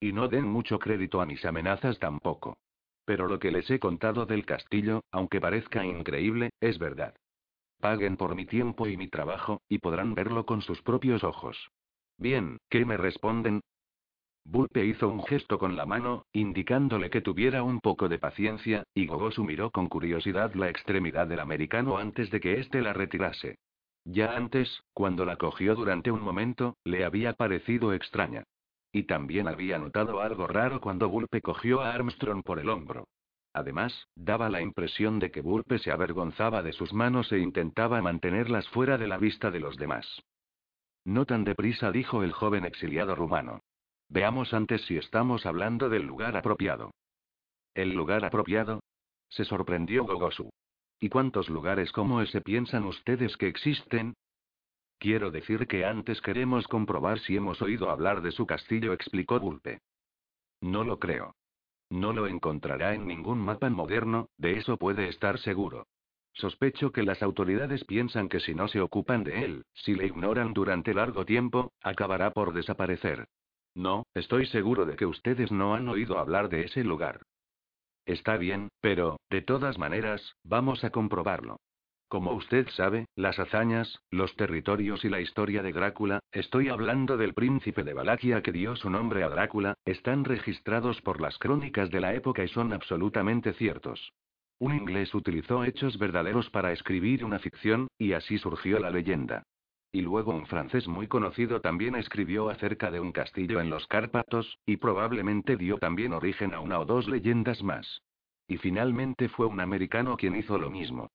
Y 0.00 0.12
no 0.12 0.28
den 0.28 0.44
mucho 0.44 0.78
crédito 0.78 1.20
a 1.20 1.26
mis 1.26 1.44
amenazas 1.44 1.98
tampoco. 1.98 2.56
Pero 3.04 3.28
lo 3.28 3.38
que 3.38 3.50
les 3.50 3.70
he 3.70 3.78
contado 3.78 4.26
del 4.26 4.44
castillo, 4.44 5.02
aunque 5.10 5.40
parezca 5.40 5.84
increíble, 5.84 6.50
es 6.60 6.78
verdad. 6.78 7.14
Paguen 7.80 8.16
por 8.16 8.34
mi 8.34 8.46
tiempo 8.46 8.88
y 8.88 8.96
mi 8.96 9.08
trabajo, 9.08 9.62
y 9.68 9.78
podrán 9.78 10.14
verlo 10.14 10.44
con 10.44 10.62
sus 10.62 10.82
propios 10.82 11.24
ojos. 11.24 11.70
Bien, 12.18 12.58
¿qué 12.68 12.84
me 12.84 12.96
responden? 12.96 13.60
Bulpe 14.44 14.84
hizo 14.84 15.08
un 15.08 15.24
gesto 15.24 15.58
con 15.58 15.76
la 15.76 15.86
mano, 15.86 16.24
indicándole 16.32 17.10
que 17.10 17.20
tuviera 17.20 17.62
un 17.62 17.80
poco 17.80 18.08
de 18.08 18.18
paciencia, 18.18 18.84
y 18.94 19.06
Gogosu 19.06 19.44
miró 19.44 19.70
con 19.70 19.88
curiosidad 19.88 20.54
la 20.54 20.70
extremidad 20.70 21.26
del 21.26 21.40
americano 21.40 21.98
antes 21.98 22.30
de 22.30 22.40
que 22.40 22.60
éste 22.60 22.80
la 22.80 22.92
retirase. 22.92 23.56
Ya 24.08 24.36
antes, 24.36 24.84
cuando 24.94 25.24
la 25.24 25.36
cogió 25.36 25.74
durante 25.74 26.12
un 26.12 26.20
momento, 26.20 26.76
le 26.84 27.04
había 27.04 27.32
parecido 27.32 27.92
extraña. 27.92 28.44
Y 28.92 29.02
también 29.02 29.48
había 29.48 29.78
notado 29.78 30.20
algo 30.20 30.46
raro 30.46 30.80
cuando 30.80 31.08
Bulpe 31.08 31.42
cogió 31.42 31.80
a 31.80 31.92
Armstrong 31.92 32.44
por 32.44 32.60
el 32.60 32.68
hombro. 32.68 33.08
Además, 33.52 34.06
daba 34.14 34.48
la 34.48 34.60
impresión 34.60 35.18
de 35.18 35.32
que 35.32 35.40
Bulpe 35.40 35.80
se 35.80 35.90
avergonzaba 35.90 36.62
de 36.62 36.72
sus 36.72 36.92
manos 36.92 37.32
e 37.32 37.40
intentaba 37.40 38.00
mantenerlas 38.00 38.68
fuera 38.68 38.96
de 38.96 39.08
la 39.08 39.18
vista 39.18 39.50
de 39.50 39.58
los 39.58 39.76
demás. 39.76 40.06
No 41.04 41.26
tan 41.26 41.42
deprisa, 41.42 41.90
dijo 41.90 42.22
el 42.22 42.30
joven 42.30 42.64
exiliado 42.64 43.16
rumano. 43.16 43.62
Veamos 44.08 44.54
antes 44.54 44.82
si 44.86 44.96
estamos 44.96 45.46
hablando 45.46 45.88
del 45.88 46.06
lugar 46.06 46.36
apropiado. 46.36 46.92
¿El 47.74 47.92
lugar 47.92 48.24
apropiado? 48.24 48.84
Se 49.30 49.44
sorprendió 49.44 50.04
Gogosu. 50.04 50.48
¿Y 50.98 51.08
cuántos 51.08 51.48
lugares 51.48 51.92
como 51.92 52.22
ese 52.22 52.40
piensan 52.40 52.84
ustedes 52.84 53.36
que 53.36 53.48
existen? 53.48 54.14
Quiero 54.98 55.30
decir 55.30 55.66
que 55.66 55.84
antes 55.84 56.20
queremos 56.22 56.66
comprobar 56.68 57.18
si 57.20 57.36
hemos 57.36 57.60
oído 57.60 57.90
hablar 57.90 58.22
de 58.22 58.32
su 58.32 58.46
castillo, 58.46 58.92
explicó 58.94 59.38
Bulpe. 59.38 59.80
No 60.60 60.84
lo 60.84 60.98
creo. 60.98 61.34
No 61.90 62.12
lo 62.12 62.26
encontrará 62.26 62.94
en 62.94 63.06
ningún 63.06 63.38
mapa 63.38 63.68
moderno, 63.70 64.28
de 64.38 64.58
eso 64.58 64.76
puede 64.78 65.08
estar 65.08 65.38
seguro. 65.38 65.86
Sospecho 66.32 66.92
que 66.92 67.02
las 67.02 67.22
autoridades 67.22 67.84
piensan 67.84 68.28
que 68.28 68.40
si 68.40 68.54
no 68.54 68.68
se 68.68 68.80
ocupan 68.80 69.22
de 69.24 69.44
él, 69.44 69.64
si 69.72 69.94
le 69.94 70.06
ignoran 70.06 70.52
durante 70.52 70.92
largo 70.92 71.24
tiempo, 71.24 71.72
acabará 71.82 72.30
por 72.32 72.52
desaparecer. 72.52 73.28
No, 73.74 74.06
estoy 74.14 74.46
seguro 74.46 74.86
de 74.86 74.96
que 74.96 75.06
ustedes 75.06 75.52
no 75.52 75.74
han 75.74 75.88
oído 75.88 76.18
hablar 76.18 76.48
de 76.48 76.62
ese 76.62 76.82
lugar. 76.82 77.20
Está 78.06 78.36
bien, 78.36 78.68
pero, 78.80 79.18
de 79.30 79.42
todas 79.42 79.78
maneras, 79.78 80.36
vamos 80.44 80.84
a 80.84 80.90
comprobarlo. 80.90 81.58
Como 82.08 82.32
usted 82.34 82.68
sabe, 82.68 83.06
las 83.16 83.40
hazañas, 83.40 83.98
los 84.12 84.36
territorios 84.36 85.04
y 85.04 85.08
la 85.08 85.20
historia 85.20 85.60
de 85.64 85.72
Drácula, 85.72 86.20
estoy 86.30 86.68
hablando 86.68 87.16
del 87.16 87.34
príncipe 87.34 87.82
de 87.82 87.94
Valaquia 87.94 88.42
que 88.42 88.52
dio 88.52 88.76
su 88.76 88.90
nombre 88.90 89.24
a 89.24 89.28
Drácula, 89.28 89.74
están 89.84 90.24
registrados 90.24 91.02
por 91.02 91.20
las 91.20 91.36
crónicas 91.38 91.90
de 91.90 92.00
la 92.00 92.14
época 92.14 92.44
y 92.44 92.48
son 92.48 92.72
absolutamente 92.72 93.52
ciertos. 93.54 94.12
Un 94.60 94.76
inglés 94.76 95.12
utilizó 95.12 95.64
hechos 95.64 95.98
verdaderos 95.98 96.48
para 96.50 96.72
escribir 96.72 97.24
una 97.24 97.40
ficción, 97.40 97.88
y 97.98 98.12
así 98.12 98.38
surgió 98.38 98.78
la 98.78 98.90
leyenda. 98.90 99.42
Y 99.96 100.02
luego 100.02 100.32
un 100.32 100.44
francés 100.44 100.86
muy 100.86 101.08
conocido 101.08 101.62
también 101.62 101.94
escribió 101.94 102.50
acerca 102.50 102.90
de 102.90 103.00
un 103.00 103.12
castillo 103.12 103.62
en 103.62 103.70
los 103.70 103.86
Cárpatos, 103.86 104.58
y 104.66 104.76
probablemente 104.76 105.56
dio 105.56 105.78
también 105.78 106.12
origen 106.12 106.52
a 106.52 106.60
una 106.60 106.78
o 106.78 106.84
dos 106.84 107.08
leyendas 107.08 107.62
más. 107.62 108.02
Y 108.46 108.58
finalmente 108.58 109.30
fue 109.30 109.46
un 109.46 109.58
americano 109.58 110.18
quien 110.18 110.36
hizo 110.36 110.58
lo 110.58 110.68
mismo. 110.68 111.08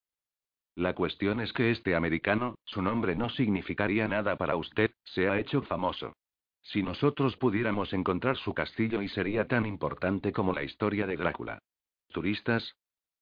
La 0.73 0.95
cuestión 0.95 1.41
es 1.41 1.53
que 1.53 1.69
este 1.69 1.93
americano, 1.93 2.55
su 2.63 2.81
nombre 2.81 3.15
no 3.15 3.29
significaría 3.29 4.07
nada 4.07 4.35
para 4.35 4.55
usted, 4.55 4.89
se 5.03 5.29
ha 5.29 5.37
hecho 5.37 5.61
famoso. 5.61 6.15
Si 6.63 6.81
nosotros 6.81 7.37
pudiéramos 7.37 7.93
encontrar 7.93 8.35
su 8.37 8.55
castillo 8.55 9.03
y 9.03 9.09
sería 9.09 9.45
tan 9.45 9.67
importante 9.67 10.31
como 10.31 10.53
la 10.53 10.63
historia 10.63 11.05
de 11.05 11.17
Drácula. 11.17 11.59
¿Turistas? 12.07 12.75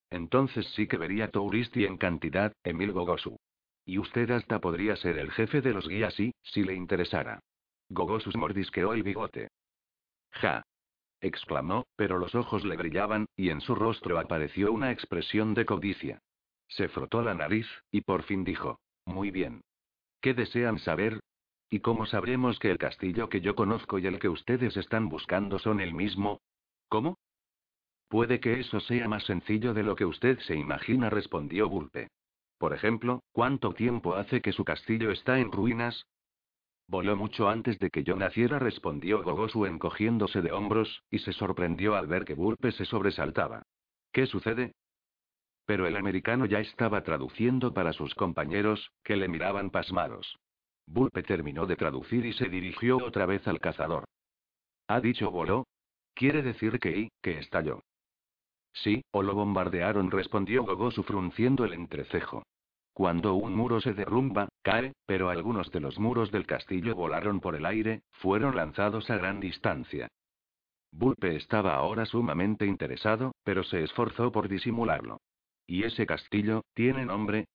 Entonces 0.10 0.66
sí 0.74 0.88
que 0.88 0.96
vería 0.96 1.32
Touristi 1.32 1.84
en 1.84 1.98
cantidad, 1.98 2.54
Emil 2.64 2.94
Gogosu. 2.94 3.38
Y 3.90 3.98
usted 3.98 4.30
hasta 4.30 4.60
podría 4.60 4.96
ser 4.98 5.18
el 5.18 5.32
jefe 5.32 5.62
de 5.62 5.74
los 5.74 5.88
guías 5.88 6.20
y, 6.20 6.32
si 6.44 6.62
le 6.62 6.76
interesara. 6.76 7.40
Gogosus 7.90 8.36
mordisqueó 8.36 8.94
el 8.94 9.02
bigote. 9.02 9.48
Ja. 10.30 10.62
exclamó, 11.22 11.88
pero 11.96 12.20
los 12.20 12.36
ojos 12.36 12.64
le 12.66 12.78
brillaban, 12.78 13.26
y 13.36 13.50
en 13.50 13.62
su 13.62 13.74
rostro 13.74 14.20
apareció 14.20 14.72
una 14.72 14.92
expresión 14.92 15.56
de 15.56 15.66
codicia. 15.66 16.22
Se 16.68 16.88
frotó 16.88 17.24
la 17.24 17.34
nariz, 17.34 17.66
y 17.90 18.02
por 18.02 18.22
fin 18.22 18.44
dijo. 18.44 18.80
Muy 19.06 19.32
bien. 19.32 19.62
¿Qué 20.22 20.36
desean 20.36 20.78
saber? 20.78 21.20
¿Y 21.72 21.80
cómo 21.80 22.06
sabremos 22.06 22.60
que 22.60 22.70
el 22.70 22.78
castillo 22.78 23.28
que 23.28 23.42
yo 23.42 23.56
conozco 23.56 23.98
y 23.98 24.06
el 24.06 24.20
que 24.20 24.30
ustedes 24.30 24.78
están 24.78 25.10
buscando 25.10 25.58
son 25.58 25.80
el 25.80 25.96
mismo? 25.96 26.42
¿Cómo? 26.90 27.18
Puede 28.08 28.40
que 28.40 28.60
eso 28.60 28.82
sea 28.82 29.08
más 29.08 29.24
sencillo 29.24 29.74
de 29.74 29.82
lo 29.82 29.96
que 29.96 30.06
usted 30.06 30.38
se 30.42 30.56
imagina, 30.56 31.10
respondió 31.10 31.68
Bulpe. 31.68 32.10
Por 32.60 32.74
ejemplo, 32.74 33.24
¿cuánto 33.32 33.74
tiempo 33.74 34.16
hace 34.16 34.42
que 34.42 34.52
su 34.52 34.66
castillo 34.66 35.12
está 35.12 35.40
en 35.40 35.52
ruinas? 35.52 36.06
Voló 36.88 37.16
mucho 37.16 37.48
antes 37.48 37.80
de 37.80 37.90
que 37.90 38.04
yo 38.04 38.18
naciera, 38.18 38.60
respondió 38.60 39.24
Gogosu 39.24 39.66
encogiéndose 39.66 40.42
de 40.42 40.52
hombros, 40.52 41.04
y 41.10 41.20
se 41.20 41.32
sorprendió 41.32 41.96
al 41.96 42.08
ver 42.08 42.26
que 42.26 42.34
Burpe 42.34 42.74
se 42.74 42.84
sobresaltaba. 42.84 43.64
¿Qué 44.12 44.26
sucede? 44.26 44.74
Pero 45.66 45.88
el 45.88 45.96
americano 45.96 46.46
ya 46.46 46.60
estaba 46.60 47.02
traduciendo 47.04 47.74
para 47.74 47.94
sus 47.94 48.14
compañeros, 48.14 48.92
que 49.04 49.16
le 49.16 49.30
miraban 49.30 49.70
pasmados. 49.70 50.38
Burpe 50.86 51.24
terminó 51.24 51.66
de 51.66 51.78
traducir 51.78 52.26
y 52.26 52.34
se 52.34 52.50
dirigió 52.50 52.98
otra 52.98 53.26
vez 53.26 53.48
al 53.48 53.60
cazador. 53.60 54.04
¿Ha 54.88 55.00
dicho 55.00 55.32
voló? 55.32 55.66
Quiere 56.14 56.42
decir 56.42 56.80
que 56.80 56.98
y, 56.98 57.10
que 57.22 57.38
estalló. 57.38 57.84
Sí, 58.84 59.04
o 59.12 59.24
lo 59.24 59.36
bombardearon, 59.36 60.12
respondió 60.12 60.64
Gogosu 60.64 61.04
frunciendo 61.04 61.66
el 61.66 61.74
entrecejo. 61.74 62.44
Cuando 62.94 63.36
un 63.36 63.56
muro 63.56 63.80
se 63.82 63.94
derrumba, 63.94 64.50
cae, 64.62 64.94
pero 65.06 65.30
algunos 65.30 65.72
de 65.72 65.80
los 65.80 66.00
muros 66.00 66.32
del 66.32 66.46
castillo 66.46 66.96
volaron 66.96 67.40
por 67.40 67.56
el 67.56 67.66
aire, 67.66 68.04
fueron 68.12 68.56
lanzados 68.56 69.10
a 69.10 69.18
gran 69.18 69.40
distancia. 69.40 70.08
Bulpe 70.92 71.36
estaba 71.36 71.76
ahora 71.76 72.06
sumamente 72.06 72.66
interesado, 72.66 73.34
pero 73.44 73.64
se 73.64 73.84
esforzó 73.84 74.32
por 74.32 74.48
disimularlo. 74.48 75.22
¿Y 75.68 75.84
ese 75.84 76.06
castillo, 76.06 76.64
tiene 76.74 77.06
nombre? 77.06 77.48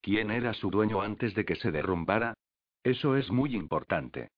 ¿Quién 0.00 0.30
era 0.30 0.54
su 0.54 0.70
dueño 0.70 1.02
antes 1.02 1.34
de 1.34 1.44
que 1.44 1.56
se 1.56 1.72
derrumbara? 1.72 2.34
Eso 2.84 3.16
es 3.16 3.30
muy 3.30 3.56
importante. 3.56 4.28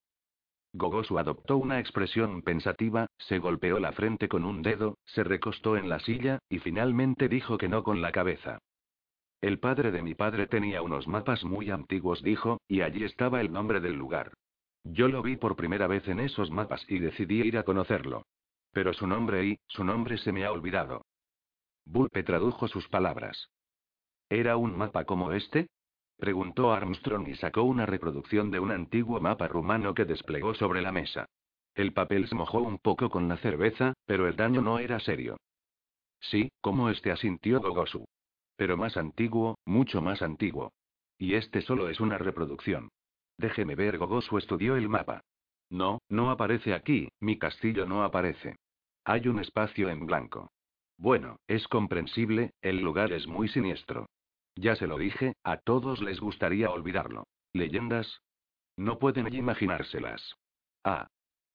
Gogosu 0.72 1.18
adoptó 1.18 1.56
una 1.56 1.80
expresión 1.80 2.42
pensativa, 2.42 3.06
se 3.18 3.38
golpeó 3.38 3.78
la 3.78 3.92
frente 3.92 4.28
con 4.28 4.44
un 4.44 4.62
dedo, 4.62 4.98
se 5.06 5.24
recostó 5.24 5.76
en 5.76 5.88
la 5.88 5.98
silla, 6.00 6.38
y 6.48 6.58
finalmente 6.58 7.28
dijo 7.28 7.58
que 7.58 7.68
no 7.68 7.82
con 7.82 8.02
la 8.02 8.12
cabeza. 8.12 8.58
El 9.40 9.60
padre 9.60 9.92
de 9.92 10.02
mi 10.02 10.14
padre 10.14 10.46
tenía 10.46 10.82
unos 10.82 11.06
mapas 11.06 11.44
muy 11.44 11.70
antiguos, 11.70 12.22
dijo, 12.22 12.60
y 12.68 12.80
allí 12.82 13.04
estaba 13.04 13.40
el 13.40 13.52
nombre 13.52 13.80
del 13.80 13.94
lugar. 13.94 14.32
Yo 14.84 15.08
lo 15.08 15.22
vi 15.22 15.36
por 15.36 15.56
primera 15.56 15.86
vez 15.86 16.06
en 16.08 16.20
esos 16.20 16.50
mapas 16.50 16.84
y 16.88 16.98
decidí 16.98 17.40
ir 17.42 17.58
a 17.58 17.62
conocerlo. 17.62 18.24
Pero 18.72 18.92
su 18.92 19.06
nombre 19.06 19.44
y, 19.46 19.58
su 19.68 19.84
nombre 19.84 20.18
se 20.18 20.32
me 20.32 20.44
ha 20.44 20.52
olvidado. 20.52 21.02
Bulpe 21.84 22.22
tradujo 22.22 22.68
sus 22.68 22.88
palabras. 22.88 23.50
¿Era 24.28 24.56
un 24.56 24.76
mapa 24.76 25.04
como 25.04 25.32
este? 25.32 25.68
Preguntó 26.18 26.72
Armstrong 26.72 27.28
y 27.28 27.36
sacó 27.36 27.62
una 27.62 27.86
reproducción 27.86 28.50
de 28.50 28.58
un 28.58 28.72
antiguo 28.72 29.20
mapa 29.20 29.46
rumano 29.46 29.94
que 29.94 30.04
desplegó 30.04 30.52
sobre 30.54 30.82
la 30.82 30.90
mesa. 30.90 31.26
El 31.76 31.92
papel 31.92 32.26
se 32.28 32.34
mojó 32.34 32.58
un 32.60 32.78
poco 32.78 33.08
con 33.08 33.28
la 33.28 33.36
cerveza, 33.36 33.94
pero 34.04 34.26
el 34.26 34.34
daño 34.34 34.60
no 34.60 34.80
era 34.80 34.98
serio. 34.98 35.36
Sí, 36.20 36.50
como 36.60 36.90
este 36.90 37.12
asintió 37.12 37.60
Gogosu. 37.60 38.04
Pero 38.56 38.76
más 38.76 38.96
antiguo, 38.96 39.58
mucho 39.64 40.02
más 40.02 40.20
antiguo. 40.20 40.72
Y 41.18 41.34
este 41.34 41.62
solo 41.62 41.88
es 41.88 42.00
una 42.00 42.18
reproducción. 42.18 42.88
Déjeme 43.36 43.76
ver, 43.76 43.98
Gogosu 43.98 44.38
estudió 44.38 44.74
el 44.74 44.88
mapa. 44.88 45.22
No, 45.70 46.00
no 46.08 46.30
aparece 46.30 46.74
aquí, 46.74 47.08
mi 47.20 47.38
castillo 47.38 47.86
no 47.86 48.02
aparece. 48.02 48.56
Hay 49.04 49.28
un 49.28 49.38
espacio 49.38 49.88
en 49.88 50.04
blanco. 50.04 50.50
Bueno, 50.96 51.36
es 51.46 51.68
comprensible, 51.68 52.50
el 52.60 52.80
lugar 52.80 53.12
es 53.12 53.28
muy 53.28 53.46
siniestro. 53.48 54.08
Ya 54.60 54.74
se 54.74 54.88
lo 54.88 54.98
dije, 54.98 55.36
a 55.44 55.58
todos 55.58 56.02
les 56.02 56.18
gustaría 56.18 56.68
olvidarlo. 56.70 57.28
¿Leyendas? 57.52 58.22
No 58.76 58.98
pueden 58.98 59.32
imaginárselas. 59.32 60.34
Ah. 60.82 61.06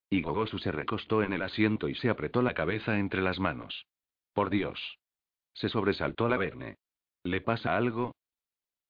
Y 0.09 0.21
Gogosu 0.21 0.57
se 0.57 0.71
recostó 0.71 1.21
en 1.21 1.33
el 1.33 1.41
asiento 1.41 1.89
y 1.89 1.95
se 1.95 2.09
apretó 2.09 2.41
la 2.41 2.53
cabeza 2.53 2.97
entre 2.97 3.21
las 3.21 3.39
manos. 3.39 3.87
Por 4.31 4.49
Dios. 4.49 4.99
Se 5.53 5.67
sobresaltó 5.67 6.29
la 6.29 6.37
Verne. 6.37 6.77
¿Le 7.23 7.41
pasa 7.41 7.75
algo? 7.75 8.15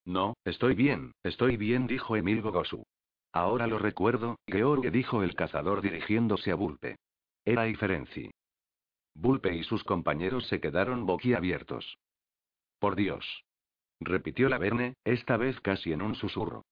No, 0.05 0.35
estoy 0.45 0.75
bien, 0.75 1.13
estoy 1.23 1.57
bien, 1.57 1.87
dijo 1.87 2.15
Emil 2.15 2.43
Gogosu. 2.43 2.83
Ahora 3.31 3.65
lo 3.65 3.79
recuerdo, 3.79 4.37
George 4.45 4.91
dijo 4.91 5.23
el 5.23 5.33
cazador 5.33 5.81
dirigiéndose 5.81 6.51
a 6.51 6.55
Bulpe. 6.55 6.97
Era 7.45 7.63
Ferenci. 7.75 8.29
Bulpe 9.15 9.55
y 9.55 9.63
sus 9.63 9.83
compañeros 9.83 10.45
se 10.49 10.59
quedaron 10.59 11.07
boquiabiertos. 11.07 11.97
Por 12.77 12.95
Dios. 12.95 13.43
Repitió 13.99 14.49
la 14.49 14.57
Verne, 14.57 14.95
esta 15.03 15.37
vez 15.37 15.59
casi 15.61 15.93
en 15.93 16.01
un 16.01 16.15
susurro. 16.15 16.63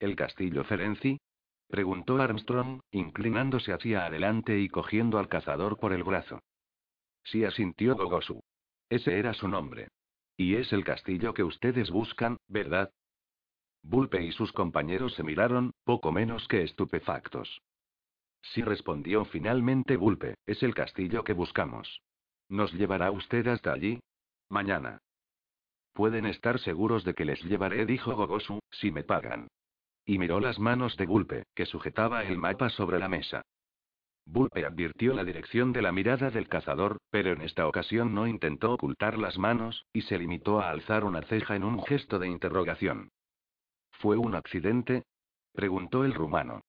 ¿El 0.00 0.16
castillo 0.16 0.64
Ferenci? 0.64 1.18
Preguntó 1.68 2.20
Armstrong, 2.20 2.80
inclinándose 2.92 3.72
hacia 3.72 4.06
adelante 4.06 4.58
y 4.58 4.68
cogiendo 4.68 5.18
al 5.18 5.28
cazador 5.28 5.78
por 5.78 5.92
el 5.92 6.02
brazo. 6.02 6.40
Sí 7.24 7.44
asintió 7.44 7.94
Gogosu. 7.94 8.40
Ese 8.88 9.18
era 9.18 9.34
su 9.34 9.48
nombre. 9.48 9.88
Y 10.36 10.54
es 10.54 10.72
el 10.72 10.84
castillo 10.84 11.34
que 11.34 11.42
ustedes 11.42 11.90
buscan, 11.90 12.38
¿verdad? 12.46 12.90
Bulpe 13.82 14.22
y 14.22 14.32
sus 14.32 14.52
compañeros 14.52 15.14
se 15.14 15.22
miraron, 15.22 15.72
poco 15.84 16.12
menos 16.12 16.46
que 16.48 16.62
estupefactos. 16.62 17.60
Sí 18.40 18.62
respondió 18.62 19.24
finalmente 19.24 19.96
Bulpe, 19.96 20.34
es 20.46 20.62
el 20.62 20.74
castillo 20.74 21.24
que 21.24 21.32
buscamos. 21.32 22.02
¿Nos 22.48 22.72
llevará 22.72 23.10
usted 23.10 23.46
hasta 23.48 23.72
allí? 23.72 24.00
Mañana. 24.48 25.00
Pueden 25.98 26.26
estar 26.26 26.60
seguros 26.60 27.02
de 27.02 27.12
que 27.12 27.24
les 27.24 27.42
llevaré, 27.42 27.84
dijo 27.84 28.14
Gogosu, 28.14 28.60
si 28.70 28.92
me 28.92 29.02
pagan. 29.02 29.48
Y 30.06 30.18
miró 30.18 30.38
las 30.38 30.60
manos 30.60 30.96
de 30.96 31.06
Bulpe, 31.06 31.42
que 31.56 31.66
sujetaba 31.66 32.22
el 32.22 32.38
mapa 32.38 32.70
sobre 32.70 33.00
la 33.00 33.08
mesa. 33.08 33.42
Bulpe 34.24 34.64
advirtió 34.64 35.12
la 35.12 35.24
dirección 35.24 35.72
de 35.72 35.82
la 35.82 35.90
mirada 35.90 36.30
del 36.30 36.46
cazador, 36.46 36.98
pero 37.10 37.32
en 37.32 37.42
esta 37.42 37.66
ocasión 37.66 38.14
no 38.14 38.28
intentó 38.28 38.74
ocultar 38.74 39.18
las 39.18 39.38
manos, 39.38 39.86
y 39.92 40.02
se 40.02 40.18
limitó 40.18 40.60
a 40.60 40.70
alzar 40.70 41.02
una 41.02 41.22
ceja 41.22 41.56
en 41.56 41.64
un 41.64 41.82
gesto 41.82 42.20
de 42.20 42.28
interrogación. 42.28 43.10
¿Fue 43.90 44.16
un 44.16 44.36
accidente? 44.36 45.02
preguntó 45.52 46.04
el 46.04 46.14
rumano. 46.14 46.60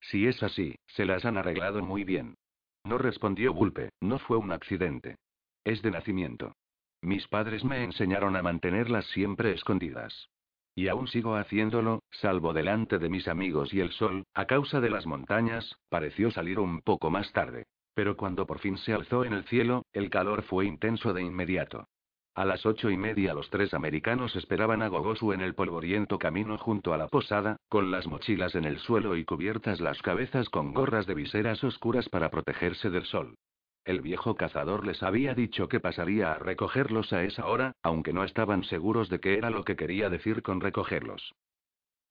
Si 0.00 0.26
es 0.26 0.42
así, 0.42 0.76
se 0.86 1.04
las 1.04 1.26
han 1.26 1.36
arreglado 1.36 1.82
muy 1.82 2.04
bien. 2.04 2.36
No 2.84 2.96
respondió 2.96 3.52
Bulpe, 3.52 3.90
no 4.00 4.18
fue 4.18 4.38
un 4.38 4.50
accidente. 4.50 5.16
Es 5.62 5.82
de 5.82 5.90
nacimiento. 5.90 6.54
Mis 7.00 7.28
padres 7.28 7.64
me 7.64 7.84
enseñaron 7.84 8.34
a 8.34 8.42
mantenerlas 8.42 9.06
siempre 9.06 9.52
escondidas. 9.52 10.30
Y 10.74 10.88
aún 10.88 11.08
sigo 11.08 11.36
haciéndolo, 11.36 12.02
salvo 12.10 12.52
delante 12.52 12.98
de 12.98 13.08
mis 13.08 13.28
amigos 13.28 13.72
y 13.72 13.80
el 13.80 13.90
sol, 13.92 14.24
a 14.34 14.46
causa 14.46 14.80
de 14.80 14.90
las 14.90 15.06
montañas, 15.06 15.76
pareció 15.88 16.30
salir 16.30 16.58
un 16.58 16.80
poco 16.82 17.10
más 17.10 17.32
tarde. 17.32 17.66
Pero 17.94 18.16
cuando 18.16 18.46
por 18.46 18.58
fin 18.58 18.78
se 18.78 18.92
alzó 18.92 19.24
en 19.24 19.32
el 19.32 19.44
cielo, 19.44 19.84
el 19.92 20.10
calor 20.10 20.42
fue 20.42 20.66
intenso 20.66 21.12
de 21.12 21.22
inmediato. 21.22 21.88
A 22.34 22.44
las 22.44 22.64
ocho 22.66 22.90
y 22.90 22.96
media 22.96 23.34
los 23.34 23.50
tres 23.50 23.74
americanos 23.74 24.36
esperaban 24.36 24.82
a 24.82 24.86
Gogosu 24.88 25.32
en 25.32 25.40
el 25.40 25.56
polvoriento 25.56 26.18
camino 26.18 26.56
junto 26.58 26.94
a 26.94 26.96
la 26.96 27.08
posada, 27.08 27.56
con 27.68 27.90
las 27.90 28.06
mochilas 28.06 28.54
en 28.54 28.64
el 28.64 28.78
suelo 28.78 29.16
y 29.16 29.24
cubiertas 29.24 29.80
las 29.80 30.00
cabezas 30.02 30.48
con 30.48 30.72
gorras 30.72 31.06
de 31.08 31.14
viseras 31.14 31.64
oscuras 31.64 32.08
para 32.08 32.30
protegerse 32.30 32.90
del 32.90 33.04
sol. 33.06 33.34
El 33.88 34.02
viejo 34.02 34.34
cazador 34.34 34.86
les 34.86 35.02
había 35.02 35.32
dicho 35.32 35.66
que 35.66 35.80
pasaría 35.80 36.32
a 36.32 36.38
recogerlos 36.38 37.10
a 37.14 37.24
esa 37.24 37.46
hora, 37.46 37.72
aunque 37.82 38.12
no 38.12 38.22
estaban 38.22 38.62
seguros 38.64 39.08
de 39.08 39.18
qué 39.18 39.38
era 39.38 39.48
lo 39.48 39.64
que 39.64 39.76
quería 39.76 40.10
decir 40.10 40.42
con 40.42 40.60
recogerlos. 40.60 41.34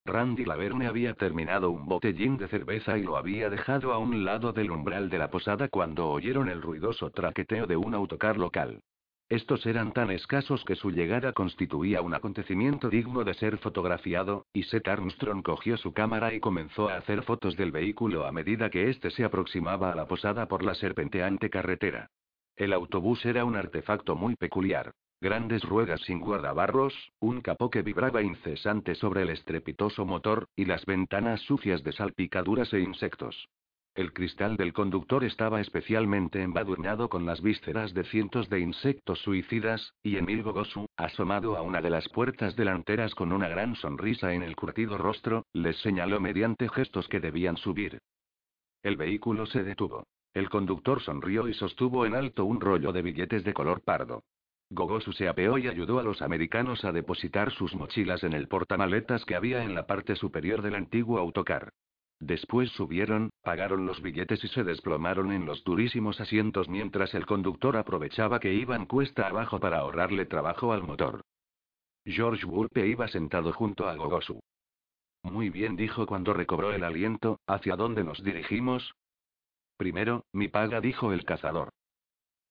Randy 0.04 0.44
Laverne 0.44 0.88
había 0.88 1.14
terminado 1.14 1.70
un 1.70 1.86
botellín 1.86 2.38
de 2.38 2.48
cerveza 2.48 2.98
y 2.98 3.04
lo 3.04 3.16
había 3.16 3.52
dejado 3.52 3.94
a 3.94 4.00
un 4.00 4.26
lado 4.26 4.54
del 4.54 4.72
umbral 4.72 5.12
de 5.12 5.20
la 5.20 5.30
posada 5.30 5.68
cuando 5.68 6.10
oyeron 6.10 6.50
el 6.50 6.64
ruidoso 6.64 7.12
traqueteo 7.12 7.68
de 7.68 7.78
un 7.78 7.94
autocar 7.94 8.38
local. 8.38 8.82
Estos 9.30 9.66
eran 9.66 9.92
tan 9.92 10.10
escasos 10.10 10.64
que 10.64 10.78
su 10.78 10.90
llegada 10.90 11.34
constituía 11.34 12.02
un 12.02 12.14
acontecimiento 12.14 12.90
digno 12.90 13.26
de 13.26 13.34
ser 13.34 13.58
fotografiado, 13.58 14.46
y 14.54 14.64
Seth 14.64 14.88
Armstrong 14.88 15.44
cogió 15.44 15.76
su 15.76 15.92
cámara 15.92 16.34
y 16.34 16.40
comenzó 16.40 16.88
a 16.88 16.96
hacer 16.96 17.24
fotos 17.24 17.58
del 17.58 17.74
vehículo 17.74 18.26
a 18.26 18.32
medida 18.32 18.70
que 18.70 18.90
éste 18.90 19.12
se 19.12 19.26
aproximaba 19.26 19.92
a 19.92 19.96
la 19.96 20.08
posada 20.08 20.48
por 20.48 20.64
la 20.64 20.76
serpenteante 20.76 21.50
carretera. 21.50 22.10
El 22.56 22.72
autobús 22.72 23.26
era 23.26 23.44
un 23.44 23.58
artefacto 23.58 24.16
muy 24.16 24.38
peculiar. 24.38 24.94
Grandes 25.20 25.64
ruedas 25.64 26.00
sin 26.02 26.22
guardabarros, 26.22 26.94
un 27.20 27.42
capó 27.42 27.70
que 27.70 27.82
vibraba 27.82 28.22
incesante 28.22 28.96
sobre 28.96 29.24
el 29.24 29.30
estrepitoso 29.30 30.06
motor, 30.06 30.48
y 30.56 30.66
las 30.66 30.86
ventanas 30.86 31.42
sucias 31.42 31.84
de 31.84 31.92
salpicaduras 31.92 32.72
e 32.72 32.80
insectos. 32.80 33.50
El 33.98 34.14
cristal 34.14 34.58
del 34.58 34.74
conductor 34.74 35.24
estaba 35.24 35.60
especialmente 35.60 36.44
embadurnado 36.44 37.10
con 37.10 37.26
las 37.26 37.42
vísceras 37.42 37.96
de 37.96 38.04
cientos 38.04 38.48
de 38.48 38.60
insectos 38.60 39.18
suicidas, 39.22 39.96
y 40.04 40.18
Emil 40.18 40.44
Gogosu, 40.44 40.86
asomado 40.98 41.58
a 41.58 41.64
una 41.64 41.82
de 41.82 41.90
las 41.90 42.08
puertas 42.10 42.56
delanteras 42.56 43.16
con 43.16 43.32
una 43.32 43.48
gran 43.48 43.76
sonrisa 43.76 44.34
en 44.34 44.44
el 44.44 44.56
curtido 44.56 45.00
rostro, 45.00 45.48
les 45.52 45.78
señaló 45.78 46.20
mediante 46.20 46.70
gestos 46.70 47.08
que 47.08 47.20
debían 47.20 47.58
subir. 47.58 47.98
El 48.84 48.98
vehículo 48.98 49.48
se 49.48 49.64
detuvo. 49.64 50.06
El 50.32 50.48
conductor 50.52 51.02
sonrió 51.02 51.48
y 51.48 51.56
sostuvo 51.56 52.06
en 52.06 52.14
alto 52.14 52.46
un 52.46 52.62
rollo 52.62 52.94
de 52.94 53.02
billetes 53.02 53.44
de 53.44 53.56
color 53.56 53.82
pardo. 53.82 54.22
Gogosu 54.70 55.12
se 55.12 55.28
apeó 55.28 55.58
y 55.58 55.68
ayudó 55.68 55.98
a 55.98 56.04
los 56.04 56.22
americanos 56.22 56.86
a 56.86 56.92
depositar 56.92 57.52
sus 57.52 57.74
mochilas 57.74 58.24
en 58.24 58.34
el 58.34 58.48
portamaletas 58.48 59.26
que 59.26 59.34
había 59.34 59.64
en 59.64 59.74
la 59.74 59.88
parte 59.88 60.16
superior 60.16 60.62
del 60.62 60.76
antiguo 60.76 61.18
autocar. 61.18 61.74
Después 62.20 62.72
subieron, 62.72 63.30
pagaron 63.44 63.86
los 63.86 64.02
billetes 64.02 64.44
y 64.44 64.48
se 64.48 64.64
desplomaron 64.64 65.32
en 65.32 65.46
los 65.46 65.64
durísimos 65.64 66.20
asientos 66.20 66.68
mientras 66.68 67.14
el 67.14 67.28
conductor 67.28 67.78
aprovechaba 67.78 68.40
que 68.40 68.54
iban 68.54 68.88
cuesta 68.88 69.28
abajo 69.28 69.60
para 69.60 69.80
ahorrarle 69.80 70.26
trabajo 70.26 70.74
al 70.74 70.84
motor. 70.84 71.22
George 72.06 72.46
Bulpe 72.46 72.88
iba 72.88 73.08
sentado 73.08 73.54
junto 73.54 73.88
a 73.88 73.96
Gogosu. 73.96 74.40
Muy 75.24 75.50
bien, 75.50 75.76
dijo 75.76 76.08
cuando 76.08 76.34
recobró 76.34 76.72
el 76.72 76.84
aliento, 76.84 77.40
¿hacia 77.46 77.76
dónde 77.76 78.04
nos 78.04 78.24
dirigimos? 78.24 78.94
Primero, 79.78 80.26
mi 80.32 80.48
paga, 80.48 80.82
dijo 80.82 81.12
el 81.12 81.24
cazador. 81.24 81.70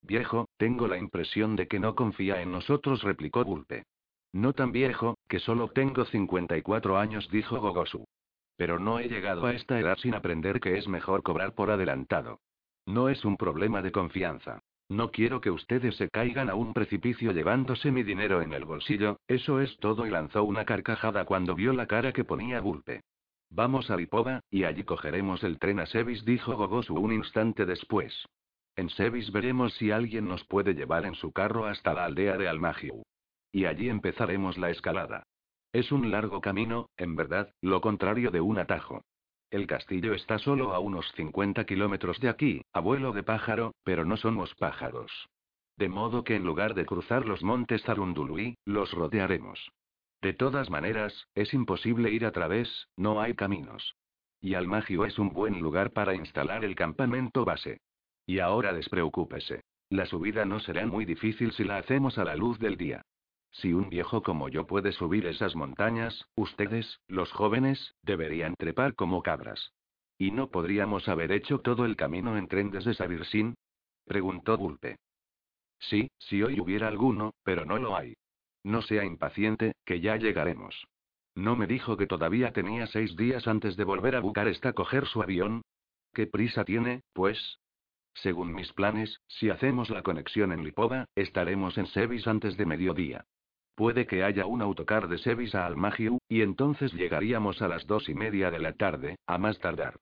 Viejo, 0.03 0.49
tengo 0.59 0.87
la 0.87 0.99
impresión 0.99 1.57
de 1.57 1.67
que 1.67 1.81
no 1.81 1.97
confía 1.97 2.41
en 2.41 2.53
nosotros, 2.53 3.03
replicó 3.03 3.45
Bulpe. 3.45 3.85
No 4.33 4.53
tan 4.53 4.71
viejo, 4.71 5.17
que 5.29 5.41
solo 5.41 5.69
tengo 5.69 6.05
54 6.05 6.99
años, 6.99 7.29
dijo 7.31 7.59
Gogosu. 7.59 8.05
Pero 8.57 8.79
no 8.79 8.99
he 8.99 9.09
llegado 9.09 9.47
a 9.47 9.53
esta 9.53 9.79
edad 9.79 9.97
sin 9.99 10.15
aprender 10.15 10.61
que 10.61 10.79
es 10.79 10.89
mejor 10.89 11.23
cobrar 11.23 11.55
por 11.55 11.71
adelantado. 11.71 12.41
No 12.87 13.09
es 13.09 13.25
un 13.25 13.37
problema 13.37 13.83
de 13.83 13.93
confianza. 13.93 14.63
No 14.89 15.11
quiero 15.11 15.41
que 15.41 15.51
ustedes 15.51 15.97
se 15.97 16.09
caigan 16.09 16.49
a 16.49 16.55
un 16.55 16.73
precipicio 16.73 17.33
llevándose 17.33 17.91
mi 17.91 18.05
dinero 18.05 18.41
en 18.41 18.53
el 18.53 18.65
bolsillo, 18.65 19.19
eso 19.27 19.61
es 19.61 19.77
todo 19.79 20.07
y 20.07 20.11
lanzó 20.11 20.45
una 20.45 20.65
carcajada 20.65 21.25
cuando 21.25 21.57
vio 21.57 21.73
la 21.73 21.87
cara 21.87 22.13
que 22.13 22.25
ponía 22.25 22.61
Bulpe. 22.61 23.03
Vamos 23.51 23.91
a 23.91 23.97
Lipova, 23.97 24.41
y 24.49 24.65
allí 24.65 24.85
cogeremos 24.85 25.43
el 25.43 25.59
tren 25.59 25.81
a 25.81 25.87
Sevis, 25.87 26.25
dijo 26.25 26.57
Gogosu 26.57 26.95
un 26.95 27.13
instante 27.13 27.67
después. 27.67 28.27
En 28.77 28.89
Sevis 28.91 29.33
veremos 29.33 29.75
si 29.75 29.91
alguien 29.91 30.29
nos 30.29 30.45
puede 30.45 30.75
llevar 30.75 31.05
en 31.05 31.15
su 31.15 31.33
carro 31.33 31.67
hasta 31.67 31.93
la 31.93 32.05
aldea 32.05 32.37
de 32.37 32.49
Almagiu. 32.49 33.03
Y 33.51 33.65
allí 33.65 33.89
empezaremos 33.89 34.57
la 34.59 34.71
escalada. 34.71 35.26
Es 35.77 35.93
un 35.93 36.11
largo 36.11 36.41
camino, 36.41 36.89
en 36.97 37.17
verdad, 37.17 37.53
lo 37.61 37.83
contrario 37.83 38.31
de 38.31 38.41
un 38.41 38.57
atajo. 38.57 39.05
El 39.51 39.67
castillo 39.67 40.15
está 40.15 40.39
solo 40.39 40.73
a 40.73 40.79
unos 40.79 41.13
50 41.17 41.67
kilómetros 41.67 42.19
de 42.19 42.31
aquí, 42.31 42.63
abuelo 42.73 43.13
de 43.13 43.23
pájaro, 43.23 43.75
pero 43.85 44.07
no 44.07 44.17
somos 44.17 44.55
pájaros. 44.55 45.29
De 45.77 45.91
modo 45.91 46.25
que 46.25 46.35
en 46.35 46.47
lugar 46.47 46.73
de 46.73 46.87
cruzar 46.87 47.27
los 47.27 47.43
montes 47.43 47.83
Zarundului, 47.83 48.57
los 48.65 48.91
rodearemos. 48.93 49.71
De 50.23 50.33
todas 50.33 50.71
maneras, 50.71 51.27
es 51.35 51.53
imposible 51.53 52.11
ir 52.11 52.25
a 52.25 52.33
través, 52.33 52.89
no 52.97 53.21
hay 53.21 53.35
caminos. 53.35 53.97
Y 54.41 54.55
Almagio 54.55 55.05
es 55.05 55.19
un 55.19 55.29
buen 55.29 55.61
lugar 55.61 55.93
para 55.93 56.15
instalar 56.15 56.65
el 56.65 56.75
campamento 56.75 57.45
base. 57.45 57.83
Y 58.25 58.39
ahora 58.39 58.73
despreocúpese. 58.73 59.61
La 59.91 60.07
subida 60.07 60.47
no 60.47 60.59
será 60.59 60.87
muy 60.87 61.05
difícil 61.05 61.53
si 61.53 61.65
la 61.65 61.77
hacemos 61.77 62.17
a 62.17 62.25
la 62.25 62.35
luz 62.35 62.59
del 62.59 62.79
día. 62.79 63.03
Si 63.61 63.73
un 63.73 63.89
viejo 63.89 64.23
como 64.23 64.51
yo 64.51 64.67
puede 64.67 64.93
subir 64.93 65.27
esas 65.27 65.57
montañas, 65.57 66.29
ustedes, 66.35 67.01
los 67.09 67.33
jóvenes, 67.33 67.95
deberían 68.03 68.55
trepar 68.55 68.95
como 68.95 69.23
cabras. 69.23 69.73
¿Y 70.19 70.31
no 70.31 70.51
podríamos 70.51 71.09
haber 71.09 71.33
hecho 71.33 71.61
todo 71.61 71.87
el 71.87 71.97
camino 71.97 72.37
en 72.37 72.49
tren 72.49 72.71
desde 72.71 72.93
Sabirsin? 72.93 73.55
preguntó 74.05 74.59
Bulpe. 74.59 74.97
Sí, 75.79 76.11
si 76.19 76.43
hoy 76.43 76.61
hubiera 76.61 76.89
alguno, 76.89 77.33
pero 77.45 77.65
no 77.65 77.79
lo 77.79 77.97
hay. 77.97 78.15
No 78.63 78.83
sea 78.83 79.05
impaciente, 79.05 79.73
que 79.87 80.01
ya 80.01 80.17
llegaremos. 80.17 80.87
¿No 81.35 81.57
me 81.57 81.67
dijo 81.67 81.97
que 81.97 82.07
todavía 82.07 82.53
tenía 82.53 82.87
seis 82.87 83.17
días 83.17 83.47
antes 83.47 83.77
de 83.77 83.85
volver 83.85 84.17
a 84.17 84.21
Bucarest 84.21 84.65
a 84.67 84.75
coger 84.75 85.07
su 85.07 85.23
avión? 85.23 85.63
¿Qué 86.13 86.27
prisa 86.27 86.65
tiene, 86.65 87.03
pues? 87.15 87.59
Según 88.15 88.53
mis 88.55 88.73
planes, 88.75 89.21
si 89.29 89.49
hacemos 89.49 89.89
la 89.89 90.03
conexión 90.03 90.53
en 90.53 90.63
Lipova, 90.63 91.07
estaremos 91.15 91.79
en 91.79 91.87
Sevis 91.87 92.27
antes 92.27 92.57
de 92.57 92.67
mediodía. 92.67 93.25
Puede 93.77 94.07
que 94.07 94.25
haya 94.25 94.47
un 94.47 94.63
autocar 94.63 95.07
de 95.07 95.19
Sevis 95.19 95.55
a 95.55 95.67
Almagiu, 95.67 96.19
y 96.29 96.41
entonces 96.41 96.95
llegaríamos 96.95 97.61
a 97.61 97.69
las 97.69 97.87
dos 97.87 98.09
y 98.09 98.15
media 98.15 98.51
de 98.51 98.59
la 98.59 98.73
tarde, 98.73 99.17
a 99.27 99.37
más 99.37 99.59
tardar. 99.59 100.01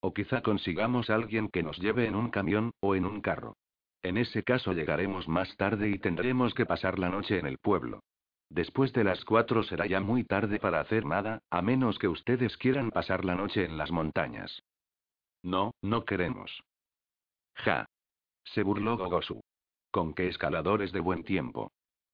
O 0.00 0.12
quizá 0.12 0.42
consigamos 0.42 1.08
a 1.08 1.14
alguien 1.14 1.48
que 1.48 1.62
nos 1.62 1.78
lleve 1.78 2.06
en 2.06 2.16
un 2.16 2.30
camión, 2.30 2.72
o 2.80 2.96
en 2.96 3.06
un 3.06 3.20
carro. 3.20 3.54
En 4.02 4.16
ese 4.16 4.42
caso 4.42 4.72
llegaremos 4.72 5.28
más 5.28 5.56
tarde 5.56 5.88
y 5.88 6.00
tendremos 6.00 6.52
que 6.54 6.66
pasar 6.66 6.98
la 6.98 7.10
noche 7.10 7.38
en 7.38 7.46
el 7.46 7.58
pueblo. 7.58 8.00
Después 8.50 8.92
de 8.92 9.04
las 9.04 9.24
cuatro 9.24 9.62
será 9.62 9.86
ya 9.86 10.00
muy 10.00 10.24
tarde 10.24 10.58
para 10.58 10.80
hacer 10.80 11.06
nada, 11.06 11.40
a 11.48 11.62
menos 11.62 12.00
que 12.00 12.08
ustedes 12.08 12.56
quieran 12.56 12.90
pasar 12.90 13.24
la 13.24 13.36
noche 13.36 13.64
en 13.64 13.78
las 13.78 13.92
montañas. 13.92 14.64
No, 15.44 15.76
no 15.80 16.04
queremos. 16.04 16.60
Ja. 17.54 17.86
Se 18.44 18.64
burló 18.64 18.98
Gogosu. 18.98 19.40
¿Con 19.92 20.12
qué 20.12 20.26
escaladores 20.26 20.90
de 20.90 20.98
buen 20.98 21.22
tiempo? 21.22 21.70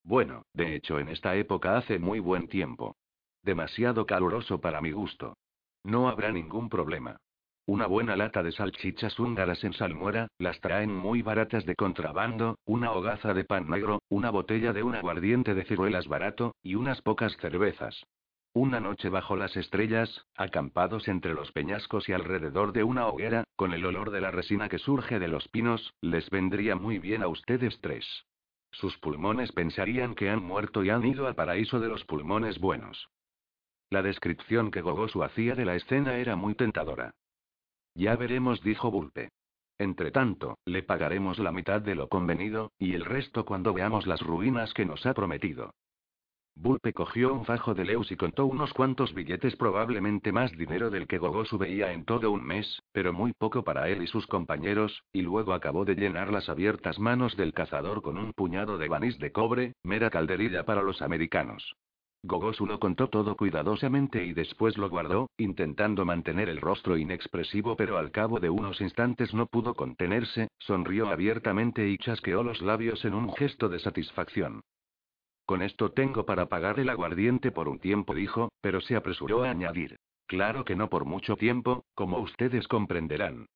Bueno, 0.09 0.47
de 0.55 0.75
hecho 0.75 0.99
en 0.99 1.11
esta 1.11 1.37
época 1.37 1.77
hace 1.77 1.99
muy 1.99 2.19
buen 2.19 2.49
tiempo. 2.49 2.97
Demasiado 3.43 4.07
caluroso 4.07 4.59
para 4.59 4.81
mi 4.81 4.91
gusto. 4.91 5.37
No 5.85 6.09
habrá 6.09 6.33
ningún 6.33 6.71
problema. 6.71 7.19
Una 7.67 7.87
buena 7.87 8.17
lata 8.17 8.43
de 8.43 8.53
salchichas 8.53 9.19
húngaras 9.19 9.63
en 9.65 9.75
salmuera, 9.75 10.29
las 10.39 10.59
traen 10.61 10.95
muy 10.95 11.21
baratas 11.21 11.67
de 11.67 11.75
contrabando, 11.75 12.57
una 12.65 12.93
hogaza 12.93 13.35
de 13.35 13.45
pan 13.45 13.69
negro, 13.69 14.01
una 14.09 14.31
botella 14.31 14.73
de 14.73 14.83
un 14.83 14.95
aguardiente 14.95 15.53
de 15.53 15.67
ciruelas 15.67 16.09
barato, 16.09 16.55
y 16.63 16.75
unas 16.75 17.03
pocas 17.03 17.37
cervezas. 17.37 18.07
Una 18.55 18.81
noche 18.81 19.11
bajo 19.11 19.37
las 19.37 19.59
estrellas, 19.59 20.25
acampados 20.35 21.07
entre 21.09 21.35
los 21.35 21.53
peñascos 21.53 22.09
y 22.09 22.15
alrededor 22.15 22.73
de 22.73 22.83
una 22.83 23.09
hoguera, 23.09 23.45
con 23.57 23.75
el 23.75 23.85
olor 23.85 24.11
de 24.11 24.23
la 24.23 24.31
resina 24.31 24.71
que 24.71 24.79
surge 24.79 25.19
de 25.19 25.29
los 25.29 25.49
pinos, 25.49 25.93
les 26.01 26.31
vendría 26.31 26.77
muy 26.77 26.99
bien 26.99 27.23
a 27.23 27.29
ustedes 27.29 27.79
tres. 27.83 28.25
Sus 28.71 28.97
pulmones 28.99 29.53
pensarían 29.53 30.15
que 30.15 30.31
han 30.31 30.43
muerto 30.43 30.85
y 30.85 30.91
han 30.91 31.05
ido 31.07 31.27
al 31.27 31.35
paraíso 31.35 31.81
de 31.81 31.89
los 31.89 32.05
pulmones 32.05 32.59
buenos. 32.59 33.09
La 33.91 34.03
descripción 34.03 34.71
que 34.71 34.83
Gogosu 34.83 35.23
hacía 35.23 35.55
de 35.55 35.65
la 35.65 35.75
escena 35.75 36.17
era 36.17 36.37
muy 36.37 36.55
tentadora. 36.55 37.15
Ya 37.95 38.15
veremos, 38.17 38.63
dijo 38.63 38.91
Bulpe. 38.91 39.31
tanto, 40.13 40.59
le 40.67 40.83
pagaremos 40.83 41.39
la 41.39 41.53
mitad 41.53 41.81
de 41.81 41.95
lo 41.95 42.09
convenido, 42.09 42.73
y 42.79 42.95
el 42.95 43.05
resto 43.05 43.45
cuando 43.45 43.73
veamos 43.73 44.07
las 44.07 44.21
ruinas 44.21 44.75
que 44.75 44.85
nos 44.85 45.07
ha 45.07 45.15
prometido. 45.15 45.73
Bulpe 46.61 46.93
cogió 46.93 47.33
un 47.33 47.45
fajo 47.45 47.73
de 47.73 47.85
Leus 47.85 48.11
y 48.11 48.17
contó 48.17 48.45
unos 48.45 48.73
cuantos 48.73 49.15
billetes, 49.15 49.55
probablemente 49.55 50.33
más 50.33 50.51
dinero 50.51 50.91
del 50.91 51.07
que 51.07 51.19
Gogosu 51.19 51.57
veía 51.57 51.93
en 51.93 52.05
todo 52.05 52.33
un 52.33 52.45
mes, 52.45 52.83
pero 52.91 53.13
muy 53.13 53.33
poco 53.33 53.63
para 53.63 53.89
él 53.89 54.03
y 54.03 54.09
sus 54.09 54.27
compañeros, 54.27 55.05
y 55.13 55.23
luego 55.23 55.53
acabó 55.53 55.85
de 55.85 55.95
llenar 55.95 56.33
las 56.33 56.49
abiertas 56.49 56.99
manos 56.99 57.37
del 57.37 57.55
cazador 57.55 58.03
con 58.03 58.19
un 58.19 58.33
puñado 58.33 58.77
de 58.77 58.89
banís 58.89 59.21
de 59.21 59.31
cobre, 59.31 59.75
mera 59.85 60.11
calderilla 60.11 60.65
para 60.65 60.83
los 60.83 61.01
americanos. 61.01 61.77
Gogosu 62.25 62.67
lo 62.67 62.81
contó 62.81 63.09
todo 63.09 63.37
cuidadosamente 63.37 64.25
y 64.25 64.33
después 64.33 64.77
lo 64.79 64.91
guardó, 64.91 65.31
intentando 65.37 66.05
mantener 66.05 66.49
el 66.49 66.61
rostro 66.61 66.97
inexpresivo, 66.97 67.77
pero 67.77 67.99
al 67.99 68.11
cabo 68.11 68.41
de 68.41 68.51
unos 68.51 68.81
instantes 68.81 69.33
no 69.33 69.47
pudo 69.47 69.75
contenerse, 69.75 70.49
sonrió 70.59 71.09
abiertamente 71.09 71.89
y 71.89 71.99
chasqueó 71.99 72.43
los 72.43 72.61
labios 72.63 73.05
en 73.05 73.15
un 73.15 73.33
gesto 73.35 73.69
de 73.69 73.79
satisfacción. 73.79 74.63
Con 75.49 75.63
esto 75.63 75.93
tengo 75.93 76.27
para 76.27 76.51
pagar 76.51 76.79
el 76.79 76.91
aguardiente 76.91 77.51
por 77.51 77.71
un 77.71 77.79
tiempo, 77.79 78.15
dijo, 78.15 78.53
pero 78.61 78.83
se 78.83 78.97
apresuró 78.97 79.45
a 79.45 79.51
añadir. 79.51 79.97
Claro 80.27 80.67
que 80.67 80.77
no 80.77 80.91
por 80.91 81.07
mucho 81.07 81.37
tiempo, 81.37 81.87
como 81.95 82.19
ustedes 82.19 82.69
comprenderán. 82.69 83.47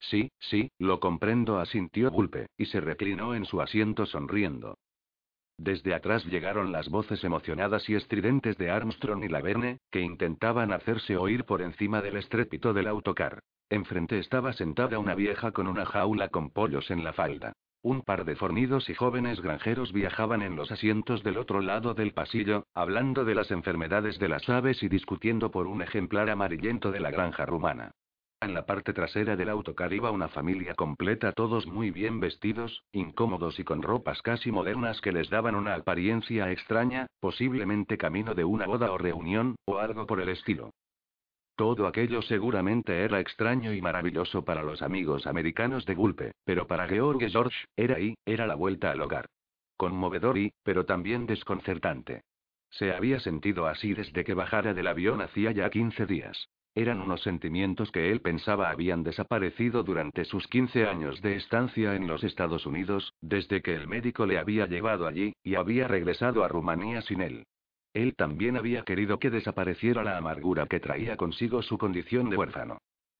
Sí, 0.00 0.30
sí, 0.40 0.70
lo 0.78 0.98
comprendo, 0.98 1.58
asintió 1.58 2.10
Gulpe, 2.10 2.46
y 2.56 2.64
se 2.64 2.80
reclinó 2.80 3.34
en 3.34 3.44
su 3.44 3.60
asiento 3.60 4.06
sonriendo. 4.06 4.78
Desde 5.58 5.92
atrás 5.92 6.24
llegaron 6.24 6.72
las 6.72 6.88
voces 6.88 7.22
emocionadas 7.22 7.86
y 7.90 7.96
estridentes 7.96 8.56
de 8.56 8.70
Armstrong 8.70 9.22
y 9.22 9.28
Laverne, 9.28 9.76
que 9.90 10.00
intentaban 10.00 10.72
hacerse 10.72 11.18
oír 11.18 11.44
por 11.44 11.60
encima 11.60 12.00
del 12.00 12.16
estrépito 12.16 12.72
del 12.72 12.86
autocar. 12.86 13.40
Enfrente 13.68 14.18
estaba 14.18 14.54
sentada 14.54 14.98
una 14.98 15.14
vieja 15.14 15.52
con 15.52 15.66
una 15.66 15.84
jaula 15.84 16.30
con 16.30 16.48
pollos 16.48 16.90
en 16.90 17.04
la 17.04 17.12
falda. 17.12 17.52
Un 17.84 18.02
par 18.02 18.24
de 18.24 18.36
fornidos 18.36 18.88
y 18.88 18.94
jóvenes 18.94 19.40
granjeros 19.40 19.92
viajaban 19.92 20.40
en 20.42 20.54
los 20.54 20.70
asientos 20.70 21.24
del 21.24 21.36
otro 21.36 21.60
lado 21.60 21.94
del 21.94 22.12
pasillo, 22.12 22.66
hablando 22.74 23.24
de 23.24 23.34
las 23.34 23.50
enfermedades 23.50 24.20
de 24.20 24.28
las 24.28 24.48
aves 24.48 24.84
y 24.84 24.88
discutiendo 24.88 25.50
por 25.50 25.66
un 25.66 25.82
ejemplar 25.82 26.30
amarillento 26.30 26.92
de 26.92 27.00
la 27.00 27.10
granja 27.10 27.44
rumana. 27.44 27.90
En 28.40 28.54
la 28.54 28.66
parte 28.66 28.92
trasera 28.92 29.34
del 29.34 29.48
autocar 29.48 29.92
iba 29.92 30.12
una 30.12 30.28
familia 30.28 30.74
completa, 30.74 31.32
todos 31.32 31.66
muy 31.66 31.90
bien 31.90 32.20
vestidos, 32.20 32.84
incómodos 32.92 33.58
y 33.58 33.64
con 33.64 33.82
ropas 33.82 34.22
casi 34.22 34.52
modernas 34.52 35.00
que 35.00 35.10
les 35.10 35.28
daban 35.28 35.56
una 35.56 35.74
apariencia 35.74 36.52
extraña, 36.52 37.06
posiblemente 37.18 37.98
camino 37.98 38.34
de 38.34 38.44
una 38.44 38.66
boda 38.66 38.92
o 38.92 38.98
reunión, 38.98 39.56
o 39.64 39.78
algo 39.78 40.06
por 40.06 40.20
el 40.20 40.28
estilo. 40.28 40.70
Todo 41.56 41.86
aquello 41.86 42.22
seguramente 42.22 43.04
era 43.04 43.20
extraño 43.20 43.72
y 43.74 43.82
maravilloso 43.82 44.44
para 44.44 44.62
los 44.62 44.80
amigos 44.80 45.26
americanos 45.26 45.84
de 45.84 45.94
Gulpe, 45.94 46.32
pero 46.44 46.66
para 46.66 46.88
George 46.88 47.28
George, 47.28 47.66
era 47.76 47.96
ahí, 47.96 48.14
era 48.24 48.46
la 48.46 48.54
vuelta 48.54 48.90
al 48.90 49.02
hogar. 49.02 49.26
Conmovedor 49.76 50.38
y, 50.38 50.52
pero 50.62 50.86
también 50.86 51.26
desconcertante. 51.26 52.22
Se 52.70 52.92
había 52.92 53.20
sentido 53.20 53.66
así 53.66 53.92
desde 53.92 54.24
que 54.24 54.32
bajara 54.32 54.72
del 54.72 54.86
avión 54.86 55.20
hacía 55.20 55.52
ya 55.52 55.68
15 55.68 56.06
días. 56.06 56.48
Eran 56.74 57.02
unos 57.02 57.20
sentimientos 57.20 57.92
que 57.92 58.10
él 58.10 58.22
pensaba 58.22 58.70
habían 58.70 59.02
desaparecido 59.02 59.82
durante 59.82 60.24
sus 60.24 60.48
15 60.48 60.86
años 60.86 61.20
de 61.20 61.36
estancia 61.36 61.94
en 61.94 62.06
los 62.06 62.24
Estados 62.24 62.64
Unidos, 62.64 63.12
desde 63.20 63.60
que 63.60 63.74
el 63.74 63.88
médico 63.88 64.24
le 64.24 64.38
había 64.38 64.66
llevado 64.66 65.06
allí, 65.06 65.34
y 65.42 65.56
había 65.56 65.86
regresado 65.86 66.44
a 66.44 66.48
Rumanía 66.48 67.02
sin 67.02 67.20
él. 67.20 67.44
Él 67.94 68.14
también 68.16 68.56
había 68.56 68.84
querido 68.84 69.18
que 69.18 69.30
desapareciera 69.30 70.02
la 70.02 70.16
amargura 70.16 70.66
que 70.66 70.80
traía 70.80 71.16
consigo 71.16 71.62
su 71.62 71.76
condición 71.76 72.30
de 72.30 72.36
huérfano. 72.36 72.78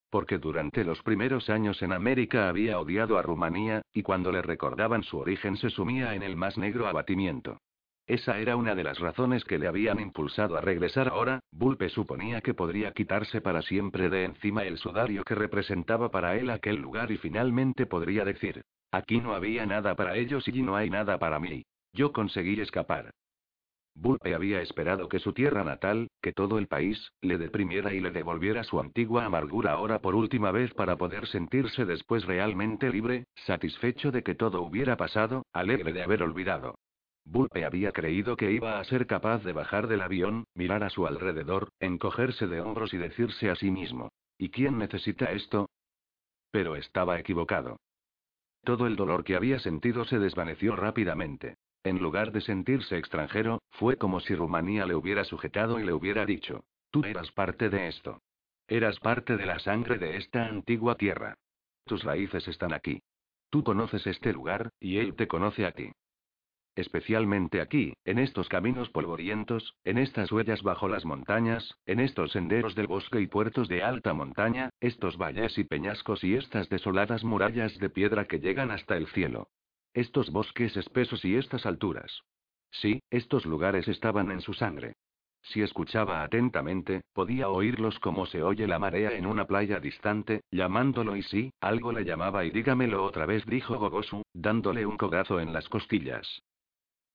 Porque 0.09 0.37
durante 0.37 0.83
los 0.83 1.01
primeros 1.03 1.49
años 1.49 1.81
en 1.81 1.91
América 1.93 2.49
había 2.49 2.79
odiado 2.79 3.17
a 3.17 3.21
Rumanía, 3.21 3.81
y 3.93 4.03
cuando 4.03 4.31
le 4.31 4.41
recordaban 4.41 5.03
su 5.03 5.17
origen 5.17 5.57
se 5.57 5.69
sumía 5.69 6.15
en 6.15 6.23
el 6.23 6.35
más 6.35 6.57
negro 6.57 6.87
abatimiento. 6.87 7.57
Esa 8.05 8.37
era 8.37 8.57
una 8.57 8.75
de 8.75 8.83
las 8.83 8.99
razones 8.99 9.45
que 9.45 9.57
le 9.57 9.67
habían 9.67 9.99
impulsado 9.99 10.57
a 10.57 10.61
regresar 10.61 11.07
ahora, 11.07 11.39
Bulpe 11.51 11.87
suponía 11.87 12.41
que 12.41 12.53
podría 12.53 12.91
quitarse 12.91 13.39
para 13.39 13.61
siempre 13.61 14.09
de 14.09 14.25
encima 14.25 14.65
el 14.65 14.77
sudario 14.77 15.23
que 15.23 15.35
representaba 15.35 16.11
para 16.11 16.35
él 16.35 16.49
aquel 16.49 16.75
lugar 16.75 17.11
y 17.11 17.17
finalmente 17.17 17.85
podría 17.85 18.25
decir, 18.25 18.61
aquí 18.91 19.21
no 19.21 19.33
había 19.33 19.65
nada 19.65 19.95
para 19.95 20.17
ellos 20.17 20.47
y 20.47 20.61
no 20.61 20.75
hay 20.75 20.89
nada 20.89 21.17
para 21.17 21.39
mí. 21.39 21.63
Yo 21.93 22.11
conseguí 22.11 22.59
escapar. 22.59 23.11
Bulpe 23.95 24.33
había 24.33 24.61
esperado 24.61 25.07
que 25.07 25.19
su 25.19 25.33
tierra 25.33 25.63
natal, 25.63 26.09
que 26.21 26.33
todo 26.33 26.57
el 26.57 26.67
país, 26.67 27.11
le 27.21 27.37
deprimiera 27.37 27.93
y 27.93 27.99
le 27.99 28.11
devolviera 28.11 28.63
su 28.63 28.79
antigua 28.79 29.25
amargura 29.25 29.73
ahora 29.73 29.99
por 29.99 30.15
última 30.15 30.51
vez 30.51 30.73
para 30.73 30.97
poder 30.97 31.27
sentirse 31.27 31.85
después 31.85 32.25
realmente 32.25 32.89
libre, 32.89 33.25
satisfecho 33.35 34.11
de 34.11 34.23
que 34.23 34.35
todo 34.35 34.61
hubiera 34.61 34.97
pasado, 34.97 35.45
alegre 35.53 35.93
de 35.93 36.03
haber 36.03 36.23
olvidado. 36.23 36.75
Bulpe 37.25 37.63
había 37.65 37.91
creído 37.91 38.35
que 38.35 38.51
iba 38.51 38.79
a 38.79 38.83
ser 38.83 39.07
capaz 39.07 39.43
de 39.43 39.53
bajar 39.53 39.87
del 39.87 40.01
avión, 40.01 40.45
mirar 40.55 40.83
a 40.83 40.89
su 40.89 41.07
alrededor, 41.07 41.69
encogerse 41.79 42.47
de 42.47 42.61
hombros 42.61 42.93
y 42.93 42.97
decirse 42.97 43.49
a 43.49 43.55
sí 43.55 43.71
mismo, 43.71 44.11
¿y 44.37 44.49
quién 44.49 44.77
necesita 44.77 45.31
esto? 45.31 45.69
Pero 46.51 46.75
estaba 46.75 47.19
equivocado. 47.19 47.77
Todo 48.63 48.87
el 48.87 48.95
dolor 48.95 49.23
que 49.23 49.35
había 49.35 49.59
sentido 49.59 50.05
se 50.05 50.19
desvaneció 50.19 50.75
rápidamente. 50.75 51.55
En 51.83 51.99
lugar 51.99 52.31
de 52.31 52.39
sentirse 52.39 52.97
extranjero, 52.97 53.61
fue 53.71 53.97
como 53.97 54.21
si 54.21 54.35
Rumanía 54.35 54.85
le 54.85 54.95
hubiera 54.95 55.25
sujetado 55.25 55.79
y 55.79 55.83
le 55.83 55.91
hubiera 55.91 56.25
dicho, 56.25 56.63
tú 56.91 57.03
eras 57.03 57.31
parte 57.31 57.69
de 57.69 57.89
esto. 57.89 58.21
Eras 58.67 58.99
parte 58.99 59.35
de 59.35 59.45
la 59.45 59.59
sangre 59.59 59.97
de 59.97 60.15
esta 60.15 60.45
antigua 60.45 60.95
tierra. 60.95 61.35
Tus 61.85 62.03
raíces 62.03 62.47
están 62.47 62.73
aquí. 62.73 63.01
Tú 63.49 63.63
conoces 63.63 64.07
este 64.07 64.31
lugar, 64.31 64.69
y 64.79 64.97
él 64.97 65.15
te 65.15 65.27
conoce 65.27 65.65
a 65.65 65.73
ti. 65.73 65.91
Especialmente 66.75 67.61
aquí, 67.61 67.93
en 68.03 68.17
estos 68.17 68.49
caminos 68.49 68.89
polvorientos, 68.89 69.75
en 69.83 69.99
estas 69.99 70.31
huellas 70.31 70.63
bajo 70.63 70.87
las 70.87 71.05
montañas, 71.05 71.75
en 71.85 71.99
estos 71.99 72.31
senderos 72.31 72.73
del 72.73 72.87
bosque 72.87 73.21
y 73.21 73.27
puertos 73.27 73.67
de 73.67 73.83
alta 73.83 74.13
montaña, 74.13 74.69
estos 74.79 75.17
valles 75.17 75.57
y 75.57 75.65
peñascos 75.65 76.23
y 76.23 76.35
estas 76.35 76.69
desoladas 76.69 77.23
murallas 77.23 77.77
de 77.77 77.89
piedra 77.89 78.25
que 78.25 78.39
llegan 78.39 78.71
hasta 78.71 78.97
el 78.97 79.07
cielo. 79.07 79.49
Estos 79.93 80.31
bosques 80.31 80.75
espesos 80.75 81.23
y 81.23 81.35
estas 81.35 81.65
alturas. 81.67 82.21
Sí, 82.71 83.03
estos 83.11 83.45
lugares 83.45 83.87
estaban 83.87 84.31
en 84.31 84.41
su 84.41 84.53
sangre. 84.53 84.95
Si 85.43 85.61
escuchaba 85.61 86.23
atentamente, 86.23 87.01
podía 87.13 87.49
oírlos 87.49 87.99
como 87.99 88.25
se 88.25 88.41
oye 88.41 88.65
la 88.65 88.79
marea 88.79 89.11
en 89.11 89.27
una 89.27 89.45
playa 89.45 89.79
distante, 89.79 90.41
llamándolo 90.49 91.15
y 91.15 91.21
sí, 91.21 91.51
algo 91.59 91.91
le 91.91 92.05
llamaba 92.05 92.45
y 92.45 92.49
dígamelo 92.49 93.03
otra 93.03 93.25
vez, 93.25 93.45
dijo 93.45 93.77
Gogosu, 93.77 94.23
dándole 94.33 94.85
un 94.85 94.97
codazo 94.97 95.39
en 95.39 95.53
las 95.53 95.69
costillas. 95.69 96.41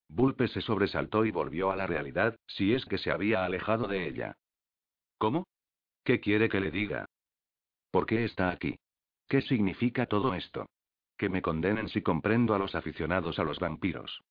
Bulpe 0.09 0.47
se 0.49 0.61
sobresaltó 0.61 1.25
y 1.25 1.33
volvió 1.33 1.73
a 1.73 1.77
la 1.77 1.87
realidad, 1.87 2.37
si 2.47 2.75
es 2.75 2.85
que 2.85 2.99
se 2.99 3.11
había 3.11 3.45
alejado 3.45 3.89
de 3.89 4.07
ella. 4.07 4.37
¿Cómo? 5.17 5.49
¿Qué 6.05 6.21
quiere 6.21 6.49
que 6.49 6.61
le 6.61 6.71
diga? 6.71 7.07
¿Por 7.91 8.07
qué 8.07 8.25
está 8.25 8.51
aquí? 8.51 8.79
¿Qué 9.27 9.41
significa 9.43 10.07
todo 10.07 10.35
esto? 10.35 10.69
Que 11.19 11.29
me 11.29 11.43
condenen 11.43 11.89
si 11.89 12.01
comprendo 12.01 12.55
a 12.55 12.59
los 12.59 12.75
aficionados 12.75 13.39
a 13.39 13.45
los 13.45 13.59
vampiros. 13.59 14.23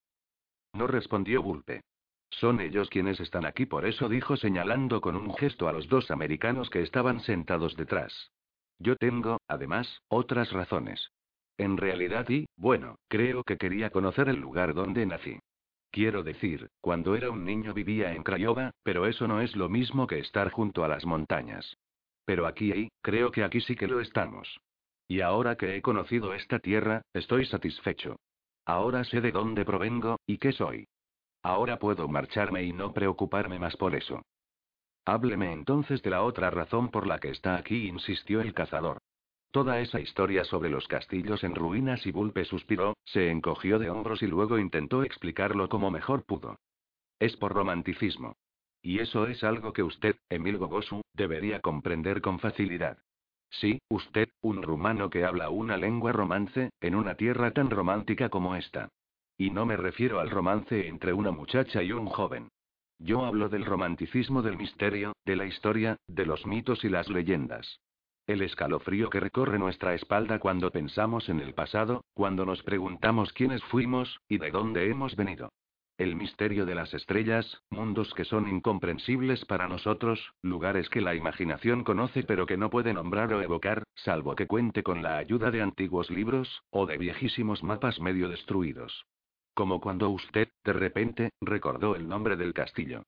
No 0.74 0.88
respondió 0.88 1.44
Bulpe. 1.44 1.82
Son 2.30 2.60
ellos 2.60 2.90
quienes 2.90 3.20
están 3.20 3.46
aquí, 3.46 3.66
por 3.66 3.86
eso 3.86 4.10
dijo 4.10 4.38
señalando 4.38 5.02
con 5.02 5.16
un 5.16 5.36
gesto 5.36 5.68
a 5.68 5.74
los 5.74 5.88
dos 5.88 6.12
americanos 6.12 6.70
que 6.70 6.82
estaban 6.82 7.20
sentados 7.22 7.76
detrás. 7.76 8.32
Yo 8.80 8.96
tengo, 8.96 9.38
además, 9.48 10.02
otras 10.08 10.52
razones. 10.52 11.12
En 11.58 11.78
realidad 11.78 12.30
y, 12.30 12.46
bueno, 12.56 12.96
creo 13.08 13.44
que 13.44 13.58
quería 13.58 13.90
conocer 13.90 14.30
el 14.30 14.38
lugar 14.38 14.74
donde 14.74 15.06
nací. 15.06 15.40
Quiero 15.90 16.22
decir, 16.24 16.70
cuando 16.82 17.16
era 17.16 17.32
un 17.32 17.44
niño 17.44 17.74
vivía 17.74 18.14
en 18.14 18.24
Craiova, 18.24 18.72
pero 18.84 19.08
eso 19.08 19.28
no 19.28 19.42
es 19.42 19.56
lo 19.56 19.68
mismo 19.68 20.06
que 20.06 20.20
estar 20.20 20.52
junto 20.52 20.84
a 20.84 20.88
las 20.88 21.06
montañas. 21.06 21.78
Pero 22.26 22.46
aquí 22.46 22.72
y, 22.72 22.90
creo 23.02 23.32
que 23.32 23.44
aquí 23.44 23.62
sí 23.62 23.76
que 23.76 23.88
lo 23.88 24.00
estamos. 24.00 24.60
Y 25.08 25.22
ahora 25.22 25.56
que 25.56 25.76
he 25.76 25.82
conocido 25.82 26.34
esta 26.34 26.60
tierra, 26.60 27.02
estoy 27.14 27.46
satisfecho. 27.46 28.18
Ahora 28.66 29.04
sé 29.06 29.22
de 29.22 29.32
dónde 29.32 29.64
provengo, 29.64 30.20
y 30.26 30.38
qué 30.38 30.52
soy. 30.52 30.88
Ahora 31.44 31.80
puedo 31.80 32.08
marcharme 32.08 32.64
y 32.64 32.74
no 32.74 32.94
preocuparme 32.94 33.60
más 33.60 33.78
por 33.78 33.96
eso. 33.96 34.22
Hábleme 35.06 35.54
entonces 35.54 36.02
de 36.02 36.10
la 36.10 36.24
otra 36.24 36.50
razón 36.50 36.90
por 36.90 37.08
la 37.08 37.20
que 37.20 37.30
está 37.30 37.56
aquí, 37.56 37.88
insistió 37.88 38.42
el 38.42 38.54
cazador. 38.54 38.98
Toda 39.52 39.80
esa 39.80 40.02
historia 40.02 40.44
sobre 40.44 40.70
los 40.70 40.88
castillos 40.90 41.46
en 41.46 41.56
ruinas 41.56 42.06
y 42.06 42.12
Bulpe 42.12 42.44
suspiró, 42.44 42.98
se 43.06 43.32
encogió 43.32 43.80
de 43.80 43.90
hombros 43.90 44.22
y 44.22 44.28
luego 44.28 44.60
intentó 44.60 45.04
explicarlo 45.04 45.70
como 45.70 45.90
mejor 45.90 46.26
pudo. 46.26 46.60
Es 47.20 47.38
por 47.38 47.54
romanticismo. 47.54 48.36
Y 48.82 49.00
eso 49.00 49.28
es 49.28 49.44
algo 49.46 49.72
que 49.72 49.84
usted, 49.84 50.18
Emil 50.30 50.58
Gogosu, 50.58 51.02
debería 51.14 51.62
comprender 51.62 52.22
con 52.22 52.40
facilidad. 52.40 52.98
Sí, 53.50 53.80
usted, 53.90 54.30
un 54.42 54.62
rumano 54.62 55.10
que 55.10 55.24
habla 55.26 55.50
una 55.50 55.78
lengua 55.78 56.12
romance, 56.12 56.70
en 56.82 56.96
una 56.96 57.16
tierra 57.16 57.52
tan 57.52 57.70
romántica 57.70 58.30
como 58.30 58.56
esta. 58.56 58.90
Y 59.38 59.52
no 59.52 59.66
me 59.66 59.78
refiero 59.78 60.20
al 60.20 60.30
romance 60.30 60.88
entre 60.88 61.14
una 61.14 61.32
muchacha 61.32 61.84
y 61.84 61.92
un 61.92 62.08
joven. 62.08 62.50
Yo 63.00 63.26
hablo 63.26 63.50
del 63.50 63.66
romanticismo 63.66 64.42
del 64.42 64.58
misterio, 64.58 65.14
de 65.26 65.36
la 65.36 65.46
historia, 65.46 65.98
de 66.08 66.26
los 66.26 66.46
mitos 66.46 66.84
y 66.84 66.90
las 66.90 67.08
leyendas. 67.10 67.80
El 68.26 68.42
escalofrío 68.42 69.10
que 69.10 69.20
recorre 69.20 69.60
nuestra 69.60 69.94
espalda 69.94 70.40
cuando 70.40 70.72
pensamos 70.72 71.30
en 71.30 71.40
el 71.40 71.54
pasado, 71.54 72.04
cuando 72.14 72.46
nos 72.46 72.64
preguntamos 72.64 73.32
quiénes 73.32 73.64
fuimos, 73.66 74.20
y 74.28 74.38
de 74.40 74.52
dónde 74.52 74.90
hemos 74.90 75.16
venido. 75.16 75.50
El 75.98 76.16
misterio 76.16 76.68
de 76.68 76.76
las 76.76 76.94
estrellas, 76.94 77.64
mundos 77.72 78.14
que 78.14 78.24
son 78.24 78.48
incomprensibles 78.48 79.46
para 79.46 79.68
nosotros, 79.68 80.34
lugares 80.44 80.90
que 80.90 81.02
la 81.02 81.16
imaginación 81.16 81.84
conoce 81.84 82.22
pero 82.22 82.46
que 82.46 82.56
no 82.56 82.70
puede 82.70 82.94
nombrar 82.94 83.34
o 83.34 83.42
evocar, 83.42 83.82
salvo 83.96 84.36
que 84.36 84.46
cuente 84.46 84.84
con 84.84 85.02
la 85.02 85.18
ayuda 85.18 85.50
de 85.50 85.64
antiguos 85.64 86.12
libros, 86.12 86.62
o 86.70 86.86
de 86.86 87.00
viejísimos 87.00 87.64
mapas 87.64 88.00
medio 88.00 88.30
destruidos. 88.30 89.08
Como 89.56 89.82
cuando 89.82 90.12
usted, 90.12 90.50
de 90.64 90.74
repente, 90.74 91.32
recordó 91.42 91.96
el 91.96 92.08
nombre 92.08 92.36
del 92.36 92.54
castillo. 92.54 93.02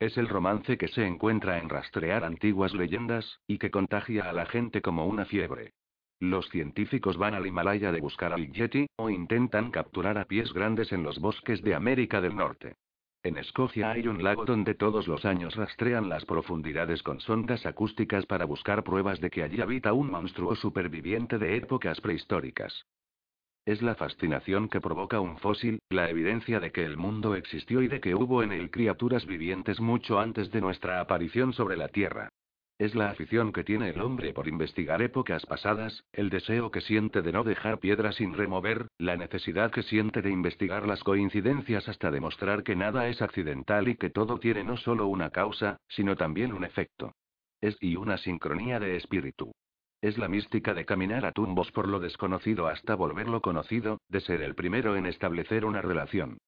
Es 0.00 0.18
el 0.18 0.28
romance 0.28 0.78
que 0.78 0.88
se 0.88 1.06
encuentra 1.06 1.58
en 1.58 1.68
rastrear 1.68 2.24
antiguas 2.24 2.74
leyendas, 2.74 3.38
y 3.46 3.58
que 3.58 3.70
contagia 3.70 4.28
a 4.28 4.32
la 4.32 4.46
gente 4.46 4.82
como 4.82 5.06
una 5.06 5.26
fiebre. 5.26 5.74
Los 6.20 6.50
científicos 6.50 7.16
van 7.16 7.32
al 7.32 7.46
Himalaya 7.46 7.92
de 7.92 8.00
buscar 8.02 8.34
al 8.34 8.52
Yeti, 8.52 8.86
o 8.96 9.08
intentan 9.08 9.70
capturar 9.70 10.18
a 10.18 10.26
pies 10.26 10.52
grandes 10.52 10.92
en 10.92 11.02
los 11.02 11.18
bosques 11.18 11.62
de 11.62 11.74
América 11.74 12.20
del 12.20 12.36
Norte. 12.36 12.76
En 13.22 13.38
Escocia 13.38 13.90
hay 13.90 14.06
un 14.06 14.22
lago 14.22 14.44
donde 14.44 14.74
todos 14.74 15.08
los 15.08 15.24
años 15.24 15.56
rastrean 15.56 16.10
las 16.10 16.26
profundidades 16.26 17.02
con 17.02 17.20
sondas 17.20 17.64
acústicas 17.64 18.26
para 18.26 18.44
buscar 18.44 18.84
pruebas 18.84 19.18
de 19.20 19.30
que 19.30 19.42
allí 19.42 19.62
habita 19.62 19.94
un 19.94 20.10
monstruo 20.10 20.54
superviviente 20.56 21.38
de 21.38 21.56
épocas 21.56 22.02
prehistóricas. 22.02 22.86
Es 23.64 23.80
la 23.80 23.94
fascinación 23.94 24.68
que 24.68 24.80
provoca 24.80 25.20
un 25.20 25.38
fósil, 25.38 25.78
la 25.88 26.10
evidencia 26.10 26.60
de 26.60 26.70
que 26.70 26.84
el 26.84 26.98
mundo 26.98 27.34
existió 27.34 27.80
y 27.80 27.88
de 27.88 28.00
que 28.00 28.14
hubo 28.14 28.42
en 28.42 28.52
él 28.52 28.70
criaturas 28.70 29.24
vivientes 29.24 29.80
mucho 29.80 30.20
antes 30.20 30.50
de 30.50 30.60
nuestra 30.60 31.00
aparición 31.00 31.54
sobre 31.54 31.78
la 31.78 31.88
Tierra. 31.88 32.28
Es 32.80 32.94
la 32.94 33.10
afición 33.10 33.52
que 33.52 33.62
tiene 33.62 33.90
el 33.90 34.00
hombre 34.00 34.32
por 34.32 34.48
investigar 34.48 35.02
épocas 35.02 35.44
pasadas, 35.44 36.02
el 36.14 36.30
deseo 36.30 36.70
que 36.70 36.80
siente 36.80 37.20
de 37.20 37.30
no 37.30 37.44
dejar 37.44 37.78
piedra 37.78 38.10
sin 38.10 38.32
remover, 38.32 38.88
la 38.96 39.18
necesidad 39.18 39.70
que 39.70 39.82
siente 39.82 40.22
de 40.22 40.30
investigar 40.30 40.86
las 40.86 41.04
coincidencias 41.04 41.86
hasta 41.90 42.10
demostrar 42.10 42.62
que 42.62 42.76
nada 42.76 43.08
es 43.08 43.20
accidental 43.20 43.88
y 43.88 43.96
que 43.96 44.08
todo 44.08 44.38
tiene 44.38 44.64
no 44.64 44.78
solo 44.78 45.08
una 45.08 45.28
causa, 45.28 45.76
sino 45.88 46.16
también 46.16 46.54
un 46.54 46.64
efecto. 46.64 47.12
Es 47.60 47.76
y 47.82 47.96
una 47.96 48.16
sincronía 48.16 48.80
de 48.80 48.96
espíritu. 48.96 49.52
Es 50.00 50.16
la 50.16 50.28
mística 50.28 50.72
de 50.72 50.86
caminar 50.86 51.26
a 51.26 51.32
tumbos 51.32 51.70
por 51.72 51.86
lo 51.86 52.00
desconocido 52.00 52.66
hasta 52.66 52.94
volverlo 52.94 53.42
conocido, 53.42 54.00
de 54.08 54.22
ser 54.22 54.40
el 54.40 54.54
primero 54.54 54.96
en 54.96 55.04
establecer 55.04 55.66
una 55.66 55.82
relación. 55.82 56.38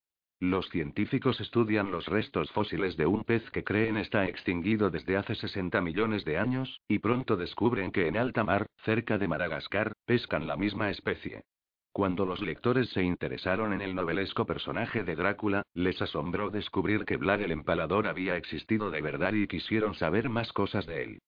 Los 0.42 0.68
científicos 0.70 1.40
estudian 1.40 1.92
los 1.92 2.06
restos 2.06 2.50
fósiles 2.50 2.96
de 2.96 3.06
un 3.06 3.22
pez 3.22 3.48
que 3.52 3.62
creen 3.62 3.96
está 3.96 4.26
extinguido 4.26 4.90
desde 4.90 5.16
hace 5.16 5.36
60 5.36 5.80
millones 5.80 6.24
de 6.24 6.36
años, 6.36 6.80
y 6.88 6.98
pronto 6.98 7.36
descubren 7.36 7.92
que 7.92 8.08
en 8.08 8.16
alta 8.16 8.42
mar, 8.42 8.66
cerca 8.84 9.18
de 9.18 9.28
Madagascar, 9.28 9.92
pescan 10.04 10.48
la 10.48 10.56
misma 10.56 10.90
especie. 10.90 11.44
Cuando 11.92 12.26
los 12.26 12.40
lectores 12.40 12.88
se 12.88 13.04
interesaron 13.04 13.72
en 13.72 13.82
el 13.82 13.94
novelesco 13.94 14.44
personaje 14.44 15.04
de 15.04 15.14
Drácula, 15.14 15.62
les 15.74 16.02
asombró 16.02 16.50
descubrir 16.50 17.04
que 17.04 17.18
Vlad 17.18 17.40
el 17.42 17.52
Empalador 17.52 18.08
había 18.08 18.36
existido 18.36 18.90
de 18.90 19.00
verdad 19.00 19.34
y 19.34 19.46
quisieron 19.46 19.94
saber 19.94 20.28
más 20.28 20.52
cosas 20.52 20.86
de 20.86 21.04
él. 21.04 21.18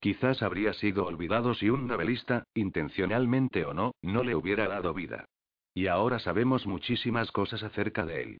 Quizás 0.00 0.42
habría 0.42 0.72
sido 0.72 1.04
olvidado 1.04 1.52
si 1.52 1.68
un 1.68 1.86
novelista, 1.86 2.44
intencionalmente 2.54 3.66
o 3.66 3.74
no, 3.74 3.92
no 4.00 4.24
le 4.24 4.34
hubiera 4.34 4.66
dado 4.66 4.94
vida. 4.94 5.26
Y 5.74 5.88
ahora 5.88 6.18
sabemos 6.20 6.66
muchísimas 6.66 7.30
cosas 7.32 7.62
acerca 7.62 8.06
de 8.06 8.22
él. 8.22 8.38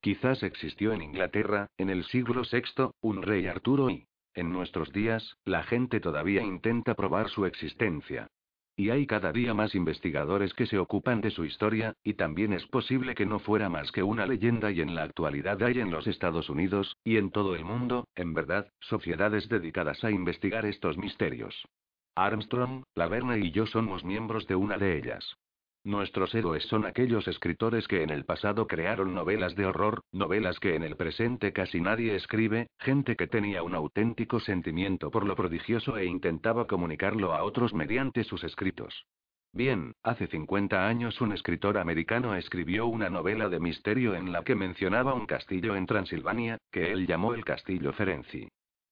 Quizás 0.00 0.42
existió 0.42 0.92
en 0.92 1.02
Inglaterra, 1.02 1.68
en 1.76 1.90
el 1.90 2.04
siglo 2.04 2.42
VI, 2.50 2.90
un 3.02 3.22
rey 3.22 3.46
Arturo 3.46 3.90
y, 3.90 4.06
en 4.34 4.50
nuestros 4.50 4.92
días, 4.92 5.36
la 5.44 5.62
gente 5.62 6.00
todavía 6.00 6.42
intenta 6.42 6.94
probar 6.94 7.28
su 7.28 7.44
existencia. 7.44 8.28
Y 8.76 8.88
hay 8.88 9.06
cada 9.06 9.30
día 9.30 9.52
más 9.52 9.74
investigadores 9.74 10.54
que 10.54 10.64
se 10.64 10.78
ocupan 10.78 11.20
de 11.20 11.30
su 11.30 11.44
historia, 11.44 11.94
y 12.02 12.14
también 12.14 12.54
es 12.54 12.64
posible 12.66 13.14
que 13.14 13.26
no 13.26 13.40
fuera 13.40 13.68
más 13.68 13.92
que 13.92 14.02
una 14.02 14.24
leyenda 14.24 14.70
y 14.70 14.80
en 14.80 14.94
la 14.94 15.02
actualidad 15.02 15.62
hay 15.62 15.80
en 15.80 15.90
los 15.90 16.06
Estados 16.06 16.48
Unidos, 16.48 16.96
y 17.04 17.18
en 17.18 17.30
todo 17.30 17.54
el 17.54 17.66
mundo, 17.66 18.08
en 18.14 18.32
verdad, 18.32 18.72
sociedades 18.80 19.50
dedicadas 19.50 20.02
a 20.02 20.10
investigar 20.10 20.64
estos 20.64 20.96
misterios. 20.96 21.68
Armstrong, 22.14 22.84
Laverne 22.94 23.38
y 23.38 23.50
yo 23.50 23.66
somos 23.66 24.02
miembros 24.02 24.46
de 24.46 24.54
una 24.54 24.78
de 24.78 24.96
ellas. 24.96 25.36
Nuestros 25.84 26.34
héroes 26.34 26.64
son 26.64 26.84
aquellos 26.84 27.26
escritores 27.26 27.88
que 27.88 28.02
en 28.02 28.10
el 28.10 28.26
pasado 28.26 28.66
crearon 28.66 29.14
novelas 29.14 29.56
de 29.56 29.64
horror, 29.64 30.02
novelas 30.12 30.60
que 30.60 30.74
en 30.74 30.82
el 30.82 30.94
presente 30.94 31.54
casi 31.54 31.80
nadie 31.80 32.14
escribe, 32.14 32.68
gente 32.78 33.16
que 33.16 33.26
tenía 33.26 33.62
un 33.62 33.74
auténtico 33.74 34.40
sentimiento 34.40 35.10
por 35.10 35.24
lo 35.24 35.34
prodigioso 35.34 35.96
e 35.96 36.04
intentaba 36.04 36.66
comunicarlo 36.66 37.32
a 37.32 37.44
otros 37.44 37.72
mediante 37.72 38.24
sus 38.24 38.44
escritos. 38.44 39.06
Bien, 39.54 39.94
hace 40.02 40.26
50 40.26 40.86
años 40.86 41.18
un 41.22 41.32
escritor 41.32 41.78
americano 41.78 42.36
escribió 42.36 42.86
una 42.86 43.08
novela 43.08 43.48
de 43.48 43.58
misterio 43.58 44.14
en 44.14 44.32
la 44.32 44.44
que 44.44 44.54
mencionaba 44.54 45.14
un 45.14 45.24
castillo 45.24 45.76
en 45.76 45.86
Transilvania, 45.86 46.58
que 46.70 46.92
él 46.92 47.06
llamó 47.06 47.32
el 47.32 47.44
Castillo 47.46 47.94
Ferenci. 47.94 48.48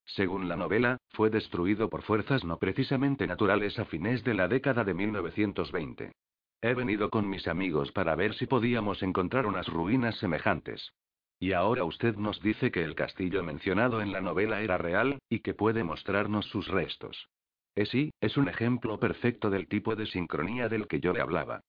Según 0.06 0.48
la 0.48 0.56
novela, 0.56 0.96
fue 1.10 1.28
destruido 1.28 1.90
por 1.90 2.00
fuerzas 2.00 2.44
no 2.44 2.56
precisamente 2.58 3.26
naturales 3.26 3.78
a 3.78 3.84
fines 3.84 4.24
de 4.24 4.32
la 4.32 4.48
década 4.48 4.82
de 4.84 4.94
1920. 4.94 6.12
He 6.60 6.74
venido 6.74 7.08
con 7.10 7.28
mis 7.28 7.46
amigos 7.46 7.92
para 7.92 8.16
ver 8.16 8.34
si 8.34 8.46
podíamos 8.46 9.02
encontrar 9.04 9.46
unas 9.46 9.68
ruinas 9.68 10.16
semejantes. 10.18 10.92
Y 11.38 11.52
ahora 11.52 11.84
usted 11.84 12.16
nos 12.16 12.40
dice 12.42 12.72
que 12.72 12.82
el 12.82 12.96
castillo 12.96 13.44
mencionado 13.44 14.02
en 14.02 14.10
la 14.10 14.20
novela 14.20 14.60
era 14.60 14.76
real, 14.76 15.20
y 15.28 15.38
que 15.38 15.54
puede 15.54 15.84
mostrarnos 15.84 16.46
sus 16.46 16.66
restos. 16.66 17.28
Eh 17.76 17.86
sí, 17.86 18.10
es 18.20 18.36
un 18.36 18.48
ejemplo 18.48 18.98
perfecto 18.98 19.50
del 19.50 19.68
tipo 19.68 19.94
de 19.94 20.06
sincronía 20.06 20.68
del 20.68 20.88
que 20.88 20.98
yo 20.98 21.12
le 21.12 21.20
hablaba. 21.20 21.60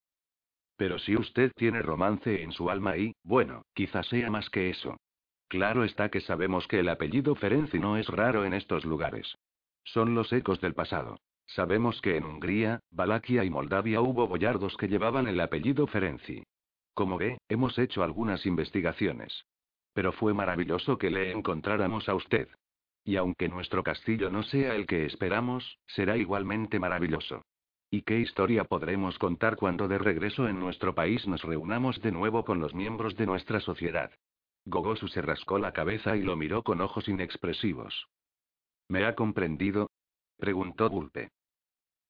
Pero 0.75 0.97
si 0.97 1.15
usted 1.15 1.51
tiene 1.55 1.83
romance 1.83 2.41
en 2.41 2.51
su 2.51 2.71
alma 2.71 2.97
y, 2.97 3.13
bueno, 3.23 3.61
quizás 3.75 4.07
sea 4.07 4.31
más 4.31 4.49
que 4.49 4.71
eso. 4.71 4.97
Claro 5.49 5.83
está 5.83 6.09
que 6.09 6.21
sabemos 6.21 6.67
que 6.67 6.79
el 6.79 6.89
apellido 6.89 7.35
Ferenci 7.35 7.77
no 7.77 7.97
es 7.97 8.07
raro 8.07 8.43
en 8.43 8.53
estos 8.55 8.85
lugares. 8.85 9.35
Son 9.83 10.15
los 10.15 10.33
ecos 10.33 10.59
del 10.61 10.73
pasado. 10.73 11.19
Sabemos 11.55 11.99
que 12.01 12.15
en 12.15 12.25
Hungría, 12.25 12.79
Valaquia 12.91 13.43
y 13.43 13.49
Moldavia 13.49 14.01
hubo 14.01 14.27
boyardos 14.27 14.77
que 14.77 14.87
llevaban 14.87 15.27
el 15.27 15.39
apellido 15.39 15.87
Ferenci. 15.87 16.43
Como 16.93 17.17
ve, 17.17 17.39
hemos 17.49 17.79
hecho 17.79 18.03
algunas 18.03 18.45
investigaciones. 18.45 19.45
Pero 19.93 20.11
fue 20.11 20.33
maravilloso 20.33 20.97
que 20.99 21.09
le 21.09 21.31
encontráramos 21.31 22.07
a 22.07 22.13
usted. 22.13 22.49
Y 23.03 23.15
aunque 23.15 23.49
nuestro 23.49 23.83
castillo 23.83 24.29
no 24.29 24.43
sea 24.43 24.75
el 24.75 24.85
que 24.85 25.05
esperamos, 25.05 25.79
será 25.87 26.17
igualmente 26.17 26.77
maravilloso. 26.77 27.41
¿Y 27.89 28.03
qué 28.03 28.19
historia 28.19 28.65
podremos 28.65 29.17
contar 29.17 29.55
cuando 29.55 29.87
de 29.87 29.97
regreso 29.97 30.47
en 30.47 30.59
nuestro 30.59 30.93
país 30.93 31.27
nos 31.27 31.41
reunamos 31.41 31.99
de 32.01 32.11
nuevo 32.11 32.45
con 32.45 32.59
los 32.59 32.75
miembros 32.75 33.15
de 33.15 33.25
nuestra 33.25 33.59
sociedad? 33.59 34.11
Gogosu 34.65 35.07
se 35.07 35.23
rascó 35.23 35.57
la 35.57 35.73
cabeza 35.73 36.15
y 36.15 36.21
lo 36.21 36.35
miró 36.35 36.61
con 36.61 36.81
ojos 36.81 37.07
inexpresivos. 37.07 38.07
¿Me 38.87 39.05
ha 39.05 39.15
comprendido? 39.15 39.89
preguntó 40.37 40.89
Bulpe. 40.89 41.29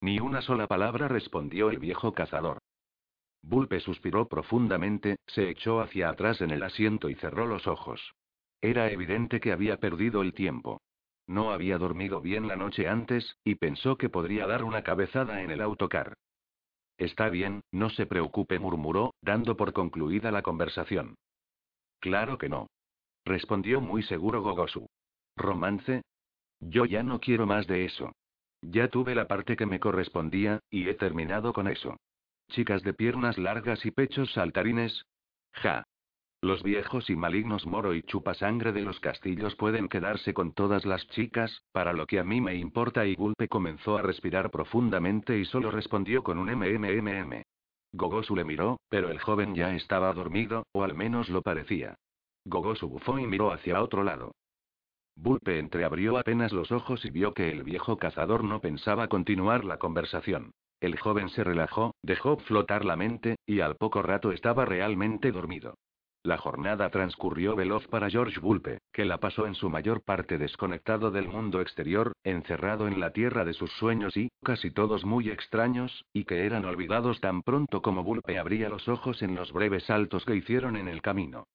Ni 0.02 0.20
una 0.20 0.42
sola 0.42 0.68
palabra 0.68 1.08
respondió 1.08 1.70
el 1.70 1.80
viejo 1.80 2.14
cazador. 2.14 2.60
Bulpe 3.42 3.80
suspiró 3.80 4.28
profundamente, 4.28 5.18
se 5.28 5.50
echó 5.50 5.82
hacia 5.82 6.10
atrás 6.10 6.42
en 6.42 6.52
el 6.52 6.64
asiento 6.64 7.10
y 7.10 7.16
cerró 7.16 7.46
los 7.48 7.68
ojos. 7.68 8.14
Era 8.62 8.92
evidente 8.92 9.40
que 9.40 9.52
había 9.52 9.78
perdido 9.78 10.22
el 10.22 10.34
tiempo. 10.34 10.82
No 11.28 11.52
había 11.52 11.78
dormido 11.78 12.22
bien 12.22 12.48
la 12.48 12.56
noche 12.56 12.88
antes, 12.88 13.38
y 13.44 13.56
pensó 13.56 13.98
que 13.98 14.10
podría 14.10 14.48
dar 14.48 14.64
una 14.64 14.84
cabezada 14.84 15.42
en 15.42 15.52
el 15.52 15.62
autocar. 15.62 16.16
Está 16.98 17.30
bien, 17.30 17.62
no 17.72 17.90
se 17.90 18.06
preocupe, 18.06 18.60
murmuró, 18.60 19.14
dando 19.22 19.56
por 19.56 19.72
concluida 19.72 20.32
la 20.32 20.42
conversación. 20.42 21.16
Claro 22.00 22.38
que 22.38 22.50
no. 22.50 22.68
Respondió 23.26 23.80
muy 23.80 24.04
seguro 24.04 24.42
Gogosu. 24.42 24.88
¿Romance? 25.38 26.02
Yo 26.60 26.86
ya 26.86 27.04
no 27.04 27.20
quiero 27.20 27.46
más 27.46 27.68
de 27.68 27.86
eso. 27.86 28.12
Ya 28.62 28.90
tuve 28.90 29.16
la 29.16 29.28
parte 29.28 29.56
que 29.56 29.66
me 29.66 29.80
correspondía, 29.80 30.60
y 30.70 30.88
he 30.90 30.94
terminado 30.94 31.54
con 31.54 31.68
eso. 31.68 31.98
Chicas 32.50 32.84
de 32.84 32.94
piernas 32.94 33.38
largas 33.38 33.86
y 33.86 33.92
pechos 33.92 34.32
saltarines. 34.34 35.06
Ja. 35.54 35.84
Los 36.42 36.64
viejos 36.64 37.10
y 37.10 37.16
malignos 37.16 37.66
moro 37.66 37.94
y 37.94 38.02
chupasangre 38.04 38.72
de 38.72 38.82
los 38.82 39.00
castillos 39.00 39.56
pueden 39.56 39.90
quedarse 39.90 40.34
con 40.34 40.54
todas 40.54 40.86
las 40.86 41.06
chicas, 41.10 41.64
para 41.74 41.94
lo 41.94 42.06
que 42.06 42.20
a 42.20 42.24
mí 42.24 42.40
me 42.40 42.56
importa 42.56 43.06
y 43.06 43.16
Gulpe 43.16 43.48
comenzó 43.50 43.98
a 43.98 44.02
respirar 44.02 44.50
profundamente 44.50 45.38
y 45.38 45.46
solo 45.46 45.70
respondió 45.70 46.24
con 46.24 46.38
un 46.38 46.50
MMMM. 46.50 47.44
Gogosu 47.92 48.36
le 48.36 48.46
miró, 48.46 48.80
pero 48.90 49.10
el 49.10 49.20
joven 49.20 49.56
ya 49.56 49.76
estaba 49.76 50.14
dormido, 50.14 50.66
o 50.72 50.84
al 50.84 50.96
menos 50.96 51.28
lo 51.30 51.42
parecía. 51.42 51.96
Gogosu 52.46 52.88
bufó 52.88 53.20
y 53.20 53.28
miró 53.28 53.52
hacia 53.52 53.82
otro 53.82 54.04
lado. 54.04 54.32
Bulpe 55.22 55.60
entreabrió 55.60 56.18
apenas 56.18 56.54
los 56.54 56.72
ojos 56.72 57.04
y 57.04 57.10
vio 57.10 57.34
que 57.34 57.52
el 57.52 57.64
viejo 57.64 57.98
cazador 57.98 58.46
no 58.46 58.62
pensaba 58.62 59.10
continuar 59.10 59.66
la 59.66 59.78
conversación. 59.78 60.54
El 60.80 60.98
joven 60.98 61.28
se 61.28 61.44
relajó, 61.44 61.94
dejó 62.02 62.38
flotar 62.38 62.86
la 62.86 62.96
mente, 62.96 63.36
y 63.46 63.60
al 63.60 63.76
poco 63.76 64.02
rato 64.02 64.32
estaba 64.32 64.64
realmente 64.64 65.34
dormido. 65.34 65.76
La 66.24 66.38
jornada 66.38 66.90
transcurrió 66.90 67.54
veloz 67.58 67.86
para 67.88 68.10
George 68.10 68.40
Bulpe, 68.40 68.80
que 68.94 69.04
la 69.04 69.18
pasó 69.18 69.46
en 69.46 69.56
su 69.56 69.70
mayor 69.70 70.04
parte 70.04 70.38
desconectado 70.38 71.12
del 71.12 71.28
mundo 71.28 71.60
exterior, 71.60 72.14
encerrado 72.24 72.88
en 72.88 73.02
la 73.02 73.12
tierra 73.12 73.44
de 73.44 73.54
sus 73.54 73.72
sueños 73.74 74.16
y, 74.16 74.30
casi 74.42 74.72
todos 74.72 75.04
muy 75.04 75.30
extraños, 75.30 76.06
y 76.14 76.24
que 76.24 76.46
eran 76.46 76.64
olvidados 76.64 77.20
tan 77.20 77.42
pronto 77.42 77.82
como 77.82 78.04
Bulpe 78.04 78.40
abría 78.40 78.70
los 78.70 78.88
ojos 78.88 79.22
en 79.22 79.36
los 79.36 79.52
breves 79.52 79.84
saltos 79.84 80.24
que 80.24 80.36
hicieron 80.36 80.78
en 80.78 80.88
el 80.88 81.02
camino. 81.02 81.46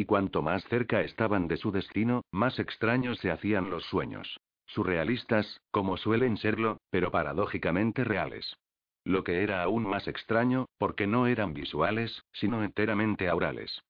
Y 0.00 0.06
cuanto 0.06 0.40
más 0.40 0.64
cerca 0.70 1.02
estaban 1.02 1.46
de 1.46 1.58
su 1.58 1.72
destino, 1.72 2.22
más 2.30 2.58
extraños 2.58 3.18
se 3.18 3.30
hacían 3.30 3.68
los 3.68 3.84
sueños. 3.84 4.40
Surrealistas, 4.64 5.60
como 5.70 5.98
suelen 5.98 6.38
serlo, 6.38 6.78
pero 6.88 7.10
paradójicamente 7.10 8.02
reales. 8.02 8.56
Lo 9.04 9.24
que 9.24 9.42
era 9.42 9.62
aún 9.62 9.86
más 9.86 10.08
extraño, 10.08 10.70
porque 10.78 11.06
no 11.06 11.26
eran 11.26 11.52
visuales, 11.52 12.24
sino 12.32 12.64
enteramente 12.64 13.28
aurales. 13.28 13.82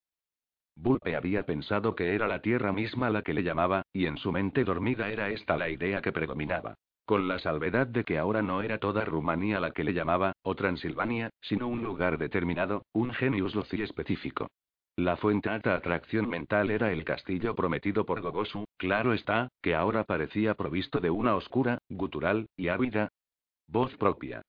Bulpe 0.75 1.15
había 1.15 1.45
pensado 1.45 1.95
que 1.95 2.13
era 2.13 2.27
la 2.27 2.41
tierra 2.41 2.73
misma 2.73 3.09
la 3.09 3.21
que 3.21 3.33
le 3.33 3.43
llamaba, 3.43 3.83
y 3.93 4.05
en 4.07 4.17
su 4.17 4.33
mente 4.33 4.65
dormida 4.65 5.07
era 5.07 5.29
esta 5.29 5.55
la 5.55 5.69
idea 5.69 6.01
que 6.01 6.11
predominaba. 6.11 6.73
Con 7.05 7.29
la 7.29 7.39
salvedad 7.39 7.87
de 7.87 8.03
que 8.03 8.17
ahora 8.17 8.41
no 8.41 8.61
era 8.63 8.79
toda 8.79 9.05
Rumanía 9.05 9.61
la 9.61 9.71
que 9.71 9.85
le 9.85 9.93
llamaba, 9.93 10.33
o 10.41 10.55
Transilvania, 10.55 11.29
sino 11.39 11.69
un 11.69 11.81
lugar 11.81 12.17
determinado, 12.17 12.83
un 12.91 13.13
genius 13.13 13.55
loci 13.55 13.81
específico. 13.81 14.49
La 14.97 15.15
fuente 15.17 15.49
alta 15.49 15.73
atracción 15.73 16.29
mental 16.29 16.69
era 16.69 16.91
el 16.91 17.05
castillo 17.05 17.55
prometido 17.55 18.05
por 18.05 18.21
Gogosu, 18.21 18.65
claro 18.77 19.13
está, 19.13 19.49
que 19.61 19.73
ahora 19.73 20.03
parecía 20.03 20.55
provisto 20.55 20.99
de 20.99 21.09
una 21.09 21.35
oscura, 21.35 21.79
gutural, 21.89 22.47
y 22.57 22.67
ávida 22.67 23.09
voz 23.71 23.95
propia. 23.95 24.41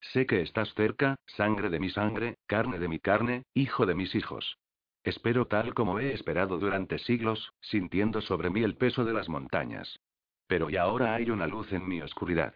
Sé 0.00 0.26
que 0.26 0.42
estás 0.42 0.72
cerca, 0.74 1.16
sangre 1.26 1.70
de 1.70 1.80
mi 1.80 1.90
sangre, 1.90 2.36
carne 2.46 2.78
de 2.78 2.86
mi 2.86 3.00
carne, 3.00 3.42
hijo 3.52 3.84
de 3.84 3.96
mis 3.96 4.14
hijos. 4.14 4.58
Espero 5.02 5.46
tal 5.46 5.74
como 5.74 5.98
he 5.98 6.12
esperado 6.12 6.58
durante 6.58 6.98
siglos, 6.98 7.52
sintiendo 7.60 8.20
sobre 8.20 8.50
mí 8.50 8.62
el 8.62 8.76
peso 8.76 9.04
de 9.04 9.12
las 9.12 9.28
montañas. 9.28 9.98
Pero 10.46 10.70
y 10.70 10.76
ahora 10.76 11.14
hay 11.14 11.30
una 11.30 11.48
luz 11.48 11.72
en 11.72 11.88
mi 11.88 12.00
oscuridad. 12.00 12.54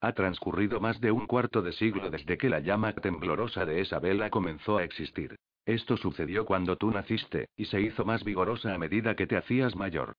Ha 0.00 0.12
transcurrido 0.12 0.80
más 0.80 1.00
de 1.00 1.10
un 1.10 1.26
cuarto 1.26 1.62
de 1.62 1.72
siglo 1.72 2.10
desde 2.10 2.38
que 2.38 2.48
la 2.48 2.60
llama 2.60 2.92
temblorosa 2.92 3.66
de 3.66 3.80
esa 3.80 3.98
vela 3.98 4.30
comenzó 4.30 4.78
a 4.78 4.84
existir. 4.84 5.36
Esto 5.66 5.96
sucedió 5.96 6.44
cuando 6.44 6.76
tú 6.76 6.90
naciste, 6.90 7.48
y 7.56 7.66
se 7.66 7.80
hizo 7.80 8.04
más 8.04 8.22
vigorosa 8.22 8.74
a 8.74 8.78
medida 8.78 9.16
que 9.16 9.26
te 9.26 9.36
hacías 9.36 9.76
mayor. 9.76 10.14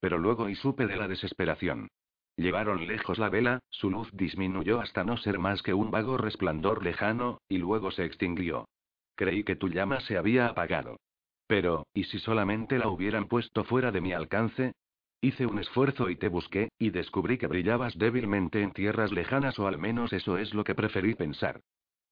Pero 0.00 0.18
luego 0.18 0.48
y 0.48 0.54
supe 0.54 0.86
de 0.86 0.96
la 0.96 1.08
desesperación. 1.08 1.88
Llevaron 2.36 2.86
lejos 2.86 3.18
la 3.18 3.28
vela, 3.28 3.60
su 3.70 3.90
luz 3.90 4.08
disminuyó 4.12 4.80
hasta 4.80 5.04
no 5.04 5.16
ser 5.16 5.38
más 5.38 5.62
que 5.62 5.74
un 5.74 5.90
vago 5.90 6.16
resplandor 6.16 6.82
lejano, 6.82 7.40
y 7.48 7.58
luego 7.58 7.90
se 7.90 8.04
extinguió. 8.04 8.66
Creí 9.14 9.44
que 9.44 9.56
tu 9.56 9.68
llama 9.68 10.00
se 10.00 10.16
había 10.16 10.46
apagado. 10.46 10.98
Pero, 11.46 11.86
¿y 11.92 12.04
si 12.04 12.18
solamente 12.18 12.78
la 12.78 12.88
hubieran 12.88 13.26
puesto 13.26 13.64
fuera 13.64 13.90
de 13.90 14.00
mi 14.00 14.12
alcance? 14.12 14.72
Hice 15.20 15.44
un 15.44 15.58
esfuerzo 15.58 16.08
y 16.08 16.16
te 16.16 16.28
busqué, 16.28 16.70
y 16.78 16.90
descubrí 16.90 17.36
que 17.36 17.46
brillabas 17.46 17.98
débilmente 17.98 18.62
en 18.62 18.72
tierras 18.72 19.12
lejanas 19.12 19.58
o 19.58 19.66
al 19.66 19.76
menos 19.76 20.12
eso 20.12 20.38
es 20.38 20.54
lo 20.54 20.64
que 20.64 20.74
preferí 20.74 21.14
pensar. 21.14 21.60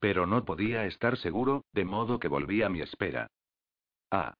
Pero 0.00 0.26
no 0.26 0.44
podía 0.44 0.86
estar 0.86 1.16
seguro, 1.16 1.64
de 1.72 1.84
modo 1.84 2.18
que 2.18 2.28
volví 2.28 2.62
a 2.62 2.68
mi 2.68 2.80
espera. 2.80 3.28
Ah. 4.10 4.34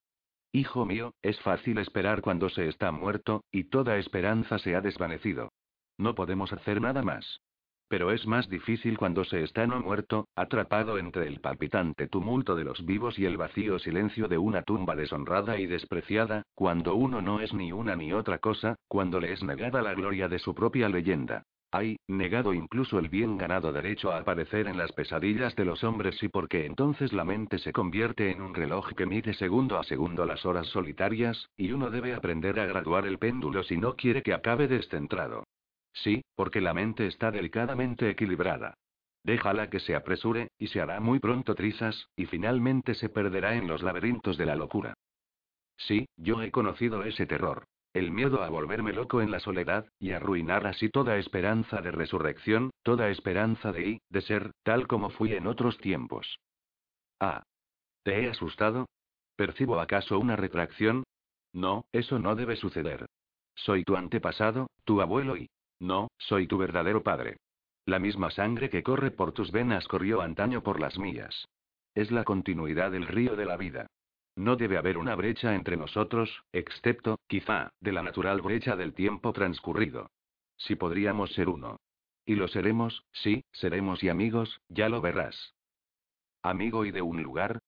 Hijo 0.53 0.87
mío, 0.87 1.13
es 1.23 1.39
fácil 1.41 1.79
esperar 1.79 2.23
cuando 2.23 2.49
se 2.49 2.69
está 2.69 2.91
muerto, 2.91 3.45
y 3.51 3.65
toda 3.65 3.99
esperanza 3.99 4.59
se 4.59 4.75
ha 4.75 4.81
desvanecido. 4.81 5.51
No 5.99 6.15
podemos 6.15 6.53
hacer 6.53 6.81
nada 6.81 7.03
más. 7.03 7.41
Pero 7.89 8.13
es 8.13 8.27
más 8.27 8.49
difícil 8.49 8.99
cuando 8.99 9.25
se 9.25 9.43
está 9.43 9.67
no 9.67 9.81
muerto, 9.81 10.29
atrapado 10.37 10.99
entre 10.99 11.27
el 11.27 11.41
palpitante 11.41 12.07
tumulto 12.07 12.55
de 12.55 12.65
los 12.65 12.85
vivos 12.85 13.19
y 13.19 13.25
el 13.25 13.39
vacío 13.39 13.79
silencio 13.79 14.29
de 14.29 14.37
una 14.37 14.63
tumba 14.63 14.95
deshonrada 14.95 15.59
y 15.59 15.67
despreciada, 15.67 16.43
cuando 16.55 16.95
uno 16.95 17.23
no 17.23 17.41
es 17.41 17.53
ni 17.55 17.73
una 17.73 17.97
ni 17.97 18.13
otra 18.13 18.39
cosa, 18.39 18.77
cuando 18.89 19.21
le 19.21 19.33
es 19.33 19.43
negada 19.43 19.81
la 19.81 19.95
gloria 19.95 20.29
de 20.29 20.39
su 20.39 20.55
propia 20.55 20.89
leyenda. 20.89 21.45
Hay, 21.71 21.99
negado 22.09 22.55
incluso 22.55 22.99
el 22.99 23.11
bien 23.11 23.37
ganado 23.37 23.73
derecho 23.73 24.11
a 24.11 24.19
aparecer 24.19 24.69
en 24.69 24.79
las 24.79 24.91
pesadillas 24.93 25.55
de 25.55 25.67
los 25.67 25.85
hombres 25.85 26.23
y 26.23 26.29
porque 26.29 26.65
entonces 26.65 27.13
la 27.13 27.25
mente 27.25 27.59
se 27.59 27.73
convierte 27.73 28.31
en 28.31 28.41
un 28.41 28.55
reloj 28.55 28.95
que 28.95 29.05
mide 29.05 29.35
segundo 29.35 29.79
a 29.79 29.85
segundo 29.85 30.25
las 30.25 30.47
horas 30.47 30.67
solitarias, 30.69 31.51
y 31.59 31.73
uno 31.73 31.91
debe 31.91 32.15
aprender 32.15 32.59
a 32.59 32.67
graduar 32.67 33.07
el 33.07 33.19
péndulo 33.19 33.63
si 33.65 33.77
no 33.77 33.97
quiere 33.97 34.23
que 34.23 34.33
acabe 34.33 34.67
descentrado. 34.67 35.45
Sí, 35.93 36.23
porque 36.35 36.63
la 36.63 36.73
mente 36.73 37.07
está 37.07 37.31
delicadamente 37.31 38.09
equilibrada. 38.09 38.75
Déjala 39.23 39.69
que 39.69 39.81
se 39.81 39.95
apresure, 39.95 40.49
y 40.59 40.69
se 40.69 40.81
hará 40.81 41.01
muy 41.01 41.19
pronto 41.19 41.55
trizas, 41.55 42.09
y 42.17 42.25
finalmente 42.25 42.95
se 42.95 43.11
perderá 43.11 43.57
en 43.57 43.69
los 43.69 43.83
laberintos 43.83 44.39
de 44.39 44.47
la 44.47 44.57
locura. 44.57 44.95
Sí, 45.77 46.09
yo 46.17 46.41
he 46.41 46.51
conocido 46.51 47.05
ese 47.05 47.27
terror. 47.27 47.65
El 47.99 48.13
miedo 48.13 48.45
a 48.45 48.49
volverme 48.49 48.93
loco 48.93 49.23
en 49.23 49.33
la 49.33 49.41
soledad, 49.41 49.89
y 49.99 50.13
arruinar 50.13 50.69
así 50.69 50.89
toda 50.89 51.19
esperanza 51.19 51.81
de 51.81 51.91
resurrección, 51.91 52.71
toda 52.85 53.11
esperanza 53.11 53.73
de 53.73 53.89
y, 53.89 54.01
de 54.09 54.21
ser, 54.21 54.53
tal 54.63 54.87
como 54.87 55.11
fui 55.11 55.33
en 55.33 55.49
otros 55.49 55.79
tiempos. 55.79 56.39
Ah. 57.19 57.43
¿Te 58.05 58.23
he 58.23 58.31
asustado? 58.31 58.87
¿Percibo 59.35 59.81
acaso 59.81 60.17
una 60.17 60.37
retracción? 60.37 61.03
No, 61.53 61.87
eso 61.91 62.21
no 62.21 62.37
debe 62.37 62.55
suceder. 62.55 63.07
Soy 63.57 63.83
tu 63.83 63.97
antepasado, 63.97 64.69
tu 64.85 65.01
abuelo 65.01 65.37
y... 65.37 65.51
No, 65.81 66.07
soy 66.19 66.47
tu 66.47 66.57
verdadero 66.57 67.03
padre. 67.03 67.39
La 67.85 67.99
misma 67.99 68.31
sangre 68.31 68.71
que 68.71 68.85
corre 68.85 69.11
por 69.11 69.33
tus 69.33 69.51
venas 69.51 69.89
corrió 69.89 70.21
antaño 70.21 70.63
por 70.63 70.79
las 70.79 71.01
mías. 71.01 71.49
Es 71.97 72.13
la 72.13 72.23
continuidad 72.23 72.93
del 72.93 73.09
río 73.09 73.35
de 73.35 73.45
la 73.45 73.57
vida. 73.57 73.89
No 74.39 74.55
debe 74.55 74.79
haber 74.79 74.99
una 74.99 75.17
brecha 75.17 75.57
entre 75.57 75.77
nosotros, 75.77 76.45
excepto, 76.53 77.19
quizá, 77.27 77.73
de 77.81 77.91
la 77.91 78.05
natural 78.05 78.41
brecha 78.41 78.77
del 78.77 78.95
tiempo 78.95 79.33
transcurrido. 79.33 80.13
Si 80.57 80.77
podríamos 80.77 81.33
ser 81.33 81.49
uno. 81.49 81.81
Y 82.25 82.37
lo 82.37 82.47
seremos, 82.47 83.05
sí, 83.11 83.43
seremos 83.51 84.05
y 84.05 84.09
amigos, 84.09 84.61
ya 84.69 84.89
lo 84.89 85.01
verás. 85.01 85.57
Amigo 86.45 86.85
y 86.85 86.93
de 86.93 87.03
un 87.03 87.21
lugar, 87.21 87.59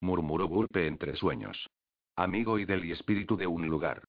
murmuró 0.00 0.46
Bulpe 0.46 0.86
entre 0.86 1.16
sueños. 1.16 1.68
Amigo 2.14 2.60
y 2.60 2.64
del 2.64 2.84
y 2.84 2.92
espíritu 2.92 3.36
de 3.36 3.48
un 3.48 3.66
lugar. 3.66 4.04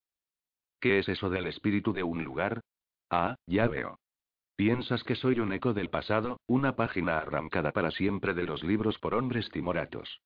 ¿Qué 0.79 0.99
es 0.99 1.09
eso 1.09 1.31
del 1.31 1.47
espíritu 1.47 1.91
de 1.91 2.03
un 2.03 2.23
lugar? 2.23 2.61
Ah, 3.09 3.35
ya 3.47 3.67
veo. 3.67 3.97
Piensas 4.55 5.03
que 5.03 5.15
soy 5.15 5.39
un 5.39 5.53
eco 5.53 5.73
del 5.73 5.89
pasado, 5.89 6.39
una 6.45 6.75
página 6.75 7.17
arrancada 7.17 7.71
para 7.71 7.89
siempre 7.89 8.35
de 8.35 8.43
los 8.43 8.63
libros 8.63 8.99
por 8.99 9.15
hombres 9.15 9.49
timoratos. 9.49 10.21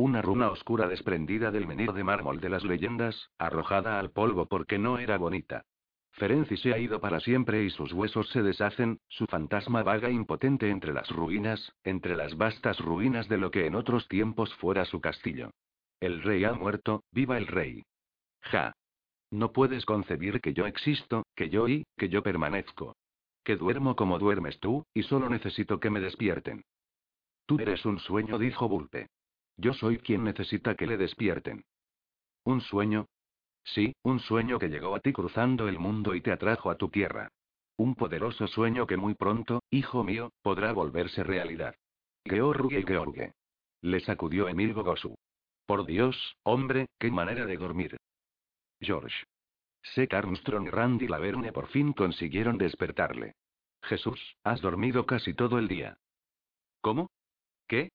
Una 0.00 0.22
runa 0.22 0.50
oscura 0.50 0.88
desprendida 0.88 1.50
del 1.50 1.66
menir 1.66 1.92
de 1.92 2.02
mármol 2.02 2.40
de 2.40 2.48
las 2.48 2.64
leyendas, 2.64 3.28
arrojada 3.36 3.98
al 3.98 4.10
polvo 4.10 4.46
porque 4.46 4.78
no 4.78 4.98
era 4.98 5.18
bonita. 5.18 5.66
Ferenci 6.12 6.56
se 6.56 6.72
ha 6.72 6.78
ido 6.78 7.02
para 7.02 7.20
siempre 7.20 7.64
y 7.64 7.68
sus 7.68 7.92
huesos 7.92 8.26
se 8.30 8.40
deshacen, 8.40 8.98
su 9.08 9.26
fantasma 9.26 9.82
vaga 9.82 10.08
impotente 10.08 10.70
entre 10.70 10.94
las 10.94 11.10
ruinas, 11.10 11.74
entre 11.84 12.16
las 12.16 12.34
vastas 12.38 12.80
ruinas 12.80 13.28
de 13.28 13.36
lo 13.36 13.50
que 13.50 13.66
en 13.66 13.74
otros 13.74 14.08
tiempos 14.08 14.54
fuera 14.54 14.86
su 14.86 15.02
castillo. 15.02 15.50
El 16.00 16.22
rey 16.22 16.44
ha 16.44 16.54
muerto, 16.54 17.04
viva 17.12 17.36
el 17.36 17.46
rey. 17.46 17.82
Ja. 18.40 18.72
No 19.30 19.52
puedes 19.52 19.84
concebir 19.84 20.40
que 20.40 20.54
yo 20.54 20.64
existo, 20.64 21.26
que 21.36 21.50
yo 21.50 21.68
y, 21.68 21.84
que 21.98 22.08
yo 22.08 22.22
permanezco. 22.22 22.96
Que 23.44 23.56
duermo 23.56 23.96
como 23.96 24.18
duermes 24.18 24.60
tú, 24.60 24.86
y 24.94 25.02
solo 25.02 25.28
necesito 25.28 25.78
que 25.78 25.90
me 25.90 26.00
despierten. 26.00 26.64
Tú 27.44 27.58
eres 27.58 27.84
un 27.84 27.98
sueño, 27.98 28.38
dijo 28.38 28.66
Bulpe. 28.66 29.08
Yo 29.60 29.74
soy 29.74 29.98
quien 29.98 30.24
necesita 30.24 30.74
que 30.74 30.86
le 30.86 30.96
despierten. 30.96 31.64
¿Un 32.44 32.62
sueño? 32.62 33.06
Sí, 33.62 33.94
un 34.02 34.18
sueño 34.20 34.58
que 34.58 34.68
llegó 34.68 34.94
a 34.94 35.00
ti 35.00 35.12
cruzando 35.12 35.68
el 35.68 35.78
mundo 35.78 36.14
y 36.14 36.22
te 36.22 36.32
atrajo 36.32 36.70
a 36.70 36.76
tu 36.76 36.88
tierra. 36.88 37.28
Un 37.76 37.94
poderoso 37.94 38.46
sueño 38.46 38.86
que 38.86 38.96
muy 38.96 39.14
pronto, 39.14 39.62
hijo 39.70 40.02
mío, 40.02 40.30
podrá 40.40 40.72
volverse 40.72 41.22
realidad. 41.24 41.74
George 42.24 42.82
George. 42.86 43.32
Le 43.82 44.00
sacudió 44.00 44.48
Emil 44.48 44.72
Gogosu. 44.72 45.14
Por 45.66 45.84
Dios, 45.84 46.36
hombre, 46.42 46.86
qué 46.98 47.10
manera 47.10 47.44
de 47.44 47.58
dormir. 47.58 47.98
George. 48.80 49.24
Seth 49.82 50.14
Armstrong 50.14 50.68
y 50.68 50.70
Randy 50.70 51.06
Laverne 51.06 51.52
por 51.52 51.68
fin 51.68 51.92
consiguieron 51.92 52.56
despertarle. 52.56 53.34
Jesús, 53.82 54.36
has 54.42 54.62
dormido 54.62 55.04
casi 55.04 55.34
todo 55.34 55.58
el 55.58 55.68
día. 55.68 55.98
¿Cómo? 56.80 57.10
¿Qué? 57.66 57.90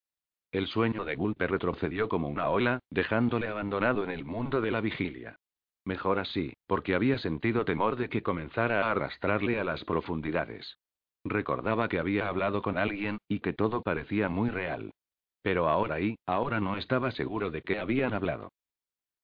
El 0.55 0.67
sueño 0.67 1.03
de 1.03 1.17
Gulpe 1.17 1.47
retrocedió 1.47 2.07
como 2.07 2.29
una 2.29 2.47
ola, 2.47 2.79
dejándole 2.89 3.49
abandonado 3.49 4.05
en 4.05 4.09
el 4.09 4.23
mundo 4.23 4.61
de 4.61 4.71
la 4.71 4.79
vigilia. 4.79 5.37
Mejor 5.83 6.17
así, 6.17 6.53
porque 6.65 6.95
había 6.95 7.17
sentido 7.17 7.65
temor 7.65 7.97
de 7.97 8.07
que 8.07 8.23
comenzara 8.23 8.85
a 8.85 8.91
arrastrarle 8.91 9.59
a 9.59 9.65
las 9.65 9.83
profundidades. 9.83 10.77
Recordaba 11.25 11.89
que 11.89 11.99
había 11.99 12.29
hablado 12.29 12.61
con 12.61 12.77
alguien, 12.77 13.17
y 13.27 13.41
que 13.41 13.51
todo 13.51 13.81
parecía 13.81 14.29
muy 14.29 14.49
real. 14.49 14.93
Pero 15.41 15.67
ahora 15.67 15.99
y, 15.99 16.15
ahora 16.25 16.61
no 16.61 16.77
estaba 16.77 17.11
seguro 17.11 17.51
de 17.51 17.61
qué 17.61 17.77
habían 17.77 18.13
hablado. 18.13 18.53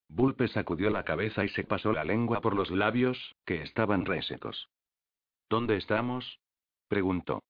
Bulpe 0.10 0.50
sacudió 0.50 0.90
la 0.90 1.06
cabeza 1.06 1.46
y 1.46 1.48
se 1.48 1.64
pasó 1.64 1.94
la 1.94 2.04
lengua 2.04 2.42
por 2.42 2.58
los 2.58 2.72
labios, 2.72 3.38
que 3.46 3.62
estaban 3.62 4.06
resecos. 4.06 4.68
¿Dónde 5.50 5.78
estamos? 5.78 6.42
preguntó. 6.90 7.42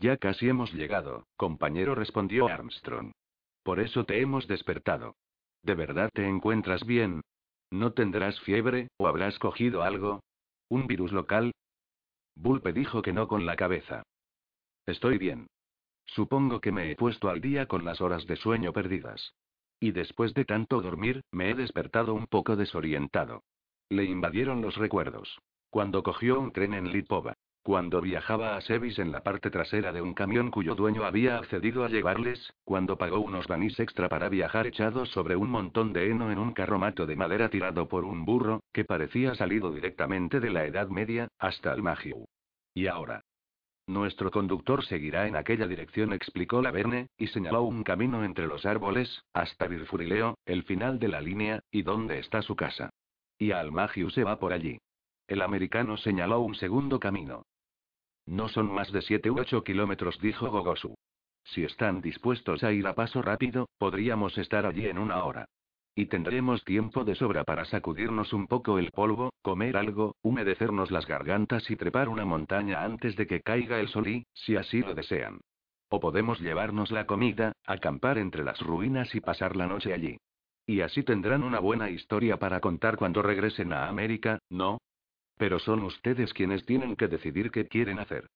Ya 0.00 0.16
casi 0.16 0.48
hemos 0.48 0.72
llegado, 0.72 1.26
compañero, 1.36 1.94
respondió 1.94 2.46
Armstrong. 2.46 3.12
Por 3.64 3.80
eso 3.80 4.04
te 4.04 4.20
hemos 4.20 4.46
despertado. 4.46 5.16
¿De 5.62 5.74
verdad 5.74 6.10
te 6.12 6.26
encuentras 6.26 6.86
bien? 6.86 7.22
¿No 7.70 7.92
tendrás 7.92 8.40
fiebre, 8.40 8.88
o 8.96 9.08
habrás 9.08 9.38
cogido 9.38 9.82
algo? 9.82 10.20
¿Un 10.68 10.86
virus 10.86 11.12
local? 11.12 11.52
Bulpe 12.36 12.72
dijo 12.72 13.02
que 13.02 13.12
no 13.12 13.26
con 13.26 13.44
la 13.44 13.56
cabeza. 13.56 14.04
Estoy 14.86 15.18
bien. 15.18 15.48
Supongo 16.06 16.60
que 16.60 16.72
me 16.72 16.90
he 16.90 16.96
puesto 16.96 17.28
al 17.28 17.40
día 17.40 17.66
con 17.66 17.84
las 17.84 18.00
horas 18.00 18.26
de 18.26 18.36
sueño 18.36 18.72
perdidas. 18.72 19.34
Y 19.80 19.90
después 19.90 20.32
de 20.34 20.44
tanto 20.44 20.80
dormir, 20.80 21.22
me 21.32 21.50
he 21.50 21.54
despertado 21.54 22.14
un 22.14 22.26
poco 22.26 22.56
desorientado. 22.56 23.42
Le 23.90 24.04
invadieron 24.04 24.62
los 24.62 24.76
recuerdos. 24.76 25.38
Cuando 25.70 26.02
cogió 26.02 26.40
un 26.40 26.52
tren 26.52 26.74
en 26.74 26.90
Lipova. 26.90 27.34
Cuando 27.68 28.00
viajaba 28.00 28.56
a 28.56 28.62
Sevis 28.62 28.98
en 28.98 29.12
la 29.12 29.22
parte 29.22 29.50
trasera 29.50 29.92
de 29.92 30.00
un 30.00 30.14
camión 30.14 30.50
cuyo 30.50 30.74
dueño 30.74 31.04
había 31.04 31.36
accedido 31.36 31.84
a 31.84 31.90
llevarles, 31.90 32.54
cuando 32.64 32.96
pagó 32.96 33.20
unos 33.20 33.46
vanís 33.46 33.78
extra 33.78 34.08
para 34.08 34.30
viajar 34.30 34.66
echados 34.66 35.10
sobre 35.10 35.36
un 35.36 35.50
montón 35.50 35.92
de 35.92 36.10
heno 36.10 36.32
en 36.32 36.38
un 36.38 36.54
carromato 36.54 37.04
de 37.04 37.14
madera 37.14 37.50
tirado 37.50 37.86
por 37.86 38.06
un 38.06 38.24
burro, 38.24 38.62
que 38.72 38.86
parecía 38.86 39.34
salido 39.34 39.70
directamente 39.70 40.40
de 40.40 40.48
la 40.48 40.64
Edad 40.64 40.88
Media, 40.88 41.28
hasta 41.38 41.74
el. 41.74 41.84
Y 42.72 42.86
ahora. 42.86 43.20
Nuestro 43.86 44.30
conductor 44.30 44.82
seguirá 44.86 45.26
en 45.26 45.36
aquella 45.36 45.66
dirección, 45.66 46.14
explicó 46.14 46.62
la 46.62 46.70
Verne, 46.70 47.08
y 47.18 47.26
señaló 47.26 47.64
un 47.64 47.82
camino 47.82 48.24
entre 48.24 48.46
los 48.46 48.64
árboles, 48.64 49.24
hasta 49.34 49.66
Virfurileo, 49.66 50.38
el 50.46 50.62
final 50.62 50.98
de 50.98 51.08
la 51.08 51.20
línea, 51.20 51.60
y 51.70 51.82
dónde 51.82 52.18
está 52.18 52.40
su 52.40 52.56
casa. 52.56 52.88
Y 53.36 53.50
al 53.50 53.72
Magiu 53.72 54.08
se 54.08 54.24
va 54.24 54.38
por 54.38 54.54
allí. 54.54 54.78
El 55.26 55.42
americano 55.42 55.98
señaló 55.98 56.40
un 56.40 56.54
segundo 56.54 56.98
camino. 56.98 57.44
No 58.28 58.50
son 58.50 58.70
más 58.70 58.92
de 58.92 59.00
7 59.00 59.30
u 59.30 59.38
8 59.40 59.64
kilómetros, 59.64 60.20
dijo 60.20 60.50
Gogosu. 60.50 60.94
Si 61.44 61.64
están 61.64 62.02
dispuestos 62.02 62.62
a 62.62 62.72
ir 62.72 62.86
a 62.86 62.94
paso 62.94 63.22
rápido, 63.22 63.70
podríamos 63.78 64.36
estar 64.36 64.66
allí 64.66 64.86
en 64.86 64.98
una 64.98 65.24
hora. 65.24 65.46
Y 65.94 66.06
tendremos 66.06 66.62
tiempo 66.62 67.04
de 67.04 67.14
sobra 67.14 67.44
para 67.44 67.64
sacudirnos 67.64 68.34
un 68.34 68.46
poco 68.46 68.78
el 68.78 68.90
polvo, 68.90 69.32
comer 69.40 69.78
algo, 69.78 70.14
humedecernos 70.20 70.90
las 70.90 71.06
gargantas 71.06 71.70
y 71.70 71.76
trepar 71.76 72.10
una 72.10 72.26
montaña 72.26 72.84
antes 72.84 73.16
de 73.16 73.26
que 73.26 73.40
caiga 73.40 73.80
el 73.80 73.88
sol 73.88 74.06
y, 74.06 74.26
si 74.34 74.56
así 74.56 74.80
lo 74.82 74.94
desean. 74.94 75.40
O 75.88 75.98
podemos 75.98 76.38
llevarnos 76.38 76.90
la 76.90 77.06
comida, 77.06 77.52
acampar 77.64 78.18
entre 78.18 78.44
las 78.44 78.60
ruinas 78.60 79.14
y 79.14 79.20
pasar 79.20 79.56
la 79.56 79.66
noche 79.66 79.94
allí. 79.94 80.18
Y 80.66 80.82
así 80.82 81.02
tendrán 81.02 81.42
una 81.42 81.60
buena 81.60 81.88
historia 81.88 82.36
para 82.36 82.60
contar 82.60 82.98
cuando 82.98 83.22
regresen 83.22 83.72
a 83.72 83.88
América, 83.88 84.38
¿no? 84.50 84.78
Pero 85.38 85.58
son 85.58 85.82
ustedes 85.84 86.34
quienes 86.34 86.66
tienen 86.66 86.96
que 86.96 87.08
decidir 87.08 87.50
qué 87.50 87.66
quieren 87.66 87.98
hacer. 87.98 88.28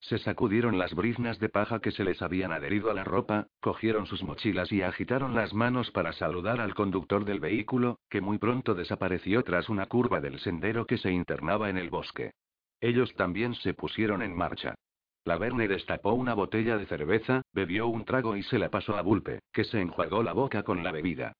Se 0.00 0.18
sacudieron 0.18 0.78
las 0.78 0.94
briznas 0.94 1.40
de 1.40 1.48
paja 1.48 1.80
que 1.80 1.90
se 1.90 2.04
les 2.04 2.22
habían 2.22 2.52
adherido 2.52 2.90
a 2.90 2.94
la 2.94 3.02
ropa, 3.02 3.48
cogieron 3.60 4.06
sus 4.06 4.22
mochilas 4.22 4.70
y 4.70 4.82
agitaron 4.82 5.34
las 5.34 5.52
manos 5.52 5.90
para 5.90 6.12
saludar 6.12 6.60
al 6.60 6.74
conductor 6.74 7.24
del 7.24 7.40
vehículo, 7.40 7.98
que 8.08 8.20
muy 8.20 8.38
pronto 8.38 8.74
desapareció 8.74 9.42
tras 9.42 9.68
una 9.68 9.86
curva 9.86 10.20
del 10.20 10.38
sendero 10.38 10.86
que 10.86 10.98
se 10.98 11.10
internaba 11.10 11.68
en 11.68 11.78
el 11.78 11.90
bosque. 11.90 12.32
Ellos 12.80 13.12
también 13.16 13.54
se 13.54 13.74
pusieron 13.74 14.22
en 14.22 14.36
marcha. 14.36 14.76
La 15.24 15.36
Verne 15.36 15.66
destapó 15.66 16.12
una 16.12 16.34
botella 16.34 16.76
de 16.76 16.86
cerveza, 16.86 17.42
bebió 17.52 17.88
un 17.88 18.04
trago 18.04 18.36
y 18.36 18.44
se 18.44 18.58
la 18.58 18.70
pasó 18.70 18.96
a 18.96 19.02
Bulpe, 19.02 19.40
que 19.52 19.64
se 19.64 19.80
enjuagó 19.80 20.22
la 20.22 20.32
boca 20.32 20.62
con 20.62 20.84
la 20.84 20.92
bebida. 20.92 21.32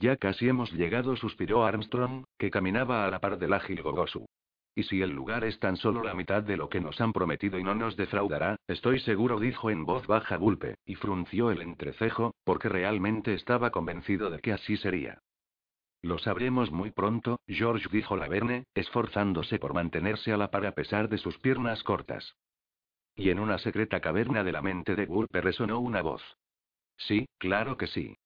Ya 0.00 0.16
casi 0.16 0.48
hemos 0.48 0.72
llegado, 0.72 1.14
suspiró 1.14 1.64
Armstrong, 1.66 2.24
que 2.38 2.50
caminaba 2.50 3.04
a 3.04 3.10
la 3.10 3.20
par 3.20 3.38
del 3.38 3.52
ágil 3.52 3.82
Gogosu. 3.82 4.26
Y 4.74 4.84
si 4.84 5.02
el 5.02 5.10
lugar 5.10 5.44
es 5.44 5.58
tan 5.58 5.76
solo 5.76 6.02
la 6.02 6.14
mitad 6.14 6.42
de 6.42 6.56
lo 6.56 6.70
que 6.70 6.80
nos 6.80 6.98
han 7.02 7.12
prometido 7.12 7.58
y 7.58 7.64
no 7.64 7.74
nos 7.74 7.96
defraudará, 7.96 8.56
estoy 8.66 9.00
seguro, 9.00 9.38
dijo 9.38 9.68
en 9.68 9.84
voz 9.84 10.06
baja 10.06 10.38
Bulpe, 10.38 10.76
y 10.86 10.94
frunció 10.94 11.50
el 11.50 11.60
entrecejo, 11.60 12.34
porque 12.44 12.70
realmente 12.70 13.34
estaba 13.34 13.70
convencido 13.70 14.30
de 14.30 14.38
que 14.38 14.52
así 14.52 14.78
sería. 14.78 15.18
Lo 16.00 16.18
sabremos 16.18 16.70
muy 16.70 16.92
pronto, 16.92 17.40
George 17.46 17.88
dijo 17.92 18.16
Laverne, 18.16 18.64
esforzándose 18.74 19.58
por 19.58 19.74
mantenerse 19.74 20.32
a 20.32 20.38
la 20.38 20.50
par 20.50 20.64
a 20.64 20.72
pesar 20.72 21.10
de 21.10 21.18
sus 21.18 21.38
piernas 21.40 21.82
cortas. 21.82 22.36
Y 23.16 23.28
en 23.28 23.38
una 23.38 23.58
secreta 23.58 24.00
caverna 24.00 24.44
de 24.44 24.52
la 24.52 24.62
mente 24.62 24.96
de 24.96 25.04
Bulpe 25.04 25.42
resonó 25.42 25.78
una 25.78 26.00
voz. 26.00 26.22
Sí, 26.96 27.28
claro 27.36 27.76
que 27.76 27.86
sí. 27.86 28.16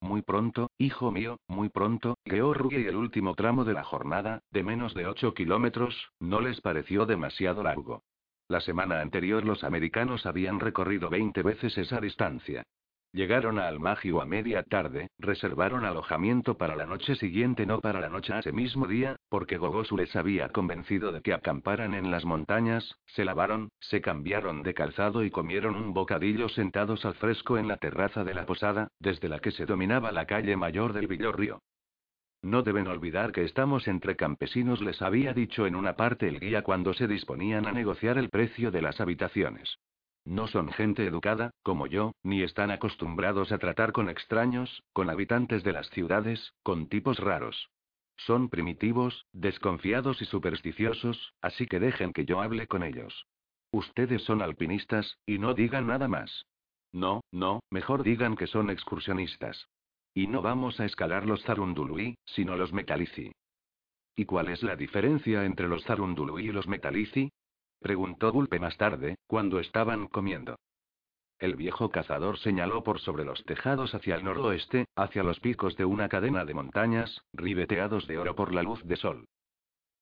Muy 0.00 0.22
pronto, 0.22 0.70
hijo 0.78 1.10
mío, 1.10 1.38
muy 1.48 1.68
pronto, 1.68 2.18
George 2.24 2.80
y 2.80 2.86
el 2.86 2.96
último 2.96 3.34
tramo 3.34 3.64
de 3.64 3.72
la 3.72 3.84
jornada, 3.84 4.40
de 4.50 4.62
menos 4.62 4.94
de 4.94 5.06
8 5.06 5.34
kilómetros, 5.34 6.10
no 6.20 6.40
les 6.40 6.60
pareció 6.60 7.04
demasiado 7.04 7.62
largo. 7.62 8.04
La 8.48 8.60
semana 8.60 9.00
anterior 9.00 9.44
los 9.44 9.64
americanos 9.64 10.24
habían 10.24 10.60
recorrido 10.60 11.10
20 11.10 11.42
veces 11.42 11.76
esa 11.76 12.00
distancia. 12.00 12.64
Llegaron 13.12 13.58
a 13.58 13.68
Almagio 13.68 14.20
a 14.20 14.26
media 14.26 14.62
tarde, 14.62 15.08
reservaron 15.18 15.86
alojamiento 15.86 16.58
para 16.58 16.76
la 16.76 16.84
noche 16.84 17.14
siguiente, 17.14 17.64
no 17.64 17.80
para 17.80 18.00
la 18.00 18.10
noche 18.10 18.34
a 18.34 18.40
ese 18.40 18.52
mismo 18.52 18.86
día, 18.86 19.16
porque 19.30 19.56
Gogosu 19.56 19.96
les 19.96 20.14
había 20.14 20.50
convencido 20.50 21.10
de 21.10 21.22
que 21.22 21.32
acamparan 21.32 21.94
en 21.94 22.10
las 22.10 22.26
montañas, 22.26 22.98
se 23.06 23.24
lavaron, 23.24 23.70
se 23.80 24.02
cambiaron 24.02 24.62
de 24.62 24.74
calzado 24.74 25.24
y 25.24 25.30
comieron 25.30 25.74
un 25.74 25.94
bocadillo 25.94 26.50
sentados 26.50 27.06
al 27.06 27.14
fresco 27.14 27.56
en 27.56 27.66
la 27.66 27.78
terraza 27.78 28.24
de 28.24 28.34
la 28.34 28.44
posada, 28.44 28.88
desde 29.00 29.30
la 29.30 29.38
que 29.38 29.52
se 29.52 29.64
dominaba 29.64 30.12
la 30.12 30.26
calle 30.26 30.56
mayor 30.56 30.92
del 30.92 31.06
Villorrio. 31.06 31.62
No 32.42 32.62
deben 32.62 32.86
olvidar 32.88 33.32
que 33.32 33.44
estamos 33.44 33.88
entre 33.88 34.16
campesinos, 34.16 34.82
les 34.82 35.00
había 35.00 35.32
dicho 35.32 35.66
en 35.66 35.76
una 35.76 35.96
parte 35.96 36.28
el 36.28 36.38
guía 36.38 36.62
cuando 36.62 36.92
se 36.92 37.08
disponían 37.08 37.66
a 37.66 37.72
negociar 37.72 38.18
el 38.18 38.28
precio 38.28 38.70
de 38.70 38.82
las 38.82 39.00
habitaciones. 39.00 39.78
No 40.28 40.46
son 40.46 40.70
gente 40.72 41.06
educada, 41.06 41.52
como 41.62 41.86
yo, 41.86 42.12
ni 42.22 42.42
están 42.42 42.70
acostumbrados 42.70 43.50
a 43.50 43.56
tratar 43.56 43.92
con 43.92 44.10
extraños, 44.10 44.84
con 44.92 45.08
habitantes 45.08 45.64
de 45.64 45.72
las 45.72 45.88
ciudades, 45.88 46.52
con 46.62 46.90
tipos 46.90 47.18
raros. 47.18 47.70
Son 48.18 48.50
primitivos, 48.50 49.24
desconfiados 49.32 50.20
y 50.20 50.26
supersticiosos, 50.26 51.32
así 51.40 51.66
que 51.66 51.80
dejen 51.80 52.12
que 52.12 52.26
yo 52.26 52.42
hable 52.42 52.66
con 52.66 52.82
ellos. 52.82 53.26
Ustedes 53.72 54.22
son 54.24 54.42
alpinistas, 54.42 55.16
y 55.24 55.38
no 55.38 55.54
digan 55.54 55.86
nada 55.86 56.08
más. 56.08 56.44
No, 56.92 57.22
no, 57.32 57.60
mejor 57.70 58.02
digan 58.02 58.36
que 58.36 58.48
son 58.48 58.68
excursionistas. 58.68 59.70
Y 60.12 60.26
no 60.26 60.42
vamos 60.42 60.78
a 60.78 60.84
escalar 60.84 61.24
los 61.24 61.42
Zarundului, 61.44 62.18
sino 62.26 62.54
los 62.54 62.74
Metalici. 62.74 63.32
¿Y 64.14 64.26
cuál 64.26 64.50
es 64.50 64.62
la 64.62 64.76
diferencia 64.76 65.46
entre 65.46 65.68
los 65.68 65.84
Zarundului 65.84 66.48
y 66.48 66.52
los 66.52 66.68
Metalici? 66.68 67.30
Preguntó 67.80 68.32
Gulpe 68.32 68.58
más 68.58 68.76
tarde, 68.76 69.16
cuando 69.26 69.60
estaban 69.60 70.08
comiendo. 70.08 70.56
El 71.38 71.54
viejo 71.54 71.90
cazador 71.90 72.38
señaló 72.38 72.82
por 72.82 72.98
sobre 72.98 73.24
los 73.24 73.44
tejados 73.44 73.94
hacia 73.94 74.16
el 74.16 74.24
noroeste, 74.24 74.86
hacia 74.96 75.22
los 75.22 75.38
picos 75.38 75.76
de 75.76 75.84
una 75.84 76.08
cadena 76.08 76.44
de 76.44 76.54
montañas, 76.54 77.22
ribeteados 77.32 78.08
de 78.08 78.18
oro 78.18 78.34
por 78.34 78.52
la 78.52 78.64
luz 78.64 78.82
de 78.84 78.96
sol. 78.96 79.28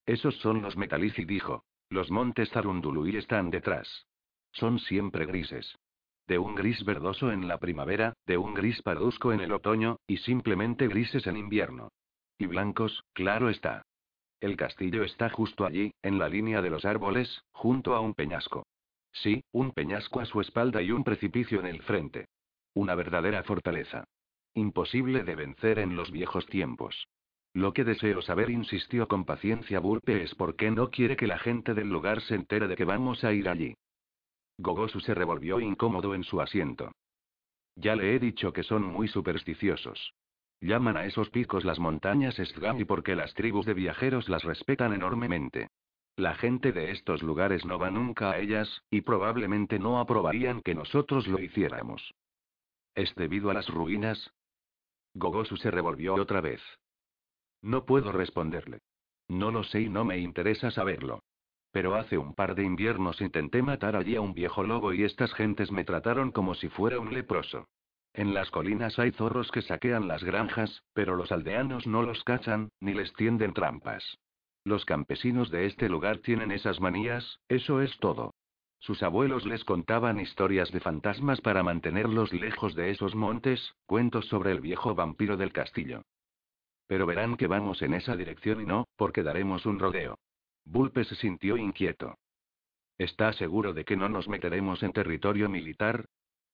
Esos 0.07 0.36
son 0.36 0.62
los 0.62 0.77
Metalici, 0.77 1.24
dijo. 1.24 1.65
Los 1.90 2.11
montes 2.11 2.51
Zarundului 2.51 3.16
están 3.16 3.51
detrás. 3.51 4.07
Son 4.53 4.78
siempre 4.78 5.27
grises. 5.27 5.77
De 6.27 6.39
un 6.39 6.55
gris 6.55 6.85
verdoso 6.85 7.31
en 7.31 7.47
la 7.47 7.59
primavera, 7.59 8.15
de 8.27 8.39
un 8.39 8.55
gris 8.55 8.81
parduzco 8.82 9.32
en 9.32 9.40
el 9.40 9.53
otoño, 9.53 9.98
y 10.07 10.16
simplemente 10.19 10.89
grises 10.89 11.27
en 11.27 11.36
invierno. 11.36 11.90
Y 12.39 12.47
blancos, 12.47 13.05
claro 13.12 13.51
está. 13.51 13.82
El 14.41 14.57
castillo 14.57 15.03
está 15.03 15.31
justo 15.31 15.65
allí, 15.65 15.93
en 16.03 16.19
la 16.19 16.29
línea 16.29 16.61
de 16.61 16.71
los 16.71 16.85
árboles, 16.85 17.43
junto 17.53 17.95
a 17.95 18.01
un 18.01 18.15
peñasco. 18.15 18.67
Sí, 19.13 19.43
un 19.53 19.73
peñasco 19.73 20.21
a 20.21 20.27
su 20.27 20.41
espalda 20.41 20.83
y 20.83 20.93
un 20.93 21.05
precipicio 21.05 21.61
en 21.61 21.67
el 21.67 21.83
frente. 21.83 22.27
Una 22.75 22.95
verdadera 22.95 23.43
fortaleza. 23.45 24.05
Imposible 24.53 25.25
de 25.25 25.35
vencer 25.35 25.79
en 25.79 25.97
los 25.97 26.11
viejos 26.11 26.47
tiempos. 26.47 27.09
Lo 27.55 27.73
que 27.73 27.85
deseo 27.85 28.21
saber, 28.21 28.51
insistió 28.51 29.09
con 29.09 29.25
paciencia 29.25 29.81
Burpe, 29.81 30.23
es 30.23 30.35
por 30.35 30.57
qué 30.57 30.71
no 30.71 30.91
quiere 30.91 31.17
que 31.17 31.27
la 31.27 31.39
gente 31.39 31.73
del 31.73 31.89
lugar 31.89 32.21
se 32.21 32.35
entere 32.35 32.69
de 32.69 32.77
que 32.77 32.85
vamos 32.85 33.25
a 33.25 33.33
ir 33.33 33.49
allí. 33.49 33.75
Gogosu 34.59 35.01
se 35.01 35.15
revolvió 35.15 35.61
incómodo 35.61 36.15
en 36.15 36.25
su 36.25 36.43
asiento. 36.43 36.93
Ya 37.75 37.97
le 37.97 38.15
he 38.15 38.19
dicho 38.19 38.53
que 38.53 38.63
son 38.63 38.83
muy 38.83 39.09
supersticiosos. 39.09 40.13
Llaman 40.61 40.97
a 40.97 41.05
esos 41.05 41.31
picos 41.31 41.65
las 41.65 41.78
montañas 41.78 42.37
Sgami 42.37 42.85
porque 42.85 43.15
las 43.15 43.35
tribus 43.35 43.66
de 43.66 43.74
viajeros 43.74 44.28
las 44.28 44.43
respetan 44.43 44.93
enormemente. 44.93 45.69
La 46.16 46.35
gente 46.35 46.73
de 46.73 46.93
estos 46.93 47.23
lugares 47.23 47.66
no 47.66 47.78
va 47.78 47.91
nunca 47.91 48.31
a 48.31 48.39
ellas, 48.39 48.83
y 48.91 49.03
probablemente 49.03 49.78
no 49.78 50.01
aprobarían 50.01 50.62
que 50.62 50.74
nosotros 50.74 51.27
lo 51.27 51.39
hiciéramos. 51.39 52.15
¿Es 52.95 53.15
debido 53.15 53.51
a 53.51 53.55
las 53.55 53.69
ruinas? 53.69 54.33
Gogosu 55.12 55.59
se 55.59 55.70
revolvió 55.70 56.15
otra 56.15 56.41
vez. 56.41 56.62
No 57.61 57.85
puedo 57.85 58.12
responderle. 58.12 58.81
No 59.28 59.51
lo 59.51 59.65
sé 59.65 59.83
y 59.83 59.89
no 59.91 60.05
me 60.05 60.19
interesa 60.19 60.70
saberlo. 60.70 61.23
Pero 61.70 61.95
hace 61.97 62.16
un 62.16 62.35
par 62.35 62.55
de 62.55 62.65
inviernos 62.65 63.20
intenté 63.20 63.61
matar 63.61 63.97
allí 63.97 64.16
a 64.16 64.23
un 64.23 64.33
viejo 64.33 64.62
lobo 64.62 64.95
y 64.95 65.05
estas 65.05 65.35
gentes 65.35 65.70
me 65.70 65.85
trataron 65.85 66.31
como 66.33 66.55
si 66.55 66.70
fuera 66.70 66.99
un 66.99 67.12
leproso. 67.12 67.66
En 68.16 68.32
las 68.32 68.51
colinas 68.51 68.98
hay 68.98 69.10
zorros 69.12 69.51
que 69.51 69.60
saquean 69.60 70.09
las 70.09 70.24
granjas, 70.24 70.82
pero 70.94 71.16
los 71.16 71.30
aldeanos 71.30 71.86
no 71.86 72.02
los 72.02 72.24
cachan, 72.24 72.70
ni 72.80 72.94
les 72.94 73.12
tienden 73.12 73.52
trampas. 73.52 74.16
Los 74.64 74.86
campesinos 74.86 75.51
de 75.51 75.66
este 75.66 75.90
lugar 75.90 76.18
tienen 76.18 76.51
esas 76.51 76.80
manías, 76.80 77.40
eso 77.48 77.82
es 77.82 77.94
todo. 77.98 78.32
Sus 78.78 79.02
abuelos 79.02 79.44
les 79.44 79.64
contaban 79.64 80.18
historias 80.18 80.72
de 80.72 80.80
fantasmas 80.80 81.43
para 81.43 81.62
mantenerlos 81.62 82.32
lejos 82.32 82.74
de 82.74 82.90
esos 82.90 83.14
montes, 83.14 83.74
cuentos 83.84 84.24
sobre 84.28 84.51
el 84.51 84.62
viejo 84.62 84.94
vampiro 84.94 85.36
del 85.36 85.52
castillo. 85.52 86.01
Pero 86.86 87.05
verán 87.05 87.36
que 87.36 87.48
vamos 87.48 87.82
en 87.82 87.93
esa 87.93 88.16
dirección 88.16 88.62
y 88.62 88.64
no, 88.64 88.86
porque 88.97 89.22
daremos 89.22 89.66
un 89.66 89.78
rodeo. 89.78 90.16
Bulpe 90.64 91.05
se 91.05 91.16
sintió 91.16 91.59
inquieto. 91.59 92.16
¿Está 92.97 93.34
seguro 93.34 93.74
de 93.74 93.84
que 93.84 93.97
no 93.97 94.09
nos 94.09 94.26
meteremos 94.26 94.82
en 94.82 94.93
territorio 94.93 95.51
militar? 95.51 96.06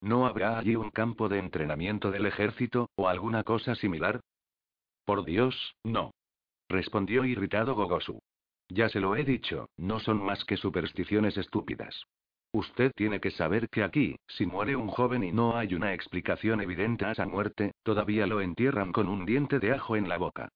¿No 0.03 0.27
habrá 0.27 0.59
allí 0.59 0.74
un 0.74 0.91
campo 0.91 1.29
de 1.29 1.39
entrenamiento 1.39 2.11
del 2.11 2.27
ejército, 2.27 2.91
o 2.97 3.09
alguna 3.09 3.45
cosa 3.45 3.77
similar? 3.77 4.20
Por 5.05 5.24
Dios, 5.24 5.77
no. 5.85 6.11
Respondió 6.69 7.24
irritado 7.24 7.77
Gogosu. 7.77 8.19
Ya 8.69 8.89
se 8.89 8.99
lo 8.99 9.15
he 9.15 9.23
dicho, 9.23 9.69
no 9.77 10.01
son 10.01 10.20
más 10.20 10.45
que 10.45 10.57
supersticiones 10.57 11.37
estúpidas. 11.37 12.05
Usted 12.53 12.91
tiene 12.97 13.20
que 13.20 13.31
saber 13.31 13.69
que 13.69 13.85
aquí, 13.85 14.16
si 14.27 14.45
muere 14.45 14.74
un 14.74 14.89
joven 14.89 15.23
y 15.23 15.31
no 15.31 15.57
hay 15.57 15.73
una 15.74 15.95
explicación 15.95 16.61
evidente 16.61 17.05
a 17.05 17.12
esa 17.12 17.24
muerte, 17.24 17.70
todavía 17.85 18.27
lo 18.27 18.41
entierran 18.41 18.93
con 18.93 19.09
un 19.09 19.24
diente 19.24 19.61
de 19.61 19.73
ajo 19.73 19.95
en 19.95 20.09
la 20.09 20.19
boca. 20.19 20.49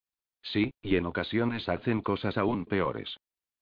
Sí, 0.43 0.73
y 0.83 0.97
en 0.97 1.07
ocasiones 1.07 1.69
hacen 1.69 2.01
cosas 2.01 2.37
aún 2.37 2.65
peores. 2.65 3.17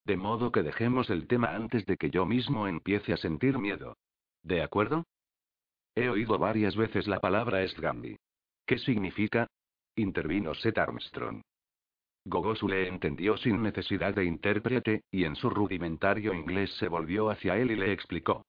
De 0.07 0.17
modo 0.17 0.51
que 0.51 0.63
dejemos 0.63 1.11
el 1.11 1.27
tema 1.27 1.55
antes 1.55 1.85
de 1.85 1.99
que 1.99 2.11
yo 2.11 2.25
mismo 2.25 2.69
empiece 2.69 3.13
a 3.13 3.19
sentir 3.19 3.59
miedo. 3.59 3.99
¿De 4.43 4.63
acuerdo? 4.63 5.05
He 5.97 6.09
oído 6.09 6.39
varias 6.39 6.77
veces 6.77 7.07
la 7.07 7.21
palabra 7.21 7.67
Stgambi. 7.67 8.17
¿Qué 8.67 8.79
significa? 8.79 9.47
intervino 9.97 10.55
Seth 10.55 10.79
Armstrong. 10.79 11.41
Gogosu 12.25 12.67
le 12.67 12.89
entendió 12.89 13.37
sin 13.37 13.63
necesidad 13.63 14.15
de 14.15 14.25
intérprete, 14.25 15.03
y 15.11 15.25
en 15.25 15.37
su 15.37 15.51
rudimentario 15.51 16.33
inglés 16.33 16.75
se 16.79 16.89
volvió 16.89 17.31
hacia 17.31 17.57
él 17.59 17.71
y 17.71 17.77
le 17.77 17.93
explicó. 17.93 18.45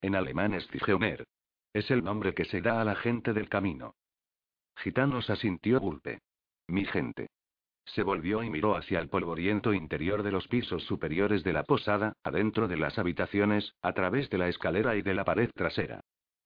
En 0.00 0.16
alemán 0.16 0.54
es 0.54 0.66
Zigeuner. 0.68 1.26
Es 1.72 1.90
el 1.90 2.02
nombre 2.02 2.34
que 2.34 2.46
se 2.46 2.60
da 2.60 2.80
a 2.80 2.84
la 2.84 2.96
gente 2.96 3.32
del 3.32 3.48
camino. 3.48 3.94
Gitanos 4.76 5.30
asintió 5.30 5.78
Bulpe. 5.78 6.20
Mi 6.66 6.86
gente. 6.86 7.28
Se 7.84 8.02
volvió 8.02 8.42
y 8.42 8.50
miró 8.50 8.76
hacia 8.76 8.98
el 8.98 9.08
polvoriento 9.08 9.74
interior 9.74 10.22
de 10.22 10.32
los 10.32 10.48
pisos 10.48 10.82
superiores 10.84 11.44
de 11.44 11.52
la 11.52 11.64
posada, 11.64 12.14
adentro 12.24 12.66
de 12.66 12.78
las 12.78 12.98
habitaciones, 12.98 13.74
a 13.82 13.92
través 13.92 14.30
de 14.30 14.38
la 14.38 14.48
escalera 14.48 14.96
y 14.96 15.02
de 15.02 15.14
la 15.14 15.24
pared 15.24 15.50
trasera. 15.54 16.00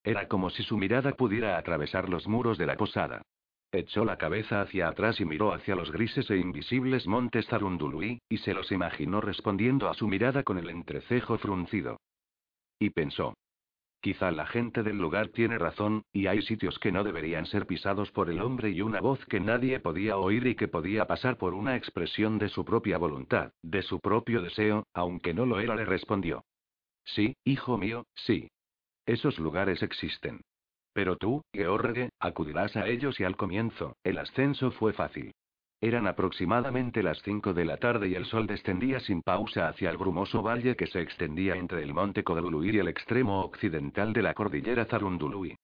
Era 0.05 0.29
como 0.29 0.51
si 0.51 0.63
su 0.63 0.77
mirada 0.77 1.13
pudiera 1.13 1.57
atravesar 1.57 2.11
los 2.11 2.29
muros 2.29 2.59
de 2.59 2.67
la 2.67 2.77
posada. 2.77 3.23
Echó 3.73 4.05
la 4.05 4.19
cabeza 4.19 4.61
hacia 4.61 4.87
atrás 4.87 5.19
y 5.19 5.25
miró 5.25 5.53
hacia 5.53 5.75
los 5.75 5.91
grises 5.91 6.31
e 6.31 6.37
invisibles 6.37 7.07
montes 7.07 7.47
Zarundului, 7.47 8.21
y 8.29 8.39
se 8.39 8.55
los 8.55 8.71
imaginó 8.71 9.21
respondiendo 9.21 9.89
a 9.89 9.95
su 9.95 10.07
mirada 10.07 10.45
con 10.45 10.59
el 10.59 10.69
entrecejo 10.69 11.39
fruncido. 11.39 11.99
Y 12.79 12.91
pensó. 12.91 13.35
Quizá 14.01 14.31
la 14.31 14.47
gente 14.47 14.83
del 14.83 14.99
lugar 14.99 15.29
tiene 15.29 15.57
razón, 15.57 16.03
y 16.13 16.27
hay 16.27 16.43
sitios 16.43 16.79
que 16.79 16.93
no 16.93 17.03
deberían 17.03 17.47
ser 17.47 17.67
pisados 17.67 18.13
por 18.13 18.29
el 18.29 18.43
hombre 18.43 18.69
y 18.69 18.83
una 18.83 19.01
voz 19.01 19.25
que 19.25 19.41
nadie 19.41 19.81
podía 19.81 20.19
oír 20.19 20.47
y 20.47 20.55
que 20.55 20.69
podía 20.69 21.07
pasar 21.07 21.39
por 21.39 21.55
una 21.55 21.75
expresión 21.75 22.39
de 22.39 22.51
su 22.51 22.67
propia 22.67 22.99
voluntad, 22.99 23.53
de 23.63 23.81
su 23.81 24.01
propio 24.01 24.43
deseo, 24.43 24.87
aunque 24.93 25.33
no 25.33 25.47
lo 25.47 25.59
era, 25.59 25.75
le 25.75 25.87
respondió. 25.87 26.45
Sí, 27.07 27.35
hijo 27.45 27.79
mío, 27.79 28.05
sí. 28.15 28.51
Esos 29.07 29.39
lugares 29.39 29.83
existen. 29.83 30.41
Pero 30.95 31.17
tú, 31.17 31.43
George, 31.53 32.11
acudirás 32.21 32.77
a 32.77 32.87
ellos 32.87 33.19
y 33.21 33.25
al 33.25 33.37
comienzo, 33.37 33.97
el 34.05 34.19
ascenso 34.19 34.71
fue 34.71 34.93
fácil. 34.93 35.33
Eran 35.81 36.07
aproximadamente 36.07 37.03
las 37.03 37.21
5 37.23 37.53
de 37.53 37.65
la 37.67 37.77
tarde 37.77 38.09
y 38.09 38.15
el 38.15 38.25
sol 38.25 38.47
descendía 38.47 39.01
sin 39.01 39.21
pausa 39.23 39.69
hacia 39.69 39.91
el 39.91 39.99
brumoso 39.99 40.41
valle 40.43 40.77
que 40.77 40.87
se 40.87 41.01
extendía 41.01 41.57
entre 41.57 41.83
el 41.83 41.93
monte 41.93 42.25
Kodalului 42.25 42.71
y 42.71 42.79
el 42.79 42.89
extremo 42.89 43.41
occidental 43.41 44.13
de 44.13 44.23
la 44.23 44.33
cordillera 44.33 44.87
Zarundului. 44.87 45.57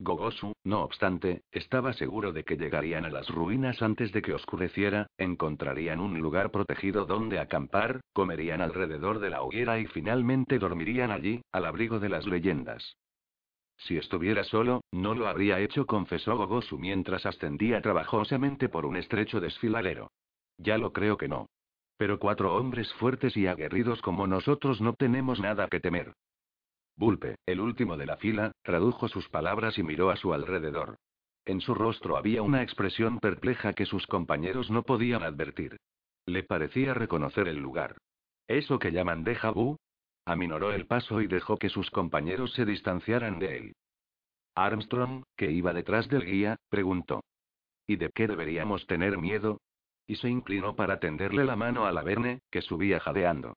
Gogosu, 0.00 0.52
no 0.62 0.82
obstante, 0.82 1.42
estaba 1.50 1.92
seguro 1.92 2.32
de 2.32 2.44
que 2.44 2.56
llegarían 2.56 3.04
a 3.04 3.10
las 3.10 3.28
ruinas 3.28 3.82
antes 3.82 4.12
de 4.12 4.22
que 4.22 4.32
oscureciera, 4.32 5.08
encontrarían 5.18 5.98
un 5.98 6.20
lugar 6.20 6.52
protegido 6.52 7.04
donde 7.04 7.40
acampar, 7.40 8.00
comerían 8.12 8.60
alrededor 8.60 9.18
de 9.18 9.30
la 9.30 9.42
hoguera 9.42 9.80
y 9.80 9.86
finalmente 9.86 10.60
dormirían 10.60 11.10
allí, 11.10 11.42
al 11.50 11.66
abrigo 11.66 11.98
de 11.98 12.10
las 12.10 12.26
leyendas. 12.26 12.96
Si 13.78 13.96
estuviera 13.96 14.44
solo, 14.44 14.82
no 14.92 15.14
lo 15.14 15.28
habría 15.28 15.58
hecho, 15.60 15.86
confesó 15.86 16.36
Gogosu 16.36 16.78
mientras 16.78 17.26
ascendía 17.26 17.80
trabajosamente 17.80 18.68
por 18.68 18.86
un 18.86 18.96
estrecho 18.96 19.40
desfiladero. 19.40 20.10
Ya 20.58 20.78
lo 20.78 20.92
creo 20.92 21.16
que 21.16 21.28
no. 21.28 21.46
Pero 21.96 22.20
cuatro 22.20 22.54
hombres 22.54 22.92
fuertes 22.94 23.36
y 23.36 23.48
aguerridos 23.48 24.00
como 24.02 24.28
nosotros 24.28 24.80
no 24.80 24.94
tenemos 24.94 25.40
nada 25.40 25.66
que 25.68 25.80
temer. 25.80 26.12
Bulpe, 26.98 27.36
el 27.46 27.60
último 27.60 27.96
de 27.96 28.06
la 28.06 28.16
fila, 28.16 28.50
tradujo 28.62 29.06
sus 29.06 29.28
palabras 29.28 29.78
y 29.78 29.84
miró 29.84 30.10
a 30.10 30.16
su 30.16 30.34
alrededor. 30.34 30.96
En 31.44 31.60
su 31.60 31.72
rostro 31.72 32.16
había 32.16 32.42
una 32.42 32.62
expresión 32.62 33.20
perpleja 33.20 33.72
que 33.72 33.86
sus 33.86 34.04
compañeros 34.08 34.68
no 34.68 34.82
podían 34.82 35.22
advertir. 35.22 35.76
Le 36.26 36.42
parecía 36.42 36.94
reconocer 36.94 37.46
el 37.46 37.58
lugar. 37.58 37.96
¿Eso 38.48 38.80
que 38.80 38.90
llaman 38.90 39.22
de 39.22 39.38
vu? 39.54 39.76
Aminoró 40.24 40.72
el 40.72 40.86
paso 40.86 41.20
y 41.20 41.28
dejó 41.28 41.56
que 41.56 41.68
sus 41.68 41.88
compañeros 41.90 42.52
se 42.54 42.64
distanciaran 42.64 43.38
de 43.38 43.56
él. 43.58 43.72
Armstrong, 44.56 45.22
que 45.36 45.52
iba 45.52 45.72
detrás 45.72 46.08
del 46.08 46.24
guía, 46.24 46.56
preguntó. 46.68 47.22
¿Y 47.86 47.94
de 47.94 48.10
qué 48.10 48.26
deberíamos 48.26 48.88
tener 48.88 49.18
miedo? 49.18 49.60
Y 50.08 50.16
se 50.16 50.28
inclinó 50.28 50.74
para 50.74 50.98
tenderle 50.98 51.44
la 51.44 51.54
mano 51.54 51.86
a 51.86 51.92
la 51.92 52.02
Verne, 52.02 52.40
que 52.50 52.60
subía 52.60 52.98
jadeando. 52.98 53.54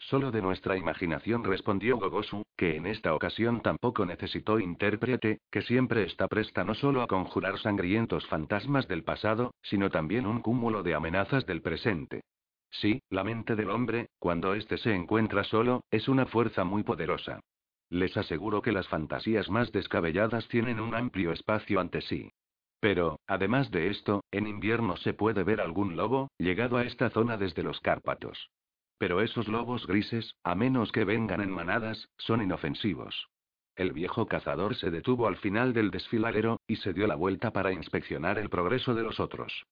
Solo 0.00 0.30
de 0.30 0.40
nuestra 0.40 0.78
imaginación 0.78 1.44
respondió 1.44 1.98
Gogosu, 1.98 2.42
que 2.56 2.74
en 2.74 2.86
esta 2.86 3.14
ocasión 3.14 3.60
tampoco 3.60 4.06
necesitó 4.06 4.58
intérprete, 4.58 5.40
que 5.50 5.60
siempre 5.60 6.04
está 6.04 6.26
presta 6.26 6.64
no 6.64 6.74
solo 6.74 7.02
a 7.02 7.06
conjurar 7.06 7.58
sangrientos 7.58 8.26
fantasmas 8.26 8.88
del 8.88 9.04
pasado, 9.04 9.52
sino 9.62 9.90
también 9.90 10.26
un 10.26 10.40
cúmulo 10.40 10.82
de 10.82 10.94
amenazas 10.94 11.44
del 11.44 11.60
presente. 11.60 12.22
Sí, 12.70 13.02
la 13.10 13.24
mente 13.24 13.56
del 13.56 13.70
hombre, 13.70 14.08
cuando 14.18 14.54
éste 14.54 14.78
se 14.78 14.94
encuentra 14.94 15.44
solo, 15.44 15.84
es 15.90 16.08
una 16.08 16.24
fuerza 16.24 16.64
muy 16.64 16.82
poderosa. 16.82 17.40
Les 17.90 18.16
aseguro 18.16 18.62
que 18.62 18.72
las 18.72 18.88
fantasías 18.88 19.50
más 19.50 19.70
descabelladas 19.70 20.48
tienen 20.48 20.80
un 20.80 20.94
amplio 20.94 21.30
espacio 21.30 21.78
ante 21.78 22.00
sí. 22.00 22.32
Pero, 22.80 23.20
además 23.26 23.70
de 23.70 23.88
esto, 23.88 24.24
en 24.30 24.46
invierno 24.46 24.96
se 24.96 25.12
puede 25.12 25.44
ver 25.44 25.60
algún 25.60 25.96
lobo, 25.96 26.30
llegado 26.38 26.78
a 26.78 26.84
esta 26.84 27.10
zona 27.10 27.36
desde 27.36 27.62
los 27.62 27.80
Cárpatos. 27.80 28.50
Pero 29.00 29.22
esos 29.22 29.48
lobos 29.48 29.86
grises, 29.86 30.36
a 30.44 30.54
menos 30.54 30.92
que 30.92 31.06
vengan 31.06 31.40
en 31.40 31.50
manadas, 31.50 32.10
son 32.18 32.42
inofensivos. 32.42 33.30
El 33.74 33.94
viejo 33.94 34.26
cazador 34.26 34.76
se 34.76 34.90
detuvo 34.90 35.26
al 35.26 35.38
final 35.38 35.72
del 35.72 35.90
desfiladero, 35.90 36.60
y 36.66 36.76
se 36.76 36.92
dio 36.92 37.06
la 37.06 37.14
vuelta 37.14 37.50
para 37.50 37.72
inspeccionar 37.72 38.38
el 38.38 38.50
progreso 38.50 38.94
de 38.94 39.02
los 39.02 39.18
otros. 39.18 39.64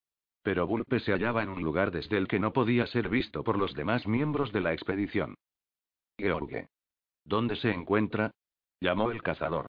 Pero 0.42 0.66
Bulpe 0.66 0.98
se 1.00 1.12
hallaba 1.12 1.42
en 1.42 1.50
un 1.50 1.62
lugar 1.62 1.90
desde 1.90 2.16
el 2.16 2.26
que 2.26 2.38
no 2.40 2.54
podía 2.54 2.86
ser 2.86 3.10
visto 3.10 3.44
por 3.44 3.58
los 3.58 3.74
demás 3.74 4.06
miembros 4.06 4.50
de 4.50 4.62
la 4.62 4.72
expedición. 4.72 5.34
George. 6.16 6.68
¿Dónde 7.22 7.56
se 7.56 7.70
encuentra? 7.70 8.30
llamó 8.80 9.10
el 9.10 9.22
cazador. 9.22 9.66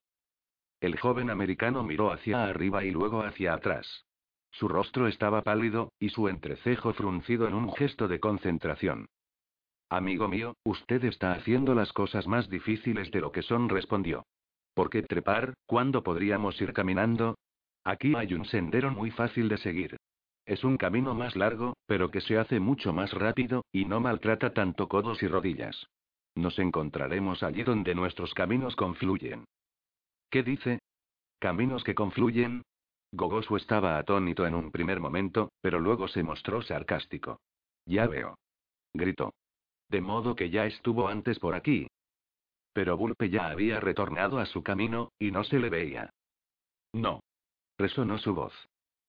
El 0.79 0.97
joven 0.97 1.29
americano 1.29 1.83
miró 1.83 2.13
hacia 2.13 2.45
arriba 2.45 2.85
y 2.85 2.91
luego 2.91 3.23
hacia 3.23 3.55
atrás. 3.55 4.05
Su 4.51 4.69
rostro 4.69 5.09
estaba 5.09 5.41
pálido, 5.41 5.91
y 5.99 6.11
su 6.11 6.29
entrecejo 6.29 6.93
fruncido 6.93 7.45
en 7.45 7.55
un 7.55 7.73
gesto 7.73 8.07
de 8.07 8.21
concentración. 8.21 9.09
Amigo 9.89 10.27
mío, 10.27 10.55
usted 10.63 11.03
está 11.03 11.31
haciendo 11.31 11.73
las 11.73 11.91
cosas 11.93 12.27
más 12.27 12.47
difíciles 12.47 13.09
de 13.09 13.21
lo 13.21 13.31
que 13.31 13.41
son, 13.41 13.69
respondió. 13.69 14.25
¿Por 14.75 14.91
qué 14.91 15.01
trepar, 15.01 15.55
cuándo 15.65 16.03
podríamos 16.03 16.61
ir 16.61 16.73
caminando? 16.73 17.35
Aquí 17.83 18.13
hay 18.15 18.35
un 18.35 18.45
sendero 18.45 18.91
muy 18.91 19.09
fácil 19.09 19.49
de 19.49 19.57
seguir. 19.57 19.97
Es 20.45 20.63
un 20.63 20.77
camino 20.77 21.15
más 21.15 21.35
largo, 21.35 21.75
pero 21.87 22.11
que 22.11 22.21
se 22.21 22.37
hace 22.37 22.59
mucho 22.59 22.93
más 22.93 23.13
rápido, 23.13 23.65
y 23.71 23.85
no 23.85 23.99
maltrata 23.99 24.53
tanto 24.53 24.87
codos 24.87 25.23
y 25.23 25.27
rodillas. 25.27 25.87
Nos 26.35 26.59
encontraremos 26.59 27.41
allí 27.41 27.63
donde 27.63 27.95
nuestros 27.95 28.33
caminos 28.35 28.75
confluyen. 28.75 29.45
¿Qué 30.29 30.43
dice? 30.43 30.79
¿Caminos 31.39 31.83
que 31.83 31.95
confluyen? 31.95 32.61
Gogosu 33.11 33.55
estaba 33.55 33.97
atónito 33.97 34.45
en 34.45 34.53
un 34.53 34.71
primer 34.71 34.99
momento, 34.99 35.49
pero 35.61 35.79
luego 35.79 36.07
se 36.07 36.21
mostró 36.21 36.61
sarcástico. 36.61 37.39
Ya 37.85 38.05
veo. 38.05 38.37
Gritó. 38.93 39.33
De 39.89 40.01
modo 40.01 40.35
que 40.35 40.49
ya 40.49 40.65
estuvo 40.65 41.07
antes 41.07 41.39
por 41.39 41.55
aquí. 41.55 41.87
Pero 42.73 42.95
Bulpe 42.95 43.29
ya 43.29 43.47
había 43.49 43.79
retornado 43.79 44.39
a 44.39 44.45
su 44.45 44.63
camino, 44.63 45.11
y 45.19 45.31
no 45.31 45.43
se 45.43 45.59
le 45.59 45.69
veía. 45.69 46.11
No. 46.93 47.21
Resonó 47.77 48.17
su 48.19 48.33
voz. 48.33 48.53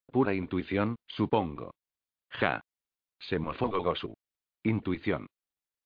Pura 0.06 0.34
intuición, 0.34 0.96
supongo. 1.06 1.72
Ja. 2.30 2.62
Se 3.18 3.38
mofó 3.38 3.68
Gogosu. 3.68 4.14
Intuición. 4.62 5.26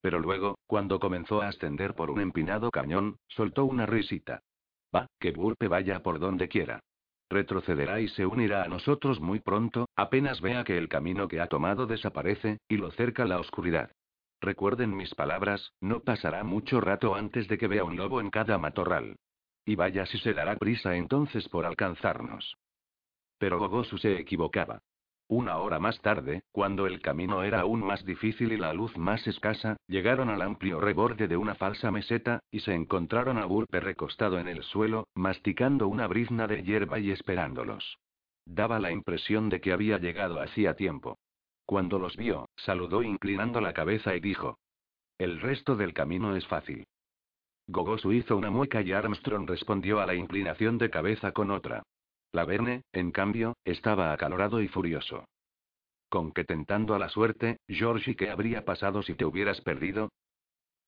Pero 0.01 0.19
luego, 0.19 0.57
cuando 0.67 0.99
comenzó 0.99 1.41
a 1.41 1.49
ascender 1.49 1.95
por 1.95 2.11
un 2.11 2.21
empinado 2.21 2.71
cañón, 2.71 3.17
soltó 3.27 3.65
una 3.65 3.85
risita. 3.85 4.41
Va, 4.95 5.07
que 5.19 5.31
Bulpe 5.31 5.67
vaya 5.67 6.01
por 6.01 6.19
donde 6.19 6.47
quiera. 6.47 6.79
Retrocederá 7.29 7.99
y 7.99 8.07
se 8.09 8.25
unirá 8.25 8.63
a 8.63 8.67
nosotros 8.67 9.19
muy 9.19 9.39
pronto, 9.39 9.89
apenas 9.95 10.41
vea 10.41 10.63
que 10.63 10.77
el 10.77 10.89
camino 10.89 11.27
que 11.27 11.41
ha 11.41 11.47
tomado 11.47 11.87
desaparece, 11.87 12.59
y 12.67 12.77
lo 12.77 12.91
cerca 12.91 13.25
la 13.25 13.39
oscuridad. 13.39 13.91
Recuerden 14.45 14.95
mis 14.95 15.15
palabras, 15.15 15.73
no 15.81 16.01
pasará 16.01 16.43
mucho 16.43 16.79
rato 16.79 17.15
antes 17.15 17.47
de 17.47 17.57
que 17.57 17.67
vea 17.67 17.83
un 17.83 17.95
lobo 17.95 18.21
en 18.21 18.29
cada 18.29 18.59
matorral. 18.59 19.15
Y 19.65 19.73
vaya 19.73 20.05
si 20.05 20.19
se 20.19 20.35
dará 20.35 20.55
prisa 20.57 20.95
entonces 20.95 21.49
por 21.49 21.65
alcanzarnos. 21.65 22.55
Pero 23.39 23.57
Gogosu 23.57 23.97
se 23.97 24.19
equivocaba. 24.19 24.83
Una 25.27 25.57
hora 25.57 25.79
más 25.79 25.99
tarde, 26.01 26.43
cuando 26.51 26.85
el 26.85 27.01
camino 27.01 27.41
era 27.41 27.61
aún 27.61 27.83
más 27.83 28.05
difícil 28.05 28.51
y 28.51 28.57
la 28.57 28.71
luz 28.71 28.95
más 28.95 29.25
escasa, 29.25 29.77
llegaron 29.87 30.29
al 30.29 30.43
amplio 30.43 30.79
reborde 30.79 31.27
de 31.27 31.37
una 31.37 31.55
falsa 31.55 31.89
meseta, 31.89 32.41
y 32.51 32.59
se 32.59 32.75
encontraron 32.75 33.39
a 33.39 33.45
Burpe 33.45 33.79
recostado 33.79 34.37
en 34.37 34.47
el 34.47 34.61
suelo, 34.61 35.07
masticando 35.15 35.87
una 35.87 36.05
brizna 36.05 36.45
de 36.45 36.61
hierba 36.61 36.99
y 36.99 37.09
esperándolos. 37.09 37.97
Daba 38.45 38.79
la 38.79 38.91
impresión 38.91 39.49
de 39.49 39.59
que 39.59 39.73
había 39.73 39.97
llegado 39.97 40.39
hacía 40.39 40.75
tiempo. 40.75 41.17
Cuando 41.65 41.97
los 41.97 42.15
vio, 42.15 42.49
saludó 42.55 43.01
inclinando 43.01 43.59
la 43.59 43.73
cabeza 43.73 44.15
y 44.15 44.19
dijo. 44.19 44.59
El 45.17 45.39
resto 45.39 45.75
del 45.75 45.93
camino 45.93 46.35
es 46.35 46.45
fácil. 46.47 46.85
Gogosu 47.67 48.11
hizo 48.11 48.37
una 48.37 48.51
mueca 48.51 48.81
y 48.81 48.91
Armstrong 48.91 49.49
respondió 49.49 49.99
a 49.99 50.05
la 50.05 50.13
inclinación 50.13 50.77
de 50.77 50.91
cabeza 50.91 51.31
con 51.31 51.49
otra. 51.49 51.83
La 52.31 52.45
Verne, 52.45 52.83
en 52.91 53.11
cambio, 53.11 53.55
estaba 53.63 54.13
acalorado 54.13 54.61
y 54.61 54.67
furioso. 54.67 55.25
¿Con 56.09 56.31
qué 56.31 56.43
tentando 56.43 56.93
a 56.93 56.99
la 56.99 57.09
suerte, 57.09 57.57
George, 57.67 58.15
qué 58.15 58.29
habría 58.29 58.63
pasado 58.65 59.01
si 59.01 59.15
te 59.15 59.25
hubieras 59.25 59.61
perdido? 59.61 60.09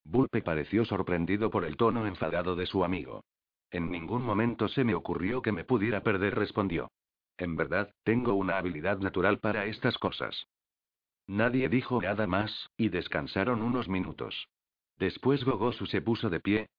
Bulpe 0.04 0.42
pareció 0.42 0.86
sorprendido 0.86 1.50
por 1.50 1.66
el 1.66 1.76
tono 1.76 2.06
enfadado 2.06 2.56
de 2.56 2.68
su 2.68 2.84
amigo. 2.84 3.24
En 3.72 3.90
ningún 3.90 4.22
momento 4.22 4.68
se 4.68 4.84
me 4.84 4.94
ocurrió 4.94 5.42
que 5.42 5.52
me 5.52 5.64
pudiera 5.64 6.02
perder, 6.02 6.36
respondió. 6.36 6.90
En 7.38 7.56
verdad, 7.56 7.92
tengo 8.04 8.34
una 8.36 8.58
habilidad 8.58 9.00
natural 9.00 9.40
para 9.40 9.66
estas 9.66 9.98
cosas. 9.98 10.48
Nadie 11.28 11.68
dijo 11.68 12.02
nada 12.02 12.26
más, 12.26 12.70
y 12.78 12.90
descansaron 12.90 13.62
unos 13.62 13.90
minutos. 13.90 14.48
Después 14.98 15.44
Gogosu 15.44 15.86
se 15.86 16.02
puso 16.02 16.30
de 16.30 16.40
pie. 16.40 16.70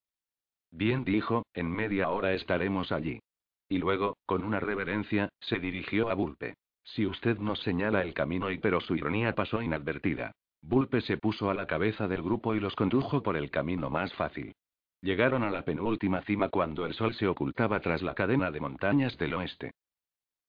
Bien 0.71 1.03
dijo, 1.03 1.45
en 1.53 1.71
media 1.71 2.09
hora 2.09 2.33
estaremos 2.33 2.91
allí. 2.91 3.21
Y 3.67 3.77
luego, 3.77 4.17
con 4.25 4.43
una 4.43 4.59
reverencia, 4.59 5.29
se 5.39 5.59
dirigió 5.59 6.09
a 6.09 6.15
Bulpe. 6.15 6.55
Si 6.83 7.05
usted 7.05 7.37
nos 7.37 7.59
señala 7.59 8.01
el 8.01 8.15
camino 8.15 8.49
y 8.49 8.57
pero 8.57 8.81
su 8.81 8.95
ironía 8.95 9.35
pasó 9.35 9.61
inadvertida. 9.61 10.31
Bulpe 10.61 11.01
se 11.01 11.17
puso 11.17 11.49
a 11.49 11.53
la 11.53 11.67
cabeza 11.67 12.07
del 12.07 12.23
grupo 12.23 12.55
y 12.55 12.59
los 12.59 12.75
condujo 12.75 13.21
por 13.21 13.37
el 13.37 13.51
camino 13.51 13.89
más 13.89 14.11
fácil. 14.13 14.53
Llegaron 15.01 15.43
a 15.43 15.51
la 15.51 15.63
penúltima 15.63 16.21
cima 16.23 16.49
cuando 16.49 16.85
el 16.85 16.93
sol 16.93 17.13
se 17.13 17.27
ocultaba 17.27 17.79
tras 17.79 18.01
la 18.01 18.15
cadena 18.15 18.51
de 18.51 18.59
montañas 18.59 19.17
del 19.17 19.35
oeste. 19.35 19.71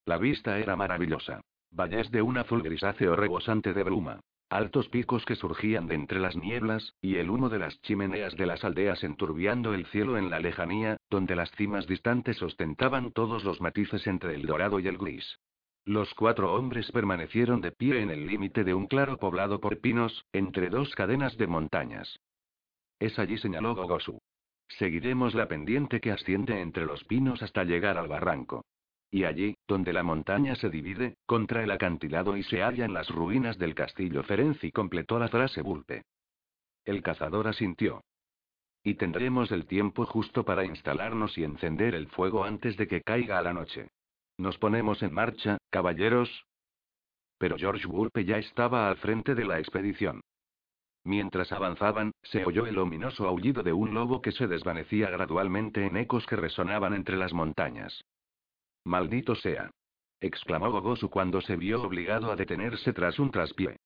La 0.07 0.17
vista 0.17 0.59
era 0.59 0.75
maravillosa. 0.75 1.43
Valles 1.73 2.11
de 2.11 2.23
un 2.23 2.37
azul 2.37 2.63
grisáceo 2.63 3.17
rebosante 3.17 3.73
de 3.73 3.83
bruma. 3.83 4.21
Altos 4.49 4.89
picos 4.89 5.25
que 5.25 5.37
surgían 5.37 5.87
de 5.87 5.95
entre 5.95 6.19
las 6.19 6.37
nieblas, 6.37 6.97
y 7.01 7.17
el 7.17 7.31
humo 7.31 7.49
de 7.49 7.61
las 7.61 7.81
chimeneas 7.83 8.37
de 8.37 8.47
las 8.47 8.65
aldeas 8.65 9.05
enturbiando 9.05 9.75
el 9.75 9.87
cielo 9.87 10.19
en 10.19 10.29
la 10.29 10.41
lejanía, 10.41 10.97
donde 11.09 11.37
las 11.37 11.53
cimas 11.53 11.87
distantes 11.87 12.43
ostentaban 12.43 13.13
todos 13.13 13.45
los 13.45 13.61
matices 13.61 14.09
entre 14.09 14.35
el 14.35 14.47
dorado 14.47 14.81
y 14.81 14.89
el 14.89 14.99
gris. 14.99 15.39
Los 15.85 16.13
cuatro 16.15 16.53
hombres 16.55 16.91
permanecieron 16.91 17.61
de 17.61 17.71
pie 17.71 18.03
en 18.03 18.11
el 18.11 18.27
límite 18.27 18.65
de 18.65 18.75
un 18.75 18.87
claro 18.87 19.19
poblado 19.19 19.61
por 19.61 19.81
pinos, 19.81 20.27
entre 20.33 20.69
dos 20.69 20.95
cadenas 20.97 21.37
de 21.37 21.47
montañas. 21.47 22.19
Es 22.99 23.19
allí, 23.19 23.39
señaló 23.39 23.77
Gogosu. 23.77 24.19
Seguiremos 24.79 25.35
la 25.35 25.47
pendiente 25.47 26.01
que 26.01 26.11
asciende 26.11 26.61
entre 26.61 26.87
los 26.87 27.05
pinos 27.05 27.43
hasta 27.43 27.65
llegar 27.65 27.97
al 27.97 28.09
barranco. 28.09 28.65
Y 29.11 29.25
allí, 29.25 29.57
donde 29.67 29.93
la 29.93 30.05
montaña 30.05 30.55
se 30.55 30.71
divide, 30.71 31.17
contra 31.27 31.65
el 31.65 31.71
acantilado 31.73 32.37
y 32.37 32.45
se 32.45 32.63
hallan 32.63 32.95
las 32.95 33.09
ruinas 33.09 33.59
del 33.59 33.75
castillo 33.75 34.23
Ferenci, 34.23 34.71
completó 34.71 35.19
la 35.19 35.29
frase 35.29 35.63
Bulpe. 35.63 36.05
El 36.85 37.03
cazador 37.03 37.49
asintió. 37.49 38.03
Y 38.83 38.95
tendremos 38.95 39.51
el 39.51 39.67
tiempo 39.67 40.07
justo 40.07 40.45
para 40.45 40.65
instalarnos 40.65 41.37
y 41.37 41.45
encender 41.45 41.95
el 41.95 42.07
fuego 42.09 42.45
antes 42.45 42.77
de 42.77 42.87
que 42.87 43.03
caiga 43.03 43.43
la 43.43 43.53
noche. 43.53 43.91
Nos 44.39 44.57
ponemos 44.59 45.03
en 45.03 45.13
marcha, 45.13 45.59
caballeros. 45.71 46.47
Pero 47.37 47.57
George 47.59 47.87
Bulpe 47.87 48.25
ya 48.25 48.39
estaba 48.39 48.89
al 48.89 48.97
frente 48.97 49.35
de 49.35 49.45
la 49.45 49.59
expedición. 49.59 50.21
Mientras 51.05 51.51
avanzaban, 51.53 52.13
se 52.23 52.45
oyó 52.45 52.67
el 52.67 52.79
ominoso 52.79 53.27
aullido 53.27 53.63
de 53.63 53.73
un 53.73 53.93
lobo 53.93 54.23
que 54.23 54.33
se 54.33 54.47
desvanecía 54.47 55.11
gradualmente 55.11 55.87
en 55.87 55.97
ecos 55.97 56.27
que 56.27 56.37
resonaban 56.37 56.95
entre 56.95 57.17
las 57.17 57.33
montañas. 57.33 58.05
Maldito 58.85 59.35
sea. 59.35 59.71
exclamó 60.21 60.71
Gogosu 60.71 61.09
cuando 61.09 61.41
se 61.41 61.57
vio 61.57 61.83
obligado 61.83 62.31
a 62.31 62.37
detenerse 62.37 62.93
tras 62.93 63.19
un 63.19 63.31
traspié. 63.31 63.77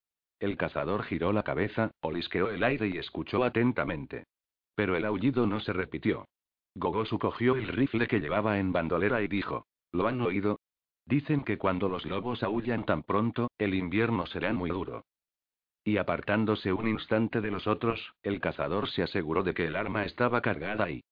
El 0.40 0.56
cazador 0.56 1.04
giró 1.04 1.32
la 1.32 1.42
cabeza, 1.42 1.92
olisqueó 2.00 2.50
el 2.50 2.64
aire 2.64 2.88
y 2.88 2.98
escuchó 2.98 3.44
atentamente. 3.44 4.24
Pero 4.74 4.96
el 4.96 5.04
aullido 5.04 5.46
no 5.46 5.60
se 5.60 5.72
repitió. 5.72 6.26
Gogosu 6.74 7.18
cogió 7.18 7.54
el 7.54 7.68
rifle 7.68 8.08
que 8.08 8.20
llevaba 8.20 8.58
en 8.58 8.72
bandolera 8.72 9.22
y 9.22 9.28
dijo: 9.28 9.66
¿Lo 9.92 10.08
han 10.08 10.20
oído? 10.20 10.60
Dicen 11.06 11.44
que 11.44 11.58
cuando 11.58 11.88
los 11.88 12.04
lobos 12.04 12.42
aullan 12.42 12.84
tan 12.84 13.02
pronto, 13.02 13.50
el 13.58 13.74
invierno 13.74 14.26
será 14.26 14.52
muy 14.52 14.70
duro. 14.70 15.04
Y 15.84 15.98
apartándose 15.98 16.72
un 16.72 16.88
instante 16.88 17.42
de 17.42 17.50
los 17.50 17.66
otros, 17.66 18.14
el 18.22 18.40
cazador 18.40 18.88
se 18.88 19.02
aseguró 19.02 19.42
de 19.42 19.52
que 19.52 19.66
el 19.66 19.76
arma 19.76 20.06
estaba 20.06 20.40
cargada 20.40 20.90
y, 20.90 21.02